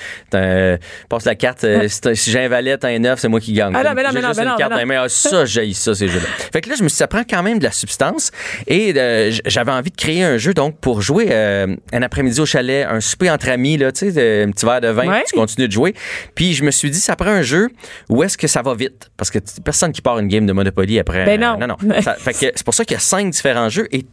un- 0.58 0.78
passe 1.10 1.26
la 1.26 1.36
carte. 1.36 1.64
euh, 1.64 1.88
si, 1.88 2.32
j'ai 2.32 2.40
un 2.40 2.50
valet, 2.50 2.78
un 2.84 3.00
neuf, 3.00 3.20
c'est 3.20 3.28
moi 3.28 3.40
qui 3.40 3.54
gagne. 3.54 3.74
Ah 3.76 3.84
non, 3.84 3.92
mais 3.96 4.04
non, 4.04 4.10
mais 4.14 4.22
non, 4.22 4.32
mais 4.36 4.46
non, 4.46 4.56
carte 4.58 4.74
mais 4.76 4.86
mains. 4.86 5.04
Ah, 5.04 5.10
ça, 5.10 5.46
j'ai 5.46 5.74
ça, 5.74 5.94
ces 5.96 6.08
jeux-là. 6.08 6.26
Fait 6.52 6.62
que 6.62 6.70
là, 6.70 6.76
je 6.78 6.84
me 6.84 6.90
suis 6.90 6.96
dit, 6.96 7.00
ça 7.00 7.08
prend 7.08 7.24
quand 7.30 7.44
même 7.44 7.60
de 7.60 7.64
la 7.64 7.72
substance. 7.72 8.32
Et 8.68 8.94
euh, 8.96 9.32
j'avais 9.46 9.72
envie 9.72 9.92
de 9.92 9.96
créer 9.96 10.24
un 10.24 10.38
jeu, 10.38 10.54
donc, 10.54 10.80
pour 10.80 11.02
jouer 11.02 11.28
euh, 11.32 11.76
un 11.94 12.02
après-midi 12.02 12.40
au 12.42 12.46
chalet, 12.46 12.86
un 12.90 13.00
souper 13.02 13.30
entre 13.30 13.50
amis, 13.50 13.78
là, 13.78 13.92
tu 13.92 14.12
sais, 14.12 14.14
euh, 14.18 14.46
un 14.46 14.52
petit 14.52 14.66
verre 14.66 14.82
de 14.82 14.88
vin, 14.90 15.08
Ouais. 15.08 15.24
tu 15.28 15.36
continues 15.36 15.68
de 15.68 15.74
jouer. 15.74 15.94
Puis 16.36 16.54
je 16.54 16.64
me 16.64 16.72
suis 16.72 16.90
dit, 16.92 17.00
ça 17.00 17.16
prend 17.16 17.30
un 17.32 17.42
jeu 17.42 17.70
où 18.10 18.24
est-ce 18.24 18.38
que 18.38 18.48
ça 18.48 18.62
va 18.62 18.74
vite? 18.76 19.10
Parce 19.18 19.30
que 19.32 19.40
personne 19.64 19.92
qui 19.92 20.02
part 20.02 20.20
une 20.20 20.28
game 20.28 20.46
de 20.46 20.54
Monopoly 20.54 21.00
après. 21.00 21.26
Ben 21.26 21.40
non. 21.40 21.58
non, 21.60 21.68
non. 21.68 21.78
Ça- 22.02 22.16
fait 22.16 22.34
que 22.34 22.52
c'est 22.56 22.64
pour 22.64 22.74
ça 22.74 22.84
qu'il 22.86 22.96
y 22.96 22.98
a 22.98 23.02
cinq 23.02 23.30
différents 23.30 23.70
jeux 23.70 23.88
et 23.92 24.06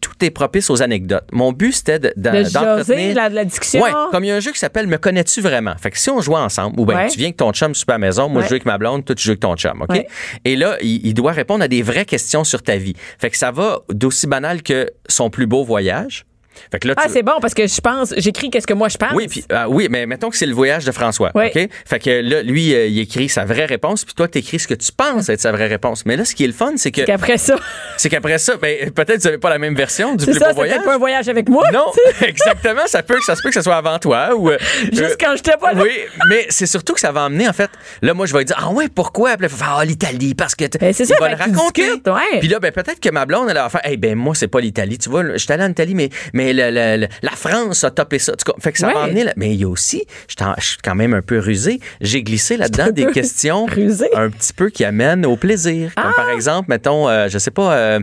tout 0.00 0.12
est 0.24 0.30
propice 0.30 0.70
aux 0.70 0.82
anecdotes. 0.82 1.24
Mon 1.32 1.52
but, 1.52 1.72
c'était 1.72 1.98
De 1.98 2.12
d'entretenir... 2.16 3.14
la, 3.14 3.30
de 3.30 3.34
la 3.34 3.44
discussion. 3.44 3.82
Ouais, 3.82 3.90
comme 4.10 4.24
il 4.24 4.28
y 4.28 4.30
a 4.30 4.36
un 4.36 4.40
jeu 4.40 4.52
qui 4.52 4.58
s'appelle 4.58 4.86
Me 4.86 4.98
connais-tu 4.98 5.40
vraiment? 5.40 5.74
Fait 5.78 5.90
que 5.90 5.98
si 5.98 6.10
on 6.10 6.20
joue 6.20 6.34
ensemble, 6.36 6.78
ou 6.80 6.86
bien 6.86 6.96
Ouais. 6.96 7.08
tu 7.08 7.18
viens 7.18 7.26
avec 7.28 7.36
ton 7.36 7.52
chum 7.52 7.74
super 7.74 7.94
à 7.96 7.98
la 7.98 8.06
maison, 8.06 8.28
moi 8.28 8.38
Ouais. 8.38 8.44
je 8.44 8.48
joue 8.48 8.54
avec 8.54 8.66
ma 8.66 8.78
blonde, 8.78 9.04
toi 9.04 9.14
tu 9.14 9.24
joues 9.24 9.30
avec 9.30 9.40
ton 9.40 9.56
chum, 9.56 9.82
OK? 9.88 10.04
Et 10.44 10.56
là, 10.56 10.76
il, 10.82 11.06
il 11.06 11.14
doit 11.14 11.32
répondre 11.32 11.62
à 11.64 11.68
des 11.68 11.82
vraies 11.82 12.04
questions 12.04 12.44
sur 12.44 12.62
ta 12.62 12.76
vie. 12.76 12.94
Fait 13.18 13.30
que 13.30 13.36
ça 13.36 13.50
va 13.50 13.80
d'aussi 13.90 14.26
banal 14.26 14.62
que 14.62 14.90
son 15.08 15.30
plus 15.30 15.46
beau 15.46 15.64
voyage. 15.64 16.24
Fait 16.70 16.78
que 16.78 16.88
là, 16.88 16.94
Ah, 16.96 17.02
tu- 17.06 17.12
c'est 17.12 17.22
bon 17.22 17.34
parce 17.40 17.54
que 17.54 17.66
je 17.66 17.80
pense, 17.80 18.14
j'écris 18.16 18.50
qu'est-ce 18.50 18.66
que 18.66 18.74
moi 18.74 18.88
je 18.88 18.96
pense. 18.96 19.12
oui, 19.14 19.28
puis, 19.28 19.44
ah 19.50 19.68
oui, 19.68 19.88
mais 19.90 20.06
mettons 20.06 20.30
que 20.30 20.36
c'est 20.36 20.46
le 20.46 20.54
voyage 20.54 20.84
de 20.84 20.92
François. 20.92 21.30
Oui. 21.34 21.46
OK? 21.54 21.68
Fait 21.84 21.98
que 21.98 22.10
là, 22.10 22.42
lui, 22.42 22.74
euh, 22.74 22.86
il 22.86 22.98
écrit 22.98 23.28
sa 23.28 23.44
vraie 23.44 23.66
réponse, 23.66 24.04
puis 24.04 24.14
toi, 24.14 24.28
tu 24.28 24.38
écris 24.38 24.58
ce 24.58 24.68
que 24.68 24.74
tu 24.74 24.92
penses 24.92 25.28
être 25.28 25.40
sa 25.40 25.52
vraie 25.52 25.66
réponse. 25.66 26.04
Mais 26.06 26.16
là, 26.16 26.24
ce 26.24 26.34
qui 26.34 26.44
est 26.44 26.48
le 26.48 26.52
fun, 26.52 26.72
c'est 26.76 26.90
que 26.90 27.02
Qu'après 27.02 27.38
ça, 27.38 27.56
c'est 27.96 28.08
qu'après 28.08 28.38
ça, 28.38 28.56
ben, 28.56 28.90
peut-être 28.90 29.16
que 29.16 29.22
vous 29.22 29.24
n'avez 29.28 29.38
pas 29.38 29.50
la 29.50 29.58
même 29.58 29.74
version 29.74 30.14
du 30.14 30.24
c'est 30.24 30.30
plus 30.32 30.40
ça, 30.40 30.46
beau 30.46 30.62
c'est 30.62 30.68
voyage. 30.68 30.84
pas 30.84 30.94
un 30.94 30.98
voyage 30.98 31.28
avec 31.28 31.48
moi. 31.48 31.70
Non, 31.72 31.86
exactement. 32.22 32.86
Ça 32.86 33.02
peut, 33.02 33.20
ça 33.20 33.36
se 33.36 33.42
peut 33.42 33.48
que 33.48 33.54
ce 33.54 33.62
soit 33.62 33.76
avant 33.76 33.98
toi 33.98 34.34
ou. 34.36 34.50
euh, 34.50 34.58
Juste 34.92 35.02
euh, 35.02 35.16
quand 35.20 35.36
j'étais 35.36 35.56
pas 35.56 35.72
là. 35.72 35.82
Oui, 35.82 35.90
mais 36.28 36.46
c'est 36.48 36.66
surtout 36.66 36.94
que 36.94 37.00
ça 37.00 37.12
va 37.12 37.24
amener, 37.24 37.48
en 37.48 37.52
fait. 37.52 37.70
Là, 38.02 38.14
moi, 38.14 38.26
je 38.26 38.32
vais 38.34 38.44
dire, 38.44 38.56
ah 38.60 38.70
ouais, 38.70 38.88
pourquoi? 38.88 39.36
Puis 39.36 39.48
ah, 39.62 39.84
l'Italie, 39.84 40.34
parce 40.34 40.54
que. 40.54 40.64
Ben, 40.78 40.92
c'est 40.92 41.04
ça, 41.04 41.16
va 41.20 41.28
le 41.30 41.36
raconter. 41.36 41.90
ouais. 41.92 42.38
Puis 42.40 42.48
là, 42.48 42.58
ben, 42.60 42.72
peut-être 42.72 43.00
que 43.00 43.08
ma 43.10 43.26
blonde, 43.26 43.48
elle 43.48 43.56
va 43.56 43.68
faire, 43.68 43.80
eh 43.84 43.96
ben, 43.96 44.14
moi, 44.14 44.34
c'est 44.34 44.48
pas 44.48 44.60
l'Italie. 44.60 44.98
Tu 44.98 45.08
vois, 45.08 45.22
je 45.32 45.38
suis 45.38 45.52
allé 45.52 45.64
en 45.64 45.70
Italie, 45.70 45.94
mais, 45.94 46.10
mais 46.32 46.45
le- 46.52 46.70
le- 46.70 47.00
le- 47.02 47.08
la 47.22 47.30
France 47.32 47.84
a 47.84 47.90
topé 47.90 48.18
ça. 48.18 48.32
Fait 48.60 48.72
que 48.72 48.78
ça 48.78 48.88
là- 49.24 49.32
Mais 49.36 49.54
il 49.54 49.60
y 49.60 49.64
a 49.64 49.68
aussi, 49.68 50.04
je 50.28 50.34
suis 50.38 50.44
en- 50.48 50.54
je 50.58 50.64
suis 50.66 50.78
quand 50.82 50.94
même 50.94 51.14
un 51.14 51.22
peu 51.22 51.38
rusé. 51.38 51.80
J'ai 52.00 52.22
glissé 52.22 52.56
là-dedans 52.58 52.90
des 52.92 53.06
questions 53.06 53.66
rusé? 53.66 54.08
un 54.14 54.30
petit 54.30 54.52
peu 54.52 54.70
qui 54.70 54.84
amènent 54.84 55.26
au 55.26 55.36
plaisir. 55.36 55.92
Comme 55.94 56.04
Ah! 56.06 56.12
par 56.16 56.30
exemple, 56.30 56.66
mettons, 56.68 57.08
euh, 57.08 57.28
je 57.28 57.38
sais 57.38 57.50
pas, 57.50 57.74
euh, 57.74 58.00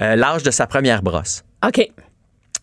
euh, 0.00 0.16
l'âge 0.16 0.42
de 0.42 0.50
sa 0.50 0.66
première 0.66 1.02
brosse. 1.02 1.42
OK. 1.66 1.88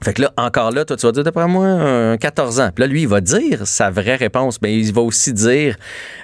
Fait 0.01 0.13
que 0.13 0.21
là, 0.21 0.31
encore 0.37 0.71
là, 0.71 0.85
toi, 0.85 0.95
tu 0.95 1.05
vas 1.05 1.11
dire, 1.11 1.23
d'après 1.25 1.45
moi, 1.47 1.65
un 1.65 2.15
14 2.17 2.61
ans. 2.61 2.69
Puis 2.73 2.81
là, 2.83 2.87
lui, 2.87 3.01
il 3.01 3.07
va 3.07 3.19
dire 3.19 3.67
sa 3.67 3.89
vraie 3.89 4.15
réponse. 4.15 4.61
Mais 4.61 4.73
il 4.77 4.93
va 4.93 5.01
aussi 5.01 5.33
dire 5.33 5.75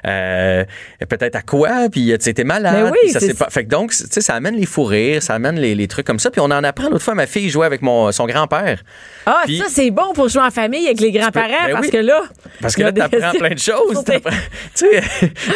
euh, 0.08 0.64
peut-être 1.10 1.36
à 1.36 1.42
quoi, 1.42 1.90
puis 1.92 2.06
tu 2.08 2.16
sais, 2.22 2.34
t'es 2.34 2.46
malade. 2.46 2.86
Mais 2.86 2.92
oui, 3.04 3.12
ça 3.12 3.20
pas... 3.38 3.50
Fait 3.50 3.66
que 3.66 3.70
donc, 3.70 3.92
tu 3.92 3.98
sais, 4.10 4.22
ça 4.22 4.34
amène 4.36 4.56
les 4.56 4.66
fous 4.66 4.86
rires, 4.86 5.22
ça 5.22 5.34
amène 5.34 5.60
les, 5.60 5.76
les 5.76 5.88
trucs 5.90 6.08
comme 6.08 6.20
ça. 6.20 6.32
Puis 6.32 6.40
on 6.40 6.46
en 6.46 6.64
apprend. 6.64 6.90
L'autre 6.90 7.04
fois, 7.04 7.16
ma 7.16 7.28
fille 7.28 7.50
jouait 7.50 7.66
avec 7.66 7.82
mon, 7.82 8.12
son 8.14 8.26
grand-père. 8.28 8.80
Ah, 9.26 9.42
Puis- 9.46 9.58
ça, 9.58 9.66
c'est 9.68 9.92
bon 9.92 10.14
pour 10.14 10.30
jouer 10.30 10.44
en 10.44 10.52
famille 10.52 10.86
avec 10.86 11.02
les 11.02 11.12
grands-parents 11.12 11.66
Ben 11.68 11.74
parce 11.74 11.86
oui. 11.88 11.92
que 11.92 11.98
là. 11.98 12.22
Parce 12.62 12.76
que 12.76 12.84
là, 12.84 12.92
t'apprends 12.94 13.32
plein 13.32 13.50
de 13.54 13.60
choses. 13.60 14.04
Tu 14.76 14.86
sais, 14.88 15.02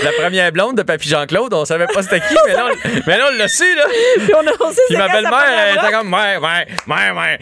la 0.03 0.11
première 0.21 0.51
blonde 0.51 0.77
de 0.77 0.83
Papy 0.83 1.09
Jean-Claude, 1.09 1.53
on 1.53 1.65
savait 1.65 1.87
pas 1.87 2.01
c'était 2.03 2.19
qui, 2.21 2.35
mais 2.47 2.53
là, 2.53 2.67
on, 2.71 2.89
mais 3.07 3.17
là, 3.17 3.25
on 3.33 3.37
l'a 3.37 3.47
su, 3.47 3.63
là. 3.75 3.83
Puis 4.17 4.31
on 4.33 4.47
a 4.47 4.67
aussi 4.69 4.79
Puis 4.87 4.97
ma 4.97 5.07
belle-mère, 5.09 5.67
elle 5.69 5.77
était 5.77 5.91
comme, 5.91 6.13
ouais, 6.13 6.37
ouais, 6.37 6.67
ouais, 6.87 7.11
ouais. 7.17 7.39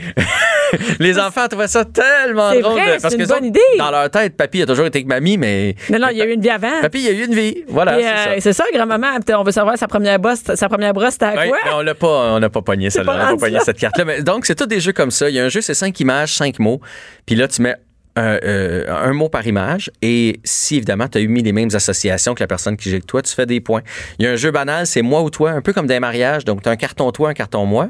Les 1.00 1.20
enfants 1.20 1.48
trouvaient 1.48 1.68
ça 1.68 1.86
tellement 1.86 2.52
C'est 2.52 2.62
drôle. 2.62 2.74
vrai, 2.74 2.98
de- 2.98 3.02
parce 3.02 3.16
que 3.16 3.22
une 3.22 3.28
bonne 3.28 3.38
autres, 3.38 3.46
idée. 3.46 3.60
Dans 3.78 3.92
leur 3.92 4.10
tête, 4.10 4.36
papy 4.36 4.62
a 4.62 4.66
toujours 4.66 4.86
été 4.86 5.00
avec 5.00 5.08
mamie, 5.08 5.38
mais. 5.38 5.76
Non, 5.90 6.00
non, 6.00 6.08
il 6.12 6.18
y 6.18 6.22
a 6.22 6.26
eu 6.26 6.34
une 6.34 6.42
vie 6.42 6.50
avant. 6.50 6.82
Papy, 6.82 7.00
il 7.00 7.06
y 7.06 7.08
a 7.10 7.12
eu 7.12 7.26
une 7.26 7.36
vie. 7.36 7.64
Voilà, 7.68 7.98
c'est 8.00 8.08
euh, 8.08 8.36
ça. 8.36 8.42
c'est 8.42 8.54
ça, 8.54 8.64
grand-maman, 8.74 9.08
on 9.38 9.44
veut 9.44 9.52
savoir 9.52 9.78
sa 9.78 9.88
première 9.88 10.20
brosse, 10.20 10.44
sa 10.56 10.70
première 10.70 10.94
brosse, 10.94 11.14
c'était 11.14 11.26
à 11.26 11.48
quoi? 11.48 11.58
on 11.74 11.82
l'a 11.82 11.96
pas, 11.96 12.34
on 12.36 12.40
n'a 12.40 12.50
pas 12.50 12.62
pogné 12.62 12.90
pas 12.90 13.02
on 13.02 13.18
n'a 13.18 13.32
pas 13.32 13.38
pogné 13.38 13.60
cette 13.60 13.80
carte-là. 13.80 14.22
Donc, 14.22 14.46
c'est 14.46 14.56
tous 14.56 14.66
des 14.66 14.80
jeux 14.80 14.94
comme 14.94 15.12
ça. 15.12 15.30
Il 15.30 15.36
y 15.36 15.40
a 15.40 15.46
un 15.46 15.50
jeu, 15.50 15.62
c'est 15.62 15.74
cinq 15.74 16.00
images, 16.00 16.34
cinq 16.36 16.60
mots. 16.60 16.82
Puis 17.26 17.36
là, 17.36 17.48
tu 17.48 17.62
mets 17.62 17.76
un, 18.18 18.40
euh, 18.44 18.86
un 18.90 19.14
mot 19.14 19.30
par 19.30 19.46
image. 19.46 19.92
Et 20.02 20.40
si, 20.44 20.76
évidemment, 20.78 21.08
tu 21.08 21.18
as 21.18 21.22
eu 21.22 21.28
mis 21.28 21.44
les 21.44 21.52
mêmes 21.54 21.70
associations 21.74 22.34
que 22.34 22.42
la 22.42 22.48
personne 22.48 22.76
qui 22.76 22.90
joue 22.90 22.96
avec 22.96 23.06
toi, 23.08 23.22
tu 23.22 23.34
fais 23.34 23.46
des 23.46 23.60
points. 23.62 23.82
Il 24.20 24.26
y 24.26 24.28
a 24.28 24.32
un 24.32 24.36
jeu 24.36 24.52
banal, 24.52 24.88
c'est 24.88 25.02
moi 25.02 25.22
ou 25.22 25.30
toi, 25.30 25.52
un 25.52 25.62
peu 25.62 25.72
comme 25.74 25.88
des 25.88 26.00
mariages. 26.00 26.44
Donc, 26.46 26.62
tu 26.64 26.70
as 26.70 26.72
un 26.72 26.76
carton 26.76 27.12
toi, 27.12 27.30
un 27.30 27.34
carton 27.34 27.66
moi. 27.66 27.90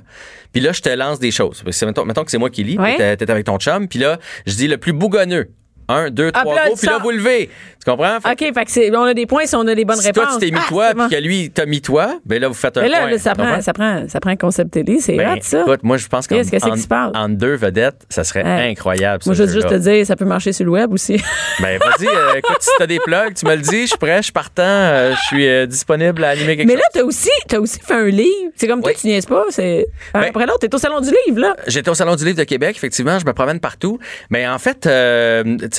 Puis 0.52 0.62
là, 0.62 0.72
je 0.74 0.82
te 0.82 0.90
lance 0.90 1.20
des 1.20 1.32
choses. 1.32 1.64
Mettons, 1.86 2.06
mettons 2.06 2.24
que 2.24 2.32
c'est 2.32 2.38
moi 2.38 2.50
qui 2.50 2.64
lis, 2.64 2.78
Ouais. 2.78 3.16
t'es 3.18 3.32
avec 3.32 3.46
ton 3.46 3.58
chum. 3.58 3.88
Puis 3.88 4.00
là, 4.00 4.20
je 4.46 4.54
dis 4.56 4.68
le 4.68 4.78
plus 4.78 4.94
bougonneux. 4.94 5.50
Un, 5.90 6.10
deux, 6.10 6.32
Ah, 6.34 6.42
trois, 6.42 6.56
go. 6.68 6.76
Puis 6.78 6.88
là, 6.88 6.98
vous 7.02 7.12
levez. 7.12 7.50
Tu 7.84 7.92
comprends? 7.92 8.20
Fait 8.20 8.32
OK, 8.32 8.54
fait 8.54 8.66
que 8.66 8.72
c'est, 8.72 8.94
on 8.94 9.04
a 9.04 9.14
des 9.14 9.26
points 9.26 9.46
si 9.46 9.56
on 9.56 9.66
a 9.66 9.74
les 9.74 9.86
bonnes 9.86 9.96
si 9.98 10.08
réponses. 10.08 10.24
toi, 10.26 10.34
tu 10.34 10.46
t'es 10.46 10.52
mis 10.52 10.60
Ah, 10.62 10.68
toi, 10.68 10.90
puis 10.94 11.16
que 11.18 11.22
lui, 11.24 11.50
t'as 11.52 11.66
mis 11.66 11.82
toi, 11.82 12.20
ben 12.26 12.42
là, 12.42 12.50
vous 12.50 12.54
faites 12.54 12.76
un 12.78 12.82
Mais 12.82 12.90
là, 12.90 13.00
point. 13.02 13.12
là, 13.12 13.18
ça, 13.18 13.34
prend, 13.34 13.62
ça, 13.62 13.72
prend, 13.72 14.04
ça 14.10 14.20
prend 14.20 14.32
un 14.32 14.36
concept 14.36 14.72
télé, 14.72 15.00
c'est 15.00 15.16
Ben, 15.16 15.36
hot, 15.38 15.40
ça. 15.42 15.62
Écoute, 15.62 15.84
moi, 15.84 15.96
je 15.96 16.06
pense 16.08 16.28
qu'en 16.28 16.36
Qu'est-ce 16.36 16.52
que 16.52 16.60
c'est 16.60 16.94
en- 16.94 17.30
deux 17.30 17.56
vedettes, 17.56 18.02
ça 18.10 18.26
serait 18.26 18.44
Ouais. 18.44 18.70
incroyable. 18.72 19.24
Moi, 19.26 19.36
juste, 19.36 19.54
juste 19.54 19.70
te 19.70 19.76
dire, 19.76 20.06
ça 20.06 20.18
peut 20.18 20.26
marcher 20.26 20.52
sur 20.52 20.66
le 20.66 20.72
web 20.72 20.92
aussi. 20.92 21.16
Ben, 21.62 21.80
vas-y, 21.80 22.08
euh, 22.08 22.36
écoute, 22.38 22.58
si 22.60 22.70
t'as 22.78 22.86
des 22.86 23.00
plugs, 23.00 23.34
tu 23.34 23.46
me 23.46 23.56
le 23.56 23.62
dis, 23.62 23.84
je 23.84 23.88
suis 23.88 23.98
prêt, 23.98 24.18
je 24.18 24.24
suis 24.24 24.32
partant, 24.34 24.62
euh, 24.64 25.14
je 25.16 25.22
suis 25.28 25.48
euh, 25.48 25.66
disponible 25.66 26.24
à 26.24 26.30
animer 26.30 26.56
quelque 26.58 26.68
Mais 26.68 26.74
chose. 26.74 26.82
là, 26.84 26.88
t'as 26.94 27.04
aussi, 27.04 27.30
t'as 27.48 27.60
aussi 27.60 27.80
fait 27.80 27.94
un 27.94 28.06
livre. 28.06 28.52
C'est 28.56 28.68
comme 28.68 28.82
toi, 28.82 28.92
tu 29.00 29.08
niaises 29.08 29.26
pas. 29.26 29.46
C'est 29.50 29.88
Ben- 30.14 30.24
après 30.24 30.46
l'autre. 30.46 30.60
T'es 30.60 30.76
au 30.76 30.78
Salon 30.78 31.00
du 31.00 31.10
Livre, 31.26 31.40
là. 31.40 31.56
J'étais 31.68 31.90
au 31.90 31.94
Salon 31.96 32.16
du 32.16 32.26
Livre 32.26 32.38
de 32.38 32.44
Québec, 32.44 32.76
effectivement, 32.76 33.18
je 33.18 33.26
me 33.26 33.34
promène 33.34 33.60
partout. 33.60 33.98
Mais 34.30 34.48
en 34.48 34.60
fait, 34.60 34.86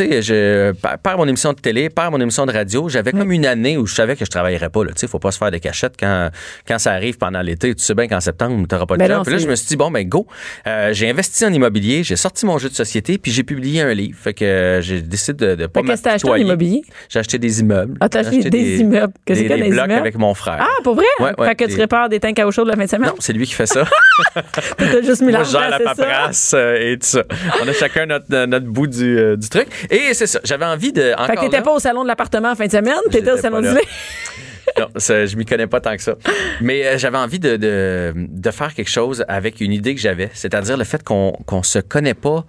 tu 0.05 0.09
sais, 0.09 0.23
je, 0.23 0.73
par, 1.03 1.17
mon 1.19 1.27
émission 1.27 1.53
de 1.53 1.59
télé, 1.59 1.91
par 1.91 2.11
mon 2.11 2.21
émission 2.21 2.47
de 2.47 2.53
radio, 2.53 2.89
j'avais 2.89 3.13
comme 3.13 3.33
une 3.33 3.47
année 3.47 3.77
où 3.77 3.87
je 3.87 3.95
savais 3.95 4.17
que 4.17 4.25
je 4.25 4.31
travaillerais 4.31 4.69
pas. 4.71 4.85
Tu 4.87 4.93
sais, 4.97 5.07
faut 5.09 5.19
pas 5.19 5.33
se 5.33 5.39
faire 5.39 5.51
des 5.51 5.61
cachettes 5.61 5.95
quand, 5.99 6.31
quand 6.67 6.79
ça 6.79 6.93
arrive 6.93 7.19
pendant 7.19 7.41
l'été. 7.43 7.75
Tu 7.75 7.83
sais 7.83 7.95
bien 7.95 8.07
qu'en 8.07 8.21
septembre, 8.21 8.67
tu 8.69 8.75
n'auras 8.75 8.87
pas 8.87 8.95
de 8.95 8.99
Ben 9.01 9.09
job. 9.09 9.17
non, 9.19 9.23
Puis 9.25 9.33
là, 9.33 9.39
je 9.39 9.49
me 9.49 9.57
suis 9.57 9.67
dit, 9.67 9.77
bon, 9.77 9.91
ben 9.91 10.07
go. 10.09 10.27
Euh, 10.67 10.93
j'ai 10.93 11.11
investi 11.11 11.45
en 11.45 11.53
immobilier, 11.53 12.03
j'ai 12.05 12.17
sorti 12.17 12.47
mon 12.47 12.59
jeu 12.59 12.69
de 12.69 12.75
société, 12.75 13.19
puis 13.19 13.33
j'ai 13.33 13.43
publié 13.43 13.83
un 13.83 13.93
livre. 13.95 14.19
Fait 14.21 14.35
que 14.35 14.45
euh, 14.45 14.81
j'ai 14.81 15.03
décidé 15.03 15.47
de, 15.47 15.55
de 15.57 15.67
pas 15.67 15.83
qu'est-ce 15.83 16.03
que 16.03 16.05
t'as 16.09 16.15
acheté 16.15 16.31
en 16.31 16.37
immobilier? 16.37 16.83
J'ai 17.09 17.19
acheté 17.19 17.39
des 17.39 17.61
immeubles. 17.61 17.97
Ah, 18.01 18.09
t'as 18.09 18.23
J'ai 18.23 18.29
acheté 18.39 18.51
des 18.51 18.79
immeubles. 18.81 19.13
Des, 19.27 19.35
y 19.35 19.39
a 19.39 19.43
des 19.43 19.49
dans 19.49 19.55
les 19.57 19.71
blocs 19.71 19.85
immeubles? 19.87 19.93
avec 20.01 20.19
mon 20.19 20.35
frère. 20.35 20.59
Ah, 20.61 20.83
pour 20.85 20.95
vrai? 20.95 21.05
Ouais, 21.21 21.33
ouais, 21.39 21.49
fait 21.49 21.55
que 21.57 21.65
des- 21.65 21.75
tu 21.75 21.81
répares 21.81 22.09
des 22.09 22.21
tanks 22.21 22.39
à 22.39 22.47
eau 22.47 22.51
chaude 22.53 22.69
la 22.69 22.77
fin 22.77 22.85
de 22.85 22.91
semaine? 22.91 23.09
Non, 23.11 23.17
c'est 23.19 23.33
lui 23.33 23.47
qui 23.47 23.55
fait 23.55 23.67
ça. 23.67 23.85
T'as 24.79 25.03
juste 25.03 25.23
mis 25.23 25.33
Moi, 25.33 25.43
la 25.71 25.79
paperasse 25.81 26.53
euh, 26.55 26.93
et 26.93 26.99
tout 26.99 27.07
ça. 27.07 27.25
On 27.63 27.69
a 27.69 27.73
chacun 27.73 28.07
notre, 28.07 28.45
notre 28.47 28.67
bout 28.67 28.87
du, 28.87 29.19
euh, 29.19 29.37
du 29.37 29.49
truc. 29.49 29.69
Et 29.91 30.15
c'est 30.15 30.27
ça. 30.27 30.41
J'avais 30.45 30.65
envie 30.65 30.93
de. 30.93 31.03
Fait 31.03 31.15
que 31.17 31.23
encore 31.33 31.45
t'étais 31.45 31.63
pas 31.63 31.73
au 31.75 31.79
salon 31.79 32.03
de 32.03 32.09
l'appartement 32.09 32.51
en 32.51 32.55
fin 32.55 32.67
de 32.67 32.71
semaine, 32.73 32.95
t'étais 33.11 33.31
au 33.33 33.37
salon 33.37 33.61
du. 33.61 33.69
Non, 34.79 34.87
ça, 34.97 35.25
je 35.27 35.35
m'y 35.37 35.45
connais 35.47 35.67
pas 35.67 35.81
tant 35.81 35.97
que 35.97 36.03
ça. 36.03 36.15
Mais 36.61 36.87
euh, 36.87 36.99
j'avais 36.99 37.17
envie 37.17 37.39
de, 37.39 37.57
de, 37.57 38.13
de 38.15 38.51
faire 38.51 38.75
quelque 38.75 38.91
chose 38.91 39.25
avec 39.27 39.61
une 39.61 39.73
idée 39.73 39.95
que 39.95 40.01
j'avais, 40.01 40.31
c'est-à-dire 40.35 40.77
le 40.77 40.85
fait 40.85 41.03
qu'on 41.03 41.33
qu'on 41.47 41.63
se 41.63 41.79
connaît 41.79 42.15
pas, 42.15 42.45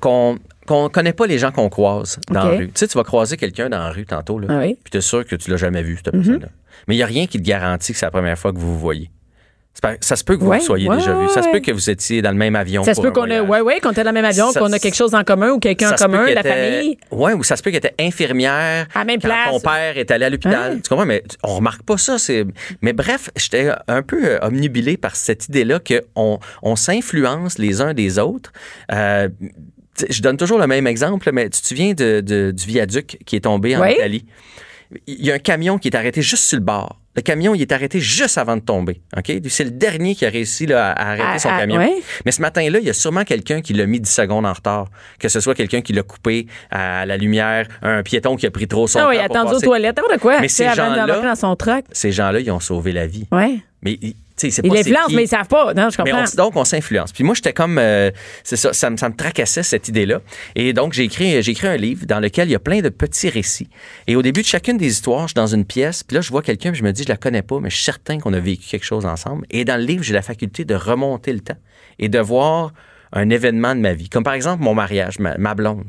qu'on- 0.00 0.38
qu'on 0.66 0.88
connaît 0.88 1.12
pas 1.12 1.26
les 1.26 1.38
gens 1.38 1.50
qu'on 1.52 1.68
croise 1.68 2.18
dans 2.30 2.44
la 2.44 2.56
rue. 2.56 2.66
Tu 2.68 2.72
sais, 2.76 2.88
tu 2.88 2.96
vas 2.96 3.04
croiser 3.04 3.36
quelqu'un 3.36 3.68
dans 3.68 3.78
la 3.80 3.90
rue 3.90 4.06
tantôt, 4.06 4.38
là, 4.38 4.46
Ah 4.50 4.58
oui. 4.60 4.78
puis 4.82 4.90
tu 4.92 4.98
es 4.98 5.00
sûr 5.00 5.26
que 5.26 5.36
tu 5.36 5.50
l'as 5.50 5.56
jamais 5.56 5.82
vu, 5.82 5.92
Mhm. 5.94 5.96
cette 6.04 6.12
personne-là. 6.14 6.48
Mais 6.88 6.94
il 6.94 6.98
n'y 6.98 7.02
a 7.02 7.06
rien 7.06 7.26
qui 7.26 7.38
te 7.38 7.46
garantit 7.46 7.92
que 7.92 7.98
c'est 7.98 8.06
la 8.06 8.10
première 8.12 8.38
fois 8.38 8.52
que 8.52 8.58
vous 8.58 8.72
vous 8.72 8.78
voyez. 8.78 9.10
Ça 10.00 10.16
se 10.16 10.24
peut 10.24 10.36
que 10.36 10.42
vous 10.42 10.48
Ouais, 10.50 10.58
vous 10.58 10.64
soyez 10.64 10.88
ouais, 10.88 10.96
déjà 10.96 11.12
vu. 11.18 11.28
Ça 11.28 11.42
se 11.42 11.48
peut 11.50 11.60
que 11.60 11.70
vous 11.70 11.90
étiez 11.90 12.22
dans 12.22 12.30
le 12.30 12.36
même 12.36 12.56
avion. 12.56 12.82
Ça 12.84 12.94
se 12.94 13.00
peut 13.00 13.10
qu'on 13.10 13.26
ait, 13.26 13.40
ouais, 13.40 13.60
ouais, 13.60 13.78
qu'on 13.80 13.90
était 13.92 14.02
dans 14.04 14.10
le 14.10 14.14
même 14.14 14.24
avion, 14.24 14.52
qu'on 14.52 14.72
a 14.72 14.78
quelque 14.78 14.94
chose 14.96 15.14
en 15.14 15.22
commun 15.24 15.50
ou 15.50 15.58
quelqu'un 15.58 15.92
en 15.92 15.96
commun, 15.96 16.24
la 16.24 16.40
était- 16.40 16.48
famille. 16.48 16.98
Ouais, 17.10 17.32
ou 17.34 17.44
ça 17.44 17.56
se 17.56 17.62
peut 17.62 17.70
qu'elle 17.70 17.78
était 17.86 17.94
infirmière. 18.00 18.86
À 18.94 19.04
même 19.04 19.20
quand 19.20 19.28
place. 19.28 19.50
Ton 19.50 19.60
père 19.60 19.96
est 19.98 20.10
allé 20.10 20.24
à 20.24 20.30
l'hôpital. 20.30 20.72
Hein? 20.72 20.80
Tu 20.82 20.88
comprends? 20.88 21.06
Mais 21.06 21.22
on 21.42 21.56
remarque 21.56 21.82
pas 21.82 21.98
ça. 21.98 22.18
C'est... 22.18 22.44
Mais 22.82 22.92
bref, 22.92 23.30
j'étais 23.36 23.70
un 23.88 24.02
peu 24.02 24.18
euh, 24.24 24.38
omnubilé 24.42 24.96
par 24.96 25.14
cette 25.16 25.48
idée-là 25.48 25.78
qu'on 25.80 26.38
on 26.62 26.76
s'influence 26.76 27.58
les 27.58 27.80
uns 27.80 27.94
des 27.94 28.18
autres. 28.18 28.52
Euh, 28.92 29.28
je 30.10 30.20
donne 30.22 30.36
toujours 30.36 30.58
le 30.58 30.66
même 30.66 30.86
exemple, 30.86 31.30
mais 31.32 31.48
tu 31.48 31.60
te 31.62 31.66
souviens 31.66 31.92
de- 31.94 32.20
de- 32.20 32.50
du 32.50 32.66
viaduc 32.66 33.18
qui 33.24 33.36
est 33.36 33.40
tombé 33.40 33.76
en 33.76 33.82
Oui. 33.82 33.92
Italie? 33.92 34.24
Il 35.06 35.24
y 35.24 35.30
a 35.30 35.34
un 35.34 35.38
camion 35.38 35.78
qui 35.78 35.88
est 35.88 35.96
arrêté 35.96 36.22
juste 36.22 36.44
sur 36.44 36.58
le 36.58 36.64
bord. 36.64 37.00
Le 37.16 37.22
camion, 37.22 37.54
il 37.54 37.62
est 37.62 37.72
arrêté 37.72 37.98
juste 37.98 38.36
avant 38.36 38.56
de 38.56 38.60
tomber. 38.60 39.00
OK? 39.16 39.32
C'est 39.48 39.64
le 39.64 39.70
dernier 39.70 40.14
qui 40.14 40.26
a 40.26 40.28
réussi 40.28 40.66
là, 40.66 40.92
à 40.92 41.08
arrêter 41.12 41.24
Ah, 41.26 41.38
son 41.38 41.48
ah, 41.50 41.58
camion. 41.60 41.78
ouais. 41.78 41.94
Mais 42.26 42.30
ce 42.32 42.42
matin-là, 42.42 42.78
il 42.78 42.84
y 42.84 42.90
a 42.90 42.92
sûrement 42.92 43.24
quelqu'un 43.24 43.62
qui 43.62 43.72
l'a 43.72 43.86
mis 43.86 44.00
10 44.00 44.10
secondes 44.10 44.44
en 44.44 44.52
retard. 44.52 44.88
Que 45.18 45.28
ce 45.30 45.40
soit 45.40 45.54
quelqu'un 45.54 45.80
qui 45.80 45.94
l'a 45.94 46.02
coupé 46.02 46.46
à 46.70 47.06
la 47.06 47.16
lumière, 47.16 47.66
un 47.82 48.02
piéton 48.02 48.36
qui 48.36 48.46
a 48.46 48.50
pris 48.50 48.68
trop 48.68 48.86
son 48.86 48.98
Ah 48.98 49.02
temps. 49.04 49.08
oui, 49.08 49.16
attendu 49.18 49.54
aux 49.54 49.60
toilettes. 49.60 49.96
N'importe 49.96 50.20
quoi. 50.20 50.40
Mais 50.40 50.48
ces 50.48 50.64
gens-là-. 50.74 51.34
Ces 51.92 52.12
gens-là, 52.12 52.40
ils 52.40 52.50
ont 52.50 52.60
sauvé 52.60 52.92
la 52.92 53.06
vie. 53.06 53.26
Ouais. 53.32 53.60
Mais 53.82 53.98
ils- 54.42 54.52
l'influencent, 54.64 55.14
mais 55.14 55.24
ils 55.24 55.28
savent 55.28 55.48
pas. 55.48 55.72
Non, 55.74 55.88
je 55.90 55.96
Mais 56.02 56.10
comprends. 56.10 56.24
on- 56.32 56.36
donc, 56.36 56.56
on 56.56 56.64
s'influence. 56.64 57.12
Puis 57.12 57.24
moi, 57.24 57.34
j'étais 57.34 57.52
comme. 57.52 57.78
euh, 57.78 58.10
c'est 58.44 58.56
ça, 58.56 58.72
ça 58.72 58.90
me, 58.90 58.96
ça 58.96 59.08
me 59.08 59.14
tracassait, 59.16 59.62
cette 59.62 59.88
idée-là. 59.88 60.20
Et 60.54 60.72
donc, 60.72 60.92
j'ai 60.92 61.04
écrit, 61.04 61.42
j'ai 61.42 61.52
écrit 61.52 61.66
un 61.68 61.76
livre 61.76 62.04
dans 62.06 62.20
lequel 62.20 62.48
il 62.48 62.52
y 62.52 62.54
a 62.56 62.58
plein 62.60 62.80
de 62.80 62.88
petits 62.88 63.28
récits. 63.30 63.68
Et 64.06 64.16
au 64.16 64.22
début 64.22 64.42
de 64.42 64.46
chacune 64.46 64.76
des 64.76 64.88
histoires, 64.88 65.22
je 65.22 65.28
suis 65.28 65.34
dans 65.34 65.46
une 65.46 65.64
pièce. 65.64 66.02
Puis 66.02 66.14
là, 66.16 66.20
je 66.20 66.30
vois 66.30 66.42
quelqu'un, 66.42 66.70
puis 66.70 66.78
je 66.80 66.84
me 66.84 66.92
dis, 66.92 67.02
je 67.04 67.08
la 67.08 67.16
connais 67.16 67.42
pas, 67.42 67.60
mais 67.60 67.70
je 67.70 67.76
suis 67.76 67.84
certain 67.84 68.18
qu'on 68.18 68.32
a 68.34 68.40
vécu 68.40 68.64
quelque 68.68 68.84
chose 68.84 69.06
ensemble. 69.06 69.46
Et 69.50 69.64
dans 69.64 69.76
le 69.80 69.86
livre, 69.86 70.02
j'ai 70.04 70.14
la 70.14 70.22
faculté 70.22 70.64
de 70.64 70.74
remonter 70.74 71.32
le 71.32 71.40
temps 71.40 71.56
et 71.98 72.08
de 72.08 72.18
voir 72.18 72.72
un 73.12 73.30
événement 73.30 73.74
de 73.74 73.80
ma 73.80 73.94
vie. 73.94 74.08
Comme 74.08 74.24
par 74.24 74.34
exemple 74.34 74.62
mon 74.62 74.74
mariage, 74.74 75.18
ma, 75.20 75.38
ma 75.38 75.54
blonde. 75.54 75.84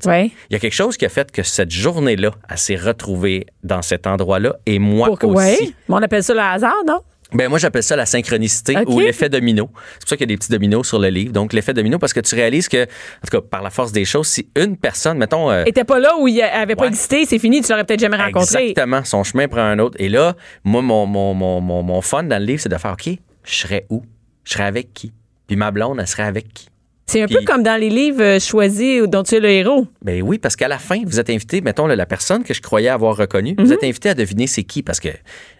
Il 0.50 0.54
y 0.54 0.56
a 0.56 0.60
quelque 0.60 0.74
chose 0.76 0.95
qui 0.98 1.06
a 1.06 1.10
fait 1.10 1.32
que 1.32 1.41
cette 1.43 1.72
journée-là, 1.72 2.32
elle 2.50 2.58
s'est 2.58 2.76
retrouvée 2.76 3.48
dans 3.64 3.82
cet 3.82 4.08
endroit-là 4.08 4.56
et 4.66 4.78
moi 4.80 5.08
aussi. 5.56 5.76
Mais 5.89 5.95
on 5.95 6.02
appelle 6.02 6.24
ça 6.24 6.34
le 6.36 6.39
hasard, 6.39 6.76
non? 6.88 7.00
Ben 7.34 7.50
moi 7.50 7.60
j'appelle 7.60 7.84
ça 7.84 7.96
la 7.98 8.06
synchronicité 8.06 8.78
ou 8.88 9.00
l'effet 9.00 9.28
domino. 9.30 9.70
C'est 9.94 10.00
pour 10.02 10.10
ça 10.10 10.16
qu'il 10.18 10.30
y 10.30 10.32
a 10.32 10.34
des 10.34 10.38
petits 10.38 10.52
dominos 10.52 10.88
sur 10.88 10.98
le 11.00 11.10
livre. 11.10 11.34
Donc 11.34 11.52
l'effet 11.54 11.74
domino 11.74 12.00
parce 12.00 12.14
que 12.14 12.22
tu 12.22 12.36
réalises 12.36 12.70
que 12.70 12.84
en 12.84 13.28
tout 13.30 13.32
cas 13.32 13.42
par 13.42 13.62
la 13.62 13.70
force 13.70 13.92
des 13.92 14.06
choses, 14.06 14.28
si 14.28 14.48
une 14.56 14.78
personne, 14.78 15.18
mettons 15.18 15.52
euh, 15.52 15.64
était 15.66 15.84
pas 15.84 16.00
là 16.00 16.14
où 16.20 16.28
il 16.28 16.42
avait 16.42 16.76
pas 16.76 16.84
Ouais. 16.84 16.88
existé, 16.90 17.26
c'est 17.26 17.40
fini, 17.40 17.62
tu 17.62 17.70
l'aurais 17.72 17.84
peut-être 17.84 18.00
jamais 18.00 18.18
rencontré. 18.18 18.70
exactement, 18.70 19.04
son 19.04 19.24
chemin 19.26 19.48
prend 19.50 19.62
un 19.62 19.80
autre. 19.80 19.98
Et 20.00 20.08
là, 20.10 20.36
moi 20.64 20.82
mon 20.82 21.06
mon, 21.06 21.34
mon, 21.34 21.60
mon, 21.60 21.84
mon 21.84 22.02
fun 22.02 22.24
dans 22.24 22.40
le 22.40 22.46
livre, 22.46 22.62
c'est 22.62 22.70
de 22.70 22.78
faire 22.78 22.94
OK, 22.94 23.10
je 23.44 23.54
serais 23.54 23.86
où? 23.90 24.04
Je 24.46 24.54
serais 24.54 24.64
avec 24.66 24.94
qui? 24.94 25.12
Puis 25.48 25.58
ma 25.58 25.72
blonde, 25.72 25.98
elle 26.00 26.08
serait 26.08 26.24
avec 26.24 26.54
qui? 26.54 26.68
C'est 27.10 27.22
un 27.22 27.26
Puis- 27.26 27.36
peu 27.38 27.44
comme 27.46 27.64
dans 27.64 27.80
les 27.80 27.90
livres 27.90 28.22
euh, 28.22 28.38
choisis 28.40 29.04
dont 29.08 29.24
tu 29.24 29.36
es 29.36 29.40
le 29.40 29.50
héros. 29.50 29.88
Ben 30.02 30.22
oui, 30.22 30.40
parce 30.40 30.58
qu'à 30.58 30.68
la 30.68 30.78
fin, 30.78 31.02
vous 31.06 31.22
êtes 31.22 31.30
invité, 31.30 31.62
mettons, 31.62 31.88
la 31.88 32.06
personne 32.06 32.44
que 32.44 32.54
je 32.54 32.62
croyais 32.62 32.90
avoir 32.90 33.16
reconnue, 33.16 33.56
vous 33.58 33.72
êtes 33.72 33.86
invité 33.86 34.10
à 34.10 34.14
deviner 34.14 34.46
c'est 34.46 34.64
qui, 34.64 34.84
parce 34.84 35.00
que, 35.00 35.08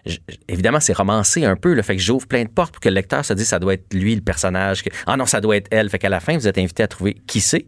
je- 0.08 0.18
évidemment, 0.48 0.80
c'est 0.80 0.92
romancé 0.92 1.44
un 1.44 1.56
peu, 1.56 1.74
là, 1.74 1.82
fait 1.82 1.96
que 1.96 2.02
j'ouvre 2.02 2.26
plein 2.26 2.42
de 2.44 2.48
portes 2.48 2.72
pour 2.72 2.80
que 2.80 2.88
le 2.88 2.94
lecteur 2.94 3.24
se 3.24 3.32
dise 3.34 3.46
ça 3.48 3.58
doit 3.58 3.74
être 3.74 3.92
lui, 3.94 4.14
le 4.14 4.20
personnage, 4.20 4.82
que, 4.82 4.90
ah 5.06 5.16
non, 5.16 5.26
ça 5.26 5.40
doit 5.40 5.56
être 5.56 5.68
elle. 5.70 5.88
Fait 5.90 5.98
qu'à 5.98 6.08
la 6.08 6.20
fin, 6.20 6.36
vous 6.36 6.48
êtes 6.48 6.58
invité 6.58 6.82
à 6.82 6.88
trouver 6.88 7.16
qui 7.26 7.40
c'est. 7.40 7.66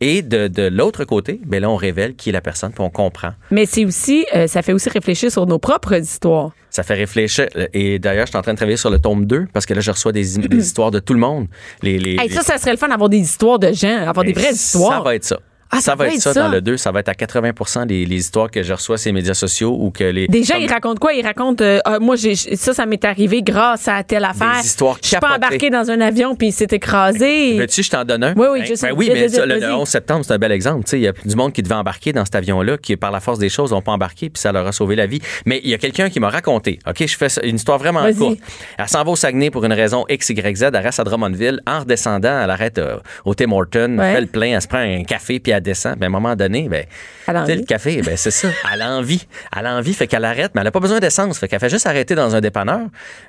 Et 0.00 0.22
de, 0.22 0.48
de 0.48 0.62
l'autre 0.62 1.04
côté, 1.04 1.40
ben 1.44 1.60
là, 1.62 1.70
on 1.70 1.76
révèle 1.76 2.14
qui 2.16 2.30
est 2.30 2.32
la 2.32 2.40
personne, 2.40 2.72
puis 2.72 2.82
on 2.82 2.90
comprend. 2.90 3.30
Mais 3.50 3.66
c'est 3.66 3.84
aussi, 3.84 4.26
euh, 4.34 4.46
ça 4.46 4.62
fait 4.62 4.72
aussi 4.72 4.88
réfléchir 4.88 5.30
sur 5.30 5.46
nos 5.46 5.58
propres 5.58 5.94
histoires. 5.94 6.50
Ça 6.70 6.82
fait 6.82 6.94
réfléchir. 6.94 7.48
Et 7.74 7.98
d'ailleurs, 7.98 8.26
je 8.26 8.30
suis 8.30 8.38
en 8.38 8.42
train 8.42 8.52
de 8.52 8.56
travailler 8.56 8.78
sur 8.78 8.90
le 8.90 8.98
tome 8.98 9.26
2, 9.26 9.46
parce 9.52 9.66
que 9.66 9.74
là, 9.74 9.80
je 9.80 9.90
reçois 9.90 10.12
des, 10.12 10.38
des 10.38 10.56
histoires 10.64 10.90
de 10.90 10.98
tout 11.00 11.12
le 11.12 11.20
monde. 11.20 11.46
Les, 11.82 11.98
les, 11.98 12.12
Hey, 12.18 12.28
les- 12.28 12.34
ça, 12.34 12.42
ça 12.42 12.58
serait 12.58 12.72
le 12.72 12.78
fun 12.78 12.88
d'avoir 12.88 13.08
des 13.10 13.18
histoires 13.18 13.58
de 13.58 13.72
gens, 13.72 14.06
avoir 14.06 14.24
des 14.24 14.32
vraies 14.32 14.52
histoires. 14.52 14.98
Ça 14.98 15.00
va 15.02 15.14
être 15.14 15.24
ça. 15.24 15.38
Ah, 15.74 15.80
ça, 15.80 15.94
va 15.94 16.08
être 16.08 16.20
ça, 16.20 16.34
dans 16.34 16.48
le 16.48 16.60
2. 16.60 16.76
Ça 16.76 16.92
va 16.92 17.00
être 17.00 17.08
à 17.08 17.14
80 17.14 17.86
les, 17.88 18.04
les 18.04 18.16
histoires 18.16 18.50
que 18.50 18.62
je 18.62 18.72
reçois 18.72 18.98
sur 18.98 19.08
les 19.08 19.12
médias 19.14 19.34
sociaux 19.34 19.76
ou 19.80 19.90
que 19.90 20.04
les. 20.04 20.28
Des 20.28 20.42
gens, 20.42 20.54
comme- 20.54 20.62
ils 20.62 20.70
racontent 20.70 20.98
quoi? 21.00 21.12
Ils 21.14 21.24
racontent, 21.24 21.64
euh, 21.64 21.78
Ah, 21.84 21.98
moi, 21.98 22.16
j'ai, 22.16 22.34
ça, 22.34 22.74
ça 22.74 22.84
m'est 22.86 23.04
arrivé 23.04 23.42
grâce 23.42 23.88
à 23.88 24.02
telle 24.04 24.24
affaire. 24.24 24.60
histoires 24.62 24.98
Je 25.02 25.08
suis 25.08 25.16
pas 25.16 25.36
embarqué 25.36 25.70
dans 25.70 25.90
un 25.90 26.00
avion 26.00 26.34
puis 26.36 26.48
il 26.48 26.52
s'est 26.52 26.68
écrasé. 26.70 27.58
Veux-tu, 27.58 27.82
je 27.82 27.90
t'en 27.90 28.04
donne 28.04 28.24
un? 28.24 28.34
Oui, 28.34 28.46
oui, 28.52 28.58
Ben, 28.60 28.66
je 28.66 28.74
sais. 28.74 28.88
ben 28.88 28.94
oui, 28.96 29.10
mais 29.12 29.28
ça, 29.28 29.46
le, 29.46 29.54
le 29.54 29.60
vas-y. 29.60 29.72
11 29.72 29.88
septembre, 29.88 30.24
c'est 30.26 30.34
un 30.34 30.38
bel 30.38 30.52
exemple. 30.52 30.84
Tu 30.84 30.90
sais, 30.90 30.98
Il 30.98 31.02
y 31.04 31.08
a 31.08 31.12
du 31.24 31.34
monde 31.36 31.52
qui 31.52 31.62
devait 31.62 31.74
embarquer 31.74 32.12
dans 32.12 32.24
cet 32.24 32.34
avion-là, 32.34 32.76
qui, 32.78 32.96
par 32.96 33.10
la 33.10 33.20
force 33.20 33.38
des 33.38 33.48
choses, 33.48 33.72
n'ont 33.72 33.82
pas 33.82 33.92
embarqué, 33.92 34.28
puis 34.30 34.40
ça 34.40 34.52
leur 34.52 34.66
a 34.66 34.72
sauvé 34.72 34.94
la 34.96 35.06
vie. 35.06 35.20
Mais 35.46 35.60
il 35.64 35.70
y 35.70 35.74
a 35.74 35.78
quelqu'un 35.78 36.10
qui 36.10 36.20
m'a 36.20 36.28
raconté, 36.28 36.78
OK, 36.86 37.06
je 37.06 37.16
fais 37.16 37.28
une 37.44 37.56
histoire 37.56 37.78
vraiment 37.78 38.02
courte. 38.12 38.38
Elle 38.78 38.88
s'en 38.88 39.02
va 39.04 39.10
au 39.10 39.16
Saguenay 39.16 39.50
pour 39.50 39.64
une 39.64 39.72
raison 39.72 40.04
X, 40.08 40.28
Y, 40.30 40.56
Z, 40.56 40.62
elle 40.64 40.76
reste 40.76 41.00
à 41.00 41.04
Drummondville. 41.04 41.60
En 41.66 41.80
redescendant, 41.80 42.42
elle 42.44 42.50
arrête 42.50 42.78
euh, 42.78 42.98
au 43.24 43.34
Tim 43.34 43.52
Horton, 43.52 43.96
Ouais. 43.98 44.14
fait 44.14 44.20
le 44.20 44.26
plein, 44.26 44.54
elle 44.54 44.62
se 44.62 44.68
prend 44.68 44.78
un 44.78 45.04
café, 45.04 45.40
puis 45.40 45.52
elle 45.52 45.61
descend. 45.62 45.96
Ben, 45.98 46.06
à 46.06 46.06
un 46.08 46.10
moment 46.10 46.36
donné, 46.36 46.68
ben, 46.68 46.84
le 47.28 47.64
café, 47.64 48.02
ben, 48.02 48.16
c'est 48.16 48.30
ça. 48.30 48.48
Elle 48.72 48.82
a 48.82 48.90
envie. 48.90 49.26
Elle 49.56 49.66
a 49.66 49.74
envie, 49.76 49.94
fait 49.94 50.06
qu'elle 50.06 50.24
arrête, 50.24 50.52
mais 50.54 50.60
elle 50.60 50.66
n'a 50.66 50.70
pas 50.70 50.80
besoin 50.80 51.00
d'essence. 51.00 51.38
Fait 51.38 51.48
qu'elle 51.48 51.60
fait 51.60 51.70
juste 51.70 51.86
arrêter 51.86 52.14
dans 52.14 52.34
un 52.36 52.40
dépanneur. 52.40 52.80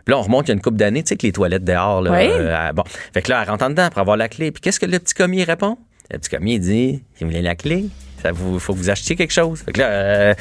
Puis 0.05 0.11
là, 0.13 0.17
on 0.19 0.23
remonte 0.23 0.47
il 0.47 0.49
y 0.49 0.51
a 0.51 0.55
une 0.55 0.61
couple 0.61 0.77
d'années, 0.77 1.03
tu 1.03 1.09
sais, 1.09 1.15
que 1.15 1.25
les 1.25 1.31
toilettes 1.31 1.63
dehors, 1.63 2.01
là. 2.01 2.11
Oui. 2.11 2.27
euh, 2.29 2.71
bon. 2.73 2.83
Fait 3.13 3.21
que 3.21 3.29
là, 3.31 3.41
elle 3.43 3.49
rentre 3.49 3.65
en 3.65 3.69
dedans 3.69 3.89
pour 3.89 3.99
avoir 3.99 4.17
la 4.17 4.27
clé. 4.27 4.51
Puis 4.51 4.61
qu'est-ce 4.61 4.79
que 4.79 4.85
le 4.85 4.99
petit 4.99 5.13
commis 5.13 5.43
répond? 5.43 5.77
Le 6.11 6.19
petit 6.19 6.29
commis, 6.29 6.55
il 6.55 6.59
dit, 6.59 7.03
si 7.15 7.23
vous 7.23 7.29
voulez 7.29 7.41
la 7.41 7.55
clé, 7.55 7.85
vous, 8.31 8.59
faut 8.59 8.73
que 8.73 8.77
vous 8.77 8.89
achetiez 8.89 9.15
quelque 9.15 9.33
chose. 9.33 9.61
Fait 9.65 9.73
que 9.73 9.79
là, 9.79 9.87
euh, 9.87 10.33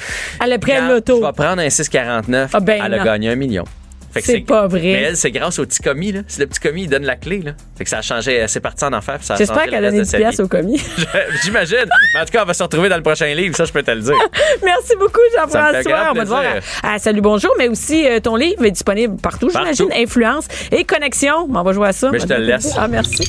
Elle 0.45 0.53
a 0.53 0.59
pris 0.59 0.73
l'auto. 0.89 1.21
Prendre 1.33 1.61
un 1.63 1.71
649. 1.71 2.51
Ah, 2.55 2.61
ben 2.61 2.83
elle 2.85 2.95
a 2.95 2.99
non. 2.99 3.05
gagné 3.05 3.31
un 3.31 3.37
million. 3.37 3.65
Fait 4.13 4.21
que 4.21 4.27
C'est 4.27 4.41
pas 4.41 4.67
vrai. 4.67 4.81
Mais 4.83 4.93
elle, 5.03 5.17
c'est 5.17 5.31
grâce 5.31 5.59
au 5.59 5.65
petit 5.65 5.81
commis, 5.83 6.13
là. 6.13 6.21
Si 6.29 6.39
le 6.41 6.47
petit 6.47 6.61
commis, 6.61 6.83
il 6.83 6.89
donne 6.89 7.05
la 7.05 7.17
clé, 7.17 7.41
là. 7.41 7.53
Fait 7.77 7.85
que 7.85 7.91
ça 7.91 7.99
a 7.99 8.03
changé, 8.03 8.45
c'est 8.49 8.61
parti 8.61 8.85
en 8.85 8.93
enfer. 8.93 9.17
puis 9.19 9.27
ça 9.27 9.35
a 9.35 9.37
J'espère 9.39 9.65
qu'elle 9.65 9.81
le 9.83 9.87
a 9.89 9.91
donné 9.91 9.99
reste 10.01 10.11
10 10.11 10.13
de 10.13 10.17
sa 10.17 10.19
piastres 10.19 10.43
au 10.45 10.49
commis. 10.49 10.81
J'imagine. 11.45 11.87
Mais 12.15 12.21
en 12.21 12.25
tout 12.25 12.33
cas, 12.33 12.43
on 12.43 12.47
va 12.47 12.55
se 12.55 12.63
retrouver 12.63 12.89
dans 12.89 12.97
le 12.97 13.03
prochain 13.03 13.33
livre, 13.35 13.57
ça, 13.57 13.65
je 13.65 13.73
peux 13.73 13.83
te 13.83 13.91
le 13.91 14.01
dire. 14.03 14.15
Merci 14.63 14.97
beaucoup, 14.99 15.21
Jean-François. 15.35 16.11
On 16.11 16.15
va 16.15 16.23
te 16.23 16.29
voir 16.29 16.43
à, 16.83 16.95
à 16.95 16.99
Salut 16.99 17.21
Bonjour, 17.23 17.53
mais 17.59 17.69
aussi 17.69 18.07
euh, 18.07 18.21
ton 18.21 18.37
livre 18.37 18.65
est 18.65 18.71
disponible 18.71 19.17
partout, 19.17 19.49
Partout. 19.49 19.75
j'imagine. 19.75 20.03
Influence 20.05 20.47
et 20.71 20.85
connexion. 20.85 21.49
On 21.53 21.63
va 21.63 21.73
jouer 21.73 21.89
à 21.89 21.93
ça. 21.93 22.11
Mais 22.11 22.19
je 22.21 22.27
te 22.27 22.35
le 22.35 22.45
laisse. 22.45 22.73
Ah, 22.77 22.89
merci. 22.89 23.25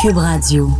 Cube 0.00 0.16
Radio. 0.16 0.70